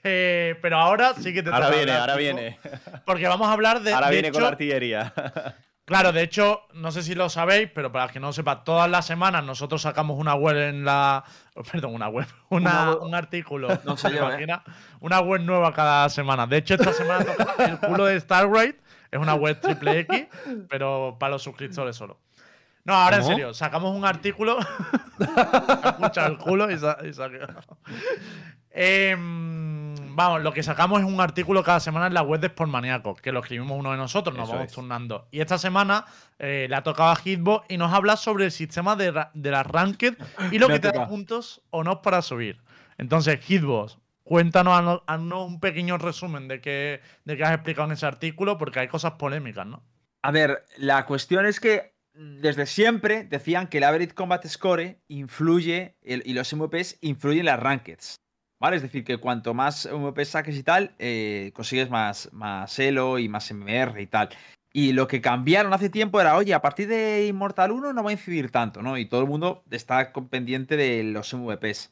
Eh, 0.01 0.55
pero 0.61 0.77
ahora 0.77 1.13
sí 1.15 1.33
que 1.33 1.43
te 1.43 1.49
Ahora 1.49 1.69
viene, 1.69 1.91
hablar, 1.91 1.99
ahora 2.11 2.15
viene. 2.15 2.57
Porque 3.05 3.27
vamos 3.27 3.49
a 3.49 3.51
hablar 3.51 3.81
de. 3.81 3.91
Ahora 3.93 4.07
de 4.07 4.13
viene 4.13 4.29
con 4.31 4.37
hecho, 4.37 4.43
la 4.43 4.47
artillería. 4.51 5.13
Claro, 5.87 6.11
de 6.11 6.21
hecho, 6.21 6.63
no 6.73 6.91
sé 6.91 7.01
si 7.01 7.15
lo 7.15 7.29
sabéis, 7.29 7.69
pero 7.73 7.93
para 7.93 8.09
que 8.11 8.19
no 8.19 8.27
lo 8.27 8.33
sepa, 8.33 8.65
todas 8.65 8.89
las 8.91 9.05
semanas 9.05 9.41
nosotros 9.45 9.81
sacamos 9.81 10.19
una 10.19 10.35
web 10.35 10.57
en 10.57 10.83
la. 10.83 11.23
Perdón, 11.71 11.95
una 11.95 12.09
web. 12.09 12.27
Una, 12.49 12.59
Una 12.83 12.91
web- 12.91 13.01
Un 13.03 13.15
artículo. 13.15 13.69
No 13.85 13.95
sé 13.95 14.09
¿te 14.11 14.17
yo, 14.17 14.29
¿eh? 14.29 14.45
Una 14.99 15.21
web 15.21 15.41
nueva 15.43 15.71
cada 15.73 16.09
semana. 16.09 16.45
De 16.45 16.57
hecho, 16.57 16.73
esta 16.73 16.91
semana 16.91 17.23
toca 17.23 17.55
el 17.65 17.79
culo 17.79 18.03
de 18.05 18.19
Starrate. 18.19 18.81
Es 19.11 19.19
una 19.19 19.35
web 19.35 19.61
triple 19.61 19.99
X, 20.01 20.27
pero 20.69 21.15
para 21.17 21.31
los 21.31 21.41
suscriptores 21.43 21.95
solo. 21.95 22.19
No, 22.83 22.93
ahora 22.93 23.19
¿Cómo? 23.19 23.29
en 23.29 23.35
serio, 23.37 23.53
sacamos 23.53 23.95
un 23.95 24.03
artículo. 24.03 24.57
Escucha 25.85 26.25
el 26.27 26.37
culo 26.37 26.69
y 26.69 26.77
se, 26.77 27.13
se 27.13 27.29
quedado. 27.29 27.61
Em, 28.71 29.66
vamos, 30.17 30.41
lo 30.41 30.51
que 30.51 30.63
sacamos 30.63 30.99
es 30.99 31.05
un 31.05 31.21
artículo 31.21 31.63
cada 31.63 31.79
semana 31.79 32.07
en 32.07 32.13
la 32.15 32.23
web 32.23 32.41
de 32.41 32.47
Sportmaniaco, 32.49 33.15
que 33.15 33.31
lo 33.31 33.39
escribimos 33.39 33.77
uno 33.79 33.91
de 33.91 33.97
nosotros, 33.97 34.35
nos 34.35 34.45
Eso 34.49 34.53
vamos 34.57 34.67
es. 34.69 34.73
turnando. 34.75 35.27
Y 35.31 35.39
esta 35.39 35.57
semana 35.57 36.05
eh, 36.39 36.65
le 36.69 36.75
ha 36.75 36.81
tocado 36.83 37.11
a 37.11 37.15
Hitbox 37.15 37.67
y 37.69 37.77
nos 37.77 37.93
habla 37.93 38.17
sobre 38.17 38.45
el 38.45 38.51
sistema 38.51 38.95
de, 38.95 39.11
ra- 39.11 39.31
de 39.33 39.51
las 39.51 39.65
ranked 39.65 40.15
y 40.51 40.57
lo 40.59 40.67
que 40.67 40.79
te 40.79 40.91
da 40.91 41.07
puntos 41.07 41.61
o 41.69 41.83
no 41.83 42.01
para 42.01 42.21
subir. 42.21 42.61
Entonces, 42.97 43.39
Hitbox, 43.45 43.99
cuéntanos 44.23 44.73
haznos- 44.77 45.03
haznos 45.07 45.47
un 45.47 45.59
pequeño 45.59 45.97
resumen 45.99 46.47
de 46.47 46.59
qué, 46.61 47.01
de 47.23 47.37
qué 47.37 47.43
has 47.43 47.53
explicado 47.53 47.85
en 47.87 47.93
ese 47.93 48.05
artículo, 48.07 48.57
porque 48.57 48.79
hay 48.79 48.87
cosas 48.87 49.13
polémicas, 49.13 49.65
¿no? 49.67 49.83
A 50.23 50.31
ver, 50.31 50.65
la 50.77 51.05
cuestión 51.05 51.45
es 51.45 51.59
que 51.59 51.95
desde 52.13 52.65
siempre 52.65 53.23
decían 53.23 53.67
que 53.67 53.77
el 53.77 53.83
average 53.83 54.15
combat 54.15 54.43
score 54.47 54.99
influye 55.07 55.95
el- 56.01 56.23
y 56.25 56.33
los 56.33 56.51
MVPs 56.51 56.97
influyen 57.01 57.41
en 57.41 57.45
las 57.45 57.59
rankeds. 57.59 58.15
¿Vale? 58.59 58.77
Es 58.77 58.81
decir, 58.81 59.03
que 59.03 59.17
cuanto 59.17 59.53
más 59.53 59.87
MVP 59.91 60.25
saques 60.25 60.55
y 60.57 60.63
tal, 60.63 60.95
eh, 60.97 61.51
consigues 61.53 61.89
más, 61.89 62.29
más 62.33 62.77
elo 62.79 63.19
y 63.19 63.29
más 63.29 63.51
MMR 63.51 64.01
y 64.01 64.07
tal. 64.07 64.29
Y 64.73 64.93
lo 64.93 65.07
que 65.07 65.21
cambiaron 65.21 65.73
hace 65.73 65.89
tiempo 65.89 66.19
era, 66.19 66.35
oye, 66.35 66.53
a 66.53 66.61
partir 66.61 66.87
de 66.87 67.27
Immortal 67.27 67.71
1 67.71 67.93
no 67.93 68.03
va 68.03 68.09
a 68.09 68.13
incidir 68.13 68.51
tanto, 68.51 68.81
¿no? 68.81 68.97
Y 68.97 69.05
todo 69.05 69.21
el 69.21 69.27
mundo 69.27 69.63
está 69.71 70.11
pendiente 70.29 70.77
de 70.77 71.03
los 71.03 71.33
MVPs. 71.33 71.91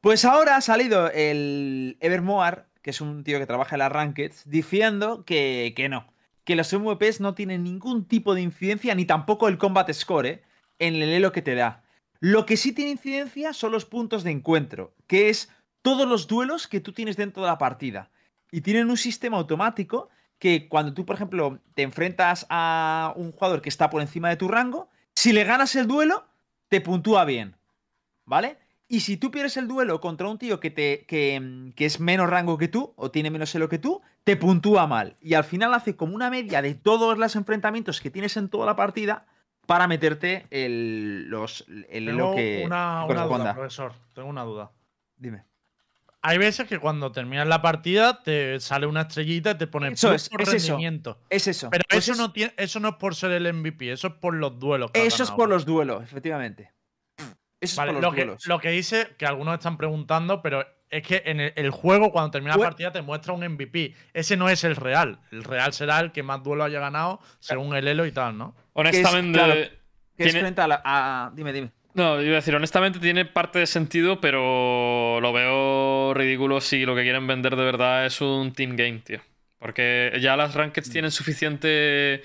Pues 0.00 0.24
ahora 0.24 0.56
ha 0.56 0.60
salido 0.60 1.10
el 1.10 1.96
Evermoar, 2.00 2.68
que 2.82 2.90
es 2.90 3.00
un 3.00 3.24
tío 3.24 3.38
que 3.38 3.46
trabaja 3.46 3.74
en 3.74 3.80
las 3.80 3.92
Rankeds, 3.92 4.48
diciendo 4.48 5.24
que, 5.24 5.72
que 5.76 5.88
no. 5.88 6.06
Que 6.44 6.56
los 6.56 6.72
MVPs 6.72 7.20
no 7.20 7.34
tienen 7.34 7.64
ningún 7.64 8.06
tipo 8.06 8.34
de 8.34 8.42
incidencia, 8.42 8.94
ni 8.94 9.04
tampoco 9.04 9.48
el 9.48 9.58
Combat 9.58 9.92
Score, 9.92 10.26
¿eh? 10.26 10.42
en 10.78 10.94
el 10.94 11.08
elo 11.10 11.32
que 11.32 11.42
te 11.42 11.54
da. 11.54 11.82
Lo 12.20 12.46
que 12.46 12.56
sí 12.56 12.72
tiene 12.72 12.92
incidencia 12.92 13.52
son 13.52 13.72
los 13.72 13.84
puntos 13.84 14.24
de 14.24 14.30
encuentro, 14.30 14.94
que 15.06 15.28
es 15.28 15.50
todos 15.86 16.08
los 16.08 16.26
duelos 16.26 16.66
que 16.66 16.80
tú 16.80 16.92
tienes 16.92 17.16
dentro 17.16 17.44
de 17.44 17.48
la 17.48 17.58
partida. 17.58 18.10
Y 18.50 18.62
tienen 18.62 18.90
un 18.90 18.96
sistema 18.96 19.36
automático 19.36 20.08
que 20.36 20.66
cuando 20.68 20.92
tú, 20.92 21.06
por 21.06 21.14
ejemplo, 21.14 21.60
te 21.74 21.82
enfrentas 21.82 22.44
a 22.50 23.12
un 23.14 23.30
jugador 23.30 23.62
que 23.62 23.68
está 23.68 23.88
por 23.88 24.02
encima 24.02 24.28
de 24.28 24.34
tu 24.34 24.48
rango, 24.48 24.90
si 25.14 25.32
le 25.32 25.44
ganas 25.44 25.76
el 25.76 25.86
duelo, 25.86 26.26
te 26.66 26.80
puntúa 26.80 27.24
bien. 27.24 27.54
¿Vale? 28.24 28.58
Y 28.88 28.98
si 28.98 29.16
tú 29.16 29.30
pierdes 29.30 29.56
el 29.58 29.68
duelo 29.68 30.00
contra 30.00 30.26
un 30.26 30.38
tío 30.38 30.58
que, 30.58 30.72
te, 30.72 31.04
que, 31.06 31.70
que 31.76 31.86
es 31.86 32.00
menos 32.00 32.28
rango 32.28 32.58
que 32.58 32.66
tú, 32.66 32.92
o 32.96 33.12
tiene 33.12 33.30
menos 33.30 33.54
elo 33.54 33.68
que 33.68 33.78
tú, 33.78 34.02
te 34.24 34.36
puntúa 34.36 34.88
mal. 34.88 35.14
Y 35.20 35.34
al 35.34 35.44
final 35.44 35.72
hace 35.72 35.94
como 35.94 36.16
una 36.16 36.30
media 36.30 36.62
de 36.62 36.74
todos 36.74 37.16
los 37.16 37.36
enfrentamientos 37.36 38.00
que 38.00 38.10
tienes 38.10 38.36
en 38.36 38.48
toda 38.48 38.66
la 38.66 38.74
partida 38.74 39.24
para 39.66 39.86
meterte 39.86 40.48
el, 40.50 41.28
los, 41.28 41.64
el 41.90 42.08
elo 42.08 42.34
que 42.34 42.64
una, 42.66 43.04
una 43.04 43.24
duda, 43.26 43.54
profesor. 43.54 43.92
Tengo 44.14 44.28
una 44.28 44.42
duda. 44.42 44.72
Dime. 45.16 45.44
Hay 46.28 46.38
veces 46.38 46.66
que 46.66 46.78
cuando 46.78 47.12
terminas 47.12 47.46
la 47.46 47.62
partida 47.62 48.22
te 48.22 48.58
sale 48.60 48.86
una 48.86 49.02
estrellita 49.02 49.52
y 49.52 49.54
te 49.58 49.66
pone 49.66 49.88
Eso 49.88 50.12
es, 50.12 50.28
por 50.28 50.42
es 50.42 50.48
eso. 50.54 50.68
rendimiento. 50.72 51.20
Es 51.30 51.46
eso. 51.46 51.68
Pero 51.70 51.84
Pues 51.88 52.04
eso, 52.04 52.12
es- 52.12 52.18
no 52.18 52.32
tiene, 52.32 52.52
eso 52.56 52.80
no 52.80 52.88
es 52.88 52.94
por 52.96 53.14
ser 53.14 53.30
el 53.32 53.46
MVP, 53.52 53.92
eso 53.92 54.08
es 54.08 54.14
por 54.14 54.34
los 54.34 54.58
duelos. 54.58 54.90
que 54.90 55.06
Eso 55.06 55.22
es 55.22 55.30
por 55.30 55.48
los 55.48 55.64
duelos, 55.64 56.02
efectivamente. 56.02 56.72
Eso 57.60 57.76
Vale, 57.80 57.92
es 57.92 57.94
por 57.94 58.02
lo, 58.02 58.08
los 58.08 58.14
que, 58.14 58.24
duelos. 58.24 58.46
lo 58.46 58.58
que 58.58 58.70
dice, 58.70 59.14
que 59.16 59.24
algunos 59.26 59.54
están 59.54 59.76
preguntando, 59.78 60.42
pero 60.42 60.66
es 60.90 61.02
que 61.02 61.22
en 61.26 61.40
el, 61.40 61.52
el 61.56 61.70
juego, 61.70 62.12
cuando 62.12 62.30
termina 62.32 62.56
la 62.56 62.62
partida, 62.62 62.92
te 62.92 63.02
muestra 63.02 63.32
un 63.32 63.42
MVP. 63.44 63.94
Ese 64.12 64.36
no 64.36 64.48
es 64.48 64.62
el 64.64 64.76
real. 64.76 65.20
El 65.30 65.42
real 65.44 65.72
será 65.72 66.00
el 66.00 66.12
que 66.12 66.22
más 66.22 66.42
duelo 66.42 66.64
haya 66.64 66.80
ganado 66.80 67.20
según 67.38 67.74
el 67.74 67.88
elo 67.88 68.04
y 68.04 68.12
tal, 68.12 68.36
¿no? 68.36 68.54
Honestamente. 68.74 69.38
claro, 69.38 69.54
Que 70.16 70.24
es 70.24 70.32
frente 70.32 70.60
a 70.60 70.66
la. 70.68 70.82
a- 70.84 71.30
Dime, 71.34 71.52
dime. 71.52 71.70
No, 71.96 72.20
iba 72.20 72.32
a 72.32 72.36
decir, 72.36 72.54
honestamente 72.54 72.98
tiene 72.98 73.24
parte 73.24 73.58
de 73.58 73.66
sentido, 73.66 74.20
pero 74.20 75.18
lo 75.20 75.32
veo 75.32 76.12
ridículo 76.14 76.60
si 76.60 76.84
lo 76.84 76.94
que 76.94 77.02
quieren 77.02 77.26
vender 77.26 77.56
de 77.56 77.64
verdad 77.64 78.04
es 78.06 78.20
un 78.20 78.52
team 78.52 78.76
game, 78.76 78.98
tío. 78.98 79.20
Porque 79.58 80.12
ya 80.20 80.36
las 80.36 80.54
Mm. 80.54 80.58
rankeds 80.58 80.90
tienen 80.90 81.10
suficiente. 81.10 82.22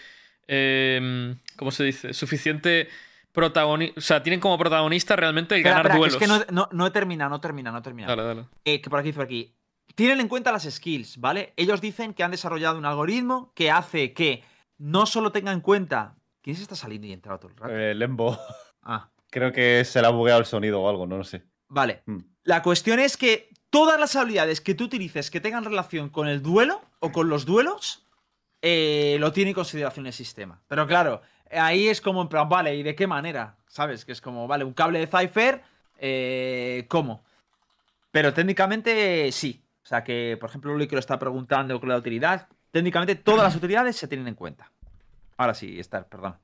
eh, 0.53 1.35
¿Cómo 1.55 1.71
se 1.71 1.85
dice? 1.85 2.13
Suficiente 2.13 2.89
protagonista. 3.31 3.97
O 3.97 4.01
sea, 4.01 4.21
tienen 4.21 4.41
como 4.41 4.57
protagonista 4.57 5.15
realmente 5.15 5.55
el 5.55 5.63
ganar 5.63 5.89
que 5.89 5.97
duelos. 5.97 6.15
es 6.15 6.19
que 6.19 6.27
no, 6.27 6.39
no, 6.51 6.67
no 6.73 6.85
he 6.87 6.91
terminado, 6.91 7.29
no 7.29 7.37
he 7.37 7.39
terminado, 7.39 7.73
no 7.75 7.79
he 7.79 7.83
terminado. 7.83 8.15
Dale, 8.17 8.27
dale. 8.27 8.47
Eh, 8.65 8.81
que 8.81 8.89
por 8.89 8.99
aquí, 8.99 9.13
por 9.13 9.23
aquí. 9.23 9.55
Tienen 9.95 10.19
en 10.19 10.27
cuenta 10.27 10.51
las 10.51 10.63
skills, 10.69 11.17
¿vale? 11.19 11.53
Ellos 11.55 11.79
dicen 11.79 12.13
que 12.13 12.23
han 12.23 12.31
desarrollado 12.31 12.77
un 12.77 12.85
algoritmo 12.85 13.53
que 13.55 13.71
hace 13.71 14.11
que 14.11 14.43
no 14.77 15.05
solo 15.05 15.31
tenga 15.31 15.53
en 15.53 15.61
cuenta. 15.61 16.15
¿Quién 16.41 16.57
se 16.57 16.63
está 16.63 16.75
saliendo 16.75 17.07
y 17.07 17.13
entrando 17.13 17.39
todo 17.39 17.51
el 17.51 17.57
rato? 17.57 17.73
Eh, 17.77 17.93
Lembo. 17.95 18.37
Ah, 18.83 19.10
Creo 19.31 19.51
que 19.51 19.83
se 19.83 19.99
le 19.99 20.07
ha 20.07 20.11
bugueado 20.11 20.39
el 20.39 20.45
sonido 20.45 20.81
o 20.81 20.87
algo, 20.87 21.07
no 21.07 21.17
lo 21.17 21.23
sé. 21.23 21.41
vale. 21.67 22.03
Hmm. 22.05 22.19
La 22.43 22.61
cuestión 22.61 22.99
es 22.99 23.17
que 23.17 23.49
todas 23.69 23.99
las 23.99 24.15
habilidades 24.15 24.61
que 24.61 24.75
tú 24.75 24.83
utilices 24.83 25.31
que 25.31 25.39
tengan 25.39 25.63
relación 25.63 26.09
con 26.09 26.27
el 26.27 26.41
duelo 26.41 26.81
o 26.99 27.11
con 27.11 27.29
los 27.29 27.45
duelos, 27.45 28.05
eh, 28.61 29.17
lo 29.19 29.31
tiene 29.31 29.51
en 29.51 29.55
consideración 29.55 30.05
el 30.05 30.13
sistema. 30.13 30.61
Pero 30.67 30.85
claro, 30.85 31.21
ahí 31.51 31.87
es 31.87 32.01
como 32.01 32.21
en 32.21 32.27
plan, 32.27 32.49
vale, 32.49 32.75
¿y 32.75 32.83
de 32.83 32.95
qué 32.95 33.07
manera? 33.07 33.57
¿Sabes? 33.67 34.05
Que 34.05 34.11
es 34.11 34.21
como, 34.21 34.47
vale, 34.47 34.63
un 34.63 34.73
cable 34.73 34.99
de 34.99 35.07
Cypher, 35.07 35.61
eh, 35.97 36.85
¿cómo? 36.87 37.23
Pero 38.11 38.33
técnicamente 38.33 39.31
sí. 39.31 39.63
O 39.83 39.87
sea 39.87 40.03
que, 40.03 40.37
por 40.39 40.49
ejemplo, 40.49 40.73
Uli 40.73 40.87
que 40.87 40.95
lo 40.95 40.99
está 40.99 41.17
preguntando 41.17 41.79
con 41.79 41.89
la 41.89 41.97
utilidad, 41.97 42.47
técnicamente 42.71 43.15
todas 43.15 43.43
las 43.43 43.55
utilidades 43.55 43.95
se 43.95 44.07
tienen 44.07 44.27
en 44.27 44.35
cuenta. 44.35 44.71
Ahora 45.37 45.53
sí, 45.53 45.79
está, 45.79 46.03
perdón. 46.03 46.37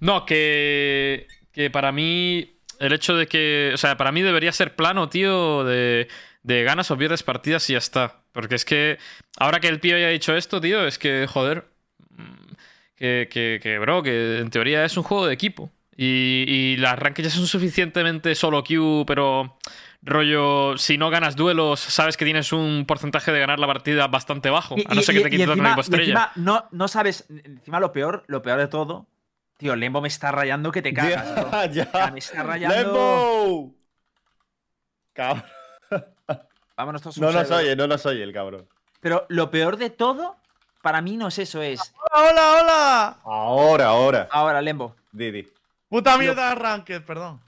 No, 0.00 0.26
que, 0.26 1.26
que 1.54 1.70
para 1.70 1.92
mí 1.92 2.58
el 2.80 2.92
hecho 2.92 3.16
de 3.16 3.26
que, 3.26 3.70
o 3.72 3.76
sea, 3.76 3.96
para 3.96 4.12
mí 4.12 4.22
debería 4.22 4.52
ser 4.52 4.74
plano, 4.74 5.08
tío, 5.08 5.64
de, 5.64 6.08
de 6.42 6.64
ganas 6.64 6.90
o 6.90 6.98
pierdes 6.98 7.22
partidas 7.22 7.68
y 7.70 7.74
ya 7.74 7.78
está. 7.78 8.20
Porque 8.32 8.56
es 8.56 8.64
que 8.64 8.98
ahora 9.38 9.60
que 9.60 9.68
el 9.68 9.80
tío 9.80 9.96
haya 9.96 10.08
dicho 10.08 10.36
esto, 10.36 10.60
tío, 10.60 10.86
es 10.86 10.98
que, 10.98 11.26
joder, 11.28 11.64
mm, 12.10 12.54
que, 12.96 13.28
que, 13.30 13.60
que, 13.62 13.78
bro, 13.78 14.02
que 14.02 14.38
en 14.38 14.50
teoría 14.50 14.84
es 14.84 14.96
un 14.96 15.04
juego 15.04 15.26
de 15.26 15.34
equipo. 15.34 15.70
Y, 15.96 16.44
y 16.48 16.76
las 16.76 16.98
rankings 16.98 17.28
ya 17.28 17.34
son 17.34 17.46
suficientemente 17.46 18.34
solo 18.34 18.64
queue, 18.64 19.04
pero 19.06 19.56
rollo, 20.02 20.76
si 20.76 20.98
no 20.98 21.08
ganas 21.08 21.36
duelos, 21.36 21.78
sabes 21.78 22.16
que 22.16 22.24
tienes 22.24 22.52
un 22.52 22.84
porcentaje 22.84 23.30
de 23.30 23.38
ganar 23.38 23.60
la 23.60 23.68
partida 23.68 24.08
bastante 24.08 24.50
bajo. 24.50 24.74
A 24.88 24.94
no 24.94 25.02
ser 25.02 25.14
que 25.14 25.22
te 25.22 25.30
quites 25.30 25.46
la 25.46 25.52
encima, 25.52 25.68
equipo 25.68 25.80
y 25.80 25.84
estrella. 25.84 26.02
encima 26.02 26.32
no, 26.34 26.68
no 26.72 26.88
sabes, 26.88 27.26
encima 27.30 27.78
lo 27.78 27.92
peor, 27.92 28.24
lo 28.26 28.42
peor 28.42 28.58
de 28.58 28.66
todo, 28.66 29.06
tío, 29.56 29.76
Lembo 29.76 30.00
me 30.00 30.08
está 30.08 30.32
rayando 30.32 30.70
que 30.72 30.82
te 30.82 30.92
cagas. 30.94 31.34
bro. 31.34 31.50
Ya, 31.52 31.66
ya. 31.66 31.90
Ya, 31.92 32.10
me 32.10 32.18
está 32.18 32.42
rayando. 32.42 32.76
¡Lembo! 32.76 33.74
Cabrón. 35.12 35.44
Vámonos 36.76 37.02
todos 37.02 37.18
No 37.18 37.30
nos 37.30 37.50
oye, 37.50 37.76
no 37.76 37.86
nos 37.86 38.04
oye 38.06 38.22
el 38.22 38.32
cabrón. 38.32 38.68
Pero 39.00 39.26
lo 39.28 39.50
peor 39.50 39.76
de 39.76 39.90
todo, 39.90 40.36
para 40.82 41.00
mí 41.00 41.16
no 41.16 41.28
es 41.28 41.38
eso, 41.38 41.62
es. 41.62 41.94
¡Hola, 42.12 42.30
hola, 42.30 42.60
hola! 42.62 43.18
Ahora, 43.24 43.86
ahora. 43.88 44.28
Ahora, 44.30 44.60
Lembo. 44.60 44.96
Didi. 45.12 45.48
Puta 45.88 46.18
mierda 46.18 46.48
de 46.48 46.54
ranked, 46.56 47.02
perdón. 47.04 47.40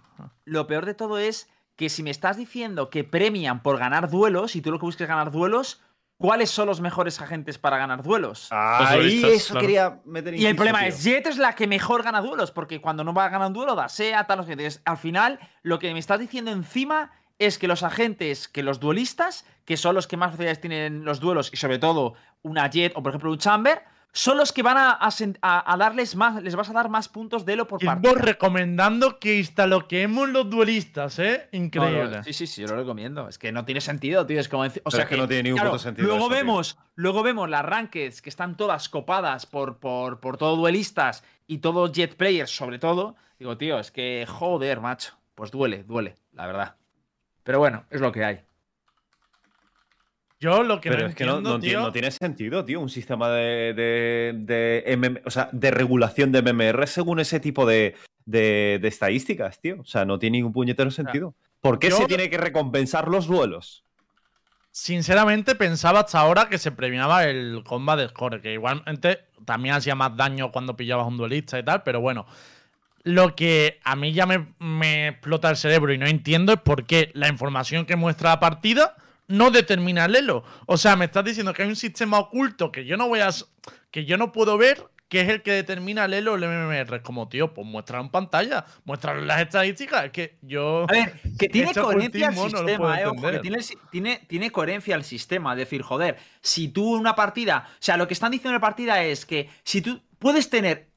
Lo 0.45 0.67
peor 0.69 0.87
de 0.87 0.95
todo 0.95 1.19
es 1.19 1.49
que 1.75 1.89
si 1.89 2.03
me 2.05 2.11
estás 2.11 2.37
diciendo 2.37 2.89
que 2.89 3.03
premian 3.05 3.63
por 3.63 3.79
ganar 3.79 4.09
duelos 4.09 4.55
y 4.55 4.63
tú 4.63 4.71
lo 4.71 4.79
que 4.79 4.87
buscas 4.87 5.03
es 5.03 5.09
ganar 5.09 5.33
duelos, 5.33 5.83
¿cuáles 6.19 6.51
son 6.51 6.67
los 6.67 6.81
mejores 6.81 7.21
agentes 7.21 7.59
para 7.59 7.79
ganar 7.79 8.03
duelos? 8.03 8.49
Ahí 8.51 8.97
duelistas, 8.97 9.31
eso 9.33 9.53
claro. 9.55 9.61
quería 9.67 10.01
meter 10.05 10.35
Y 10.35 10.47
el 10.47 10.57
problema 10.57 10.81
tío. 10.81 10.89
es, 10.89 11.05
Jet 11.05 11.27
es 11.27 11.39
la 11.39 11.55
que 11.55 11.67
mejor 11.67 12.03
gana 12.03 12.21
duelos, 12.21 12.51
porque 12.51 12.81
cuando 12.81 13.05
no 13.05 13.13
va 13.15 13.27
a 13.27 13.29
ganar 13.29 13.49
un 13.49 13.53
duelo, 13.55 13.75
da 13.75 13.89
SEA, 13.89 14.27
tal, 14.27 14.45
qué. 14.45 14.53
Entonces, 14.53 14.83
Al 14.85 14.97
final, 14.97 15.39
lo 15.63 15.79
que 15.79 15.93
me 15.93 15.99
estás 15.99 16.19
diciendo 16.19 16.51
encima 16.51 17.13
es 17.39 17.59
que 17.59 17.69
los 17.69 17.83
agentes, 17.83 18.49
que 18.49 18.63
los 18.63 18.81
duelistas, 18.81 19.45
que 19.65 19.77
son 19.77 19.95
los 19.95 20.07
que 20.07 20.17
más 20.17 20.31
facilidades 20.31 20.61
tienen 20.61 21.05
los 21.05 21.21
duelos, 21.21 21.51
y 21.53 21.57
sobre 21.57 21.79
todo 21.79 22.15
una 22.43 22.69
Jet 22.71 22.93
o 22.97 23.03
por 23.03 23.11
ejemplo 23.11 23.31
un 23.31 23.39
Chamber, 23.39 23.83
son 24.19 24.39
los 24.39 24.51
que 24.51 24.63
van 24.63 24.79
a, 24.79 24.93
a 24.93 25.09
sen- 25.11 25.37
a- 25.43 25.71
a 25.71 25.77
darles 25.77 26.17
más, 26.17 26.43
les 26.43 26.57
vas 26.57 26.71
a 26.71 26.73
dar 26.73 26.89
más 26.89 27.09
puntos 27.09 27.45
de 27.45 27.53
elo 27.53 27.67
por 27.69 27.85
parte. 27.85 28.15
Recomendando 28.15 29.19
que 29.19 29.37
instaloquemos 29.37 30.29
los 30.31 30.49
duelistas, 30.49 31.19
¿eh? 31.19 31.49
Increíble. 31.53 32.25
Sí, 32.25 32.33
sí, 32.33 32.47
sí, 32.47 32.63
yo 32.63 32.69
lo 32.69 32.77
recomiendo. 32.77 33.29
Es 33.29 33.37
que 33.39 33.53
no 33.53 33.65
tiene 33.67 33.81
sentido, 33.83 34.25
tío. 34.25 34.41
Es 34.41 34.49
como 34.49 34.63
decir- 34.65 34.81
o 34.85 34.91
Pero 34.91 34.97
sea 34.97 35.05
es 35.05 35.11
que 35.11 35.17
no 35.19 35.29
tiene 35.29 35.43
ningún 35.45 35.59
claro, 35.59 35.71
puto 35.73 35.83
sentido 35.83 36.07
Luego 36.09 36.21
eso, 36.27 36.29
tío. 36.29 36.37
vemos, 36.39 36.79
luego 36.95 37.23
vemos 37.23 37.51
las 37.51 37.65
rankeds 37.65 38.23
que 38.23 38.31
están 38.31 38.57
todas 38.57 38.89
copadas 38.89 39.45
por, 39.45 39.79
por, 39.79 40.21
por 40.21 40.39
todo 40.39 40.57
duelistas 40.57 41.23
y 41.47 41.59
todo 41.59 41.93
jet 41.93 42.17
players, 42.17 42.51
sobre 42.57 42.79
todo. 42.79 43.17
Digo, 43.39 43.59
tío, 43.59 43.79
es 43.79 43.91
que 43.91 44.25
joder, 44.27 44.81
macho. 44.81 45.13
Pues 45.35 45.51
duele, 45.51 45.85
duele, 45.85 46.15
la 46.33 46.47
verdad. 46.47 46.77
Pero 47.43 47.59
bueno, 47.59 47.85
es 47.91 48.01
lo 48.01 48.11
que 48.13 48.25
hay. 48.25 48.41
Yo 50.39 50.63
lo 50.63 50.81
que 50.81 50.91
Pero 50.91 51.03
no 51.05 51.09
es 51.09 51.15
que 51.15 51.25
no, 51.25 51.37
entiendo, 51.37 51.51
no 51.55 51.61
tiene, 51.61 51.75
tío, 51.77 51.81
no 51.87 51.93
tiene 51.93 52.11
sentido, 52.11 52.65
tío, 52.65 52.81
un 52.81 52.91
sistema 52.91 53.31
de, 53.31 53.73
de, 53.75 54.35
de 54.37 54.85
MM 54.97 55.23
o 55.25 55.31
sea, 55.31 55.49
de 55.51 55.71
regulación 55.71 56.31
de 56.31 56.43
MMR 56.43 56.87
según 56.87 57.21
ese 57.21 57.41
tipo 57.41 57.65
de, 57.65 57.95
de- 58.27 58.79
estadísticas, 58.85 59.59
tío. 59.61 59.81
O 59.81 59.85
sea, 59.87 60.05
no 60.05 60.19
tiene 60.19 60.39
ningún 60.39 60.53
puñetero 60.53 60.91
sentido. 60.91 61.35
¿Por 61.63 61.79
qué 61.79 61.89
yo- 61.89 61.97
se 61.97 62.07
tiene 62.07 62.29
que 62.29 62.39
recompensar 62.39 63.09
los 63.09 63.27
duelos? 63.27 63.83
sinceramente 64.71 65.55
pensaba 65.55 66.01
hasta 66.01 66.21
ahora 66.21 66.51
que 66.51 66.59
se 66.59 66.71
premiaba 66.71 67.25
el 67.25 67.63
combat 67.65 67.99
de 67.99 68.09
score, 68.11 68.43
que 68.43 68.53
igualmente 68.53 69.21
también 69.47 69.75
hacía 69.75 69.95
más 69.95 70.15
daño 70.19 70.53
cuando 70.53 70.77
pillabas 70.77 71.07
un 71.07 71.17
duelista 71.17 71.59
y 71.59 71.63
tal, 71.65 71.83
pero 71.83 72.01
bueno. 72.03 72.27
Lo 73.03 73.35
que 73.35 73.81
a 73.85 73.97
mí 73.97 74.13
ya 74.13 74.27
me, 74.27 74.49
me 74.59 75.09
explota 75.09 75.49
el 75.49 75.57
cerebro 75.57 75.95
y 75.95 75.99
no 75.99 76.07
entiendo 76.07 76.53
es 76.53 76.61
por 76.61 76.85
qué 76.85 77.11
la 77.15 77.29
información 77.29 77.87
que 77.87 77.97
muestra 77.97 78.31
la 78.31 78.41
partida 78.41 78.97
no 79.29 79.51
determina 79.51 80.05
el 80.05 80.17
elo. 80.17 80.45
O 80.67 80.77
sea, 80.77 80.97
me 80.97 81.07
estás 81.07 81.25
diciendo 81.25 81.53
que 81.53 81.63
hay 81.63 81.69
un 81.69 81.77
sistema 81.77 82.19
oculto 82.19 82.73
que 82.73 82.85
yo 82.85 82.97
no 82.97 83.09
voy 83.09 83.21
a. 83.21 83.31
que 83.91 84.05
yo 84.05 84.17
no 84.17 84.33
puedo 84.33 84.57
ver, 84.59 84.85
que 85.09 85.21
es 85.21 85.29
el 85.29 85.43
que 85.43 85.53
determina 85.53 86.05
el 86.05 86.15
elo 86.15 86.33
o 86.33 86.37
el 86.37 86.45
MMR. 86.45 87.03
Como, 87.03 87.29
tío, 87.29 87.53
pues 87.53 87.67
muéstralo 87.67 88.05
en 88.05 88.11
pantalla, 88.11 88.65
muéstralo 88.85 89.21
en 89.21 89.27
las 89.27 89.41
estadísticas. 89.41 90.07
Es 90.07 90.13
que 90.13 90.39
yo. 90.43 90.87
A 90.89 90.93
ver, 90.93 91.21
que 91.39 91.49
tiene 91.49 91.75
coherencia 91.75 92.29
el 92.29 92.35
no 92.35 92.49
sistema, 92.49 93.01
eh, 93.01 93.07
ojo, 93.07 93.31
que 93.31 93.39
tiene, 93.41 93.59
tiene, 93.91 94.27
tiene 94.29 94.51
coherencia 94.51 94.95
el 94.95 95.05
sistema. 95.05 95.53
Es 95.53 95.59
decir, 95.59 95.83
joder, 95.83 96.17
si 96.41 96.69
tú 96.69 96.95
una 96.95 97.15
partida. 97.15 97.69
O 97.73 97.77
sea, 97.81 97.97
lo 97.97 98.07
que 98.07 98.15
están 98.15 98.31
diciendo 98.31 98.51
en 98.51 98.57
la 98.57 98.61
partida 98.61 99.03
es 99.03 99.27
que 99.27 99.49
si 99.65 99.83
tú 99.83 100.01
puedes 100.19 100.51
tener 100.51 100.91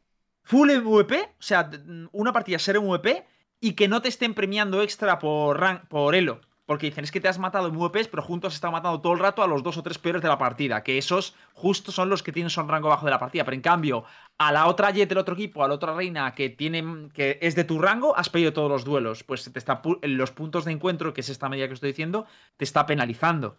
full 0.43 0.71
MVP, 0.71 1.21
o 1.21 1.27
sea, 1.41 1.69
una 2.11 2.33
partida 2.33 2.57
ser 2.59 2.79
MVP 2.79 3.23
y 3.61 3.73
que 3.73 3.87
no 3.87 4.01
te 4.01 4.09
estén 4.09 4.33
premiando 4.33 4.81
extra 4.81 5.19
por, 5.19 5.59
rank, 5.59 5.85
por 5.87 6.15
elo. 6.15 6.41
Porque 6.69 6.85
dicen, 6.85 7.03
es 7.03 7.09
que 7.11 7.19
te 7.19 7.27
has 7.27 7.39
matado 7.39 7.67
en 7.67 7.73
MVPs, 7.73 8.09
pero 8.09 8.21
juntos 8.21 8.49
has 8.49 8.57
estado 8.57 8.73
matando 8.73 9.01
todo 9.01 9.13
el 9.13 9.17
rato 9.17 9.41
a 9.41 9.47
los 9.47 9.63
dos 9.63 9.77
o 9.77 9.81
tres 9.81 9.97
peores 9.97 10.21
de 10.21 10.27
la 10.27 10.37
partida. 10.37 10.83
Que 10.83 10.99
esos 10.99 11.33
justo 11.53 11.91
son 11.91 12.09
los 12.09 12.21
que 12.21 12.31
tienen 12.31 12.51
son 12.51 12.67
rango 12.67 12.89
bajo 12.89 13.07
de 13.07 13.11
la 13.11 13.17
partida. 13.17 13.43
Pero 13.43 13.55
en 13.55 13.61
cambio, 13.61 14.03
a 14.37 14.51
la 14.51 14.67
otra 14.67 14.91
Jet 14.91 15.09
del 15.09 15.17
otro 15.17 15.33
equipo, 15.33 15.63
a 15.63 15.67
la 15.67 15.73
otra 15.73 15.95
reina 15.95 16.35
que 16.35 16.51
tiene 16.51 17.09
que 17.11 17.39
es 17.41 17.55
de 17.55 17.63
tu 17.63 17.81
rango, 17.81 18.15
has 18.15 18.29
pedido 18.29 18.53
todos 18.53 18.69
los 18.69 18.85
duelos. 18.85 19.23
Pues 19.23 19.51
te 19.51 19.57
está 19.57 19.81
los 20.03 20.29
puntos 20.29 20.63
de 20.63 20.71
encuentro, 20.73 21.11
que 21.11 21.21
es 21.21 21.29
esta 21.29 21.49
medida 21.49 21.67
que 21.67 21.73
estoy 21.73 21.89
diciendo, 21.89 22.27
te 22.55 22.65
está 22.65 22.85
penalizando. 22.85 23.57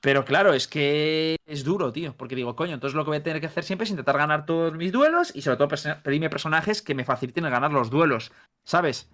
Pero 0.00 0.24
claro, 0.24 0.52
es 0.52 0.68
que 0.68 1.34
es 1.46 1.64
duro, 1.64 1.92
tío. 1.92 2.16
Porque 2.16 2.36
digo, 2.36 2.54
coño, 2.54 2.74
entonces 2.74 2.94
lo 2.94 3.02
que 3.02 3.10
voy 3.10 3.18
a 3.18 3.22
tener 3.24 3.40
que 3.40 3.48
hacer 3.48 3.64
siempre 3.64 3.86
es 3.86 3.90
intentar 3.90 4.18
ganar 4.18 4.46
todos 4.46 4.72
mis 4.72 4.92
duelos 4.92 5.34
y 5.34 5.42
sobre 5.42 5.56
todo 5.56 5.66
pedirme 6.04 6.30
personajes 6.30 6.80
que 6.80 6.94
me 6.94 7.04
faciliten 7.04 7.44
el 7.44 7.50
ganar 7.50 7.72
los 7.72 7.90
duelos. 7.90 8.30
¿Sabes? 8.62 9.10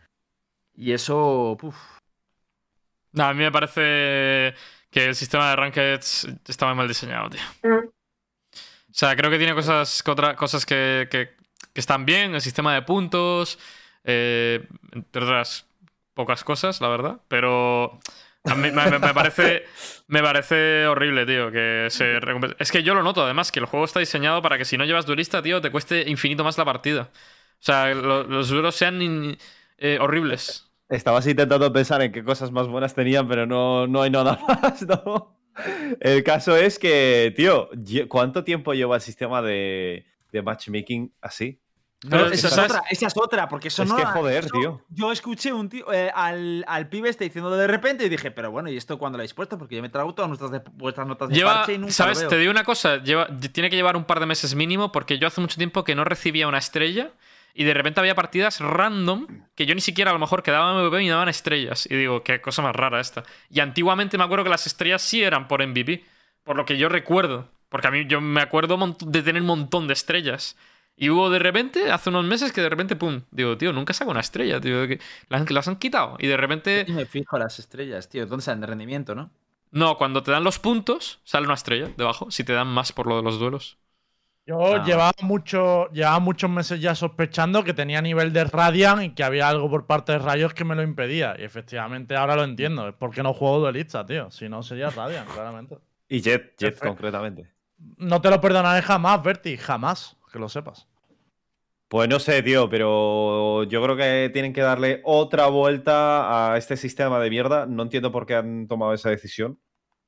Y 0.75 0.93
eso. 0.93 1.57
No, 3.13 3.25
a 3.25 3.35
mí 3.35 3.41
me 3.43 3.53
parece 3.53 4.55
que 4.91 5.07
el 5.07 5.15
sistema 5.15 5.51
de 5.51 5.57
rankeds 5.57 6.29
está 6.47 6.67
muy 6.67 6.75
mal 6.75 6.89
diseñado, 6.89 7.31
tío. 7.31 7.41
O 8.53 8.95
sea, 8.95 9.17
creo 9.17 9.31
que 9.31 9.39
tiene 9.39 9.55
cosas, 9.55 10.03
cosas 10.37 10.67
que, 10.67 11.09
que- 11.11 11.31
que 11.73 11.81
están 11.81 12.05
bien, 12.05 12.35
el 12.35 12.41
sistema 12.43 12.75
de 12.75 12.83
puntos, 12.83 13.59
eh, 14.05 14.67
entre 14.93 15.25
otras 15.25 15.67
pocas 16.13 16.45
cosas, 16.45 16.81
la 16.83 16.89
verdad, 16.89 17.21
pero 17.29 17.99
a 18.45 18.55
mí 18.55 18.71
me, 18.71 19.15
parece, 19.15 19.65
me 20.09 20.23
parece 20.23 20.87
horrible, 20.87 21.25
tío, 21.25 21.51
que 21.51 21.87
se 21.91 22.21
recompense- 22.21 22.57
Es 22.59 22.71
que 22.71 22.83
yo 22.83 22.95
lo 22.95 23.03
noto, 23.03 23.25
además, 23.25 23.51
que 23.51 23.61
el 23.61 23.67
juego 23.67 23.87
está 23.87 24.01
diseñado 24.01 24.43
para 24.43 24.59
que 24.59 24.67
si 24.67 24.77
no 24.77 24.85
llevas 24.85 25.07
duelista, 25.07 25.41
tío, 25.43 25.63
te 25.63 25.71
cueste 25.71 26.05
infinito 26.11 26.45
más 26.45 26.59
la 26.59 26.67
partida. 26.67 27.09
O 27.13 27.65
sea, 27.65 27.95
lo- 27.95 28.25
los 28.25 28.49
duelos 28.51 28.75
sean 28.75 29.01
in- 29.01 29.39
eh, 29.79 29.97
horribles. 30.01 30.71
Estabas 30.93 31.27
intentando 31.27 31.73
pensar 31.73 32.03
en 32.03 32.13
qué 32.13 32.23
cosas 32.23 32.51
más 32.53 32.69
buenas 32.69 32.95
tenían, 32.95 33.27
pero 33.27 33.47
no, 33.47 33.87
no 33.87 34.03
hay 34.03 34.11
nada 34.11 34.39
más, 34.49 34.83
¿no? 34.87 35.39
El 36.01 36.23
caso 36.23 36.57
es 36.57 36.79
que, 36.79 37.33
tío, 37.37 37.69
¿cuánto 38.09 38.45
tiempo 38.45 38.75
lleva 38.75 38.97
el 38.97 39.03
sistema 39.03 39.43
de, 39.43 40.07
de 40.31 40.43
matchmaking 40.43 41.13
así? 41.21 41.59
Pero, 42.09 42.27
esa, 42.27 42.49
es 42.49 42.59
otra, 42.59 42.83
esa 42.91 43.07
es 43.07 43.13
otra, 43.17 43.49
porque 43.49 43.69
eso 43.69 43.85
Es 43.85 43.89
no. 43.89 43.95
que 43.97 44.03
la- 44.03 44.11
joder, 44.11 44.45
eso- 44.47 44.59
tío. 44.59 44.85
Yo 44.89 45.13
escuché 45.13 45.53
un 45.53 45.69
tío, 45.69 45.93
eh, 45.93 46.11
al, 46.13 46.65
al 46.67 46.89
pibe 46.89 47.09
este 47.09 47.23
diciendo 47.25 47.49
de 47.57 47.67
repente 47.69 48.05
y 48.05 48.09
dije, 48.09 48.33
pero 48.33 48.51
bueno, 48.51 48.69
¿y 48.71 48.77
esto 48.77 48.99
cuándo 48.99 49.19
lo 49.19 49.21
habéis 49.21 49.35
puesto? 49.35 49.57
Porque 49.57 49.77
yo 49.77 49.83
me 49.83 49.89
trago 49.89 50.13
todas 50.13 50.29
nuestras 50.29 50.51
de- 50.51 50.63
vuestras 50.73 51.07
notas 51.07 51.29
de 51.29 51.37
Lleva, 51.37 51.55
parche 51.59 51.75
y 51.75 51.79
nunca 51.79 51.93
¿sabes? 51.93 52.21
lo 52.23 52.29
Te 52.29 52.35
veo. 52.35 52.41
digo 52.41 52.51
una 52.51 52.65
cosa, 52.65 52.97
lleva, 53.03 53.29
tiene 53.53 53.71
que 53.71 53.77
llevar 53.77 53.97
un 53.97 54.05
par 54.05 54.19
de 54.21 54.27
meses 54.27 54.55
mínimo 54.57 54.91
porque 54.91 55.19
yo 55.19 55.29
hace 55.29 55.41
mucho 55.41 55.57
tiempo 55.57 55.85
que 55.85 55.95
no 55.95 56.03
recibía 56.05 56.49
una 56.49 56.59
estrella 56.59 57.13
y 57.55 57.65
de 57.65 57.75
repente 57.75 58.01
había 58.01 58.15
partidas 58.15 58.61
random 58.61 59.27
que 59.55 59.67
yo 59.67 59.75
ni 59.75 59.81
siquiera 59.81 60.11
a 60.11 60.15
lo 60.15 60.21
mejor 60.21 60.43
quedaba 60.43 60.73
MVP 60.75 61.03
y 61.03 61.05
me 61.05 61.11
daban 61.11 61.29
estrellas. 61.29 61.87
Y 61.91 61.97
digo, 61.97 62.23
qué 62.23 62.41
cosa 62.41 62.63
más 62.63 62.75
rara 62.75 63.01
esta. 63.01 63.25
Y 63.51 63.61
antiguamente 63.61 64.19
me 64.19 64.25
acuerdo 64.25 64.45
que 64.45 64.51
las 64.51 64.67
estrellas 64.67 65.03
sí 65.03 65.23
eran 65.23 65.49
por 65.49 65.67
MVP, 65.67 66.05
por 66.45 66.57
lo 66.57 66.65
que 66.65 66.79
yo 66.79 66.89
recuerdo. 66.89 67.51
Porque 67.69 67.89
a 67.89 67.91
mí 67.91 68.07
yo 68.07 68.21
me 68.21 68.41
acuerdo 68.41 68.79
de 69.01 69.23
tener 69.23 69.43
un 69.43 69.49
montón 69.49 69.87
de 69.87 69.95
estrellas. 69.95 70.57
Y 70.95 71.09
hubo 71.09 71.31
de 71.31 71.39
repente, 71.39 71.91
hace 71.91 72.11
unos 72.11 72.25
meses, 72.25 72.53
que 72.53 72.61
de 72.61 72.69
repente, 72.69 72.97
pum, 72.97 73.23
digo, 73.31 73.57
tío, 73.57 73.73
nunca 73.73 73.95
saco 73.95 74.11
una 74.11 74.21
estrella, 74.21 74.61
tío, 74.61 74.87
que 74.87 75.01
las, 75.29 75.51
las 75.51 75.69
han 75.69 75.77
quitado. 75.77 76.17
Y 76.19 76.27
de 76.27 76.37
repente, 76.37 76.85
Y 76.87 76.93
me 76.93 77.07
fijo 77.07 77.39
las 77.39 77.59
estrellas, 77.59 78.09
tío. 78.09 78.27
¿Dónde 78.27 78.45
salen 78.45 78.61
de 78.61 78.67
rendimiento, 78.67 79.15
no? 79.15 79.31
no, 79.73 79.97
cuando 79.97 80.23
te 80.23 80.31
dan 80.31 80.45
los 80.45 80.59
puntos, 80.59 81.21
sale 81.25 81.47
una 81.47 81.55
estrella 81.55 81.91
debajo, 81.97 82.31
si 82.31 82.45
te 82.45 82.53
dan 82.53 82.69
más 82.69 82.93
por 82.93 83.07
lo 83.07 83.17
de 83.17 83.23
los 83.23 83.39
duelos. 83.39 83.79
Yo 84.45 84.75
Ah. 84.75 84.85
llevaba, 84.85 85.13
mucho, 85.23 85.89
llevaba 85.93 86.19
muchos 86.19 86.51
meses 86.51 86.81
ya 86.81 86.95
sospechando 86.97 87.63
que 87.63 87.75
tenía 87.75 88.03
nivel 88.03 88.33
de 88.33 88.43
Radiant 88.45 89.03
y 89.03 89.11
que 89.15 89.23
había 89.23 89.49
algo 89.49 89.71
por 89.71 89.87
parte 89.87 90.13
de 90.13 90.19
Rayos 90.19 90.53
que 90.53 90.65
me 90.65 90.75
lo 90.75 90.83
impedía. 90.83 91.37
Y 91.39 91.45
efectivamente 91.45 92.17
ahora 92.17 92.35
lo 92.35 92.43
entiendo. 92.45 92.89
Es 92.89 92.95
porque 92.99 93.23
no 93.23 93.33
juego 93.35 93.61
duelista, 93.61 94.05
tío. 94.05 94.31
Si 94.33 94.49
no, 94.49 94.63
sería 94.65 94.91
Radiant, 94.91 95.29
claramente. 95.35 95.79
Y 96.09 96.21
Jet, 96.21 96.55
Jet 96.59 96.79
concretamente. 96.79 97.47
No 97.99 98.21
te 98.21 98.31
lo 98.31 98.41
perdonaré 98.41 98.83
jamás, 98.83 99.23
Berti. 99.23 99.57
Jamás. 99.57 100.17
Que 100.33 100.39
lo 100.39 100.49
sepas. 100.49 100.89
Pues 101.89 102.09
no 102.09 102.19
sé, 102.19 102.43
tío, 102.43 102.69
pero 102.71 103.65
yo 103.65 103.83
creo 103.83 103.97
que 103.97 104.31
tienen 104.33 104.53
que 104.55 104.63
darle 104.63 105.03
otra 105.05 105.47
vuelta 105.49 106.53
a 106.53 106.57
este 106.57 106.77
sistema 106.77 107.21
de 107.21 107.29
mierda. 107.31 107.67
No 107.67 107.83
entiendo 107.83 108.11
por 108.11 108.25
qué 108.27 108.35
han 108.35 108.67
tomado 108.67 108.95
esa 108.95 109.11
decisión, 109.11 109.59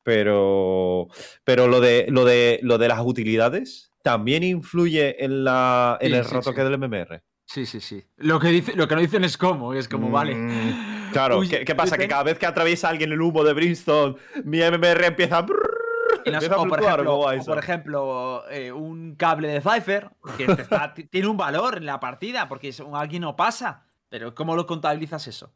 pero, 0.02 1.08
pero 1.44 1.68
lo, 1.68 1.80
de, 1.80 2.06
lo, 2.08 2.24
de, 2.24 2.58
lo 2.62 2.78
de 2.78 2.88
las 2.88 3.00
utilidades 3.00 3.92
también 4.04 4.42
influye 4.42 5.24
en, 5.24 5.44
la, 5.44 5.96
en 6.00 6.10
Sí, 6.12 6.16
el 6.18 6.24
sí, 6.26 6.34
retoque 6.34 6.60
sí. 6.62 6.68
del 6.68 6.78
MMR. 6.78 7.22
Sí, 7.46 7.66
sí, 7.66 7.80
sí. 7.80 8.04
Lo 8.18 8.38
que, 8.38 8.48
dice, 8.48 8.74
lo 8.76 8.86
que 8.86 8.94
no 8.94 9.00
dicen 9.00 9.24
es 9.24 9.36
cómo, 9.38 9.72
es 9.74 9.88
como, 9.88 10.10
vale. 10.10 10.34
Mm, 10.34 11.10
Claro, 11.12 11.38
Uy, 11.38 11.48
¿qué, 11.48 11.64
qué 11.64 11.74
pasa? 11.74 11.96
Que 11.96 12.08
cada 12.08 12.22
vez 12.24 12.38
que 12.38 12.46
atraviesa 12.46 12.88
alguien 12.88 13.12
el 13.12 13.20
humo 13.20 13.44
de 13.44 13.52
Brimstone, 13.52 14.16
mi 14.44 14.58
MMR 14.60 15.04
empieza 15.06 15.38
a... 15.38 15.40
A 15.40 16.56
o, 16.58 16.66
por 16.68 16.80
ejemplo, 16.82 17.26
por 17.46 17.58
ejemplo, 17.58 18.44
eh, 18.50 18.72
un 18.72 19.14
cable 19.14 19.48
de 19.48 19.60
Cypher 19.60 20.10
que 20.36 20.44
está- 20.44 20.92
tiene 20.94 21.28
un 21.28 21.36
valor 21.36 21.76
en 21.76 21.86
la 21.86 22.00
partida 22.00 22.48
porque 22.48 22.68
es- 22.68 22.82
alguien 22.92 23.22
no 23.22 23.36
pasa. 23.36 23.86
Pero 24.08 24.34
¿cómo 24.34 24.56
lo 24.56 24.66
contabilizas 24.66 25.26
eso? 25.28 25.52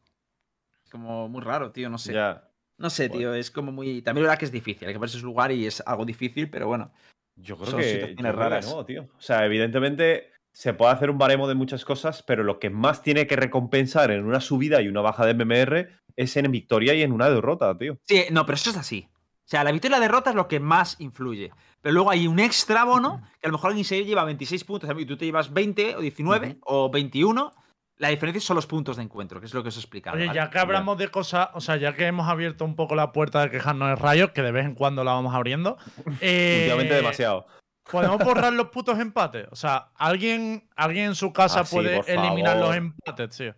Es 0.85 0.89
como 0.91 1.27
muy 1.27 1.41
raro, 1.41 1.71
tío, 1.71 1.89
no 1.89 1.97
sé. 1.97 2.13
No 2.77 2.89
sé, 2.89 3.09
tío, 3.09 3.33
es 3.33 3.51
como 3.51 3.71
muy... 3.71 4.01
También 4.01 4.23
la 4.23 4.29
verdad 4.29 4.39
que 4.39 4.45
es 4.45 4.51
difícil, 4.51 4.87
hay 4.87 4.93
que 4.93 4.99
verse 4.99 5.19
su 5.19 5.25
lugar 5.25 5.51
y 5.51 5.65
es 5.65 5.81
algo 5.85 6.05
difícil, 6.05 6.49
pero 6.49 6.67
bueno. 6.67 6.91
Yo 7.41 7.55
creo 7.57 7.71
Son 7.71 7.79
que, 7.79 7.85
situaciones 7.85 8.17
creo 8.17 8.33
que 8.33 8.37
raras. 8.39 8.67
no, 8.67 8.85
tío. 8.85 9.03
O 9.17 9.21
sea, 9.21 9.45
evidentemente 9.45 10.31
se 10.51 10.73
puede 10.73 10.91
hacer 10.91 11.09
un 11.09 11.17
baremo 11.17 11.47
de 11.47 11.55
muchas 11.55 11.85
cosas, 11.85 12.23
pero 12.23 12.43
lo 12.43 12.59
que 12.59 12.69
más 12.69 13.01
tiene 13.01 13.27
que 13.27 13.35
recompensar 13.35 14.11
en 14.11 14.25
una 14.25 14.41
subida 14.41 14.81
y 14.81 14.87
una 14.87 15.01
baja 15.01 15.25
de 15.25 15.33
MMR 15.33 15.89
es 16.15 16.35
en 16.37 16.51
victoria 16.51 16.93
y 16.93 17.01
en 17.01 17.11
una 17.11 17.29
derrota, 17.29 17.77
tío. 17.77 17.97
Sí, 18.05 18.25
no, 18.31 18.45
pero 18.45 18.55
eso 18.55 18.71
es 18.71 18.77
así. 18.77 19.07
O 19.13 19.49
sea, 19.49 19.63
la 19.63 19.71
victoria 19.71 19.97
y 19.97 19.99
la 19.99 20.05
derrota 20.05 20.31
es 20.31 20.35
lo 20.35 20.47
que 20.47 20.59
más 20.59 20.99
influye. 20.99 21.51
Pero 21.81 21.93
luego 21.93 22.11
hay 22.11 22.27
un 22.27 22.39
extra 22.39 22.83
bono, 22.83 23.21
que 23.39 23.47
a 23.47 23.49
lo 23.49 23.53
mejor 23.53 23.69
alguien 23.69 23.85
se 23.85 24.03
lleva 24.03 24.23
26 24.25 24.63
puntos 24.63 24.89
y 24.97 25.05
tú 25.05 25.17
te 25.17 25.25
llevas 25.25 25.53
20 25.53 25.95
o 25.95 26.01
19 26.01 26.57
o 26.61 26.89
21. 26.91 27.51
La 27.99 28.07
diferencia 28.07 28.41
son 28.41 28.55
los 28.55 28.65
puntos 28.65 28.95
de 28.97 29.03
encuentro, 29.03 29.39
que 29.39 29.45
es 29.45 29.53
lo 29.53 29.61
que 29.61 29.69
os 29.69 29.75
he 29.75 29.79
explicado. 29.79 30.15
Oye, 30.17 30.27
¿vale? 30.27 30.37
ya 30.39 30.49
que 30.49 30.57
hablamos 30.57 30.97
de 30.97 31.09
cosas, 31.09 31.49
o 31.53 31.59
sea, 31.61 31.75
ya 31.75 31.93
que 31.93 32.05
hemos 32.07 32.27
abierto 32.29 32.63
un 32.65 32.75
poco 32.75 32.95
la 32.95 33.11
puerta 33.11 33.41
de 33.41 33.51
quejarnos 33.51 33.89
de 33.89 33.95
rayos, 33.97 34.31
que 34.31 34.41
de 34.41 34.51
vez 34.53 34.65
en 34.65 34.73
cuando 34.73 35.03
la 35.03 35.11
vamos 35.11 35.35
abriendo. 35.35 35.77
eh, 36.21 36.61
Últimamente 36.63 36.95
demasiado. 36.95 37.45
¿Podemos 37.91 38.19
borrar 38.23 38.53
los 38.53 38.69
putos 38.69 38.97
empates? 38.99 39.47
O 39.51 39.55
sea, 39.55 39.89
¿alguien, 39.95 40.67
alguien 40.75 41.05
en 41.07 41.15
su 41.15 41.33
casa 41.33 41.61
Ah, 41.61 41.65
sí, 41.65 41.75
puede 41.75 41.99
eliminar 42.07 42.53
favor. 42.53 42.67
los 42.69 42.75
empates, 42.77 43.35
tío? 43.37 43.55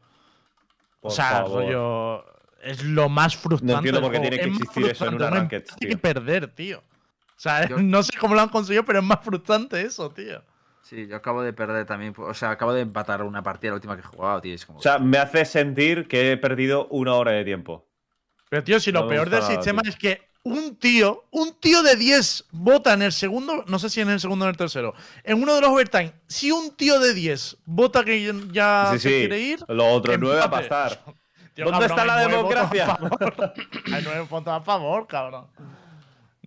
Por 1.00 1.12
o 1.12 1.14
sea, 1.14 1.30
favor. 1.44 1.64
rollo. 1.64 2.26
Es 2.64 2.84
lo 2.84 3.10
más 3.10 3.36
frustrante. 3.36 3.74
No 3.74 3.78
entiendo 3.80 4.00
del 4.02 4.10
por 4.10 4.14
qué 4.14 4.20
tiene 4.28 4.38
que 4.44 4.50
Es 4.50 4.56
existir 4.62 4.86
eso 4.92 5.06
en 5.08 5.16
una 5.16 5.28
un 5.28 5.34
ranked, 5.34 5.64
tío. 5.78 5.89
que 5.89 5.98
perder, 5.98 6.48
tío. 6.48 6.80
O 6.80 7.39
sea, 7.39 7.68
Yo- 7.68 7.78
no 7.82 8.02
sé 8.02 8.18
cómo 8.18 8.34
lo 8.34 8.42
han 8.42 8.50
conseguido, 8.50 8.84
pero 8.86 9.00
es 9.00 9.06
más 9.06 9.20
frustrante 9.22 9.82
eso, 9.82 10.10
tío. 10.12 10.42
Sí, 10.84 11.08
yo 11.08 11.16
acabo 11.16 11.42
de 11.42 11.54
perder 11.54 11.86
también. 11.86 12.14
O 12.18 12.34
sea, 12.34 12.52
acabo 12.52 12.74
de 12.74 12.82
empatar 12.82 13.24
una 13.24 13.44
partida, 13.44 13.72
la 13.72 13.76
última 13.76 13.96
que 13.96 14.02
he 14.02 14.06
jugado, 14.06 14.42
tío. 14.42 14.54
Es 14.56 14.66
como. 14.66 14.80
O 14.80 14.82
sea, 14.82 15.00
me 15.00 15.18
hace 15.18 15.46
sentir 15.46 16.08
que 16.08 16.32
he 16.32 16.38
perdido 16.38 16.88
una 16.88 17.14
hora 17.16 17.32
de 17.32 17.44
tiempo. 17.46 17.88
Pero, 18.50 18.64
tío, 18.64 18.80
si 18.80 18.92
lo 18.92 19.02
No 19.02 19.08
me 19.08 19.16
peor 19.16 19.30
del 19.30 19.40
nada, 19.40 19.52
sistema 19.52 19.82
tío. 19.82 19.92
es 19.92 19.96
que 19.98 20.22
un 20.44 20.76
tío, 20.78 21.26
un 21.32 21.54
tío 21.60 21.84
de 21.84 21.96
10 21.96 22.48
vota 22.52 22.94
en 22.94 23.04
el 23.04 23.12
segundo, 23.14 23.64
no 23.68 23.80
sé 23.80 23.90
si 23.90 24.02
en 24.02 24.10
el 24.10 24.20
segundo 24.20 24.44
o 24.46 24.48
en 24.48 24.54
el 24.54 24.58
tercero, 24.58 24.94
en 25.24 25.42
uno 25.42 25.54
de 25.56 25.62
los 25.62 25.70
overtime, 25.70 26.14
si 26.28 26.52
un 26.52 26.76
tío 26.76 27.00
de 27.00 27.14
10 27.14 27.58
vota 27.66 28.04
que 28.04 28.34
ya 28.52 28.90
sí, 28.94 29.00
se 29.00 29.10
sí. 29.10 29.16
quiere 29.20 29.40
ir, 29.40 29.60
Lo 29.68 29.86
otro 29.88 30.18
nueve 30.18 30.38
va 30.38 30.42
a 30.42 30.46
empate. 30.46 30.68
pastar. 30.68 31.04
Tío, 31.54 31.66
¿Dónde 31.66 31.86
está 31.86 32.02
hay 32.04 32.08
la 32.08 32.18
democracia? 32.28 32.86
a 32.86 32.96
favor. 32.98 33.54
Hay 33.93 34.01
nueve 34.05 34.22
votos 34.22 34.54
a 34.54 34.62
favor, 34.62 35.05
cabrón. 35.05 35.47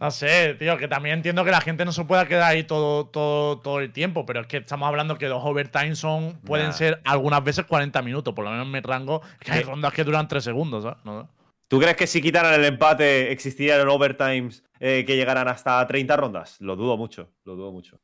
No 0.01 0.11
sé, 0.11 0.55
tío, 0.55 0.77
que 0.77 0.89
también 0.89 1.17
entiendo 1.17 1.45
que 1.45 1.53
la 1.53 1.61
gente 1.61 1.85
no 1.85 1.93
se 1.93 2.05
pueda 2.05 2.27
quedar 2.27 2.51
ahí 2.51 2.65
todo, 2.65 3.07
todo, 3.07 3.61
todo 3.61 3.79
el 3.79 3.93
tiempo, 3.93 4.27
pero 4.27 4.41
es 4.41 4.47
que 4.49 4.57
estamos 4.57 4.89
hablando 4.89 5.17
que 5.19 5.29
los 5.29 5.43
overtime 5.45 5.95
son, 5.95 6.41
pueden 6.41 6.67
Nah. 6.69 6.73
ser 6.73 7.01
algunas 7.05 7.45
veces 7.45 7.65
40 7.65 8.03
minutos, 8.03 8.35
por 8.35 8.45
lo 8.45 8.51
menos 8.51 8.67
en 8.67 8.73
mi 8.73 8.81
rango, 8.81 9.23
que 9.39 9.53
hay 9.53 9.63
rondas 9.63 9.93
que 9.93 10.03
duran 10.03 10.27
3 10.27 10.43
segundos, 10.43 10.83
¿sabes? 10.83 10.99
No 11.05 11.23
sé. 11.23 11.29
¿Tú 11.69 11.79
crees 11.79 11.97
que 11.97 12.07
si 12.09 12.21
quitaran 12.21 12.55
el 12.55 12.65
empate 12.65 13.31
existirían 13.33 13.89
overtimes 13.89 14.65
eh, 14.81 15.05
que 15.07 15.17
llegaran 15.17 15.47
hasta 15.49 15.87
30 15.87 16.17
rondas? 16.17 16.61
Lo 16.61 16.75
dudo 16.75 16.97
mucho, 16.97 17.31
lo 17.45 17.55
dudo 17.55 17.71
mucho. 17.73 18.01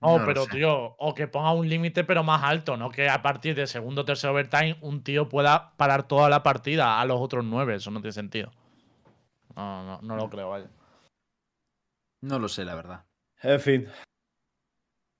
No, 0.00 0.18
No 0.18 0.24
pero 0.24 0.46
tío, 0.46 0.94
o 0.98 1.14
que 1.14 1.28
ponga 1.28 1.52
un 1.52 1.68
límite 1.68 2.02
pero 2.04 2.24
más 2.24 2.42
alto, 2.42 2.76
no 2.76 2.90
que 2.90 3.08
a 3.08 3.22
partir 3.22 3.54
de 3.54 3.66
segundo 3.66 4.02
o 4.02 4.04
tercer 4.04 4.30
overtime 4.30 4.76
un 4.80 5.02
tío 5.04 5.28
pueda 5.28 5.76
parar 5.76 6.02
toda 6.08 6.28
la 6.28 6.42
partida 6.42 7.00
a 7.00 7.04
los 7.04 7.20
otros 7.20 7.44
nueve, 7.44 7.76
eso 7.76 7.90
no 7.90 8.00
tiene 8.00 8.12
sentido. 8.12 8.50
No, 9.56 9.84
no, 9.84 10.00
no 10.02 10.16
lo 10.16 10.28
creo, 10.30 10.50
vaya. 10.50 10.66
No 12.22 12.38
lo 12.38 12.48
sé, 12.48 12.64
la 12.64 12.74
verdad. 12.74 13.04
En 13.42 13.60
fin. 13.60 13.88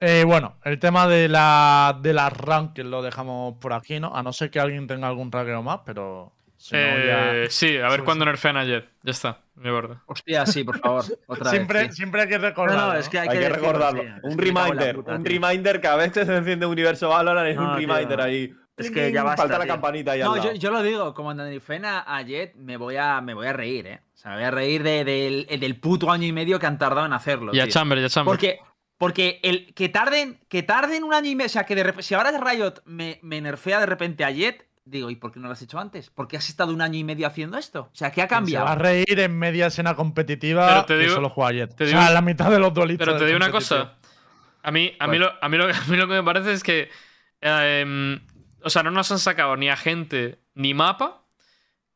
Eh, 0.01 0.25
bueno, 0.25 0.59
el 0.65 0.79
tema 0.81 1.07
de 1.07 1.29
la, 1.29 1.99
de 2.01 2.13
las 2.13 2.33
rankings 2.37 2.89
lo 2.89 3.03
dejamos 3.03 3.55
por 3.59 3.73
aquí, 3.73 4.01
¿no? 4.01 4.15
A 4.15 4.23
no 4.23 4.33
ser 4.33 4.51
que 4.51 4.59
alguien 4.61 4.87
tenga 4.87 5.09
algún 5.09 5.31
ranking 5.31 5.63
más, 5.63 5.81
pero. 5.85 6.33
Si 6.57 6.75
no, 6.77 6.81
Eh, 6.81 7.43
ya- 7.45 7.51
sí, 7.51 7.77
a 7.79 7.89
ver 7.89 8.01
Sí, 8.01 8.05
cuándo 8.05 8.25
sí. 8.25 8.31
nerfean 8.31 8.57
ayer. 8.57 8.89
Ya 9.03 9.11
está, 9.11 9.41
me 9.57 9.69
acuerdo. 9.69 10.01
Hostia, 10.07 10.47
sí, 10.47 10.63
por 10.63 10.79
favor. 10.79 11.05
Otra 11.27 11.51
siempre, 11.51 11.81
vez. 11.81 11.89
sí. 11.91 11.97
siempre 11.97 12.23
hay 12.23 12.29
que 12.29 12.39
No, 12.39 12.45
recordar. 12.49 12.77
no, 12.79 12.95
es 12.95 13.09
que 13.09 13.19
hay, 13.19 13.29
Hay 13.29 13.39
que 13.41 13.49
recordarlo. 13.49 14.03
sí. 14.03 14.09
Un 14.23 14.37
que 14.37 14.53
la 14.53 14.65
reminder. 14.65 14.95
puta, 14.97 15.15
un 15.17 15.25
tío. 15.25 15.41
reminder 15.41 15.81
cada 15.81 15.97
vez 15.97 16.13
que 16.13 16.25
se 16.25 16.37
enciende 16.37 16.67
Universo 16.67 17.09
Valorant 17.09 17.49
es 17.49 17.57
No, 17.57 17.73
un 17.73 17.79
tío. 17.79 17.89
reminder 17.89 18.21
ahí. 18.21 18.55
Es 18.77 18.91
que 18.91 19.13
ya 19.13 19.23
basta, 19.23 19.43
Falta 19.43 19.59
la 19.59 19.65
tío. 19.65 19.75
campanita 19.75 20.13
al 20.13 20.21
No, 20.21 20.43
yo, 20.43 20.53
yo 20.55 20.71
lo 20.71 20.83
digo, 20.83 21.13
como 21.15 21.33
nerfeen 21.35 21.85
a, 21.85 22.01
a 22.01 22.23
Jet, 22.23 22.55
me 22.57 22.77
voy 22.77 22.97
a, 22.97 23.21
me 23.21 23.35
voy 23.35 23.47
a 23.47 23.53
reír, 23.53 23.87
¿eh? 23.87 24.01
O 24.15 24.17
sea, 24.17 24.31
me 24.33 24.37
voy 24.39 24.45
a 24.47 24.51
reír 24.51 24.83
de- 24.83 25.05
del, 25.05 25.47
del 25.61 25.77
puto 25.79 26.11
año 26.11 26.27
y 26.27 26.33
medio 26.33 26.59
que 26.59 26.67
han 26.67 26.79
tardado 26.79 27.07
en 27.07 27.13
hacerlo. 27.13 27.53
Y 27.55 27.61
a 27.61 27.65
tío. 27.65 27.73
Chamber, 27.73 27.99
y 27.99 28.05
a 28.05 28.09
Chamber. 28.09 28.31
Porque, 28.33 28.61
porque 28.99 29.41
el 29.43 29.75
que 29.75 29.89
tarden, 29.89 30.41
que 30.49 30.63
tarden 30.63 31.05
un 31.05 31.13
año 31.13 31.29
y 31.29 31.37
medio, 31.37 31.47
o 31.47 31.51
sea, 31.51 31.65
que 31.65 31.75
de 31.75 31.83
repente, 31.83 32.05
si 32.05 32.15
ahora 32.15 32.33
Riot 32.33 32.83
me, 32.87 33.19
me 33.23 33.41
nerfea 33.41 33.79
de 33.81 33.87
repente 33.87 34.25
a 34.25 34.31
Jet, 34.31 34.67
digo, 34.85 35.11
¿y 35.11 35.17
por 35.17 35.33
qué 35.33 35.39
no 35.39 35.47
lo 35.49 35.53
has 35.53 35.63
hecho 35.63 35.79
antes? 35.79 36.09
¿Por 36.11 36.27
qué 36.27 36.39
has 36.39 36.49
estado 36.49 36.73
un 36.73 36.81
año 36.81 36.99
y 36.99 37.05
medio 37.05 37.27
haciendo 37.27 37.59
esto? 37.59 37.83
O 37.93 37.95
sea, 37.95 38.11
¿qué 38.11 38.23
ha 38.23 38.27
Se 38.27 38.33
va 38.35 38.37
a 38.37 38.41
cambiado? 38.41 38.75
reír 38.77 39.21
en 39.21 39.39
media 39.39 39.67
escena 39.67 39.95
competitiva 39.95 40.67
Pero 40.67 40.85
te 40.87 40.95
que 40.95 41.01
digo- 41.01 41.15
solo 41.15 41.29
juega 41.29 41.51
ayer. 41.51 41.69
te 41.75 41.85
o 41.85 41.87
digo- 41.87 42.01
sea, 42.01 42.11
la 42.11 42.23
mitad 42.23 42.51
de 42.51 42.59
los 42.59 42.73
duelistas. 42.73 43.07
Pero 43.07 43.19
te 43.19 43.27
digo 43.27 43.37
una 43.37 43.51
cosa. 43.51 43.95
A 44.63 44.71
mí, 44.71 44.93
a 44.99 45.07
mí, 45.09 45.19
lo, 45.19 45.31
a, 45.41 45.49
mí 45.49 45.57
lo, 45.59 45.65
a 45.69 45.85
mí 45.89 45.97
lo 45.97 46.09
que 46.09 46.15
me 46.15 46.23
parece 46.23 46.53
es 46.53 46.63
que. 46.63 46.89
eh, 47.41 47.81
em, 47.83 48.21
o 48.65 48.71
sea, 48.71 48.83
no 48.83 48.91
nos 48.91 49.11
han 49.13 49.19
sacado 49.19 49.57
ni 49.57 49.69
agente 49.69 50.39
ni 50.55 50.75
mapa. 50.75 51.23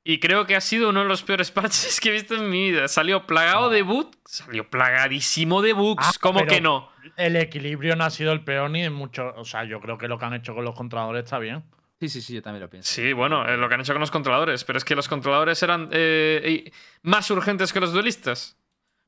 Y 0.09 0.21
creo 0.21 0.47
que 0.47 0.55
ha 0.55 0.61
sido 0.61 0.91
uno 0.91 1.01
de 1.03 1.09
los 1.09 1.25
peores 1.25 1.51
parches 1.53 2.01
que 2.01 2.11
he 2.11 2.13
visto 2.13 2.37
en 2.37 2.49
mi 2.49 2.71
vida. 2.71 2.87
Salió 2.87 3.27
plagado 3.27 3.71
de 3.71 3.83
bugs. 3.83 4.17
Salió 4.25 4.71
plagadísimo 4.71 5.63
de 5.63 5.73
bugs. 5.73 6.07
Ah, 6.07 6.13
¿Cómo 6.21 6.47
que 6.47 6.61
no? 6.61 6.91
El 7.17 7.35
equilibrio 7.37 7.97
no 7.97 8.05
ha 8.05 8.11
sido 8.11 8.33
el 8.33 8.45
peor 8.45 8.71
ni 8.71 8.85
en 8.85 8.93
mucho. 8.93 9.35
O 9.37 9.45
sea, 9.45 9.65
yo 9.65 9.81
creo 9.81 9.99
que 9.99 10.07
lo 10.07 10.19
que 10.19 10.25
han 10.25 10.35
hecho 10.35 10.55
con 10.55 10.65
los 10.65 10.77
controladores 10.77 11.25
está 11.25 11.39
bien. 11.41 11.65
Sí, 11.99 12.09
sí, 12.09 12.21
sí, 12.21 12.35
yo 12.35 12.43
también 12.43 12.63
lo 12.63 12.71
pienso. 12.71 12.93
Sí, 12.93 13.13
bueno, 13.15 13.49
eh, 13.49 13.57
lo 13.57 13.69
que 13.69 13.75
han 13.75 13.81
hecho 13.81 13.95
con 13.95 14.01
los 14.01 14.11
controladores. 14.13 14.63
Pero 14.63 14.77
es 14.77 14.85
que 14.85 14.95
los 14.95 15.09
controladores 15.09 15.61
eran 15.65 15.89
eh, 15.91 16.71
más 17.03 17.29
urgentes 17.31 17.73
que 17.73 17.81
los 17.81 17.93
duelistas. 17.93 18.57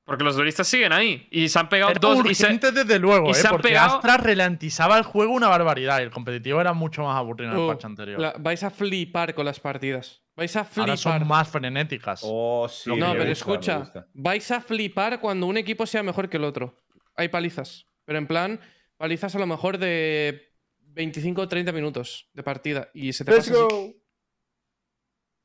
Porque 0.09 0.25
los 0.25 0.37
duelistas 0.37 0.67
siguen 0.67 0.91
ahí. 0.95 1.29
Y 1.31 1.49
se 1.51 1.59
han 1.59 1.69
pegado 1.69 1.91
Era 1.91 2.01
dos. 2.01 2.25
Y 2.25 2.35
se, 2.35 2.45
urgente 2.47 2.73
desde 2.73 2.99
luego, 2.99 3.29
y 3.29 3.33
¿eh? 3.33 3.35
se 3.35 3.47
han 3.47 3.53
porque 3.53 3.69
pegado- 3.69 3.97
Astra 3.97 4.17
ralentizaba 4.17 4.97
el 4.97 5.05
juego 5.05 5.35
una 5.35 5.49
barbaridad. 5.49 6.01
y 6.01 6.05
El 6.05 6.11
competitivo 6.11 6.61
era 6.63 6.73
mucho 6.73 7.03
más 7.03 7.15
aburrido 7.19 7.53
en 7.53 7.59
el 7.59 7.63
Oh, 7.65 7.69
patch 7.69 7.85
anterior. 7.85 8.19
la- 8.19 8.35
vais 8.39 8.63
a 8.63 8.71
flipar 8.71 9.35
con 9.35 9.45
las 9.45 9.61
partidas. 9.61 10.23
Vais 10.35 10.57
a 10.57 10.61
Ahora 10.61 10.73
flipar. 10.73 10.99
son 10.99 11.29
más 11.29 11.49
frenéticas. 11.51 12.21
Oh, 12.25 12.67
sí. 12.71 12.89
No, 12.89 13.13
pero 13.13 13.17
gusta, 13.17 13.33
escucha, 13.33 13.93
vais 14.15 14.51
a 14.51 14.61
flipar 14.63 15.21
cuando 15.21 15.47
un 15.47 15.59
equipo 15.59 15.85
sea 15.85 16.03
mejor 16.03 16.31
que 16.31 16.39
el 16.39 16.45
otro. 16.45 16.75
Hay 17.15 17.29
palizas, 17.29 17.87
pero 18.07 18.19
en 18.19 18.27
plan, 18.27 18.59
palizas 18.97 19.35
a 19.37 19.39
lo 19.39 19.47
mejor 19.47 19.77
de 19.77 20.55
25 20.79 21.43
o 21.43 21.49
30 21.49 21.71
minutos 21.73 22.31
de 22.33 22.43
partida 22.43 22.89
y 22.95 23.13
se 23.13 23.27
te 23.27 23.33
Let's 23.33 23.51
pasa 23.51 23.67
así. 23.67 23.75
go. 23.75 23.93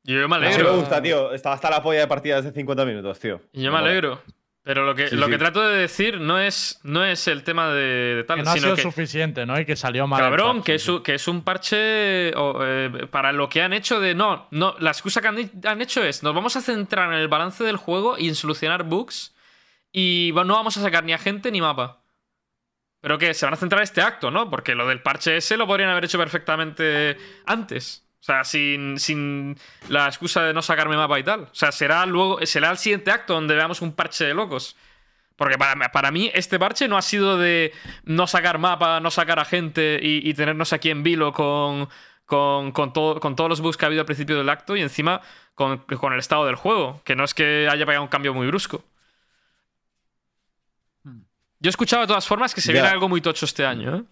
Yo 0.04 0.16
me 0.16 0.22
Sí 0.22 0.28
me 0.28 0.46
alegro. 0.46 0.76
gusta, 0.76 1.02
tío. 1.02 1.32
Estaba 1.34 1.54
hasta 1.54 1.68
la 1.70 1.82
polla 1.82 2.00
de 2.00 2.06
partidas 2.06 2.44
de 2.44 2.52
50 2.52 2.84
minutos, 2.86 3.18
tío. 3.18 3.40
Yo 3.52 3.70
me 3.72 3.78
alegro. 3.78 4.22
Pero 4.64 4.86
lo 4.86 4.94
que, 4.94 5.08
Sí, 5.08 5.16
lo 5.16 5.26
sí. 5.26 5.32
que 5.32 5.38
trato 5.38 5.60
de 5.68 5.76
decir 5.76 6.20
no 6.20 6.38
es, 6.38 6.80
no 6.82 7.04
es 7.04 7.28
el 7.28 7.44
tema 7.44 7.68
de, 7.68 8.14
de 8.16 8.24
tal, 8.24 8.38
que 8.38 8.42
no 8.44 8.50
ha 8.50 8.54
sino 8.54 8.64
sido 8.64 8.76
que, 8.76 8.82
suficiente, 8.82 9.44
¿no? 9.44 9.60
Y 9.60 9.66
que 9.66 9.76
salió 9.76 10.06
mal. 10.06 10.18
cabrón, 10.20 10.62
que, 10.62 10.76
es, 10.76 10.90
que 11.04 11.14
es 11.14 11.28
un 11.28 11.42
parche 11.44 12.34
o, 12.34 12.58
eh, 12.64 13.06
para 13.10 13.32
lo 13.32 13.50
que 13.50 13.60
han 13.60 13.74
hecho 13.74 14.00
de 14.00 14.14
no, 14.14 14.48
no, 14.50 14.74
la 14.78 14.90
excusa 14.90 15.20
que 15.20 15.28
han, 15.28 15.50
han 15.66 15.82
hecho 15.82 16.02
es 16.02 16.22
nos 16.22 16.34
vamos 16.34 16.56
a 16.56 16.62
centrar 16.62 17.12
en 17.12 17.18
el 17.18 17.28
balance 17.28 17.62
del 17.62 17.76
juego 17.76 18.16
y 18.18 18.26
en 18.28 18.34
solucionar 18.34 18.84
bugs 18.84 19.34
y 19.92 20.32
no 20.34 20.54
vamos 20.54 20.76
a 20.78 20.80
sacar 20.82 21.04
ni 21.04 21.12
agente 21.12 21.50
ni 21.50 21.60
mapa. 21.60 22.00
Pero 23.02 23.18
que 23.18 23.34
se 23.34 23.44
van 23.44 23.52
a 23.52 23.58
centrar 23.58 23.80
en 23.80 23.84
este 23.84 24.00
acto, 24.00 24.30
¿no? 24.30 24.48
Porque 24.48 24.74
lo 24.74 24.88
del 24.88 25.02
parche 25.02 25.36
ese 25.36 25.58
lo 25.58 25.66
podrían 25.66 25.90
haber 25.90 26.06
hecho 26.06 26.16
perfectamente 26.18 27.18
antes. 27.44 28.03
O 28.24 28.26
sea, 28.26 28.42
sin, 28.42 28.98
sin 28.98 29.54
la 29.90 30.06
excusa 30.06 30.42
de 30.44 30.54
no 30.54 30.62
sacarme 30.62 30.96
mapa 30.96 31.18
y 31.18 31.22
tal. 31.22 31.40
O 31.42 31.54
sea, 31.54 31.72
será 31.72 32.06
luego, 32.06 32.38
será 32.46 32.70
el 32.70 32.78
siguiente 32.78 33.10
acto 33.10 33.34
donde 33.34 33.54
veamos 33.54 33.82
un 33.82 33.92
parche 33.92 34.24
de 34.24 34.32
locos. 34.32 34.76
Porque 35.36 35.58
para, 35.58 35.92
para 35.92 36.10
mí 36.10 36.30
este 36.32 36.58
parche 36.58 36.88
no 36.88 36.96
ha 36.96 37.02
sido 37.02 37.36
de 37.36 37.74
no 38.04 38.26
sacar 38.26 38.56
mapa, 38.56 38.98
no 39.00 39.10
sacar 39.10 39.40
a 39.40 39.44
gente 39.44 39.98
y, 40.02 40.26
y 40.26 40.32
tenernos 40.32 40.72
aquí 40.72 40.88
en 40.88 41.02
vilo 41.02 41.34
con, 41.34 41.90
con, 42.24 42.72
con, 42.72 42.94
todo- 42.94 43.20
con 43.20 43.36
todos 43.36 43.50
los 43.50 43.60
bugs 43.60 43.76
que 43.76 43.84
ha 43.84 43.88
habido 43.88 44.00
al 44.00 44.06
principio 44.06 44.38
del 44.38 44.48
acto 44.48 44.74
y 44.74 44.80
encima 44.80 45.20
con, 45.54 45.80
con 45.80 46.14
el 46.14 46.18
estado 46.18 46.46
del 46.46 46.54
juego, 46.54 47.02
que 47.04 47.16
no 47.16 47.24
es 47.24 47.34
que 47.34 47.68
haya 47.70 47.84
pegado 47.84 48.04
un 48.04 48.08
cambio 48.08 48.32
muy 48.32 48.46
brusco. 48.46 48.82
Hmm. 51.02 51.20
Yo 51.60 51.68
he 51.68 51.70
escuchado 51.70 52.00
de 52.02 52.08
todas 52.08 52.26
formas 52.26 52.54
que 52.54 52.62
se 52.62 52.68
Ya. 52.68 52.80
viene 52.80 52.88
algo 52.88 53.06
muy 53.10 53.20
tocho 53.20 53.44
este 53.44 53.66
año, 53.66 53.96
¿eh? 53.96 54.02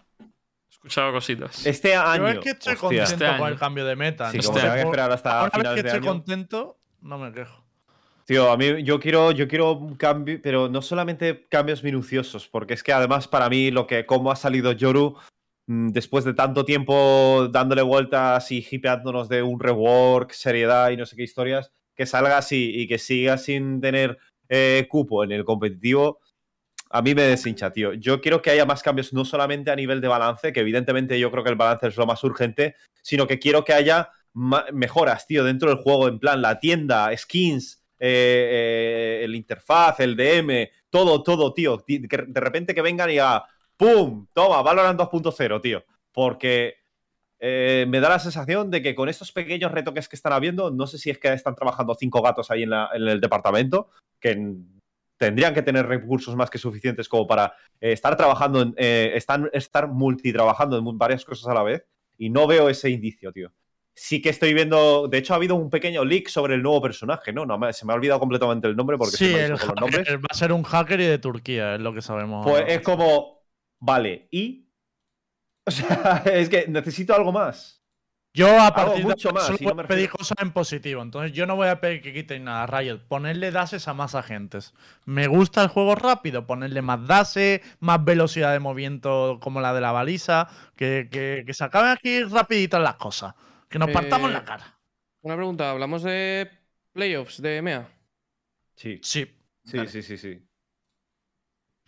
He 0.83 0.87
escuchado 0.87 1.13
cositas. 1.13 1.65
Este 1.65 1.95
año. 1.95 2.23
Yo 2.23 2.27
es 2.27 2.39
que 2.39 2.49
estoy 2.49 2.73
hostia. 2.73 2.87
contento 2.89 3.03
Este 3.13 3.25
con 3.25 3.35
año. 3.35 3.47
el 3.47 3.57
cambio 3.57 3.85
de 3.85 3.95
meta. 3.95 4.31
Sí, 4.31 4.37
¿no? 4.37 4.43
como 4.43 4.57
Este 4.59 4.81
esperar 4.81 5.11
hasta 5.11 5.39
Ahora 5.39 5.51
finales 5.51 5.75
que 5.77 5.83
de 5.83 5.87
estoy 5.89 5.99
año. 5.99 6.07
contento, 6.11 6.77
no 7.01 7.17
me 7.17 7.31
quejo. 7.31 7.63
Tío, 8.25 8.51
a 8.51 8.57
mí 8.57 8.83
yo 8.83 8.99
quiero, 8.99 9.31
yo 9.31 9.47
quiero 9.47 9.73
un 9.73 9.95
cambio, 9.95 10.39
pero 10.41 10.69
no 10.69 10.81
solamente 10.81 11.45
cambios 11.49 11.83
minuciosos, 11.83 12.47
porque 12.47 12.73
es 12.73 12.83
que 12.83 12.93
además 12.93 13.27
para 13.27 13.49
mí 13.49 13.69
lo 13.71 13.85
que 13.87 14.05
cómo 14.05 14.31
ha 14.31 14.35
salido 14.37 14.71
Yoru 14.71 15.17
mm, 15.67 15.89
después 15.89 16.23
de 16.25 16.33
tanto 16.33 16.63
tiempo 16.65 17.49
dándole 17.51 17.81
vueltas 17.81 18.49
y 18.51 18.65
hipeándonos 18.69 19.27
de 19.29 19.41
un 19.43 19.59
rework, 19.59 20.31
seriedad 20.31 20.89
y 20.91 20.97
no 20.97 21.05
sé 21.05 21.15
qué 21.17 21.23
historias, 21.23 21.71
que 21.95 22.05
salga 22.05 22.37
así 22.37 22.71
y 22.73 22.87
que 22.87 22.97
siga 22.97 23.37
sin 23.37 23.81
tener 23.81 24.17
eh, 24.49 24.85
cupo 24.89 25.23
en 25.25 25.31
el 25.33 25.43
competitivo, 25.43 26.19
a 26.95 27.01
mí 27.01 27.15
me 27.15 27.23
deshincha, 27.23 27.71
tío. 27.71 27.93
Yo 27.93 28.21
quiero 28.21 28.39
que 28.39 28.51
haya 28.51 28.67
más 28.67 28.83
cambios, 28.83 29.13
no 29.13 29.25
solamente 29.25 29.71
a 29.71 29.75
nivel 29.75 29.99
de 29.99 30.07
balance, 30.07 30.53
que 30.53 30.59
evidentemente 30.59 31.19
yo 31.19 31.31
creo 31.31 31.43
que 31.43 31.49
el 31.49 31.55
balance 31.55 31.87
es 31.87 31.97
lo 31.97 32.05
más 32.05 32.23
urgente, 32.23 32.75
sino 33.01 33.25
que 33.25 33.39
quiero 33.39 33.65
que 33.65 33.73
haya 33.73 34.11
mejoras, 34.35 35.25
tío, 35.25 35.43
dentro 35.43 35.69
del 35.69 35.79
juego, 35.79 36.07
en 36.07 36.19
plan 36.19 36.39
la 36.39 36.59
tienda, 36.59 37.09
skins, 37.17 37.83
eh, 37.97 39.19
eh, 39.19 39.21
el 39.23 39.33
interfaz, 39.33 40.01
el 40.01 40.15
DM, 40.15 40.69
todo, 40.91 41.23
todo, 41.23 41.51
tío. 41.51 41.83
Que 41.83 42.25
de 42.27 42.39
repente 42.39 42.75
que 42.75 42.83
vengan 42.83 43.09
y 43.09 43.13
diga, 43.13 43.43
¡pum! 43.75 44.27
Toma, 44.31 44.61
Valorant 44.61 44.99
2.0, 44.99 45.61
tío. 45.63 45.83
Porque 46.11 46.75
eh, 47.39 47.87
me 47.89 48.01
da 48.01 48.09
la 48.09 48.19
sensación 48.19 48.69
de 48.69 48.83
que 48.83 48.93
con 48.93 49.09
estos 49.09 49.31
pequeños 49.31 49.71
retoques 49.71 50.07
que 50.07 50.15
están 50.15 50.33
habiendo, 50.33 50.69
no 50.69 50.85
sé 50.85 50.99
si 50.99 51.09
es 51.09 51.17
que 51.17 51.33
están 51.33 51.55
trabajando 51.55 51.95
cinco 51.95 52.21
gatos 52.21 52.51
ahí 52.51 52.61
en, 52.61 52.73
en 52.73 53.07
el 53.07 53.19
departamento, 53.19 53.89
que 54.19 54.37
tendrían 55.17 55.53
que 55.53 55.61
tener 55.61 55.87
recursos 55.87 56.35
más 56.35 56.49
que 56.49 56.57
suficientes 56.57 57.07
como 57.07 57.27
para 57.27 57.53
eh, 57.79 57.93
estar 57.93 58.15
trabajando, 58.15 58.61
en, 58.61 58.73
eh, 58.77 59.11
estar, 59.15 59.49
estar 59.53 59.87
multitrabajando 59.87 60.77
en 60.77 60.97
varias 60.97 61.23
cosas 61.25 61.47
a 61.47 61.53
la 61.53 61.63
vez. 61.63 61.85
Y 62.17 62.29
no 62.29 62.47
veo 62.47 62.69
ese 62.69 62.89
indicio, 62.89 63.31
tío 63.31 63.51
sí 63.95 64.21
que 64.21 64.29
estoy 64.29 64.53
viendo. 64.53 65.07
De 65.07 65.17
hecho, 65.17 65.33
ha 65.33 65.37
habido 65.37 65.55
un 65.55 65.69
pequeño 65.69 66.03
leak 66.03 66.27
sobre 66.27 66.55
el 66.55 66.63
nuevo 66.63 66.81
personaje, 66.81 67.31
¿no? 67.31 67.45
no 67.45 67.71
se 67.71 67.85
me 67.85 67.93
ha 67.93 67.95
olvidado 67.95 68.19
completamente 68.19 68.67
el 68.67 68.75
nombre 68.75 68.97
porque 68.97 69.17
Sí, 69.17 69.27
se 69.27 69.33
me 69.33 69.39
ha 69.39 69.45
el 69.45 69.59
con 69.59 69.67
los 69.69 69.81
nombres. 69.81 70.07
va 70.15 70.27
a 70.29 70.33
ser 70.33 70.51
un 70.51 70.63
hacker 70.63 70.99
y 70.99 71.05
de 71.05 71.19
Turquía, 71.19 71.75
es 71.75 71.81
lo 71.81 71.93
que 71.93 72.01
sabemos. 72.01 72.45
Pues 72.45 72.65
es 72.67 72.81
como. 72.81 73.43
Vale, 73.79 74.27
¿y? 74.31 74.69
O 75.65 75.71
sea, 75.71 76.23
es 76.25 76.49
que 76.49 76.67
necesito 76.67 77.13
algo 77.13 77.31
más. 77.31 77.82
Yo 78.35 78.59
a 78.59 78.73
partir 78.73 79.03
mucho 79.05 79.29
de 79.29 79.39
ahora 79.39 79.49
más, 79.51 79.57
solo 79.59 79.75
voy 79.75 79.83
a 79.83 79.87
pedir 79.87 80.01
refiero- 80.05 80.17
cosas 80.17 80.37
en 80.41 80.51
positivo. 80.51 81.01
Entonces 81.03 81.33
yo 81.33 81.45
no 81.45 81.55
voy 81.55 81.67
a 81.67 81.79
pedir 81.79 82.01
que 82.01 82.13
quiten 82.13 82.45
nada. 82.45 82.65
Riot, 82.65 82.99
ponerle 83.07 83.51
dases 83.51 83.87
a 83.87 83.93
más 83.93 84.15
agentes. 84.15 84.73
Me 85.05 85.27
gusta 85.27 85.61
el 85.61 85.67
juego 85.67 85.93
rápido, 85.93 86.47
ponerle 86.47 86.81
más 86.81 87.05
dases, 87.05 87.61
más 87.79 88.03
velocidad 88.03 88.51
de 88.51 88.59
movimiento 88.59 89.37
como 89.39 89.61
la 89.61 89.71
de 89.73 89.81
la 89.81 89.91
baliza. 89.91 90.47
Que, 90.75 91.09
que, 91.11 91.43
que 91.45 91.53
se 91.53 91.63
acaben 91.63 91.91
aquí 91.91 92.23
rapiditas 92.23 92.81
las 92.81 92.95
cosas. 92.95 93.35
Que 93.69 93.77
nos 93.77 93.91
partamos 93.91 94.31
Eh, 94.31 94.33
la 94.33 94.43
cara. 94.43 94.79
Una 95.21 95.35
pregunta, 95.35 95.69
¿hablamos 95.69 96.01
de 96.01 96.49
playoffs 96.91 97.39
de 97.41 97.57
EMEA? 97.57 97.87
Sí, 98.75 98.99
Sí. 99.03 99.27
sí, 99.63 99.87
sí, 99.87 100.01
sí, 100.01 100.17
sí. 100.17 100.43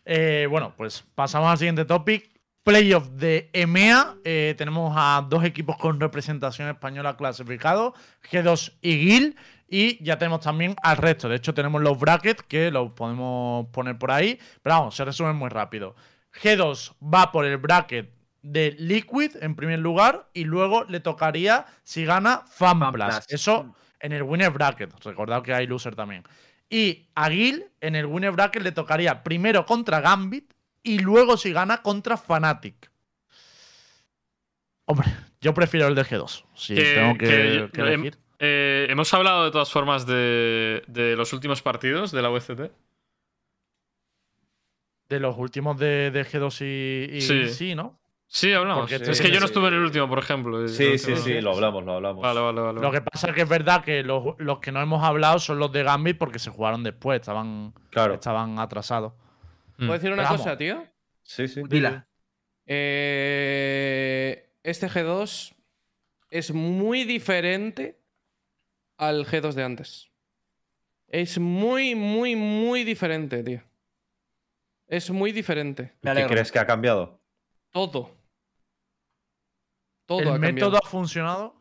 Eh, 0.05 0.45
bueno, 0.49 0.75
pues 0.77 1.01
pasamos 1.15 1.49
al 1.49 1.57
siguiente 1.57 1.85
topic. 1.85 2.34
Playoff 2.65 3.09
de 3.09 3.51
EMEA. 3.53 4.15
Eh, 4.23 4.55
tenemos 4.57 4.91
a 4.97 5.23
dos 5.29 5.43
equipos 5.43 5.77
con 5.77 5.99
representación 5.99 6.67
española 6.67 7.15
clasificados, 7.15 7.93
G2 8.31 8.73
y 8.81 8.97
GIL. 8.97 9.35
Y 9.69 10.03
ya 10.03 10.17
tenemos 10.17 10.39
también 10.39 10.75
al 10.81 10.97
resto. 10.97 11.29
De 11.29 11.35
hecho, 11.35 11.53
tenemos 11.53 11.83
los 11.83 11.99
brackets 11.99 12.41
que 12.41 12.71
los 12.71 12.91
podemos 12.93 13.67
poner 13.67 13.99
por 13.99 14.09
ahí. 14.09 14.39
Pero 14.63 14.77
vamos, 14.77 14.95
se 14.95 15.05
resumen 15.05 15.35
muy 15.35 15.49
rápido. 15.49 15.95
G2 16.41 16.95
va 17.01 17.31
por 17.31 17.45
el 17.45 17.57
bracket 17.57 18.11
de 18.41 18.71
Liquid 18.79 19.35
en 19.41 19.55
primer 19.55 19.77
lugar. 19.77 20.27
Y 20.33 20.45
luego 20.45 20.85
le 20.85 20.99
tocaría 21.01 21.67
si 21.83 22.03
gana 22.03 22.45
FanPlus. 22.47 23.25
Eso 23.29 23.75
en 23.99 24.11
el 24.11 24.23
winner 24.23 24.49
bracket. 24.49 24.91
Recordad 25.03 25.43
que 25.43 25.53
hay 25.53 25.67
loser 25.67 25.95
también. 25.95 26.23
Y 26.67 27.09
a 27.13 27.29
Gil 27.29 27.67
en 27.79 27.93
el 27.93 28.07
winner 28.07 28.31
bracket 28.31 28.63
le 28.63 28.71
tocaría 28.71 29.21
primero 29.21 29.67
contra 29.67 30.01
Gambit 30.01 30.54
y 30.85 30.99
luego 30.99 31.35
si 31.37 31.51
gana 31.51 31.81
contra 31.81 32.15
Fnatic. 32.17 32.89
Hombre, 34.85 35.07
yo 35.41 35.53
prefiero 35.53 35.87
el 35.87 35.95
de 35.95 36.03
G2. 36.05 36.45
Si 36.53 36.75
Que- 36.75 36.93
tengo 36.93 37.17
que, 37.17 37.69
que 37.73 37.81
em- 37.81 37.87
elegir. 37.87 38.17
Eh, 38.39 38.87
hemos 38.89 39.13
hablado 39.13 39.45
de 39.45 39.51
todas 39.51 39.71
formas 39.71 40.05
de, 40.05 40.83
de 40.87 41.15
los 41.15 41.31
últimos 41.33 41.61
partidos 41.61 42.11
de 42.11 42.21
la 42.21 42.29
UCT. 42.29 42.69
De 45.09 45.19
los 45.19 45.37
últimos 45.37 45.77
de, 45.77 46.11
de 46.11 46.25
G2 46.25 46.61
y, 47.11 47.17
y 47.17 47.21
Sí. 47.21 47.47
sí, 47.49 47.75
¿no? 47.75 47.99
Sí, 48.27 48.51
hablamos. 48.53 48.89
Porque 48.89 48.95
es 49.11 49.17
sí, 49.17 49.23
que 49.23 49.29
yo 49.29 49.35
no 49.39 49.47
sí. 49.47 49.51
estuve 49.53 49.67
en 49.67 49.75
el 49.75 49.81
último, 49.81 50.09
por 50.09 50.19
ejemplo. 50.19 50.67
Sí, 50.67 50.97
sí, 50.97 51.15
sí, 51.15 51.39
lo 51.41 51.51
hablamos, 51.53 51.85
lo 51.85 51.93
hablamos. 51.93 52.21
Vale, 52.23 52.39
vale, 52.41 52.59
vale. 52.61 52.81
Lo 52.81 52.91
que 52.91 53.01
pasa 53.01 53.29
es 53.29 53.35
que 53.35 53.41
es 53.43 53.49
verdad 53.49 53.83
que 53.83 54.03
los, 54.03 54.35
los 54.39 54.59
que 54.59 54.71
no 54.71 54.81
hemos 54.81 55.03
hablado 55.03 55.37
son 55.39 55.59
los 55.59 55.71
de 55.71 55.83
Gambit 55.83 56.17
porque 56.17 56.39
se 56.39 56.49
jugaron 56.49 56.83
después, 56.83 57.19
estaban, 57.21 57.73
Claro. 57.91 58.15
estaban 58.15 58.57
atrasados. 58.59 59.13
Mm. 59.77 59.87
¿Puedo 59.87 59.93
decir 59.93 60.11
una 60.11 60.23
Pero 60.23 60.37
cosa, 60.37 60.57
tío? 60.57 60.87
Sí, 61.23 61.47
sí. 61.47 61.61
Dila. 61.67 62.07
Eh, 62.65 64.49
este 64.63 64.89
G2 64.89 65.55
es 66.29 66.51
muy 66.51 67.03
diferente 67.03 67.99
al 68.97 69.25
G2 69.25 69.53
de 69.53 69.63
antes. 69.63 70.11
Es 71.07 71.37
muy, 71.37 71.95
muy, 71.95 72.35
muy 72.35 72.83
diferente, 72.83 73.43
tío. 73.43 73.61
Es 74.87 75.09
muy 75.09 75.31
diferente. 75.31 75.93
¿Qué 76.01 76.25
crees 76.27 76.51
que 76.51 76.59
ha 76.59 76.65
cambiado? 76.65 77.21
Todo. 77.71 78.15
Todo 80.05 80.19
¿El 80.19 80.27
ha 80.27 80.31
cambiado. 80.31 80.53
método 80.53 80.77
ha 80.77 80.87
funcionado? 80.87 81.55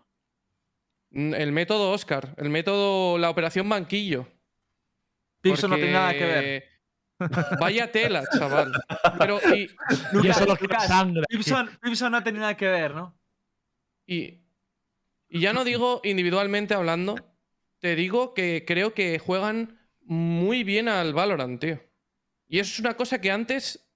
El 1.11 1.53
método 1.53 1.93
Oscar. 1.93 2.35
El 2.36 2.51
método. 2.51 3.19
La 3.19 3.31
operación 3.31 3.69
banquillo. 3.69 4.27
Pipson 5.41 5.70
no 5.70 5.77
tiene 5.77 5.93
nada 5.93 6.12
que 6.12 6.24
ver. 6.24 6.74
Vaya 7.61 7.91
tela, 7.93 8.24
chaval. 8.36 8.73
Pero, 9.19 9.41
y, 9.55 9.62
y 9.62 9.69
Lucas, 10.12 10.36
eso 10.36 10.47
lo 10.47 10.57
que 10.57 10.65
Lucas, 10.65 10.86
sangre. 10.86 11.23
No 12.11 12.16
ha 12.16 12.24
tenido 12.24 12.41
nada 12.41 12.57
que 12.57 12.69
ver, 12.69 12.95
¿no? 12.95 13.16
Y, 14.07 14.41
y 15.28 15.41
ya 15.41 15.53
no 15.53 15.65
digo 15.65 16.01
individualmente 16.05 16.74
hablando, 16.74 17.16
te 17.78 17.97
digo 17.97 18.35
que 18.35 18.65
creo 18.66 18.95
que 18.95 19.19
juegan 19.19 19.78
muy 20.03 20.65
bien 20.65 20.89
al 20.89 21.15
Valorant, 21.15 21.61
tío. 21.61 21.81
Y 22.47 22.59
eso 22.59 22.73
es 22.73 22.81
una 22.81 22.95
cosa 22.95 23.20
que 23.20 23.31
antes 23.31 23.89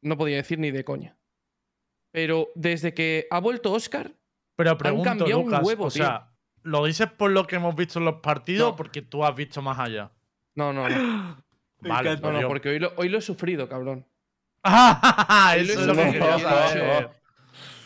no 0.00 0.16
podía 0.16 0.36
decir 0.36 0.58
ni 0.58 0.70
de 0.70 0.84
coña. 0.84 1.18
Pero 2.10 2.48
desde 2.54 2.94
que 2.94 3.26
ha 3.30 3.40
vuelto 3.40 3.72
Oscar, 3.72 4.12
Pero 4.56 4.78
pregunto, 4.78 5.04
cambiado 5.04 5.40
un 5.40 5.46
Lucas, 5.46 5.62
huevo, 5.64 5.84
o 5.86 5.90
sea, 5.90 6.32
¿lo 6.62 6.84
dices 6.86 7.10
por 7.10 7.30
lo 7.30 7.46
que 7.46 7.56
hemos 7.56 7.74
visto 7.76 7.98
en 7.98 8.06
los 8.06 8.20
partidos 8.20 8.68
No. 8.68 8.74
o 8.74 8.76
porque 8.76 9.02
tú 9.02 9.24
has 9.24 9.34
visto 9.34 9.60
más 9.60 9.78
allá? 9.78 10.12
no, 10.54 10.72
no, 10.72 10.88
no. 10.88 11.44
Me 11.80 11.88
Vale, 11.90 12.10
encanta. 12.10 12.32
No, 12.32 12.40
no, 12.42 12.48
porque 12.48 12.68
hoy 12.70 12.78
lo, 12.78 12.92
hoy 12.96 13.08
lo 13.08 13.18
he 13.18 13.22
sufrido, 13.22 13.68
cabrón. 13.68 14.06
Ah, 14.62 15.54
Hoy 15.56 15.64
lo 15.64 15.72
he 15.72 15.76
sufrido, 15.76 16.12
quería 16.12 16.36
y 16.36 16.40
he 16.40 16.42
saber. 16.42 16.96
dicho- 17.04 17.10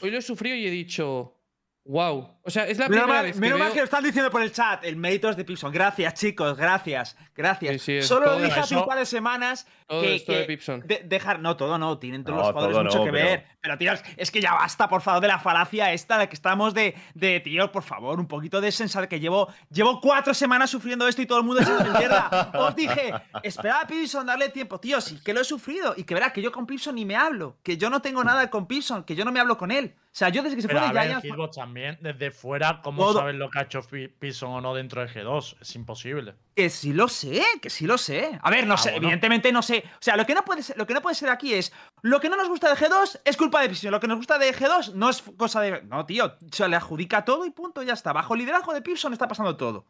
Hoy 0.02 0.10
lo 0.10 0.18
he 0.18 0.22
sufrido 0.22 0.56
y 0.56 0.66
he 0.66 0.70
dicho, 0.70 1.36
wow. 1.84 2.38
O 2.42 2.50
sea, 2.50 2.66
es 2.66 2.78
la 2.78 2.88
Menos 2.88 3.04
primera 3.04 3.18
mal, 3.18 3.24
vez 3.26 3.34
que 3.34 3.40
menos 3.40 3.58
mal 3.58 3.72
que 3.72 3.78
lo 3.78 3.84
están 3.84 4.02
diciendo 4.04 4.30
por 4.30 4.40
el 4.42 4.50
chat. 4.52 4.82
El 4.84 4.96
mérito 4.96 5.28
es 5.28 5.36
de 5.36 5.44
Pipson. 5.44 5.70
Gracias, 5.72 6.14
chicos. 6.14 6.56
Gracias. 6.56 7.16
Gracias. 7.36 7.82
Sí, 7.82 8.00
sí, 8.00 8.02
Solo 8.06 8.26
lo 8.26 8.32
todo 8.32 8.44
dije 8.44 8.60
hace 8.60 8.74
eso. 8.74 8.82
un 8.82 8.88
par 8.88 8.98
de 8.98 9.04
semanas 9.06 9.66
todo 9.90 10.02
que, 10.02 10.14
esto 10.14 10.32
de 10.32 10.40
que 10.40 10.44
Pipson. 10.46 10.80
de- 10.86 11.02
dejar. 11.04 11.40
No, 11.40 11.56
todo 11.56 11.76
no. 11.78 11.98
Tienen 11.98 12.24
todos 12.24 12.38
No, 12.38 12.42
los 12.44 12.52
jugadores 12.52 12.74
todo 12.74 12.84
mucho 12.84 12.98
no, 12.98 13.04
que 13.04 13.10
pero- 13.12 13.24
ver. 13.28 13.46
Pero, 13.62 13.76
tíos, 13.76 14.02
es 14.16 14.30
que 14.30 14.40
ya 14.40 14.54
basta, 14.54 14.88
por 14.88 15.02
favor, 15.02 15.20
de 15.20 15.28
la 15.28 15.38
falacia 15.38 15.92
esta 15.92 16.16
de 16.16 16.28
que 16.30 16.34
estamos 16.34 16.72
de, 16.72 16.94
de 17.14 17.40
tío, 17.40 17.70
por 17.70 17.82
favor, 17.82 18.18
un 18.18 18.26
poquito 18.26 18.60
de 18.62 18.72
sensar 18.72 19.06
que 19.06 19.20
llevo, 19.20 19.48
llevo 19.70 20.00
cuatro 20.00 20.32
semanas 20.32 20.70
sufriendo 20.70 21.06
esto 21.06 21.20
y 21.20 21.26
todo 21.26 21.38
el 21.40 21.44
mundo 21.44 21.62
de 21.62 21.90
mierda. 21.98 22.50
Os 22.54 22.74
dije, 22.74 23.12
esperad 23.42 23.82
a 23.82 23.86
Pipson, 23.86 24.24
darle 24.26 24.48
tiempo, 24.48 24.80
tío, 24.80 24.98
sí, 25.02 25.20
que 25.22 25.34
lo 25.34 25.42
he 25.42 25.44
sufrido. 25.44 25.92
Y 25.96 26.04
que 26.04 26.14
verás 26.14 26.32
que 26.32 26.40
yo 26.40 26.50
con 26.52 26.66
Pipson 26.66 26.94
ni 26.94 27.04
me 27.04 27.16
hablo. 27.16 27.58
Que 27.62 27.76
yo 27.76 27.90
no 27.90 28.00
tengo 28.00 28.24
nada 28.24 28.48
con 28.48 28.66
Pipson, 28.66 29.04
que 29.04 29.14
yo 29.14 29.26
no 29.26 29.32
me 29.32 29.40
hablo 29.40 29.58
con 29.58 29.70
él. 29.70 29.94
O 29.98 30.08
sea, 30.12 30.28
yo 30.30 30.42
desde 30.42 30.56
que 30.56 30.62
se 30.62 30.68
Pero 30.68 30.80
fue 30.80 30.88
de 30.94 31.00
Giants. 31.20 31.54
También, 31.54 31.98
desde 32.00 32.30
fuera, 32.30 32.80
¿cómo 32.82 33.02
Todo. 33.02 33.18
sabes 33.20 33.34
lo 33.36 33.48
que 33.50 33.58
ha 33.58 33.62
hecho 33.62 33.82
Pi- 33.82 34.08
Pison 34.08 34.50
o 34.52 34.60
no 34.60 34.74
dentro 34.74 35.02
de 35.02 35.08
G2? 35.08 35.56
Es 35.60 35.76
imposible. 35.76 36.34
Que 36.56 36.68
sí 36.68 36.92
lo 36.92 37.08
sé, 37.08 37.42
que 37.62 37.70
sí 37.70 37.86
lo 37.86 37.96
sé. 37.96 38.38
A 38.42 38.50
ver, 38.50 38.66
no 38.66 38.74
Ah, 38.74 38.76
sé, 38.78 38.90
bueno. 38.90 39.06
evidentemente 39.06 39.52
no 39.52 39.62
sé. 39.62 39.84
O 39.94 39.98
sea, 40.02 40.16
lo 40.16 40.26
que 40.26 40.34
no 40.34 40.44
puede 40.44 40.62
ser, 40.62 40.76
lo 40.76 40.86
que 40.86 40.94
no 40.94 41.00
puede 41.00 41.14
ser 41.14 41.30
aquí 41.30 41.54
es 41.54 41.72
lo 42.02 42.20
que 42.20 42.28
no 42.28 42.36
nos 42.36 42.48
gusta 42.48 42.68
de 42.68 42.74
G2 42.76 43.20
es 43.24 43.36
culpa 43.36 43.62
de 43.62 43.68
Pipson, 43.68 43.90
lo 43.92 44.00
que 44.00 44.08
nos 44.08 44.18
gusta 44.18 44.38
de 44.38 44.52
G2 44.54 44.94
no 44.94 45.08
es 45.10 45.22
cosa 45.38 45.60
de 45.60 45.82
no, 45.82 46.04
tío, 46.06 46.34
se 46.50 46.68
le 46.68 46.76
adjudica 46.76 47.24
todo 47.24 47.46
y 47.46 47.50
punto, 47.50 47.82
ya 47.82 47.92
está. 47.94 48.12
Bajo 48.12 48.34
el 48.34 48.40
liderazgo 48.40 48.74
de 48.74 48.82
Pipson 48.82 49.12
está 49.12 49.28
pasando 49.28 49.56
todo. 49.56 49.86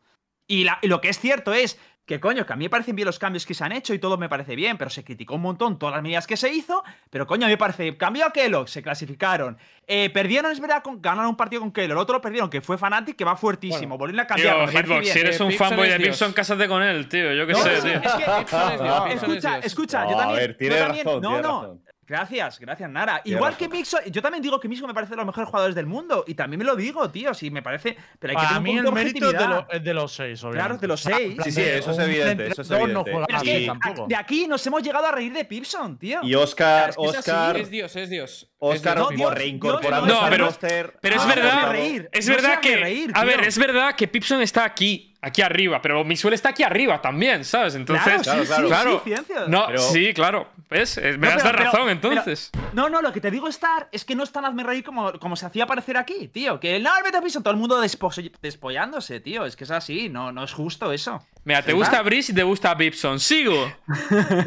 Y, 0.47 0.65
la- 0.65 0.79
y 0.83 0.89
lo 0.89 1.01
que 1.01 1.09
es 1.09 1.19
cierto 1.19 1.53
es 1.53 1.79
que, 2.11 2.19
coño, 2.19 2.45
que 2.45 2.53
a 2.53 2.57
mí 2.57 2.65
me 2.65 2.71
parecen 2.71 2.97
bien 2.97 3.07
los 3.07 3.21
cambios 3.21 3.47
que 3.47 3.55
se 3.55 3.63
han 3.63 3.71
hecho 3.71 3.95
y 3.95 4.01
todo 4.01 4.19
me 4.19 4.29
parece 4.29 4.57
bien, 4.57 4.77
pero 4.77 4.91
se 4.91 5.05
criticó 5.05 5.37
un 5.37 5.43
montón 5.43 5.79
todas 5.79 5.95
las 5.95 6.03
medidas 6.03 6.27
que 6.27 6.37
se 6.37 6.53
hizo. 6.53 6.83
Pero, 7.09 7.25
coño, 7.25 7.45
a 7.45 7.49
mí 7.49 7.53
me 7.53 7.57
parece. 7.57 7.97
Cambió 7.97 8.27
a 8.27 8.33
Kellogg, 8.33 8.69
se 8.69 8.83
clasificaron. 8.83 9.57
Eh, 9.87 10.11
perdieron, 10.11 10.51
es 10.51 10.59
verdad, 10.59 10.83
con, 10.83 11.01
ganaron 11.01 11.31
un 11.31 11.37
partido 11.37 11.61
con 11.63 11.71
Kellogg. 11.71 11.93
El 11.93 11.99
otro 11.99 12.15
lo 12.17 12.21
perdieron, 12.21 12.51
que 12.51 12.61
fue 12.61 12.77
Fnatic, 12.77 13.15
que 13.15 13.25
va 13.25 13.37
fuertísimo. 13.37 13.97
Volvieron 13.97 14.25
a 14.25 14.27
cambiar. 14.27 14.69
Tío, 14.71 14.81
Hitbox, 14.81 15.01
bien. 15.03 15.13
si 15.15 15.19
eres 15.21 15.39
Eh, 15.41 15.45
un 15.45 15.53
fanboy 15.53 15.89
de. 15.89 16.01
Pipson, 16.01 16.33
cásate 16.33 16.67
con 16.67 16.83
él, 16.83 17.09
tío. 17.09 17.33
Yo 17.33 17.47
qué 17.47 17.53
No, 17.53 17.59
sé, 17.61 17.71
tío. 17.81 17.93
es 17.93 18.01
que 18.03 18.25
es 18.25 18.81
Dios, 18.83 19.23
escucha, 19.23 19.59
escucha, 19.61 20.05
yo 20.07 20.11
No, 20.11 20.17
a 20.17 20.21
también. 20.23 20.41
ver, 20.41 20.57
tiene 20.57 20.75
yo 20.75 20.83
también- 20.85 21.07
razón, 21.07 21.23
no, 21.23 21.29
tiene 21.29 21.43
no. 21.43 21.61
razón. 21.63 21.81
Gracias, 22.11 22.59
gracias, 22.59 22.91
Nara. 22.91 23.23
Igual 23.25 23.57
que 23.57 23.69
Mixo, 23.69 23.99
yo 24.07 24.21
también 24.21 24.43
digo 24.43 24.59
que 24.59 24.67
Mixo 24.67 24.85
me 24.85 24.93
parece 24.93 25.11
de 25.13 25.19
los 25.19 25.27
mejores 25.27 25.49
jugadores 25.49 25.77
del 25.77 25.87
mundo. 25.87 26.25
Y 26.27 26.35
también 26.35 26.59
me 26.59 26.65
lo 26.65 26.75
digo, 26.75 27.09
tío. 27.09 27.33
Sí, 27.35 27.53
me 27.53 27.63
parece. 27.63 27.97
Pero 28.19 28.33
hay 28.33 28.37
que 28.37 28.43
Para 28.43 28.49
tener 28.49 28.63
mí 28.63 28.71
un 28.73 28.79
el 28.79 28.85
poco 28.87 28.97
de 28.99 29.05
mérito 29.05 29.27
es 29.27 29.33
de, 29.33 29.39
objetividad. 29.39 29.67
lo- 29.71 29.77
es 29.79 29.85
de 29.85 29.95
los 29.95 30.13
seis, 30.13 30.43
obviamente. 30.43 30.59
Claro, 30.59 30.75
es 30.75 30.81
de 30.81 30.87
los 30.89 31.01
seis. 31.01 31.37
Sí, 31.45 31.53
sí, 31.53 31.61
eso 31.63 31.91
es 31.93 31.97
un 31.99 32.03
evidente, 32.03 32.47
eso 32.49 32.63
es 32.63 32.69
no 32.71 32.77
evidente. 32.79 33.11
juega 33.13 33.27
Pero 33.29 33.37
es 33.39 33.43
así 33.49 33.61
que 33.61 33.67
tampoco. 33.67 34.07
de 34.09 34.17
aquí 34.17 34.47
nos 34.49 34.67
hemos 34.67 34.83
llegado 34.83 35.07
a 35.07 35.13
reír 35.13 35.33
de 35.33 35.45
Pipson, 35.45 35.99
tío. 36.01 36.19
Y 36.25 36.35
Oscar, 36.35 36.91
Es 36.91 36.97
que 36.97 37.03
es 37.05 37.09
así. 37.11 37.19
Oscar, 37.31 37.57
Es 37.59 37.71
Dios, 37.71 37.95
es 37.95 38.11
Dios. 38.11 38.31
Es 38.43 38.49
Oscar 38.59 38.97
Dios. 38.97 39.11
No, 39.13 39.17
Dios, 39.17 39.35
reincorporando 39.35 40.07
Dios, 40.07 40.19
no, 40.19 40.25
al 40.25 40.31
pero- 40.33 40.45
roster. 40.47 40.99
Pero 41.01 41.15
es 41.15 41.23
No, 41.23 41.29
verdad, 41.29 41.55
no 41.55 41.61
se 41.61 41.67
reír, 41.69 42.09
es 42.13 42.29
no 42.29 42.35
verdad 42.35 42.61
que, 42.61 42.77
reír, 42.77 43.11
a 43.15 43.25
ver, 43.25 43.39
tío. 43.39 43.49
es 43.49 43.59
verdad 43.59 43.95
que 43.95 44.09
Pipson 44.09 44.43
está 44.43 44.65
aquí, 44.65 45.10
aquí 45.23 45.43
arriba, 45.43 45.81
pero 45.83 46.03
Misuel 46.05 46.35
está 46.35 46.51
aquí 46.51 46.63
arriba 46.63 47.01
también, 47.03 47.45
¿sabes? 47.45 47.75
Entonces, 47.75 48.23
Claro, 48.23 48.43
sí, 48.43 48.47
claro, 48.47 48.63
sí, 48.63 48.69
claro. 48.69 49.03
sí, 49.05 49.33
no, 49.49 49.67
Pero- 49.67 49.79
sí, 49.83 50.15
claro, 50.15 50.49
¿ves? 50.71 50.97
Eh, 50.99 51.13
Me 51.19 51.29
No, 51.29 51.35
das 51.35 51.43
pero- 51.43 51.59
la 51.59 51.65
razón, 51.65 51.81
pero- 51.83 51.91
entonces. 51.91 52.51
No, 52.73 52.89
no, 52.89 53.03
lo 53.03 53.13
que 53.13 53.21
te 53.21 53.31
digo, 53.31 53.49
Star, 53.49 53.89
es 53.93 54.05
que 54.05 54.15
no 54.15 54.23
es 54.25 54.33
tan 54.33 54.45
hazme 54.45 54.63
reír 54.63 54.83
como, 54.85 55.13
como 55.19 55.37
se 55.37 55.45
hacía 55.47 55.67
parecer 55.67 55.97
aquí, 55.97 56.29
tío. 56.29 56.59
Que 56.61 56.79
no, 56.81 56.91
a 56.91 57.21
Pipson, 57.23 57.43
todo 57.43 57.53
el 57.53 57.59
mundo 57.61 57.83
despo- 57.83 58.33
despollándose, 58.41 59.21
tío. 59.21 59.45
Es 59.45 59.57
que 59.57 59.65
es 59.65 59.71
así, 59.71 60.09
no, 60.09 60.33
no 60.33 60.45
es 60.45 60.53
justo 60.53 60.93
eso. 60.93 61.25
Mira, 61.45 61.63
te 61.63 61.73
gusta 61.73 62.01
Brice 62.03 62.33
y 62.33 62.35
te 62.35 62.43
gusta 62.43 62.77
Pipson. 62.77 63.19
Sigo. 63.21 63.73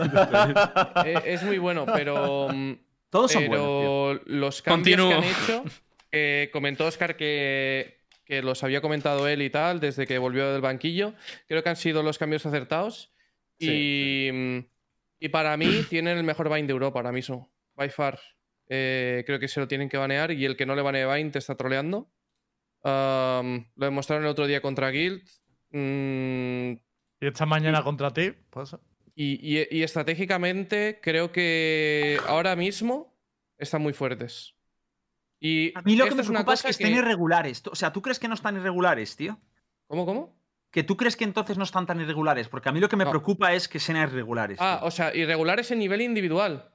Eh, 1.05 1.21
es 1.25 1.43
muy 1.43 1.57
bueno, 1.57 1.85
pero. 1.85 2.47
mm, 2.51 2.73
Todos 3.09 3.31
son 3.31 3.47
buenos, 3.47 3.65
tío. 3.67 3.79
pero 3.79 4.21
los 4.25 4.61
cambios 4.61 4.97
Continúo. 5.01 5.09
que 5.09 5.15
han 5.15 5.23
hecho, 5.23 5.63
eh, 6.11 6.49
comentó 6.51 6.85
Oscar 6.85 7.15
que, 7.15 7.99
que 8.25 8.41
los 8.41 8.63
había 8.63 8.81
comentado 8.81 9.27
él 9.27 9.41
y 9.41 9.49
tal, 9.49 9.79
desde 9.79 10.07
que 10.07 10.17
volvió 10.17 10.51
del 10.51 10.61
banquillo. 10.61 11.13
Creo 11.47 11.61
que 11.63 11.69
han 11.69 11.75
sido 11.75 12.03
los 12.03 12.17
cambios 12.17 12.45
acertados. 12.45 13.11
y, 13.59 14.29
y 15.19 15.29
para 15.29 15.55
mí 15.57 15.83
tienen 15.89 16.17
el 16.17 16.23
mejor 16.23 16.49
Vine 16.53 16.67
de 16.67 16.73
Europa 16.73 16.99
ahora 16.99 17.11
mismo. 17.11 17.51
By 17.75 17.89
far. 17.89 18.19
Eh, 18.67 19.23
creo 19.25 19.39
que 19.39 19.47
se 19.47 19.59
lo 19.59 19.67
tienen 19.67 19.89
que 19.89 19.97
banear 19.97 20.31
y 20.31 20.45
el 20.45 20.55
que 20.57 20.65
no 20.65 20.75
le 20.75 20.81
banee 20.81 21.05
Vine 21.05 21.31
te 21.31 21.39
está 21.39 21.55
troleando. 21.55 22.11
Um, 22.83 23.65
lo 23.75 23.85
demostraron 23.85 24.25
el 24.25 24.31
otro 24.31 24.47
día 24.47 24.61
contra 24.61 24.89
Guild. 24.89 25.21
Mm, 25.71 26.71
Y 27.21 27.27
esta 27.27 27.45
mañana 27.45 27.83
contra 27.83 28.11
ti, 28.13 28.31
pues. 28.49 28.75
y, 29.15 29.59
y- 29.59 29.67
y 29.71 29.83
estratégicamente 29.83 30.99
creo 31.01 31.31
que 31.31 32.17
ahora 32.27 32.55
mismo 32.55 33.17
están 33.57 33.81
muy 33.81 33.93
fuertes. 33.93 34.55
Y 35.45 35.73
A 35.77 35.81
mí 35.81 35.97
lo 35.97 36.05
que 36.07 36.15
me 36.15 36.21
es 36.21 36.29
una 36.29 36.39
preocupa 36.39 36.53
es 36.53 36.61
que 36.61 36.67
cosa 36.67 36.69
estén 36.69 36.95
irregulares. 36.95 37.61
O 37.69 37.75
sea, 37.75 37.91
¿tú 37.91 38.01
crees 38.01 38.17
que 38.17 38.29
no 38.29 38.33
están 38.33 38.55
irregulares, 38.55 39.17
tío? 39.17 39.37
¿Cómo, 39.87 40.05
cómo? 40.05 40.33
Que 40.71 40.83
tú 40.83 40.95
crees 40.95 41.17
que 41.17 41.25
entonces 41.25 41.57
no 41.57 41.65
están 41.65 41.85
tan 41.85 41.99
irregulares. 41.99 42.47
Porque 42.47 42.69
a 42.69 42.71
mí 42.71 42.79
lo 42.79 42.87
que 42.87 42.95
me 42.95 43.03
No. 43.03 43.09
preocupa 43.09 43.53
es 43.53 43.67
que 43.67 43.77
sean 43.79 43.97
irregulares. 43.97 44.57
Ah, 44.61 44.77
tío. 44.79 44.87
o 44.87 44.91
sea, 44.91 45.13
irregulares 45.13 45.69
en 45.71 45.79
nivel 45.79 45.99
individual. 46.01 46.69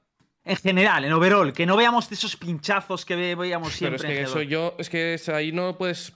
En 0.45 0.55
general, 0.55 1.03
en 1.03 1.11
overall, 1.13 1.51
que 1.51 1.65
no 1.65 1.75
veamos 1.75 2.11
esos 2.11 2.35
pinchazos 2.37 3.05
que 3.05 3.15
ve- 3.15 3.35
veíamos 3.35 3.69
Pero 3.79 3.97
siempre. 3.97 3.97
es 3.97 4.03
que 4.03 4.19
en 4.19 4.25
eso 4.25 4.39
G2. 4.41 4.47
yo. 4.47 4.75
Es 4.77 4.89
que 4.89 5.13
es- 5.15 5.29
ahí 5.29 5.51
no 5.51 5.75
puedes. 5.75 6.13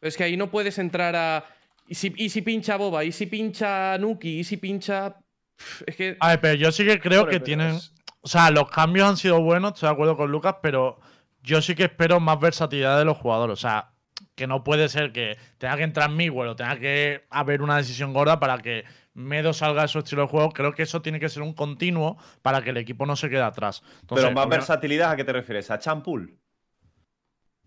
Es 0.00 0.16
que 0.16 0.24
ahí 0.24 0.36
no 0.36 0.50
puedes 0.50 0.78
entrar 0.78 1.14
a. 1.14 1.44
Y 1.86 1.94
si, 1.94 2.12
y 2.16 2.28
si 2.28 2.42
pincha 2.42 2.76
Boba, 2.76 3.04
y 3.04 3.12
si 3.12 3.26
pincha 3.26 3.96
Nuki, 3.98 4.40
y 4.40 4.44
si 4.44 4.56
pincha. 4.56 5.16
Es 5.86 5.94
que. 5.96 6.16
A 6.18 6.28
ver, 6.30 6.40
pero 6.40 6.54
yo 6.54 6.72
sí 6.72 6.84
que 6.84 6.98
creo 6.98 7.24
que 7.24 7.32
pero 7.34 7.44
tienen. 7.44 7.74
es- 7.76 7.92
O 8.20 8.26
sea, 8.28 8.50
los 8.50 8.68
cambios 8.68 9.08
han 9.08 9.16
sido 9.16 9.40
buenos, 9.42 9.74
estoy 9.74 9.88
de 9.88 9.92
acuerdo 9.92 10.16
con 10.16 10.30
Lucas, 10.32 10.56
pero 10.60 10.98
yo 11.44 11.62
sí 11.62 11.74
que 11.74 11.84
espero 11.84 12.18
más 12.18 12.40
versatilidad 12.40 12.98
de 12.98 13.04
los 13.04 13.18
jugadores. 13.18 13.52
O 13.52 13.56
sea, 13.56 13.92
que 14.34 14.46
no 14.46 14.64
puede 14.64 14.88
ser 14.88 15.12
que 15.12 15.36
tenga 15.58 15.76
que 15.76 15.82
entrar 15.84 16.10
Miguel 16.10 16.48
o 16.48 16.56
tenga 16.56 16.78
que 16.78 17.24
haber 17.30 17.62
una 17.62 17.76
decisión 17.76 18.12
gorda 18.12 18.40
para 18.40 18.58
que 18.58 18.84
Medo 19.12 19.52
salga 19.52 19.82
de 19.82 19.88
su 19.88 20.00
estilo 20.00 20.22
de 20.22 20.28
juego. 20.28 20.50
Creo 20.50 20.74
que 20.74 20.82
eso 20.82 21.00
tiene 21.02 21.20
que 21.20 21.28
ser 21.28 21.42
un 21.42 21.52
continuo 21.52 22.16
para 22.42 22.62
que 22.62 22.70
el 22.70 22.78
equipo 22.78 23.06
no 23.06 23.14
se 23.14 23.30
quede 23.30 23.42
atrás. 23.42 23.82
Entonces, 24.00 24.24
Pero 24.24 24.34
más 24.34 24.48
versatilidad, 24.48 25.12
¿a 25.12 25.16
qué 25.16 25.22
te 25.22 25.32
refieres? 25.32 25.70
¿A 25.70 25.78
Champul? 25.78 26.36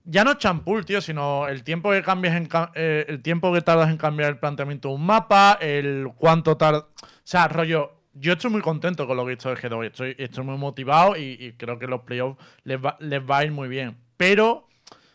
Ya 0.09 0.23
no 0.23 0.35
champul, 0.35 0.85
tío, 0.85 1.01
sino 1.01 1.49
el 1.49 1.65
tiempo 1.65 1.91
que 1.91 2.01
cambias 2.01 2.35
en 2.35 2.47
eh, 2.75 3.05
el 3.09 3.21
tiempo 3.21 3.53
que 3.53 3.61
tardas 3.61 3.89
en 3.89 3.97
cambiar 3.97 4.29
el 4.29 4.39
planteamiento 4.39 4.87
de 4.87 4.95
un 4.95 5.05
mapa, 5.05 5.57
el 5.59 6.07
cuánto 6.15 6.55
tarda. 6.55 6.79
O 6.79 7.07
sea, 7.25 7.49
rollo, 7.49 7.97
yo 8.19 8.34
estoy 8.34 8.52
muy 8.52 8.61
contento 8.61 9.07
con 9.07 9.18
lo 9.18 9.26
que 9.26 9.31
he 9.31 9.35
visto 9.35 9.49
de 9.49 9.56
G2. 9.56 9.84
y 9.84 9.88
Estoy, 9.88 10.15
estoy 10.18 10.44
muy 10.44 10.57
motivado 10.57 11.15
y, 11.18 11.38
y 11.39 11.53
creo 11.53 11.80
que 11.80 11.88
los 11.88 12.02
playoffs 12.02 12.38
les 12.64 12.84
va, 12.84 12.98
les 12.99 13.22
va 13.22 13.39
a 13.39 13.45
ir 13.45 13.52
muy 13.52 13.68
bien. 13.68 13.98
Pero 14.18 14.68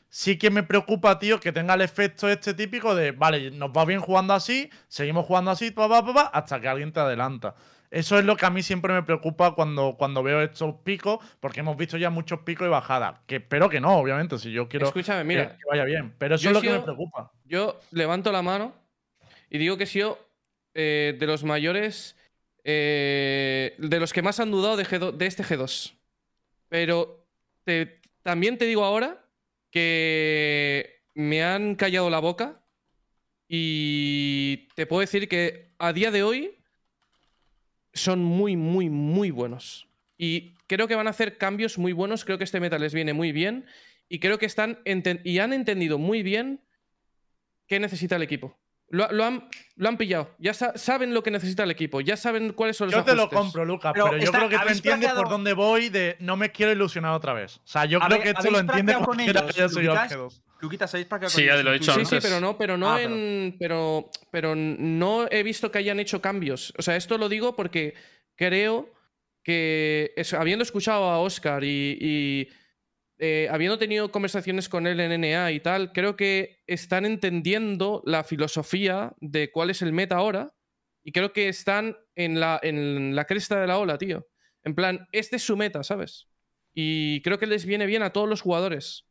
sí 0.09 0.39
que 0.39 0.51
me 0.51 0.63
preocupa, 0.63 1.19
tío, 1.19 1.41
que 1.41 1.53
tenga 1.53 1.75
el 1.75 1.81
efecto 1.81 2.29
este 2.29 2.55
típico 2.55 2.95
de, 2.95 3.13
vale, 3.13 3.51
nos 3.51 3.71
va 3.71 3.85
bien 3.85 4.01
jugando 4.01 4.35
así, 4.35 4.69
seguimos 4.87 5.25
jugando 5.25 5.51
así, 5.51 5.71
pa, 5.71 5.89
pa, 5.89 6.31
hasta 6.33 6.61
que 6.61 6.69
alguien 6.69 6.93
te 6.93 7.01
adelanta. 7.01 7.55
Eso 7.91 8.19
es 8.19 8.25
lo 8.25 8.37
que 8.37 8.47
a 8.47 8.51
mí 8.51 8.63
siempre 8.63 8.93
me 8.95 9.03
preocupa 9.03 9.55
cuando, 9.55 9.97
cuando 9.99 10.23
veo 10.23 10.41
estos 10.41 10.77
picos, 10.83 11.19
porque 11.41 11.61
hemos 11.61 11.77
visto 11.77 11.97
ya 11.99 12.09
muchos 12.09 12.41
picos 12.41 12.67
y 12.67 12.71
bajadas. 12.71 13.21
Que 13.27 13.37
espero 13.37 13.69
que 13.69 13.81
no, 13.81 13.97
obviamente, 13.97 14.39
si 14.39 14.51
yo 14.51 14.69
quiero 14.69 14.87
Escúchame, 14.87 15.25
mira. 15.25 15.51
que, 15.51 15.57
que 15.59 15.65
vaya 15.69 15.85
bien. 15.85 16.15
Pero 16.19 16.37
eso 16.37 16.49
es 16.49 16.55
lo 16.55 16.63
que 16.63 16.71
me 16.71 16.81
preocupa. 16.81 17.31
Yo 17.45 17.79
levanto 17.91 18.33
la 18.33 18.41
mano 18.41 18.75
y 19.51 19.59
digo 19.59 19.77
que 19.77 19.85
he 19.85 19.87
sido 19.87 20.19
eh, 20.73 21.17
de 21.19 21.27
los 21.27 21.45
mayores, 21.45 22.17
eh, 22.65 23.75
de 23.79 24.01
los 24.01 24.13
que 24.13 24.23
más 24.23 24.41
han 24.41 24.51
dudado 24.51 24.77
de, 24.77 24.85
G2 24.85 25.13
de 25.13 25.27
este 25.27 25.45
G2. 25.45 25.95
Pero 26.69 27.27
también 28.23 28.59
te 28.59 28.67
digo 28.67 28.85
ahora 28.85 29.25
que 29.71 31.03
me 31.15 31.43
han 31.43 31.75
callado 31.75 32.11
la 32.11 32.21
boca 32.21 32.63
y 33.49 34.69
te 34.75 34.87
puedo 34.87 35.01
decir 35.01 35.29
que 35.29 35.73
a 35.79 35.93
día 35.93 36.11
de 36.11 36.23
hoy 36.23 36.59
son 37.93 38.23
muy, 38.23 38.57
muy, 38.57 38.89
muy 38.89 39.31
buenos. 39.31 39.89
Y 40.17 40.55
creo 40.67 40.89
que 40.89 40.95
van 40.95 41.07
a 41.07 41.11
hacer 41.11 41.37
cambios 41.37 41.79
muy 41.79 41.93
buenos. 41.93 42.25
Creo 42.25 42.39
que 42.39 42.45
este 42.45 42.61
meta 42.61 42.79
les 42.79 42.95
viene 42.95 43.13
muy 43.13 43.33
bien. 43.33 43.67
Y 44.09 44.21
creo 44.21 44.39
que 44.39 44.47
están 44.47 44.79
y 44.85 45.39
han 45.39 45.53
entendido 45.53 45.99
muy 45.99 46.23
bien 46.23 46.61
qué 47.67 47.81
necesita 47.81 48.17
el 48.17 48.23
equipo. 48.23 48.57
Lo, 48.95 49.11
lo 49.11 49.25
han, 49.25 49.49
lo 49.77 49.89
han 49.89 49.97
pillado. 49.97 50.35
Ya 50.39 50.53
sa- 50.53 50.77
saben 50.77 51.15
lo 51.15 51.23
que 51.23 51.31
necesita 51.31 51.63
el 51.65 51.71
equipo. 51.71 52.03
Ya 52.03 52.17
saben 52.17 52.53
cuáles 52.53 52.77
son 52.77 52.89
los 52.91 52.95
Yo 52.95 53.05
te 53.05 53.15
lo 53.15 53.29
compro, 53.31 53.65
Lucas, 53.65 53.93
Pero 53.95 54.05
pero, 54.05 54.19
yo 54.19 54.25
está- 54.25 54.37
creo 54.39 54.49
que 54.51 54.59
tú 54.59 54.69
entiendes 54.71 55.13
por 55.13 55.31
dónde 55.31 55.55
voy 55.55 55.89
de 55.89 56.17
no 56.21 56.37
me 56.37 56.53
quiero 56.53 56.73
ilusionar 56.73 57.15
otra 57.15 57.33
vez. 57.33 57.57
O 57.57 57.61
sea, 57.65 57.87
yo 57.87 57.99
creo 58.01 58.11
ver, 58.11 58.23
que 58.23 58.29
esto 58.29 58.51
lo 58.51 58.59
¿habéis 58.59 58.71
entiende 58.71 58.95
con 59.05 59.17
que 59.17 59.25
ellos, 59.25 59.37
al 59.37 59.85
Luquitas? 59.85 60.13
G2. 60.13 60.43
Luquitas, 60.61 60.91
¿sabéis 60.91 61.09
para 61.09 61.21
qué 61.23 61.31
Sí, 61.31 61.45
ya 61.47 61.57
te 61.57 61.63
lo 61.63 61.71
he 61.71 61.79
dicho 61.79 61.93
Sí, 61.95 62.01
antes. 62.01 62.09
sí, 62.23 62.29
pero 62.29 62.39
no, 62.39 62.57
pero 62.59 62.77
no 62.77 62.93
Ah, 62.93 62.97
pero- 63.03 63.15
en. 63.15 63.57
Pero, 63.59 64.11
pero 64.31 64.55
no 64.55 65.27
he 65.31 65.43
visto 65.43 65.71
que 65.73 65.79
hayan 65.79 65.99
hecho 65.99 66.21
cambios. 66.21 66.73
O 66.79 66.83
sea, 66.83 66.95
esto 66.95 67.17
lo 67.19 67.29
digo 67.31 67.57
porque 67.57 67.95
creo 68.37 68.91
que 69.43 70.13
eso, 70.17 70.39
habiendo 70.39 70.63
escuchado 70.63 71.05
a 71.05 71.19
Oscar 71.19 71.65
y, 71.65 71.99
y, 72.01 72.49
eh, 73.25 73.47
habiendo 73.53 73.79
tenido 73.79 74.11
conversaciones 74.11 74.69
con 74.69 74.85
él 74.85 74.99
en 74.99 75.21
NA 75.21 75.53
y 75.53 75.61
tal, 75.61 75.93
creo 75.93 76.17
que 76.17 76.59
están 76.67 77.07
entendiendo 77.07 78.03
la 78.05 78.25
filosofía 78.25 79.15
de 79.21 79.53
cuál 79.53 79.71
es 79.71 79.81
el 79.81 79.93
meta 79.93 80.17
ahora. 80.17 80.57
Y 81.05 81.13
creo 81.13 81.33
que 81.33 81.49
están 81.49 81.97
en 82.17 82.41
la, 82.41 82.59
en 82.65 83.15
la 83.15 83.25
cresta 83.27 83.61
de 83.61 83.69
la 83.69 83.79
ola, 83.79 83.97
tío. 83.97 84.27
En 84.65 84.75
plan, 84.75 85.07
este 85.13 85.37
es 85.37 85.45
su 85.45 85.57
meta, 85.57 85.85
¿sabes? 85.85 86.27
Y 86.75 87.23
creo 87.23 87.39
que 87.39 87.47
les 87.47 87.65
viene 87.65 87.87
bien 87.87 88.03
a 88.03 88.11
todos 88.11 88.29
los 88.29 88.41
jugadores. 88.41 89.07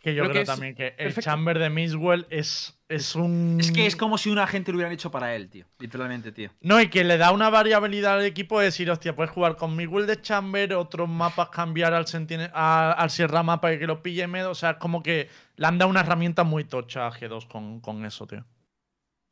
Que 0.00 0.14
yo 0.14 0.22
Creo 0.22 0.32
creo, 0.32 0.32
que 0.32 0.40
es 0.42 0.46
también 0.48 0.74
que 0.74 0.86
el 0.88 0.94
perfecto. 0.96 1.22
chamber 1.22 1.58
de 1.58 1.70
Miswell 1.70 2.26
es, 2.30 2.78
es 2.88 3.14
un. 3.14 3.58
Es 3.60 3.70
que 3.72 3.86
es 3.86 3.96
como 3.96 4.18
si 4.18 4.30
un 4.30 4.38
agente 4.38 4.70
lo 4.72 4.76
hubieran 4.76 4.92
hecho 4.92 5.10
para 5.10 5.34
él, 5.34 5.48
tío. 5.48 5.66
Literalmente, 5.78 6.32
tío. 6.32 6.50
No, 6.60 6.80
y 6.80 6.88
que 6.88 7.04
le 7.04 7.16
da 7.18 7.30
una 7.32 7.50
variabilidad 7.50 8.14
al 8.18 8.24
equipo 8.24 8.58
de 8.58 8.66
decir, 8.66 8.90
hostia, 8.90 9.14
puedes 9.16 9.30
jugar 9.30 9.56
con 9.56 9.74
Miguel 9.76 10.06
de 10.06 10.20
Chamber, 10.20 10.74
otros 10.74 11.08
mapas 11.08 11.48
cambiar 11.50 11.94
al, 11.94 12.06
Sentinel, 12.06 12.50
a- 12.54 12.92
al 12.92 13.10
Sierra 13.10 13.42
Mapa 13.42 13.72
y 13.72 13.78
que 13.78 13.86
lo 13.86 14.02
pille 14.02 14.26
Medo. 14.26 14.50
O 14.50 14.54
sea, 14.54 14.70
es 14.72 14.76
como 14.78 15.02
que 15.02 15.28
le 15.56 15.66
han 15.66 15.78
dado 15.78 15.90
una 15.90 16.00
herramienta 16.00 16.44
muy 16.44 16.64
tocha 16.64 17.06
a 17.06 17.12
G2 17.12 17.46
con, 17.48 17.80
con 17.80 18.04
eso, 18.04 18.26
tío. 18.26 18.44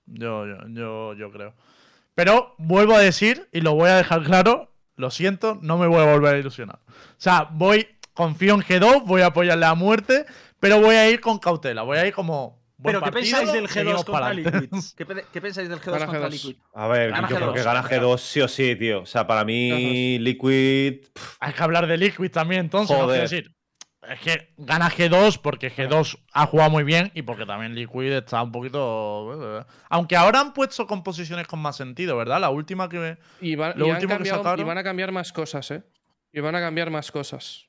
Yo, 0.07 0.47
yo, 0.47 0.57
yo, 0.69 1.15
yo 1.15 1.31
creo. 1.31 1.55
Pero 2.15 2.55
vuelvo 2.59 2.95
a 2.95 2.99
decir, 3.01 3.49
y 3.53 3.61
lo 3.61 3.75
voy 3.75 3.89
a 3.89 3.97
dejar 3.97 4.23
claro, 4.23 4.73
lo 4.97 5.11
siento, 5.11 5.59
no 5.63 5.79
me 5.79 5.87
voy 5.87 6.01
a 6.03 6.13
volver 6.13 6.35
a 6.35 6.39
ilusionar. 6.39 6.81
O 6.89 6.93
sea, 7.17 7.49
voy, 7.51 7.87
confío 8.13 8.55
en 8.55 8.61
G2, 8.61 9.05
voy 9.07 9.23
a 9.23 9.27
apoyarle 9.27 9.65
a 9.65 9.75
muerte, 9.75 10.27
pero 10.63 10.81
voy 10.81 10.95
a 10.95 11.11
ir 11.11 11.21
con 11.21 11.39
cautela, 11.39 11.83
voy 11.83 11.99
a 11.99 12.07
ir 12.07 12.15
como. 12.15 12.63
buen 12.79 12.95
Pero, 12.95 13.05
¿qué 13.05 13.13
partido, 13.13 13.37
pensáis 13.39 13.53
del 13.53 13.69
seguimos 13.69 14.01
G2 14.03 14.05
contra. 14.07 14.33
Liquid? 14.33 14.69
¿Qué, 14.97 15.07
pe- 15.07 15.25
qué 15.33 15.41
pensáis 15.41 15.69
del 15.69 15.79
G2 15.81 15.93
Gana 15.93 16.07
contra 16.07 16.29
G2. 16.29 16.31
Liquid? 16.31 16.57
A 16.75 16.87
ver, 16.89 17.11
Gana 17.11 17.29
yo 17.29 17.37
creo 17.37 17.51
G2, 17.51 17.55
que 17.55 17.63
gana 17.63 17.83
gana. 17.83 18.03
G2 18.03 18.19
sí 18.19 18.41
o 18.41 18.49
sí, 18.49 18.77
tío. 18.77 19.03
O 19.03 19.07
sea, 19.07 19.27
para 19.27 19.45
mí, 19.45 20.19
Liquid. 20.21 21.07
pff, 21.13 21.37
Hay 21.41 21.53
que 21.53 21.63
hablar 21.63 21.87
de 21.87 21.97
Liquid 21.99 22.31
también, 22.31 22.61
entonces. 22.63 22.97
Joder. 22.97 23.21
Decir, 23.23 23.55
es 24.09 24.19
que 24.21 24.53
gana 24.57 24.91
G2 24.91 25.39
porque 25.41 25.71
G2 25.71 26.19
ha 26.33 26.47
jugado 26.47 26.71
muy 26.71 26.83
bien 26.83 27.13
y 27.15 27.23
porque 27.23 27.47
también 27.47 27.75
Liquid 27.75 28.13
está 28.13 28.43
un 28.43 28.51
poquito. 28.51 29.65
Aunque 29.91 30.17
ahora 30.17 30.41
han 30.41 30.53
puesto 30.53 30.87
composiciones 30.89 31.47
con 31.47 31.61
más 31.61 31.77
sentido, 31.77 32.17
¿verdad? 32.17 32.41
La 32.41 32.51
última 32.51 32.89
que. 32.89 33.17
Y, 33.41 33.55
va- 33.55 33.75
Lo 33.77 33.87
y 33.87 33.91
han 33.91 33.95
último 33.97 34.11
que 34.15 34.17
cambiado- 34.31 34.41
y 34.41 34.45
sacaron- 34.45 34.67
van 34.67 34.79
a 34.79 34.83
cambiar 34.83 35.13
más 35.13 35.33
cosas, 35.33 35.71
¿eh? 35.71 35.83
Y 36.33 36.41
van 36.41 36.55
a 36.57 36.61
cambiar 36.61 36.91
más 36.91 37.13
cosas. 37.13 37.67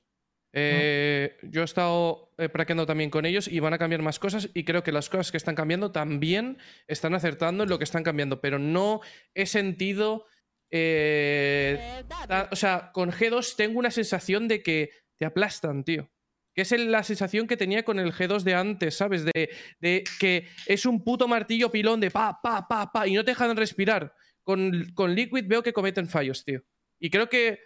Eh, 0.56 1.36
Yo 1.44 1.62
he 1.62 1.66
estado 1.66 2.32
eh, 2.38 2.48
praqueando 2.48 2.86
también 2.86 3.10
con 3.10 3.26
ellos 3.26 3.48
y 3.48 3.60
van 3.60 3.74
a 3.74 3.80
cambiar 3.80 4.02
más 4.04 4.20
cosas 4.20 4.50
y 4.54 4.64
creo 4.64 4.84
que 4.84 4.92
las 4.92 5.10
cosas 5.10 5.32
que 5.32 5.38
están 5.38 5.56
cambiando 5.56 5.92
también 5.92 6.60
están 6.88 7.16
acertando 7.16 7.64
en 7.64 7.70
lo 7.70 7.78
que 7.80 7.84
están 7.86 8.04
cambiando, 8.04 8.40
pero 8.40 8.60
no 8.60 9.02
he 9.34 9.46
sentido... 9.48 10.26
eh, 10.72 12.04
o 12.52 12.56
sea, 12.56 12.92
con 12.94 13.12
G2 13.12 13.56
tengo 13.56 13.80
una 13.80 13.92
sensación 13.92 14.48
de 14.48 14.62
que 14.62 14.92
te 15.18 15.26
aplastan, 15.26 15.84
tío. 15.84 16.10
Que 16.56 16.62
es 16.62 16.72
la 16.72 17.02
sensación 17.04 17.48
que 17.48 17.58
tenía 17.58 17.84
con 17.84 17.98
el 17.98 18.14
G2 18.14 18.44
de 18.44 18.54
antes, 18.54 18.96
¿sabes? 18.96 19.26
De, 19.26 19.50
de 19.80 20.04
que 20.20 20.48
es 20.68 20.86
un 20.86 21.04
puto 21.04 21.28
martillo 21.28 21.72
pilón 21.72 22.00
de 22.00 22.12
pa, 22.12 22.40
pa, 22.44 22.68
pa, 22.68 22.92
pa, 22.92 23.08
y 23.08 23.14
no 23.14 23.26
te 23.26 23.32
dejan 23.32 23.58
respirar. 23.58 24.14
Con, 24.44 24.92
con 24.94 25.16
Liquid 25.16 25.46
veo 25.48 25.64
que 25.64 25.74
cometen 25.74 26.08
fallos, 26.08 26.44
tío. 26.46 26.62
Y 27.00 27.10
creo 27.10 27.28
que 27.28 27.60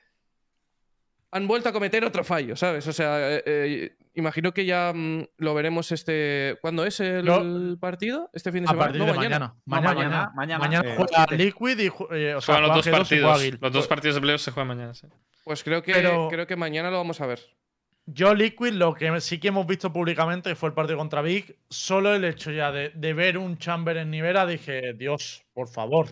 han 1.32 1.48
vuelto 1.48 1.70
a 1.70 1.74
cometer 1.74 2.04
otro 2.06 2.24
fallo, 2.24 2.56
¿sabes? 2.56 2.88
O 2.88 2.94
sea, 2.94 3.36
eh, 3.38 3.44
eh, 3.46 3.96
imagino 4.16 4.54
que 4.54 4.66
ya 4.66 4.92
mm, 4.96 5.24
lo 5.38 5.54
veremos 5.54 5.92
este. 5.92 6.58
¿Cuándo 6.62 6.86
es 6.86 7.00
el 7.00 7.26
No. 7.26 7.78
partido? 7.80 8.30
¿Este 8.34 8.52
fin 8.52 8.62
de 8.64 8.68
A 8.68 8.72
semana? 8.72 8.86
partir 8.86 9.00
No, 9.02 9.06
de 9.08 9.14
mañana. 9.14 9.40
mañana. 9.40 9.54
No, 9.56 9.62
Mañana, 9.66 9.94
mañana, 9.96 10.32
mañana. 10.36 10.60
mañana. 10.60 10.90
Eh, 10.90 10.96
juega. 10.98 11.26
Liquid 11.36 11.80
y. 11.80 11.86
eh, 12.16 12.36
o 12.36 12.42
sea, 12.42 12.56
Juegan 12.56 12.62
los 12.70 12.76
dos 12.78 12.86
G2 12.88 12.90
y 12.90 12.90
juega 12.90 12.98
partidos. 13.28 13.42
Guild. 13.44 13.62
Los 13.62 13.72
dos 13.74 13.88
partidos 13.88 14.16
de 14.16 14.22
playoffs 14.22 14.44
se 14.44 14.52
juegan 14.52 14.68
mañana. 14.68 14.94
sí. 14.94 15.08
Pues 15.44 15.64
creo 15.64 15.82
que, 15.82 15.94
Pero- 15.94 16.28
creo 16.30 16.46
que 16.48 16.56
mañana 16.56 16.90
lo 16.92 16.98
vamos 16.98 17.22
a 17.22 17.26
ver. 17.28 17.40
Yo, 18.10 18.34
Liquid, 18.34 18.72
lo 18.72 18.94
que 18.94 19.20
sí 19.20 19.38
que 19.38 19.50
hemos 19.50 19.68
visto 19.68 19.92
públicamente 19.92 20.56
fue 20.56 20.70
el 20.70 20.74
partido 20.76 20.98
contra 20.98 21.22
Big. 21.22 21.58
Solo 21.70 22.16
el 22.16 22.24
hecho 22.24 22.52
ya 22.52 22.72
de, 22.72 22.90
de 22.96 23.14
ver 23.14 23.38
un 23.38 23.58
Chamber 23.58 23.98
en 23.98 24.10
Nivera, 24.12 24.46
dije, 24.46 24.94
Dios, 24.94 25.44
por 25.54 25.68
favor. 25.68 26.08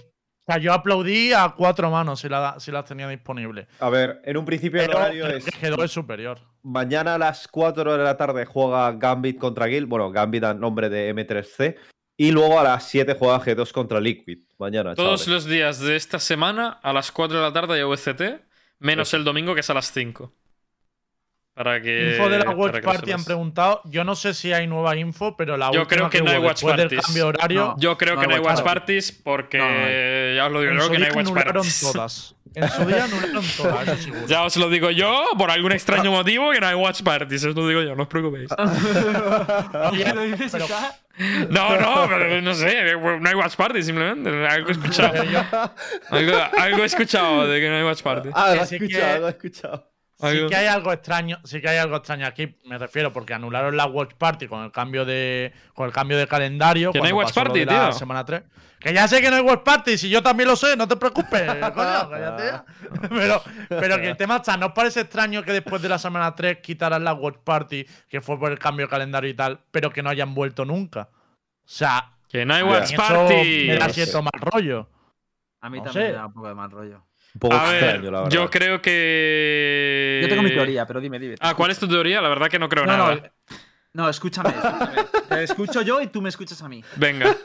O 0.48 0.52
sea, 0.52 0.62
yo 0.62 0.74
aplaudí 0.74 1.34
a 1.34 1.54
cuatro 1.58 1.90
manos 1.90 2.20
si, 2.20 2.30
la- 2.30 2.60
si 2.60 2.72
las 2.72 2.86
tenía 2.86 3.08
disponibles. 3.10 3.68
A 3.80 3.90
ver, 3.90 4.22
en 4.24 4.38
un 4.38 4.46
principio 4.46 4.80
el 4.80 4.88
Pero 4.88 5.00
horario 5.00 5.26
creo 5.26 5.38
es. 5.38 5.46
que 5.46 5.52
G2 5.52 5.84
es 5.86 5.92
superior. 5.92 6.40
Mañana 6.62 7.16
a 7.16 7.18
las 7.18 7.48
4 7.48 7.98
de 7.98 8.04
la 8.04 8.16
tarde 8.16 8.46
juega 8.46 8.92
Gambit 8.92 9.40
contra 9.40 9.66
Guild. 9.66 9.88
Bueno, 9.88 10.12
Gambit 10.12 10.44
a 10.44 10.54
nombre 10.54 10.90
de 10.90 11.10
M3C. 11.16 11.76
Y 12.18 12.32
luego 12.32 12.60
a 12.60 12.64
las 12.64 12.84
7 12.88 13.16
juega 13.18 13.40
G2 13.42 13.72
contra 13.72 14.00
Liquid. 14.00 14.38
Mañana, 14.60 14.94
Todos 14.94 15.22
chavales. 15.26 15.28
los 15.28 15.46
días 15.52 15.80
de 15.80 15.96
esta 15.96 16.20
semana 16.20 16.80
a 16.82 16.94
las 16.94 17.12
4 17.12 17.38
de 17.38 17.44
la 17.44 17.52
tarde 17.52 17.74
hay 17.74 17.82
OVCT, 17.82 18.40
menos 18.80 19.14
el 19.16 19.24
domingo 19.24 19.54
que 19.56 19.62
es 19.62 19.70
a 19.70 19.74
las 19.74 19.92
5. 19.92 20.32
Para 21.56 21.82
que. 21.82 22.12
Info 22.12 22.30
de 22.30 22.38
la 22.38 22.46
para 22.46 22.58
Watch 22.58 22.82
Party 22.84 23.12
han 23.14 23.20
sepas. 23.20 23.26
pregunado. 23.26 23.82
Yo 23.86 24.04
no 24.04 24.16
sé 24.16 24.34
si 24.34 24.52
hay 24.54 24.68
nueva 24.68 24.96
info, 24.98 25.36
pero 25.38 25.56
la 25.58 25.72
Yo 25.72 25.82
última 25.82 25.88
creo 25.88 26.10
que 26.10 26.22
no 26.22 26.30
hay 26.32 26.38
watch 26.40 26.62
parties. 26.64 27.02
cambio 27.06 27.28
horario. 27.28 27.60
No. 27.62 27.76
Yo 27.80 27.98
creo 27.98 28.16
No 28.16 28.22
que 28.22 28.28
no 28.28 28.36
hay 28.36 28.42
watch 28.42 28.62
parties. 28.62 29.12
porque. 29.14 29.58
No, 29.58 29.66
no 29.70 30.36
Ya 30.36 30.46
os 30.46 30.52
lo 30.52 30.60
digo 30.62 30.74
yo 30.74 30.92
que 30.92 31.00
no 31.00 31.06
hay 31.06 31.12
watch 31.12 31.32
parties. 31.34 31.80
todas. 31.94 32.36
En 32.56 32.70
su 32.70 32.86
día 32.86 33.04
anularon 33.06 33.44
todas. 33.58 34.08
Ya 34.28 34.44
os 34.44 34.56
lo 34.58 34.70
digo 34.70 34.90
yo, 34.92 35.26
por 35.38 35.50
algún 35.52 35.72
extraño 35.74 36.12
motivo, 36.12 36.52
que 36.52 36.60
no 36.62 36.68
hay 36.68 36.76
watch 36.76 37.02
parties. 37.04 37.44
Os 37.46 37.56
lo 37.56 37.68
digo 37.68 37.82
yo, 37.82 37.96
no 37.96 38.04
os 38.04 38.10
preocupéis. 38.10 38.50
No, 41.50 41.80
no, 41.80 42.08
pero 42.10 42.42
no 42.42 42.54
sé, 42.54 42.94
no 42.96 43.30
hay 43.30 43.36
watch 43.36 43.56
parties 43.56 43.86
simplemente. 43.86 44.30
Algo 44.48 44.68
he 44.68 44.72
escuchado. 44.74 45.14
Algo, 46.10 46.38
algo 46.60 46.84
he 46.84 46.86
escuchado 46.86 47.48
de 47.48 47.62
que 47.62 47.70
no 47.70 47.76
hay 47.78 47.84
watch 47.84 48.02
parties. 48.02 48.34
Ah, 48.36 48.50
lo 48.50 48.56
he 48.56 48.60
Así 48.60 48.78
que- 48.78 48.86
escuchado, 48.86 49.20
lo 49.20 49.28
he 49.28 49.32
escuchado. 49.32 49.95
Sí 50.18 50.48
que 50.48 50.56
hay 50.56 50.68
algo 50.68 50.94
extraño, 50.94 51.40
sí 51.44 51.60
que 51.62 51.68
hay 51.68 51.78
algo 51.78 51.98
extraño 51.98 52.26
aquí, 52.26 52.56
me 52.66 52.78
refiero, 52.78 53.12
porque 53.12 53.34
anularon 53.34 53.76
la 53.76 53.86
Watch 53.86 54.14
Party 54.14 54.48
con 54.48 54.64
el 54.64 54.72
cambio 54.72 55.04
de 55.04 55.52
con 55.74 55.88
el 55.88 55.92
cambio 55.94 56.18
de 56.18 56.26
calendario. 56.26 56.94
Que 56.94 57.00
no 57.00 57.06
hay 57.06 57.12
Watch 57.12 57.34
Party, 57.34 57.66
tío. 57.66 57.92
Semana 57.92 58.24
3. 58.24 58.44
Que 58.80 58.94
ya 58.94 59.08
sé 59.10 59.20
que 59.22 59.30
no 59.30 59.36
hay 59.36 59.42
Watch 59.42 59.64
Party, 59.64 59.98
si 59.98 60.10
yo 60.10 60.24
también 60.24 60.48
lo 60.48 60.56
sé, 60.56 60.78
no 60.78 60.88
te 60.88 60.96
preocupes, 60.96 61.42
coño, 61.74 62.10
cállate. 62.10 62.62
Pero, 63.10 63.42
pero 63.68 63.98
que 63.98 64.10
el 64.10 64.18
tema 64.18 64.38
está, 64.38 64.56
¿no 64.58 64.68
os 64.68 64.72
parece 64.74 65.02
extraño 65.02 65.44
que 65.44 65.52
después 65.52 65.82
de 65.82 65.90
la 65.90 65.98
semana 65.98 66.34
3 66.34 66.60
quitaran 66.62 67.04
la 67.04 67.14
Watch 67.14 67.38
Party, 67.44 67.86
que 68.08 68.22
fue 68.22 68.40
por 68.40 68.52
el 68.52 68.60
cambio 68.60 68.86
de 68.86 68.90
calendario 68.92 69.30
y 69.30 69.34
tal, 69.34 69.60
pero 69.72 69.90
que 69.92 70.02
no 70.04 70.10
hayan 70.10 70.34
vuelto 70.34 70.64
nunca? 70.66 71.10
O 71.12 71.68
sea, 71.68 72.12
Que 72.30 72.46
no 72.46 72.54
hay 72.54 72.64
watch 72.64 72.92
eso 72.94 73.02
party. 73.02 73.66
me 73.68 73.78
da 73.78 73.90
cierto 73.90 74.22
mal 74.22 74.32
rollo. 74.40 74.88
A 75.62 75.70
mí 75.70 75.80
No 75.80 75.86
también 75.86 76.06
sé. 76.08 76.12
me 76.12 76.18
da 76.18 76.26
un 76.28 76.34
poco 76.34 76.48
de 76.48 76.54
mal 76.56 76.70
rollo. 76.72 77.05
Un 77.36 77.40
poco 77.40 77.56
A 77.56 77.70
ver, 77.72 78.02
la 78.04 78.22
verdad. 78.22 78.30
yo 78.30 78.50
creo 78.50 78.82
que. 78.82 80.20
Yo 80.24 80.30
tengo 80.30 80.42
mi 80.42 80.50
teoría, 80.52 80.86
pero 80.88 81.02
dime, 81.02 81.20
dime. 81.20 81.36
Ah, 81.42 81.54
¿cuál 81.54 81.70
es 81.72 81.78
tu 81.80 81.88
teoría? 81.88 82.22
La 82.22 82.30
verdad 82.30 82.48
que 82.50 82.58
no 82.60 82.70
creo 82.70 82.86
No, 82.86 82.98
nada. 82.98 83.16
no, 83.16 83.22
no, 84.04 84.10
escúchame, 84.10 84.50
escúchame. 84.50 85.04
Te 85.30 85.44
escucho 85.44 85.82
yo 85.82 86.02
y 86.02 86.08
tú 86.08 86.22
me 86.22 86.30
escuchas 86.30 86.62
a 86.62 86.70
mí. 86.70 86.84
Venga. 86.96 87.36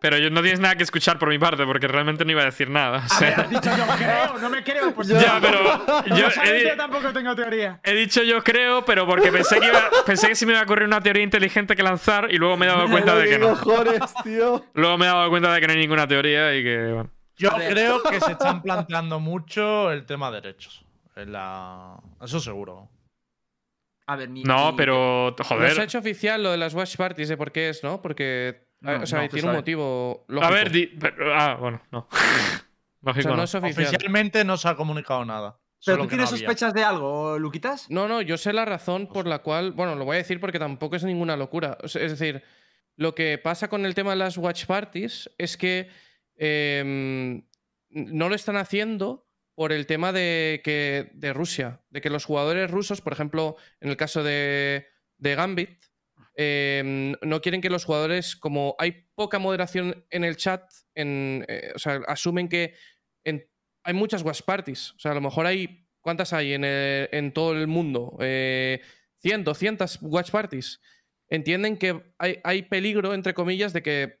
pero 0.00 0.18
yo 0.18 0.28
no 0.30 0.40
tienes 0.42 0.60
nada 0.60 0.76
que 0.76 0.82
escuchar 0.82 1.18
por 1.18 1.28
mi 1.30 1.38
parte, 1.38 1.64
porque 1.66 1.86
realmente 1.88 2.24
no 2.24 2.30
iba 2.30 2.42
a 2.42 2.46
decir 2.46 2.68
nada. 2.70 2.98
o 2.98 3.02
A 3.02 3.08
sea. 3.08 3.28
ver, 3.30 3.40
has 3.40 3.50
dicho 3.50 3.70
yo 3.76 3.86
creo, 3.96 4.38
no 4.38 4.50
me 4.50 4.62
creo. 4.64 4.94
Pues 4.94 5.08
Ya, 5.08 5.38
pero 5.40 6.06
yo 6.16 6.26
he, 6.42 6.62
yo 6.68 6.76
tampoco 6.76 7.12
tengo 7.12 7.34
teoría. 7.34 7.80
he 7.84 7.92
dicho 7.94 8.22
yo 8.22 8.42
creo, 8.42 8.84
pero 8.84 9.06
porque 9.06 9.30
pensé 9.32 9.60
que, 9.60 9.66
iba- 9.66 9.90
pensé 10.06 10.28
que 10.28 10.34
sí 10.34 10.46
me 10.46 10.52
iba 10.52 10.60
a 10.60 10.64
ocurrir 10.64 10.86
una 10.86 11.00
teoría 11.02 11.22
inteligente 11.22 11.74
que 11.76 11.82
lanzar 11.82 12.28
y 12.30 12.36
luego 12.38 12.56
me 12.56 12.64
he 12.66 12.68
dado 12.70 12.86
cuenta 12.90 13.14
de 13.14 13.28
que 13.28 13.38
no. 13.38 13.50
cojones, 13.50 14.00
tío? 14.24 14.64
Luego 14.74 14.96
me 14.98 15.04
he 15.04 15.08
dado 15.08 15.28
cuenta 15.30 15.52
de 15.54 15.60
que 15.60 15.66
no 15.66 15.72
hay 15.74 15.78
ninguna 15.78 16.06
teoría 16.06 16.54
y 16.54 16.62
que, 16.62 16.78
bueno. 16.92 17.10
Yo 17.36 17.50
creo 17.50 18.02
que 18.02 18.20
se 18.20 18.32
están 18.32 18.62
planteando 18.62 19.20
mucho 19.20 19.90
el 19.90 20.06
tema 20.06 20.30
derechos. 20.30 20.84
En 21.16 21.32
la... 21.32 21.96
Eso 22.22 22.40
seguro. 22.40 22.88
A 24.06 24.16
ver, 24.16 24.28
mi. 24.28 24.42
No, 24.42 24.72
mi- 24.72 24.76
pero, 24.76 25.34
No 25.38 25.44
se 25.44 25.54
ha 25.54 25.56
joder. 25.56 25.80
hecho 25.80 25.98
oficial 25.98 26.42
lo 26.42 26.50
de 26.50 26.58
las 26.58 26.74
watch 26.74 26.96
parties 26.96 27.28
de 27.28 27.36
por 27.36 27.52
qué 27.52 27.70
es, 27.70 27.82
¿no? 27.82 28.02
Porque. 28.02 28.66
No, 28.80 29.00
o 29.00 29.06
sea, 29.06 29.20
no 29.20 29.24
se 29.24 29.28
tiene 29.30 29.48
un 29.48 29.54
motivo 29.56 30.24
lógico. 30.28 30.46
A 30.52 30.54
ver, 30.54 30.70
di- 30.70 30.88
pero- 30.88 31.34
ah, 31.34 31.54
bueno, 31.54 31.80
no. 31.90 32.00
o 32.10 33.06
Lógico, 33.06 33.22
sea, 33.22 33.30
no 33.30 33.36
no. 33.38 33.42
es 33.44 33.54
oficial. 33.54 33.86
Oficialmente 33.86 34.44
no 34.44 34.56
se 34.58 34.68
ha 34.68 34.76
comunicado 34.76 35.24
nada. 35.24 35.58
¿Pero 35.86 36.02
tú 36.02 36.08
tienes 36.08 36.28
había. 36.32 36.38
sospechas 36.46 36.74
de 36.74 36.84
algo, 36.84 37.38
Luquitas? 37.38 37.90
No, 37.90 38.06
no, 38.08 38.20
yo 38.20 38.36
sé 38.36 38.52
la 38.52 38.64
razón 38.66 39.06
por 39.06 39.26
la 39.26 39.38
cual. 39.40 39.72
Bueno, 39.72 39.94
lo 39.94 40.04
voy 40.04 40.16
a 40.16 40.18
decir 40.18 40.38
porque 40.40 40.58
tampoco 40.58 40.96
es 40.96 41.04
ninguna 41.04 41.36
locura. 41.36 41.78
Es 41.82 41.92
decir, 41.94 42.42
lo 42.96 43.14
que 43.14 43.38
pasa 43.38 43.68
con 43.68 43.86
el 43.86 43.94
tema 43.94 44.10
de 44.10 44.16
las 44.16 44.36
watch 44.36 44.66
parties 44.66 45.30
es 45.38 45.56
que 45.56 45.88
em, 46.36 47.46
no 47.90 48.28
lo 48.28 48.34
están 48.34 48.56
haciendo 48.56 49.28
por 49.54 49.72
el 49.72 49.86
tema 49.86 50.12
de 50.12 50.60
que 50.64 51.10
de 51.14 51.32
Rusia, 51.32 51.82
de 51.90 52.00
que 52.00 52.10
los 52.10 52.24
jugadores 52.24 52.70
rusos, 52.70 53.00
por 53.00 53.12
ejemplo, 53.12 53.56
en 53.80 53.90
el 53.90 53.96
caso 53.96 54.24
de, 54.24 54.86
de 55.16 55.34
Gambit, 55.36 55.84
em, 56.36 57.14
no 57.22 57.40
quieren 57.40 57.60
que 57.60 57.70
los 57.70 57.84
jugadores, 57.84 58.34
como 58.34 58.74
hay 58.78 59.06
poca 59.14 59.38
moderación 59.38 60.04
en 60.10 60.24
el 60.24 60.36
chat, 60.36 60.62
en, 60.94 61.44
eh, 61.48 61.72
o 61.74 61.78
sea, 61.78 62.00
asumen 62.08 62.48
que 62.48 62.74
hay 63.84 63.94
muchas 63.94 64.22
watch 64.22 64.42
parties. 64.42 64.92
O 64.92 64.98
sea, 64.98 65.12
a 65.12 65.14
lo 65.14 65.20
mejor 65.20 65.46
hay. 65.46 65.86
¿Cuántas 66.00 66.32
hay 66.34 66.52
en, 66.52 66.64
en 66.64 67.32
todo 67.32 67.52
el 67.52 67.66
mundo? 67.66 68.18
Eh, 68.20 68.80
100, 69.20 69.44
200 69.44 69.98
watch 70.02 70.30
parties. 70.30 70.80
Entienden 71.28 71.78
que 71.78 72.12
hay, 72.18 72.40
hay 72.44 72.62
peligro, 72.62 73.14
entre 73.14 73.32
comillas, 73.32 73.72
de 73.72 73.82
que 73.82 74.20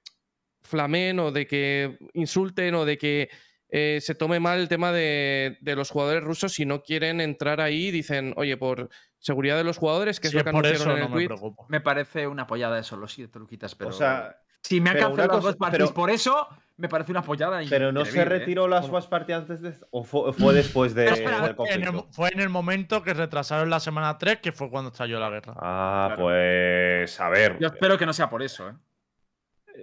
flamen 0.64 1.20
o 1.20 1.30
de 1.30 1.46
que 1.46 1.98
insulten 2.14 2.74
o 2.74 2.84
de 2.84 2.98
que 2.98 3.28
eh, 3.68 3.98
se 4.00 4.14
tome 4.14 4.40
mal 4.40 4.58
el 4.60 4.68
tema 4.68 4.92
de, 4.92 5.58
de 5.60 5.76
los 5.76 5.90
jugadores 5.90 6.22
rusos 6.22 6.52
si 6.52 6.64
no 6.64 6.82
quieren 6.82 7.20
entrar 7.20 7.60
ahí. 7.60 7.90
Dicen, 7.90 8.32
oye, 8.36 8.56
por 8.56 8.88
seguridad 9.18 9.56
de 9.56 9.64
los 9.64 9.78
jugadores, 9.78 10.20
que 10.20 10.28
es 10.28 10.32
Si 10.32 10.38
lo 10.38 10.44
que 10.44 10.50
por 10.52 10.64
anunciaron 10.66 10.92
eso 10.92 10.96
en 10.96 10.96
el 10.96 11.02
no 11.02 11.08
me 11.08 11.14
tweet. 11.16 11.26
preocupo. 11.28 11.66
Me 11.68 11.80
parece 11.80 12.26
una 12.26 12.46
pollada 12.46 12.78
eso, 12.78 12.96
lo 12.96 13.08
siento, 13.08 13.38
Luquitas, 13.38 13.74
pero. 13.74 13.90
O 13.90 13.92
sea, 13.92 14.36
si 14.62 14.80
me 14.80 14.90
ha 14.90 14.92
cancelado 14.94 15.32
las 15.34 15.42
dos 15.42 15.44
cosa- 15.54 15.58
partidas 15.58 15.88
pero- 15.90 15.94
por 15.94 16.10
eso, 16.10 16.48
me 16.76 16.88
parece 16.88 17.10
una 17.12 17.22
pollada. 17.22 17.60
pero 17.68 17.90
no 17.92 18.04
se 18.04 18.20
¿eh? 18.20 18.24
retiró 18.24 18.66
las 18.68 18.88
Watch 18.88 19.06
Party 19.08 19.32
antes 19.32 19.60
de. 19.60 19.74
¿O 19.90 20.04
fue, 20.04 20.32
fue 20.32 20.54
después 20.54 20.94
de, 20.94 21.06
espera, 21.08 21.40
del 21.40 21.50
En 21.50 21.56
conflicto? 21.56 21.90
el- 22.08 22.14
fue 22.14 22.28
en 22.32 22.40
el 22.40 22.48
momento 22.48 23.02
que 23.02 23.12
retrasaron 23.12 23.70
la 23.70 23.80
semana 23.80 24.16
3, 24.18 24.38
que 24.38 24.52
fue 24.52 24.70
cuando 24.70 24.90
estalló 24.92 25.18
la 25.18 25.30
guerra. 25.30 25.54
Ah, 25.56 26.04
Claro. 26.14 26.22
pues. 26.22 27.20
A 27.20 27.28
ver. 27.28 27.58
Yo 27.58 27.66
espero 27.68 27.98
que 27.98 28.06
no 28.06 28.12
sea 28.12 28.30
por 28.30 28.42
eso, 28.42 28.68
¿eh? 28.68 28.72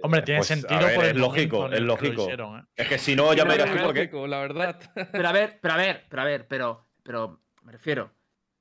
Hombre, 0.02 0.22
tiene 0.22 0.38
pues, 0.40 0.48
sentido 0.48 0.80
ver, 0.80 0.94
por 0.94 1.04
el 1.04 1.10
es 1.10 1.16
lógico, 1.16 1.70
es 1.70 1.80
lógico. 1.80 2.22
hicieron, 2.22 2.60
¿eh? 2.60 2.62
Es 2.76 2.88
que 2.88 2.98
si 2.98 3.14
no, 3.14 3.34
ya 3.34 3.44
me 3.44 3.54
dirás 3.54 3.68
por 3.70 3.92
qué. 3.92 4.00
lógico, 4.00 4.26
la 4.26 4.40
verdad. 4.40 4.78
Pero 5.12 5.28
a 5.28 5.32
ver, 5.32 5.58
pero 5.60 5.74
a 5.74 5.76
ver, 5.76 6.06
pero 6.08 6.22
a 6.22 6.24
ver, 6.24 6.46
pero, 6.48 6.88
pero 7.02 7.40
me 7.62 7.72
refiero. 7.72 8.12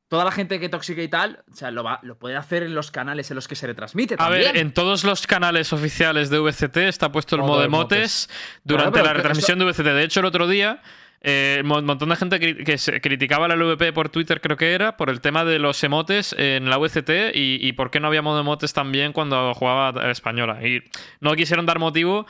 Toda 0.08 0.26
la 0.26 0.32
gente 0.32 0.60
que 0.60 0.68
toxica 0.68 1.02
y 1.02 1.08
tal, 1.08 1.41
o 1.49 1.56
sea, 1.56 1.72
lo, 1.72 1.86
va, 1.86 2.02
lo 2.03 2.20
puede 2.20 2.36
hacer 2.36 2.64
en 2.64 2.76
los 2.76 2.91
canales 2.91 3.32
en 3.32 3.36
los 3.36 3.48
que 3.48 3.56
se 3.56 3.66
retransmite 3.66 4.18
A 4.20 4.28
ver, 4.28 4.58
en 4.58 4.74
todos 4.74 5.06
los 5.06 5.26
canales 5.26 5.72
oficiales 5.72 6.30
de 6.30 6.38
VCT 6.40 6.76
está 6.78 7.14
puesto 7.14 7.38
el 7.38 7.44
Modo 7.44 7.62
de 7.62 7.70
motes 7.70 8.30
durante 8.66 9.02
la 9.02 9.14
retransmisión 9.14 9.58
de 9.58 9.66
VCT. 9.66 9.86
De 9.86 10.03
hecho, 10.03 10.20
el 10.20 10.26
otro 10.26 10.49
día, 10.49 10.82
eh, 11.22 11.61
un 11.64 11.85
montón 11.85 12.10
de 12.10 12.15
gente 12.15 12.39
que 12.39 12.77
se 12.77 12.99
criticaba 12.99 13.48
la 13.48 13.56
LVP 13.56 13.93
por 13.93 14.10
Twitter, 14.10 14.41
creo 14.41 14.57
que 14.57 14.73
era, 14.73 14.98
por 14.98 15.10
el 15.10 15.22
tema 15.22 15.45
de 15.45 15.60
los 15.60 15.84
emotes 15.84 16.34
en 16.38 16.69
la 16.69 16.77
VCT 16.77 17.35
y, 17.35 17.60
y 17.61 17.73
por 17.73 17.91
qué 17.91 17.99
no 17.99 18.07
había 18.07 18.22
modo 18.22 18.39
emotes 18.39 18.73
también 18.73 19.14
cuando 19.14 19.53
jugaba 19.53 20.10
española. 20.11 20.65
Y 20.68 20.81
no 21.19 21.35
quisieron 21.35 21.65
dar 21.65 21.77
motivo, 21.77 22.26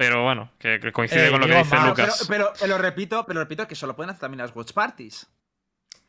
pero 0.00 0.22
bueno, 0.22 0.50
que, 0.58 0.80
coincide 0.92 1.28
Eh, 1.28 1.30
con 1.30 1.42
lo 1.42 1.46
que 1.46 1.56
dice 1.56 1.76
más, 1.76 1.88
Lucas. 1.88 2.26
Pero, 2.26 2.52
pero, 2.58 2.68
lo 2.68 2.78
repito, 2.78 3.26
pero 3.26 3.40
repito 3.40 3.68
que 3.68 3.74
solo 3.74 3.94
pueden 3.94 4.08
hacer 4.08 4.22
también 4.22 4.38
las 4.38 4.56
watch 4.56 4.72
parties. 4.72 5.26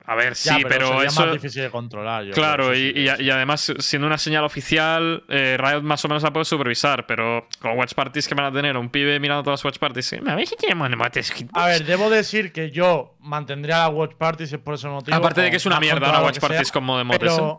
A 0.05 0.15
ver, 0.15 0.35
sí, 0.35 0.49
pero, 0.67 1.03
eso. 1.03 1.21
más 1.25 1.33
difícil 1.33 1.61
de 1.61 1.69
controlar. 1.69 2.23
yo 2.25 2.33
Claro, 2.33 2.69
creo, 2.69 2.75
y, 2.75 2.87
sí, 2.87 2.93
sí, 2.95 2.99
y- 3.01 3.15
sí. 3.17 3.23
y 3.23 3.29
además, 3.29 3.73
siendo 3.79 4.07
una 4.07 4.17
señal 4.17 4.43
oficial, 4.43 5.23
eh, 5.29 5.57
Riot 5.59 5.81
más 5.83 6.03
o 6.03 6.07
menos 6.07 6.23
la 6.23 6.33
puede 6.33 6.45
supervisar, 6.45 7.05
pero 7.05 7.47
con 7.59 7.77
watch 7.77 7.93
parties 7.93 8.27
que 8.27 8.33
van 8.33 8.45
a 8.45 8.51
tener 8.51 8.75
un 8.77 8.89
pibe 8.89 9.19
mirando 9.19 9.43
todas 9.43 9.59
las 9.59 9.65
watch 9.65 9.77
parties, 9.77 10.13
a 10.13 10.35
ver 10.35 10.47
si 10.47 10.55
tenemos 10.55 10.91
emotes, 10.91 11.31
A 11.53 11.67
ver, 11.67 11.85
debo 11.85 12.09
decir 12.09 12.51
que 12.51 12.71
yo 12.71 13.15
mantendría 13.19 13.77
la 13.77 13.89
Watch 13.89 14.15
Party 14.15 14.47
si 14.47 14.55
es 14.55 14.61
por 14.61 14.73
ese 14.73 14.87
motivo. 14.87 15.15
Aparte 15.15 15.41
de 15.41 15.51
que 15.51 15.57
es 15.57 15.65
una 15.65 15.79
mierda 15.79 16.11
lo 16.11 16.25
watch 16.25 16.39
sea, 16.39 16.49
parties 16.49 16.71
con 16.71 16.83
modo 16.83 16.97
de 16.97 17.01
emotes. 17.03 17.37
¿eh? 17.37 17.57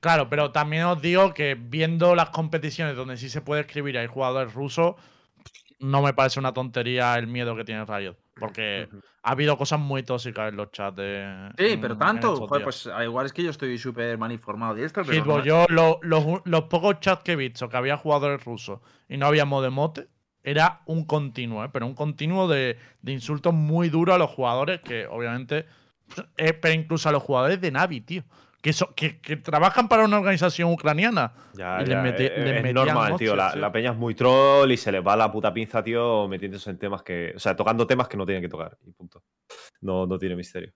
Claro, 0.00 0.28
pero 0.28 0.52
también 0.52 0.84
os 0.84 1.00
digo 1.02 1.34
que 1.34 1.54
viendo 1.58 2.14
las 2.14 2.30
competiciones 2.30 2.96
donde 2.96 3.16
sí 3.16 3.28
se 3.28 3.40
puede 3.40 3.62
escribir 3.62 3.98
hay 3.98 4.06
jugadores 4.06 4.54
rusos, 4.54 4.94
no 5.80 6.02
me 6.02 6.12
parece 6.14 6.38
una 6.38 6.52
tontería 6.52 7.16
el 7.16 7.26
miedo 7.26 7.56
que 7.56 7.64
tiene 7.64 7.84
Riot. 7.84 8.16
Porque 8.38 8.88
ha 9.22 9.30
habido 9.30 9.56
cosas 9.56 9.80
muy 9.80 10.02
tóxicas 10.02 10.50
en 10.50 10.56
los 10.56 10.70
chats 10.70 10.96
de. 10.96 11.50
Sí, 11.56 11.72
en- 11.72 11.80
pero 11.80 11.96
tanto. 11.96 12.36
Joder, 12.46 12.64
pues 12.64 12.86
al 12.86 13.04
igual 13.04 13.26
es 13.26 13.32
que 13.32 13.42
yo 13.42 13.50
estoy 13.50 13.78
súper 13.78 14.18
mal 14.18 14.30
informado 14.30 14.74
de 14.74 14.84
esto. 14.84 15.02
Pero 15.02 15.14
Hitbox, 15.14 15.38
no- 15.38 15.44
yo 15.44 15.66
lo- 15.70 15.98
los, 16.02 16.24
los 16.44 16.62
pocos 16.64 17.00
chats 17.00 17.22
que 17.22 17.32
he 17.32 17.36
visto 17.36 17.68
que 17.68 17.76
había 17.76 17.96
jugadores 17.96 18.44
rusos 18.44 18.80
y 19.08 19.16
no 19.16 19.26
había 19.26 19.44
modemote, 19.46 20.08
era 20.42 20.82
un 20.86 21.06
continuo, 21.06 21.64
¿eh? 21.64 21.70
pero 21.72 21.86
un 21.86 21.94
continuo 21.94 22.46
de, 22.46 22.78
de 23.02 23.12
insultos 23.12 23.52
muy 23.54 23.88
duros 23.88 24.14
a 24.14 24.18
los 24.18 24.30
jugadores 24.30 24.80
que 24.82 25.06
obviamente, 25.06 25.66
eh, 26.36 26.52
pero 26.52 26.74
incluso 26.74 27.08
a 27.08 27.12
los 27.12 27.22
jugadores 27.22 27.60
de 27.60 27.70
Navi, 27.72 28.02
tío, 28.02 28.22
que, 28.66 28.72
so- 28.72 28.92
que, 28.96 29.20
que 29.20 29.36
trabajan 29.36 29.86
para 29.86 30.04
una 30.04 30.18
organización 30.18 30.72
ucraniana. 30.72 31.32
Ya, 31.54 31.78
Y 31.80 31.86
ya, 31.86 32.02
les 32.02 32.02
mete- 32.02 32.26
eh, 32.34 32.44
les 32.62 32.64
es 32.64 32.74
normal, 32.74 33.14
tío. 33.16 33.36
La, 33.36 33.70
peña 33.70 33.92
es 33.92 33.96
muy 33.96 34.16
troll 34.16 34.72
y 34.72 34.76
se 34.76 34.90
les 34.90 35.06
va 35.06 35.14
la 35.14 35.30
puta 35.30 35.54
pinza, 35.54 35.84
tío, 35.84 36.26
metiéndose 36.26 36.70
en 36.70 36.76
temas 36.76 37.04
que. 37.04 37.32
O 37.36 37.38
sea, 37.38 37.54
tocando 37.54 37.86
temas 37.86 38.08
que 38.08 38.16
no 38.16 38.26
tienen 38.26 38.42
que 38.42 38.48
tocar. 38.48 38.76
Y 38.84 38.90
punto. 38.90 39.22
No, 39.82 40.04
no 40.08 40.18
tiene 40.18 40.34
misterio. 40.34 40.72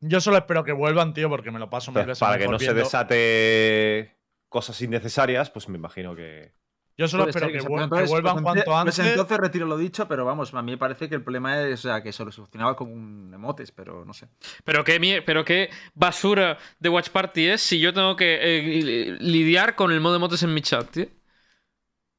Yo 0.00 0.22
solo 0.22 0.38
espero 0.38 0.64
que 0.64 0.72
vuelvan, 0.72 1.12
tío, 1.12 1.28
porque 1.28 1.50
me 1.50 1.58
lo 1.58 1.68
paso 1.68 1.92
mil 1.92 2.06
veces 2.06 2.18
para 2.18 2.38
que 2.38 2.48
no 2.48 2.58
se 2.58 2.72
desate 2.72 4.16
cosas 4.48 4.80
innecesarias, 4.80 5.50
pues 5.50 5.68
me 5.68 5.76
imagino 5.76 6.16
que. 6.16 6.54
Yo 6.96 7.08
solo 7.08 7.28
espero 7.28 7.48
que, 7.48 7.58
que 7.58 7.68
vuelvan 7.68 7.88
pues 7.90 8.10
cuanto 8.42 8.64
pues 8.64 8.76
antes. 8.76 8.98
entonces 9.00 9.38
retiro 9.38 9.66
lo 9.66 9.76
dicho, 9.76 10.06
pero 10.06 10.24
vamos, 10.24 10.54
a 10.54 10.62
mí 10.62 10.72
me 10.72 10.78
parece 10.78 11.08
que 11.08 11.16
el 11.16 11.22
problema 11.22 11.60
es 11.60 11.80
o 11.80 11.82
sea, 11.88 12.02
que 12.02 12.12
se 12.12 12.24
lo 12.24 12.30
solucionaba 12.30 12.76
con 12.76 12.92
un 12.92 13.32
emotes, 13.34 13.72
pero 13.72 14.04
no 14.04 14.12
sé. 14.12 14.28
Pero 14.62 14.84
qué, 14.84 15.22
pero 15.26 15.44
qué 15.44 15.70
basura 15.94 16.56
de 16.78 16.88
watch 16.88 17.10
party 17.10 17.48
es 17.48 17.62
si 17.62 17.80
yo 17.80 17.92
tengo 17.92 18.14
que 18.14 18.38
eh, 18.40 19.16
lidiar 19.18 19.74
con 19.74 19.90
el 19.90 20.00
modo 20.00 20.14
de 20.14 20.18
emotes 20.18 20.42
en 20.44 20.54
mi 20.54 20.62
chat, 20.62 20.88
tío. 20.88 21.06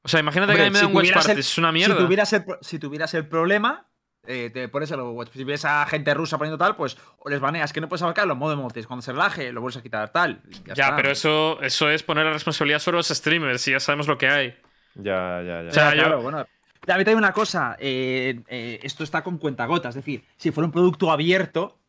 O 0.02 0.08
sea, 0.08 0.20
imagínate 0.20 0.52
que 0.54 0.60
a 0.60 0.64
mí 0.66 0.70
me 0.70 0.78
si 0.78 0.84
dan 0.84 0.94
watch 0.94 1.28
el- 1.30 1.38
es 1.38 1.58
una 1.58 1.72
mierda. 1.72 1.96
Si 1.96 2.02
tuvieras 2.02 2.32
el, 2.34 2.44
si 2.60 2.78
tuvieras 2.78 3.14
el 3.14 3.26
problema, 3.28 3.85
eh, 4.26 4.50
te 4.52 4.68
pones 4.68 4.90
el 4.90 5.00
watch. 5.00 5.30
Si 5.32 5.44
ves 5.44 5.64
a 5.64 5.84
gente 5.86 6.12
rusa 6.14 6.38
poniendo 6.38 6.58
tal, 6.58 6.76
pues 6.76 6.96
o 7.18 7.28
les 7.28 7.40
baneas 7.40 7.72
que 7.72 7.80
no 7.80 7.88
puedes 7.88 8.02
abarcar 8.02 8.26
los 8.26 8.36
modo 8.36 8.52
emotes. 8.52 8.86
Cuando 8.86 9.02
se 9.02 9.12
relaje, 9.12 9.52
lo 9.52 9.60
vuelves 9.60 9.78
a 9.78 9.82
quitar 9.82 10.10
tal. 10.10 10.40
Ya, 10.64 10.72
está. 10.72 10.96
pero 10.96 11.10
eso, 11.10 11.60
eso 11.62 11.88
es 11.90 12.02
poner 12.02 12.24
la 12.24 12.32
responsabilidad 12.32 12.78
sobre 12.78 12.96
los 12.98 13.08
streamers 13.08 13.66
y 13.68 13.72
ya 13.72 13.80
sabemos 13.80 14.06
lo 14.08 14.18
que 14.18 14.28
hay. 14.28 14.54
Ya, 14.94 15.42
ya, 15.42 15.62
ya. 15.62 15.68
O 15.68 15.72
sea, 15.72 15.90
Ya, 15.90 15.94
yo- 15.96 16.02
claro, 16.02 16.22
bueno. 16.22 16.46
También 16.84 17.08
hay 17.08 17.14
una 17.16 17.32
cosa, 17.32 17.76
eh, 17.80 18.42
eh, 18.46 18.78
esto 18.84 19.02
está 19.02 19.24
con 19.24 19.38
cuentagotas, 19.38 19.90
es 19.96 20.04
decir, 20.04 20.24
si 20.36 20.52
fuera 20.52 20.66
un 20.66 20.72
producto 20.72 21.10
abierto, 21.10 21.80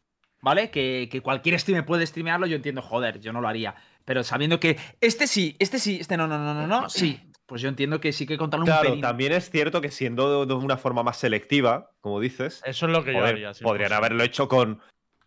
¿vale? 0.41 0.71
Que, 0.71 1.07
que 1.11 1.21
cualquier 1.21 1.59
streamer 1.59 1.85
puede 1.85 2.07
streamearlo, 2.07 2.47
yo 2.47 2.55
entiendo, 2.55 2.81
joder, 2.81 3.19
yo 3.19 3.31
no 3.31 3.39
lo 3.39 3.47
haría. 3.47 3.75
Pero 4.05 4.23
sabiendo 4.23 4.59
que 4.59 4.77
este 5.01 5.27
sí, 5.27 5.55
este 5.59 5.77
sí, 5.77 5.97
este 6.01 6.17
no, 6.17 6.27
no, 6.27 6.39
no, 6.39 6.53
no, 6.53 6.65
no, 6.65 6.89
sí, 6.89 7.19
pues 7.47 7.61
yo 7.61 7.69
entiendo 7.69 7.99
que 7.99 8.11
sí 8.13 8.27
que 8.27 8.37
contarlo 8.37 8.65
un 8.65 8.67
Claro, 8.71 8.89
pelín. 8.89 9.01
también 9.01 9.31
es 9.31 9.49
cierto 9.49 9.81
que 9.81 9.89
siendo 9.89 10.45
de, 10.45 10.53
de 10.53 10.53
una 10.53 10.77
forma 10.77 11.01
más 11.01 11.17
selectiva, 11.17 11.89
como 12.01 12.19
dices, 12.19 12.61
Eso 12.65 12.85
es 12.85 12.91
lo 12.91 13.03
que 13.03 13.13
yo 13.13 13.23
haría. 13.23 13.53
sí, 13.55 13.63
podrían 13.63 13.89
pues. 13.89 13.97
haberlo 13.97 14.23
hecho 14.23 14.47
con 14.47 14.79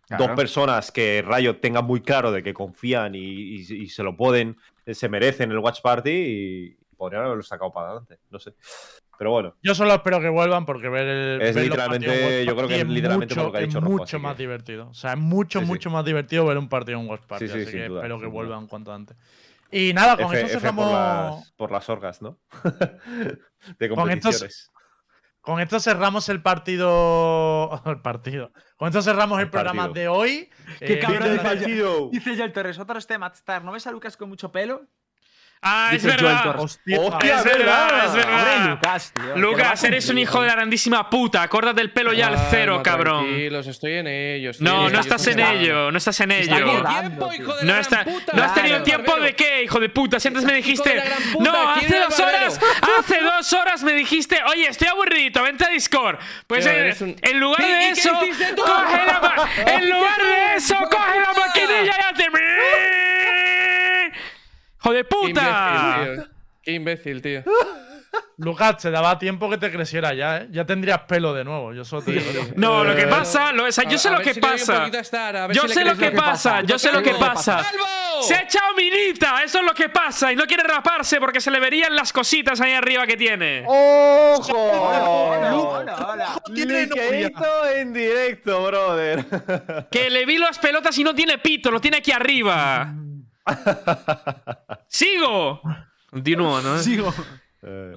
Claro. 0.07 0.27
dos 0.29 0.37
personas 0.37 0.91
que 0.93 1.23
Riot 1.27 1.55
tenga 1.61 1.83
muy 1.83 2.01
claro 2.01 2.31
de 2.33 2.43
que 2.43 2.53
confían 2.53 3.15
y, 3.15 3.19
y- 3.21 3.83
y 3.83 3.87
se 3.89 4.03
lo 4.03 4.17
pueden, 4.17 4.57
se 4.87 5.09
merecen 5.09 5.51
el 5.53 5.59
Watch 5.59 5.81
Party 5.83 6.11
y 6.11 6.77
podrían 6.97 7.25
haberlo 7.25 7.43
sacado 7.43 7.73
para 7.73 7.87
adelante. 7.91 8.19
No 8.29 8.39
sé. 8.41 8.55
Pero 9.17 9.31
bueno, 9.33 9.55
Yo 9.63 9.75
solo 9.75 9.93
espero 9.95 10.19
que 10.21 10.29
vuelvan 10.31 10.65
porque 10.67 10.89
ver 10.89 11.07
el. 11.07 11.43
Es 11.43 11.55
ver 11.55 11.65
literalmente- 11.65 12.07
partidos 12.09 12.47
yo 12.47 12.57
creo 12.57 12.69
que 12.69 12.81
es 12.81 12.89
literalmente 12.89 13.35
por 13.35 13.45
mucho, 13.45 13.47
lo 13.49 13.53
que 13.53 13.59
ha 13.59 13.67
dicho 13.67 13.79
es 13.79 13.85
mucho 13.85 14.19
más 14.19 14.35
que- 14.37 14.43
divertido. 14.43 14.89
O 14.89 14.95
sea, 14.95 15.13
es 15.13 15.19
mucho, 15.19 15.59
Sí, 15.61 15.65
sí. 15.67 15.71
mucho 15.71 15.91
más 15.91 16.05
divertido 16.05 16.47
ver 16.47 16.59
un 16.59 16.69
partido 16.69 16.99
en 16.99 17.07
Watch 17.09 17.23
Party. 17.27 17.47
Sí, 17.47 17.53
sí, 17.53 17.59
así 17.61 17.71
sin 17.71 17.81
que 17.81 17.89
duda, 17.89 18.01
espero 18.01 18.19
que 18.19 18.27
vuelvan 18.27 18.67
cuanto 18.67 18.93
antes. 18.93 19.17
Y 19.73 19.93
nada, 19.93 20.17
con 20.17 20.27
F, 20.35 20.37
esto 20.47 20.59
F 20.59 20.61
cerramos. 20.61 20.85
por, 20.87 20.95
las, 21.41 21.53
por 21.53 21.71
las 21.73 21.89
orgas, 21.89 22.23
¿no? 22.23 22.39
de 23.79 23.89
Con 23.89 23.97
competiciones. 23.99 24.43
estos- 24.43 24.71
Con 25.41 25.61
esto 25.61 25.81
cerramos 25.81 26.29
el 26.29 26.43
partido. 26.43 27.81
El 27.87 28.01
partido. 28.03 28.53
Con 28.77 28.89
esto 28.89 29.01
cerramos 29.03 29.39
el, 29.39 29.45
El 29.47 29.51
programa 29.51 29.89
de 29.89 30.09
hoy. 30.09 30.51
Qué 30.79 30.95
Eh, 30.95 30.99
cabrón 30.99 31.33
dice. 31.33 32.09
Dice 32.13 32.37
ya 32.37 32.45
el 32.45 32.53
Torres, 32.53 32.79
otro 32.79 32.99
este 32.99 33.17
Matstar, 33.19 33.65
¿no 33.65 33.73
ves 33.73 33.87
a 33.87 33.93
Lucas 33.93 34.17
con 34.17 34.29
mucho 34.29 34.51
pelo? 34.53 34.87
Ah, 35.63 35.91
es 35.93 36.03
verdad. 36.03 36.55
Hostia. 36.59 36.99
Hostia, 36.99 37.39
Es 37.39 37.45
verdad, 37.45 37.85
verdad. 37.91 38.07
es 38.07 38.13
verdad. 38.15 38.57
Hombre, 38.57 38.71
Lucas, 38.71 39.13
tío. 39.15 39.37
Lucas, 39.37 39.85
eres 39.85 40.09
un 40.09 40.17
hijo 40.19 40.41
de 40.41 40.47
la 40.47 40.55
grandísima 40.55 41.11
puta. 41.11 41.47
Córtate 41.49 41.83
el 41.83 41.93
pelo 41.93 42.15
ya 42.15 42.29
al 42.29 42.39
cero, 42.51 42.81
cabrón. 42.83 43.25
Tranquilos, 43.27 43.67
estoy 43.67 43.93
en 43.93 44.07
ello. 44.07 44.51
estoy 44.53 44.65
No, 44.67 44.89
no 44.89 44.99
estás 45.01 45.27
en 45.27 45.41
ello, 45.41 45.91
no 45.93 45.99
estás 45.99 46.19
en 46.21 46.33
ello. 46.33 46.83
tiempo, 46.89 47.31
hijo 47.35 47.55
de 47.57 47.65
No, 47.67 47.75
la 47.75 47.81
está, 47.81 48.05
gran 48.05 48.15
puta. 48.15 48.33
no 48.35 48.43
has 48.43 48.55
tenido 48.55 48.71
Claro. 48.77 48.85
tiempo 48.85 49.11
Barbero. 49.13 49.27
de 49.27 49.37
qué, 49.37 49.63
hijo 49.65 49.81
de 49.81 49.89
puta. 49.91 50.19
Si 50.19 50.29
antes 50.29 50.45
me 50.45 50.55
dijiste. 50.55 51.03
puta, 51.35 51.45
No, 51.53 51.75
¿quién 51.79 51.93
hace 51.93 51.99
dos 52.01 52.21
horas. 52.21 52.61
Hace 52.99 53.21
dos 53.21 53.53
horas 53.53 53.83
me 53.83 53.93
dijiste, 53.93 54.43
oye, 54.45 54.67
estoy 54.67 54.89
aburrido, 54.89 55.43
vente 55.43 55.65
a 55.65 55.69
Discord. 55.69 56.19
Pues 56.47 56.65
eh, 56.65 56.95
un- 57.01 57.17
en 57.21 57.39
lugar 57.39 57.61
¿Y- 57.61 57.71
de 57.71 57.89
eso, 57.91 58.11
coge 58.15 59.07
la 59.07 59.21
En 59.75 59.91
lugar 59.91 60.23
de 60.23 60.55
eso, 60.57 60.73
¡Hijo 60.75 60.85
de 60.85 60.97
coge 60.97 61.21
la 61.21 61.47
maquinilla 61.47 61.85
y 61.85 62.15
hace. 62.15 62.31
¡Hijo 64.81 64.93
de 64.93 65.05
Qué 65.05 65.17
imbécil, 65.29 65.35
puta! 65.35 66.01
tío. 66.15 66.25
Qué 66.63 66.73
imbécil, 66.73 67.23
tío. 67.23 67.43
Lucas, 68.39 68.79
te 68.79 68.91
daba 68.91 69.19
tiempo 69.19 69.51
que 69.51 69.59
te 69.59 69.71
creciera 69.71 70.15
ya, 70.15 70.39
¿eh? 70.39 70.49
Ya 70.51 70.65
tendrías 70.65 71.01
pelo 71.01 71.35
de 71.35 71.45
nuevo. 71.45 71.75
Yo 71.75 71.85
solo 71.85 72.03
te 72.03 72.13
digo. 72.13 72.25
No, 72.57 72.83
lo 72.85 72.97
que 72.97 73.03
Eh, 73.03 73.07
pasa, 73.07 73.53
lo, 73.53 73.67
o 73.67 73.73
sea, 73.73 73.85
yo 73.85 73.99
sé 73.99 74.11
lo 74.11 74.21
que 74.21 74.35
pasa. 74.35 74.89
Yo 75.53 75.69
sé 75.69 75.85
lo 75.85 75.95
que 75.97 76.11
pasa, 76.11 76.63
yo 76.63 76.79
sé 76.79 76.91
lo 76.91 77.03
que 77.03 77.15
pasa. 77.15 77.65
Se 78.23 78.35
ha 78.35 78.41
echado 78.43 78.75
minita, 78.77 79.43
eso 79.45 79.59
es 79.61 79.65
lo 79.65 79.75
que 79.75 79.91
pasa. 79.91 80.33
Y 80.33 80.37
no 80.37 80.45
quiere 80.47 80.63
raparse 80.63 81.21
porque 81.21 81.41
se 81.41 81.51
le 81.51 81.61
verían 81.61 81.95
las 81.95 82.13
cositas 82.13 82.61
ahí 82.63 82.73
arriba 82.73 83.07
que 83.07 83.17
tiene. 83.17 83.63
¡Ojo! 83.67 84.57
Hola, 84.57 85.55
hola. 85.55 86.43
Tiene 86.55 86.87
novia. 86.87 87.11
Liqueito 87.13 87.67
en 87.77 87.93
directo, 87.93 88.65
brother. 88.65 89.25
Que 89.91 90.09
le 90.11 90.25
vi 90.27 90.39
las 90.39 90.59
pelotas 90.59 90.97
y 90.99 91.05
no 91.05 91.15
tiene 91.15 91.39
pito, 91.39 91.71
lo 91.71 91.81
tiene 91.81 91.99
aquí 91.99 92.11
arriba. 92.13 92.93
¡Sigo! 94.89 95.61
Continúo, 96.11 96.61
¿no? 96.61 96.79
Sigo. 96.79 97.13
Eh, 97.63 97.95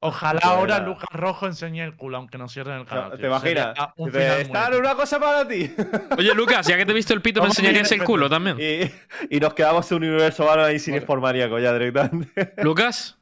Ojalá 0.00 0.40
ahora 0.44 0.78
Lucas 0.78 1.08
Rojo 1.12 1.46
enseñe 1.46 1.80
el 1.82 1.96
culo, 1.96 2.18
aunque 2.18 2.38
nos 2.38 2.52
cierren 2.52 2.80
el 2.80 2.86
canal. 2.86 3.10
¿Te 3.12 3.16
tío. 3.18 3.26
imaginas? 3.26 3.74
Sería 3.74 3.92
un 3.96 4.10
final 4.12 4.36
muy 4.36 4.44
una 4.78 4.94
cosa 4.94 5.18
para 5.18 5.46
ti. 5.48 5.74
Oye, 6.18 6.34
Lucas, 6.34 6.66
ya 6.68 6.76
que 6.76 6.86
te 6.86 6.92
he 6.92 6.94
visto 6.94 7.14
el 7.14 7.20
pito, 7.22 7.40
me 7.40 7.46
Vamos 7.46 7.58
a 7.58 7.60
enseñarías 7.62 7.90
ir 7.90 8.00
el 8.00 8.04
culo 8.06 8.30
también. 8.30 8.56
y, 8.60 9.36
y 9.36 9.40
nos 9.40 9.54
quedamos 9.54 9.90
en 9.90 9.96
un 9.98 10.04
universo 10.04 10.44
malo 10.44 10.64
ahí 10.64 10.78
sin 10.78 10.94
maníaco 11.20 11.58
ya 11.58 11.72
directamente. 11.72 12.54
¿Lucas? 12.62 13.18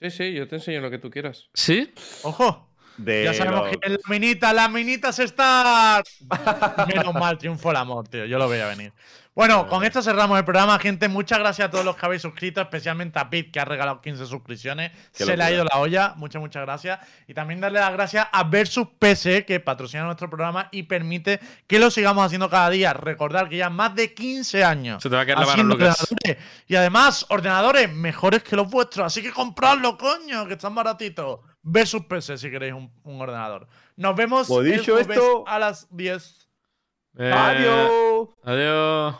Sí, 0.00 0.10
sí, 0.10 0.32
yo 0.32 0.48
te 0.48 0.56
enseño 0.56 0.80
lo 0.80 0.90
que 0.90 0.98
tú 0.98 1.10
quieras. 1.10 1.50
¿Sí? 1.52 1.92
Ojo, 2.22 2.72
De 2.96 3.24
ya 3.24 3.34
sabemos 3.34 3.64
los- 3.68 3.76
que 3.76 3.86
en 3.86 3.92
la 3.94 3.98
minita, 4.08 4.52
las 4.54 4.70
minitas 4.70 5.18
está. 5.18 6.02
Menos 6.86 7.12
mal, 7.14 7.36
triunfo 7.36 7.70
el 7.70 7.76
amor, 7.76 8.08
tío. 8.08 8.24
Yo 8.24 8.38
lo 8.38 8.48
veía 8.48 8.66
venir. 8.66 8.94
Bueno, 9.38 9.68
con 9.68 9.84
esto 9.84 10.02
cerramos 10.02 10.36
el 10.36 10.44
programa, 10.44 10.76
gente. 10.80 11.06
Muchas 11.06 11.38
gracias 11.38 11.68
a 11.68 11.70
todos 11.70 11.84
los 11.84 11.94
que 11.94 12.04
habéis 12.04 12.22
suscrito, 12.22 12.60
especialmente 12.60 13.20
a 13.20 13.30
Pete, 13.30 13.52
que 13.52 13.60
ha 13.60 13.64
regalado 13.64 14.00
15 14.00 14.26
suscripciones. 14.26 14.90
Qué 15.16 15.24
Se 15.24 15.36
le 15.36 15.44
ha 15.44 15.52
ido 15.52 15.62
la 15.62 15.78
olla. 15.78 16.14
Muchas, 16.16 16.40
muchas 16.40 16.62
gracias. 16.64 16.98
Y 17.28 17.34
también 17.34 17.60
darle 17.60 17.78
las 17.78 17.92
gracias 17.92 18.26
a 18.32 18.42
Versus 18.42 18.88
PC, 18.98 19.44
que 19.44 19.60
patrocina 19.60 20.02
nuestro 20.02 20.28
programa 20.28 20.66
y 20.72 20.82
permite 20.82 21.38
que 21.68 21.78
lo 21.78 21.88
sigamos 21.92 22.26
haciendo 22.26 22.50
cada 22.50 22.68
día. 22.68 22.92
Recordar 22.94 23.48
que 23.48 23.58
ya 23.58 23.70
más 23.70 23.94
de 23.94 24.12
15 24.12 24.64
años. 24.64 25.00
Se 25.00 25.08
te 25.08 25.14
va 25.14 25.22
a 25.22 25.26
caer 25.26 25.38
la 25.38 25.46
ordenadores. 25.46 26.36
Y 26.66 26.74
además, 26.74 27.24
ordenadores 27.28 27.92
mejores 27.94 28.42
que 28.42 28.56
los 28.56 28.68
vuestros. 28.68 29.06
Así 29.06 29.22
que 29.22 29.30
compradlo, 29.30 29.96
coño, 29.96 30.48
que 30.48 30.54
están 30.54 30.74
baratitos. 30.74 31.38
Versus 31.62 32.04
PC, 32.06 32.38
si 32.38 32.50
queréis 32.50 32.74
un, 32.74 32.92
un 33.04 33.20
ordenador. 33.20 33.68
Nos 33.94 34.16
vemos 34.16 34.48
Pues 34.48 34.66
el 34.66 34.78
dicho 34.80 34.94
jueves 34.94 35.16
esto- 35.16 35.44
a 35.46 35.60
las 35.60 35.86
10. 35.96 36.48
Eh, 37.20 37.32
Adiós. 37.34 38.28
Adiós. 38.44 39.16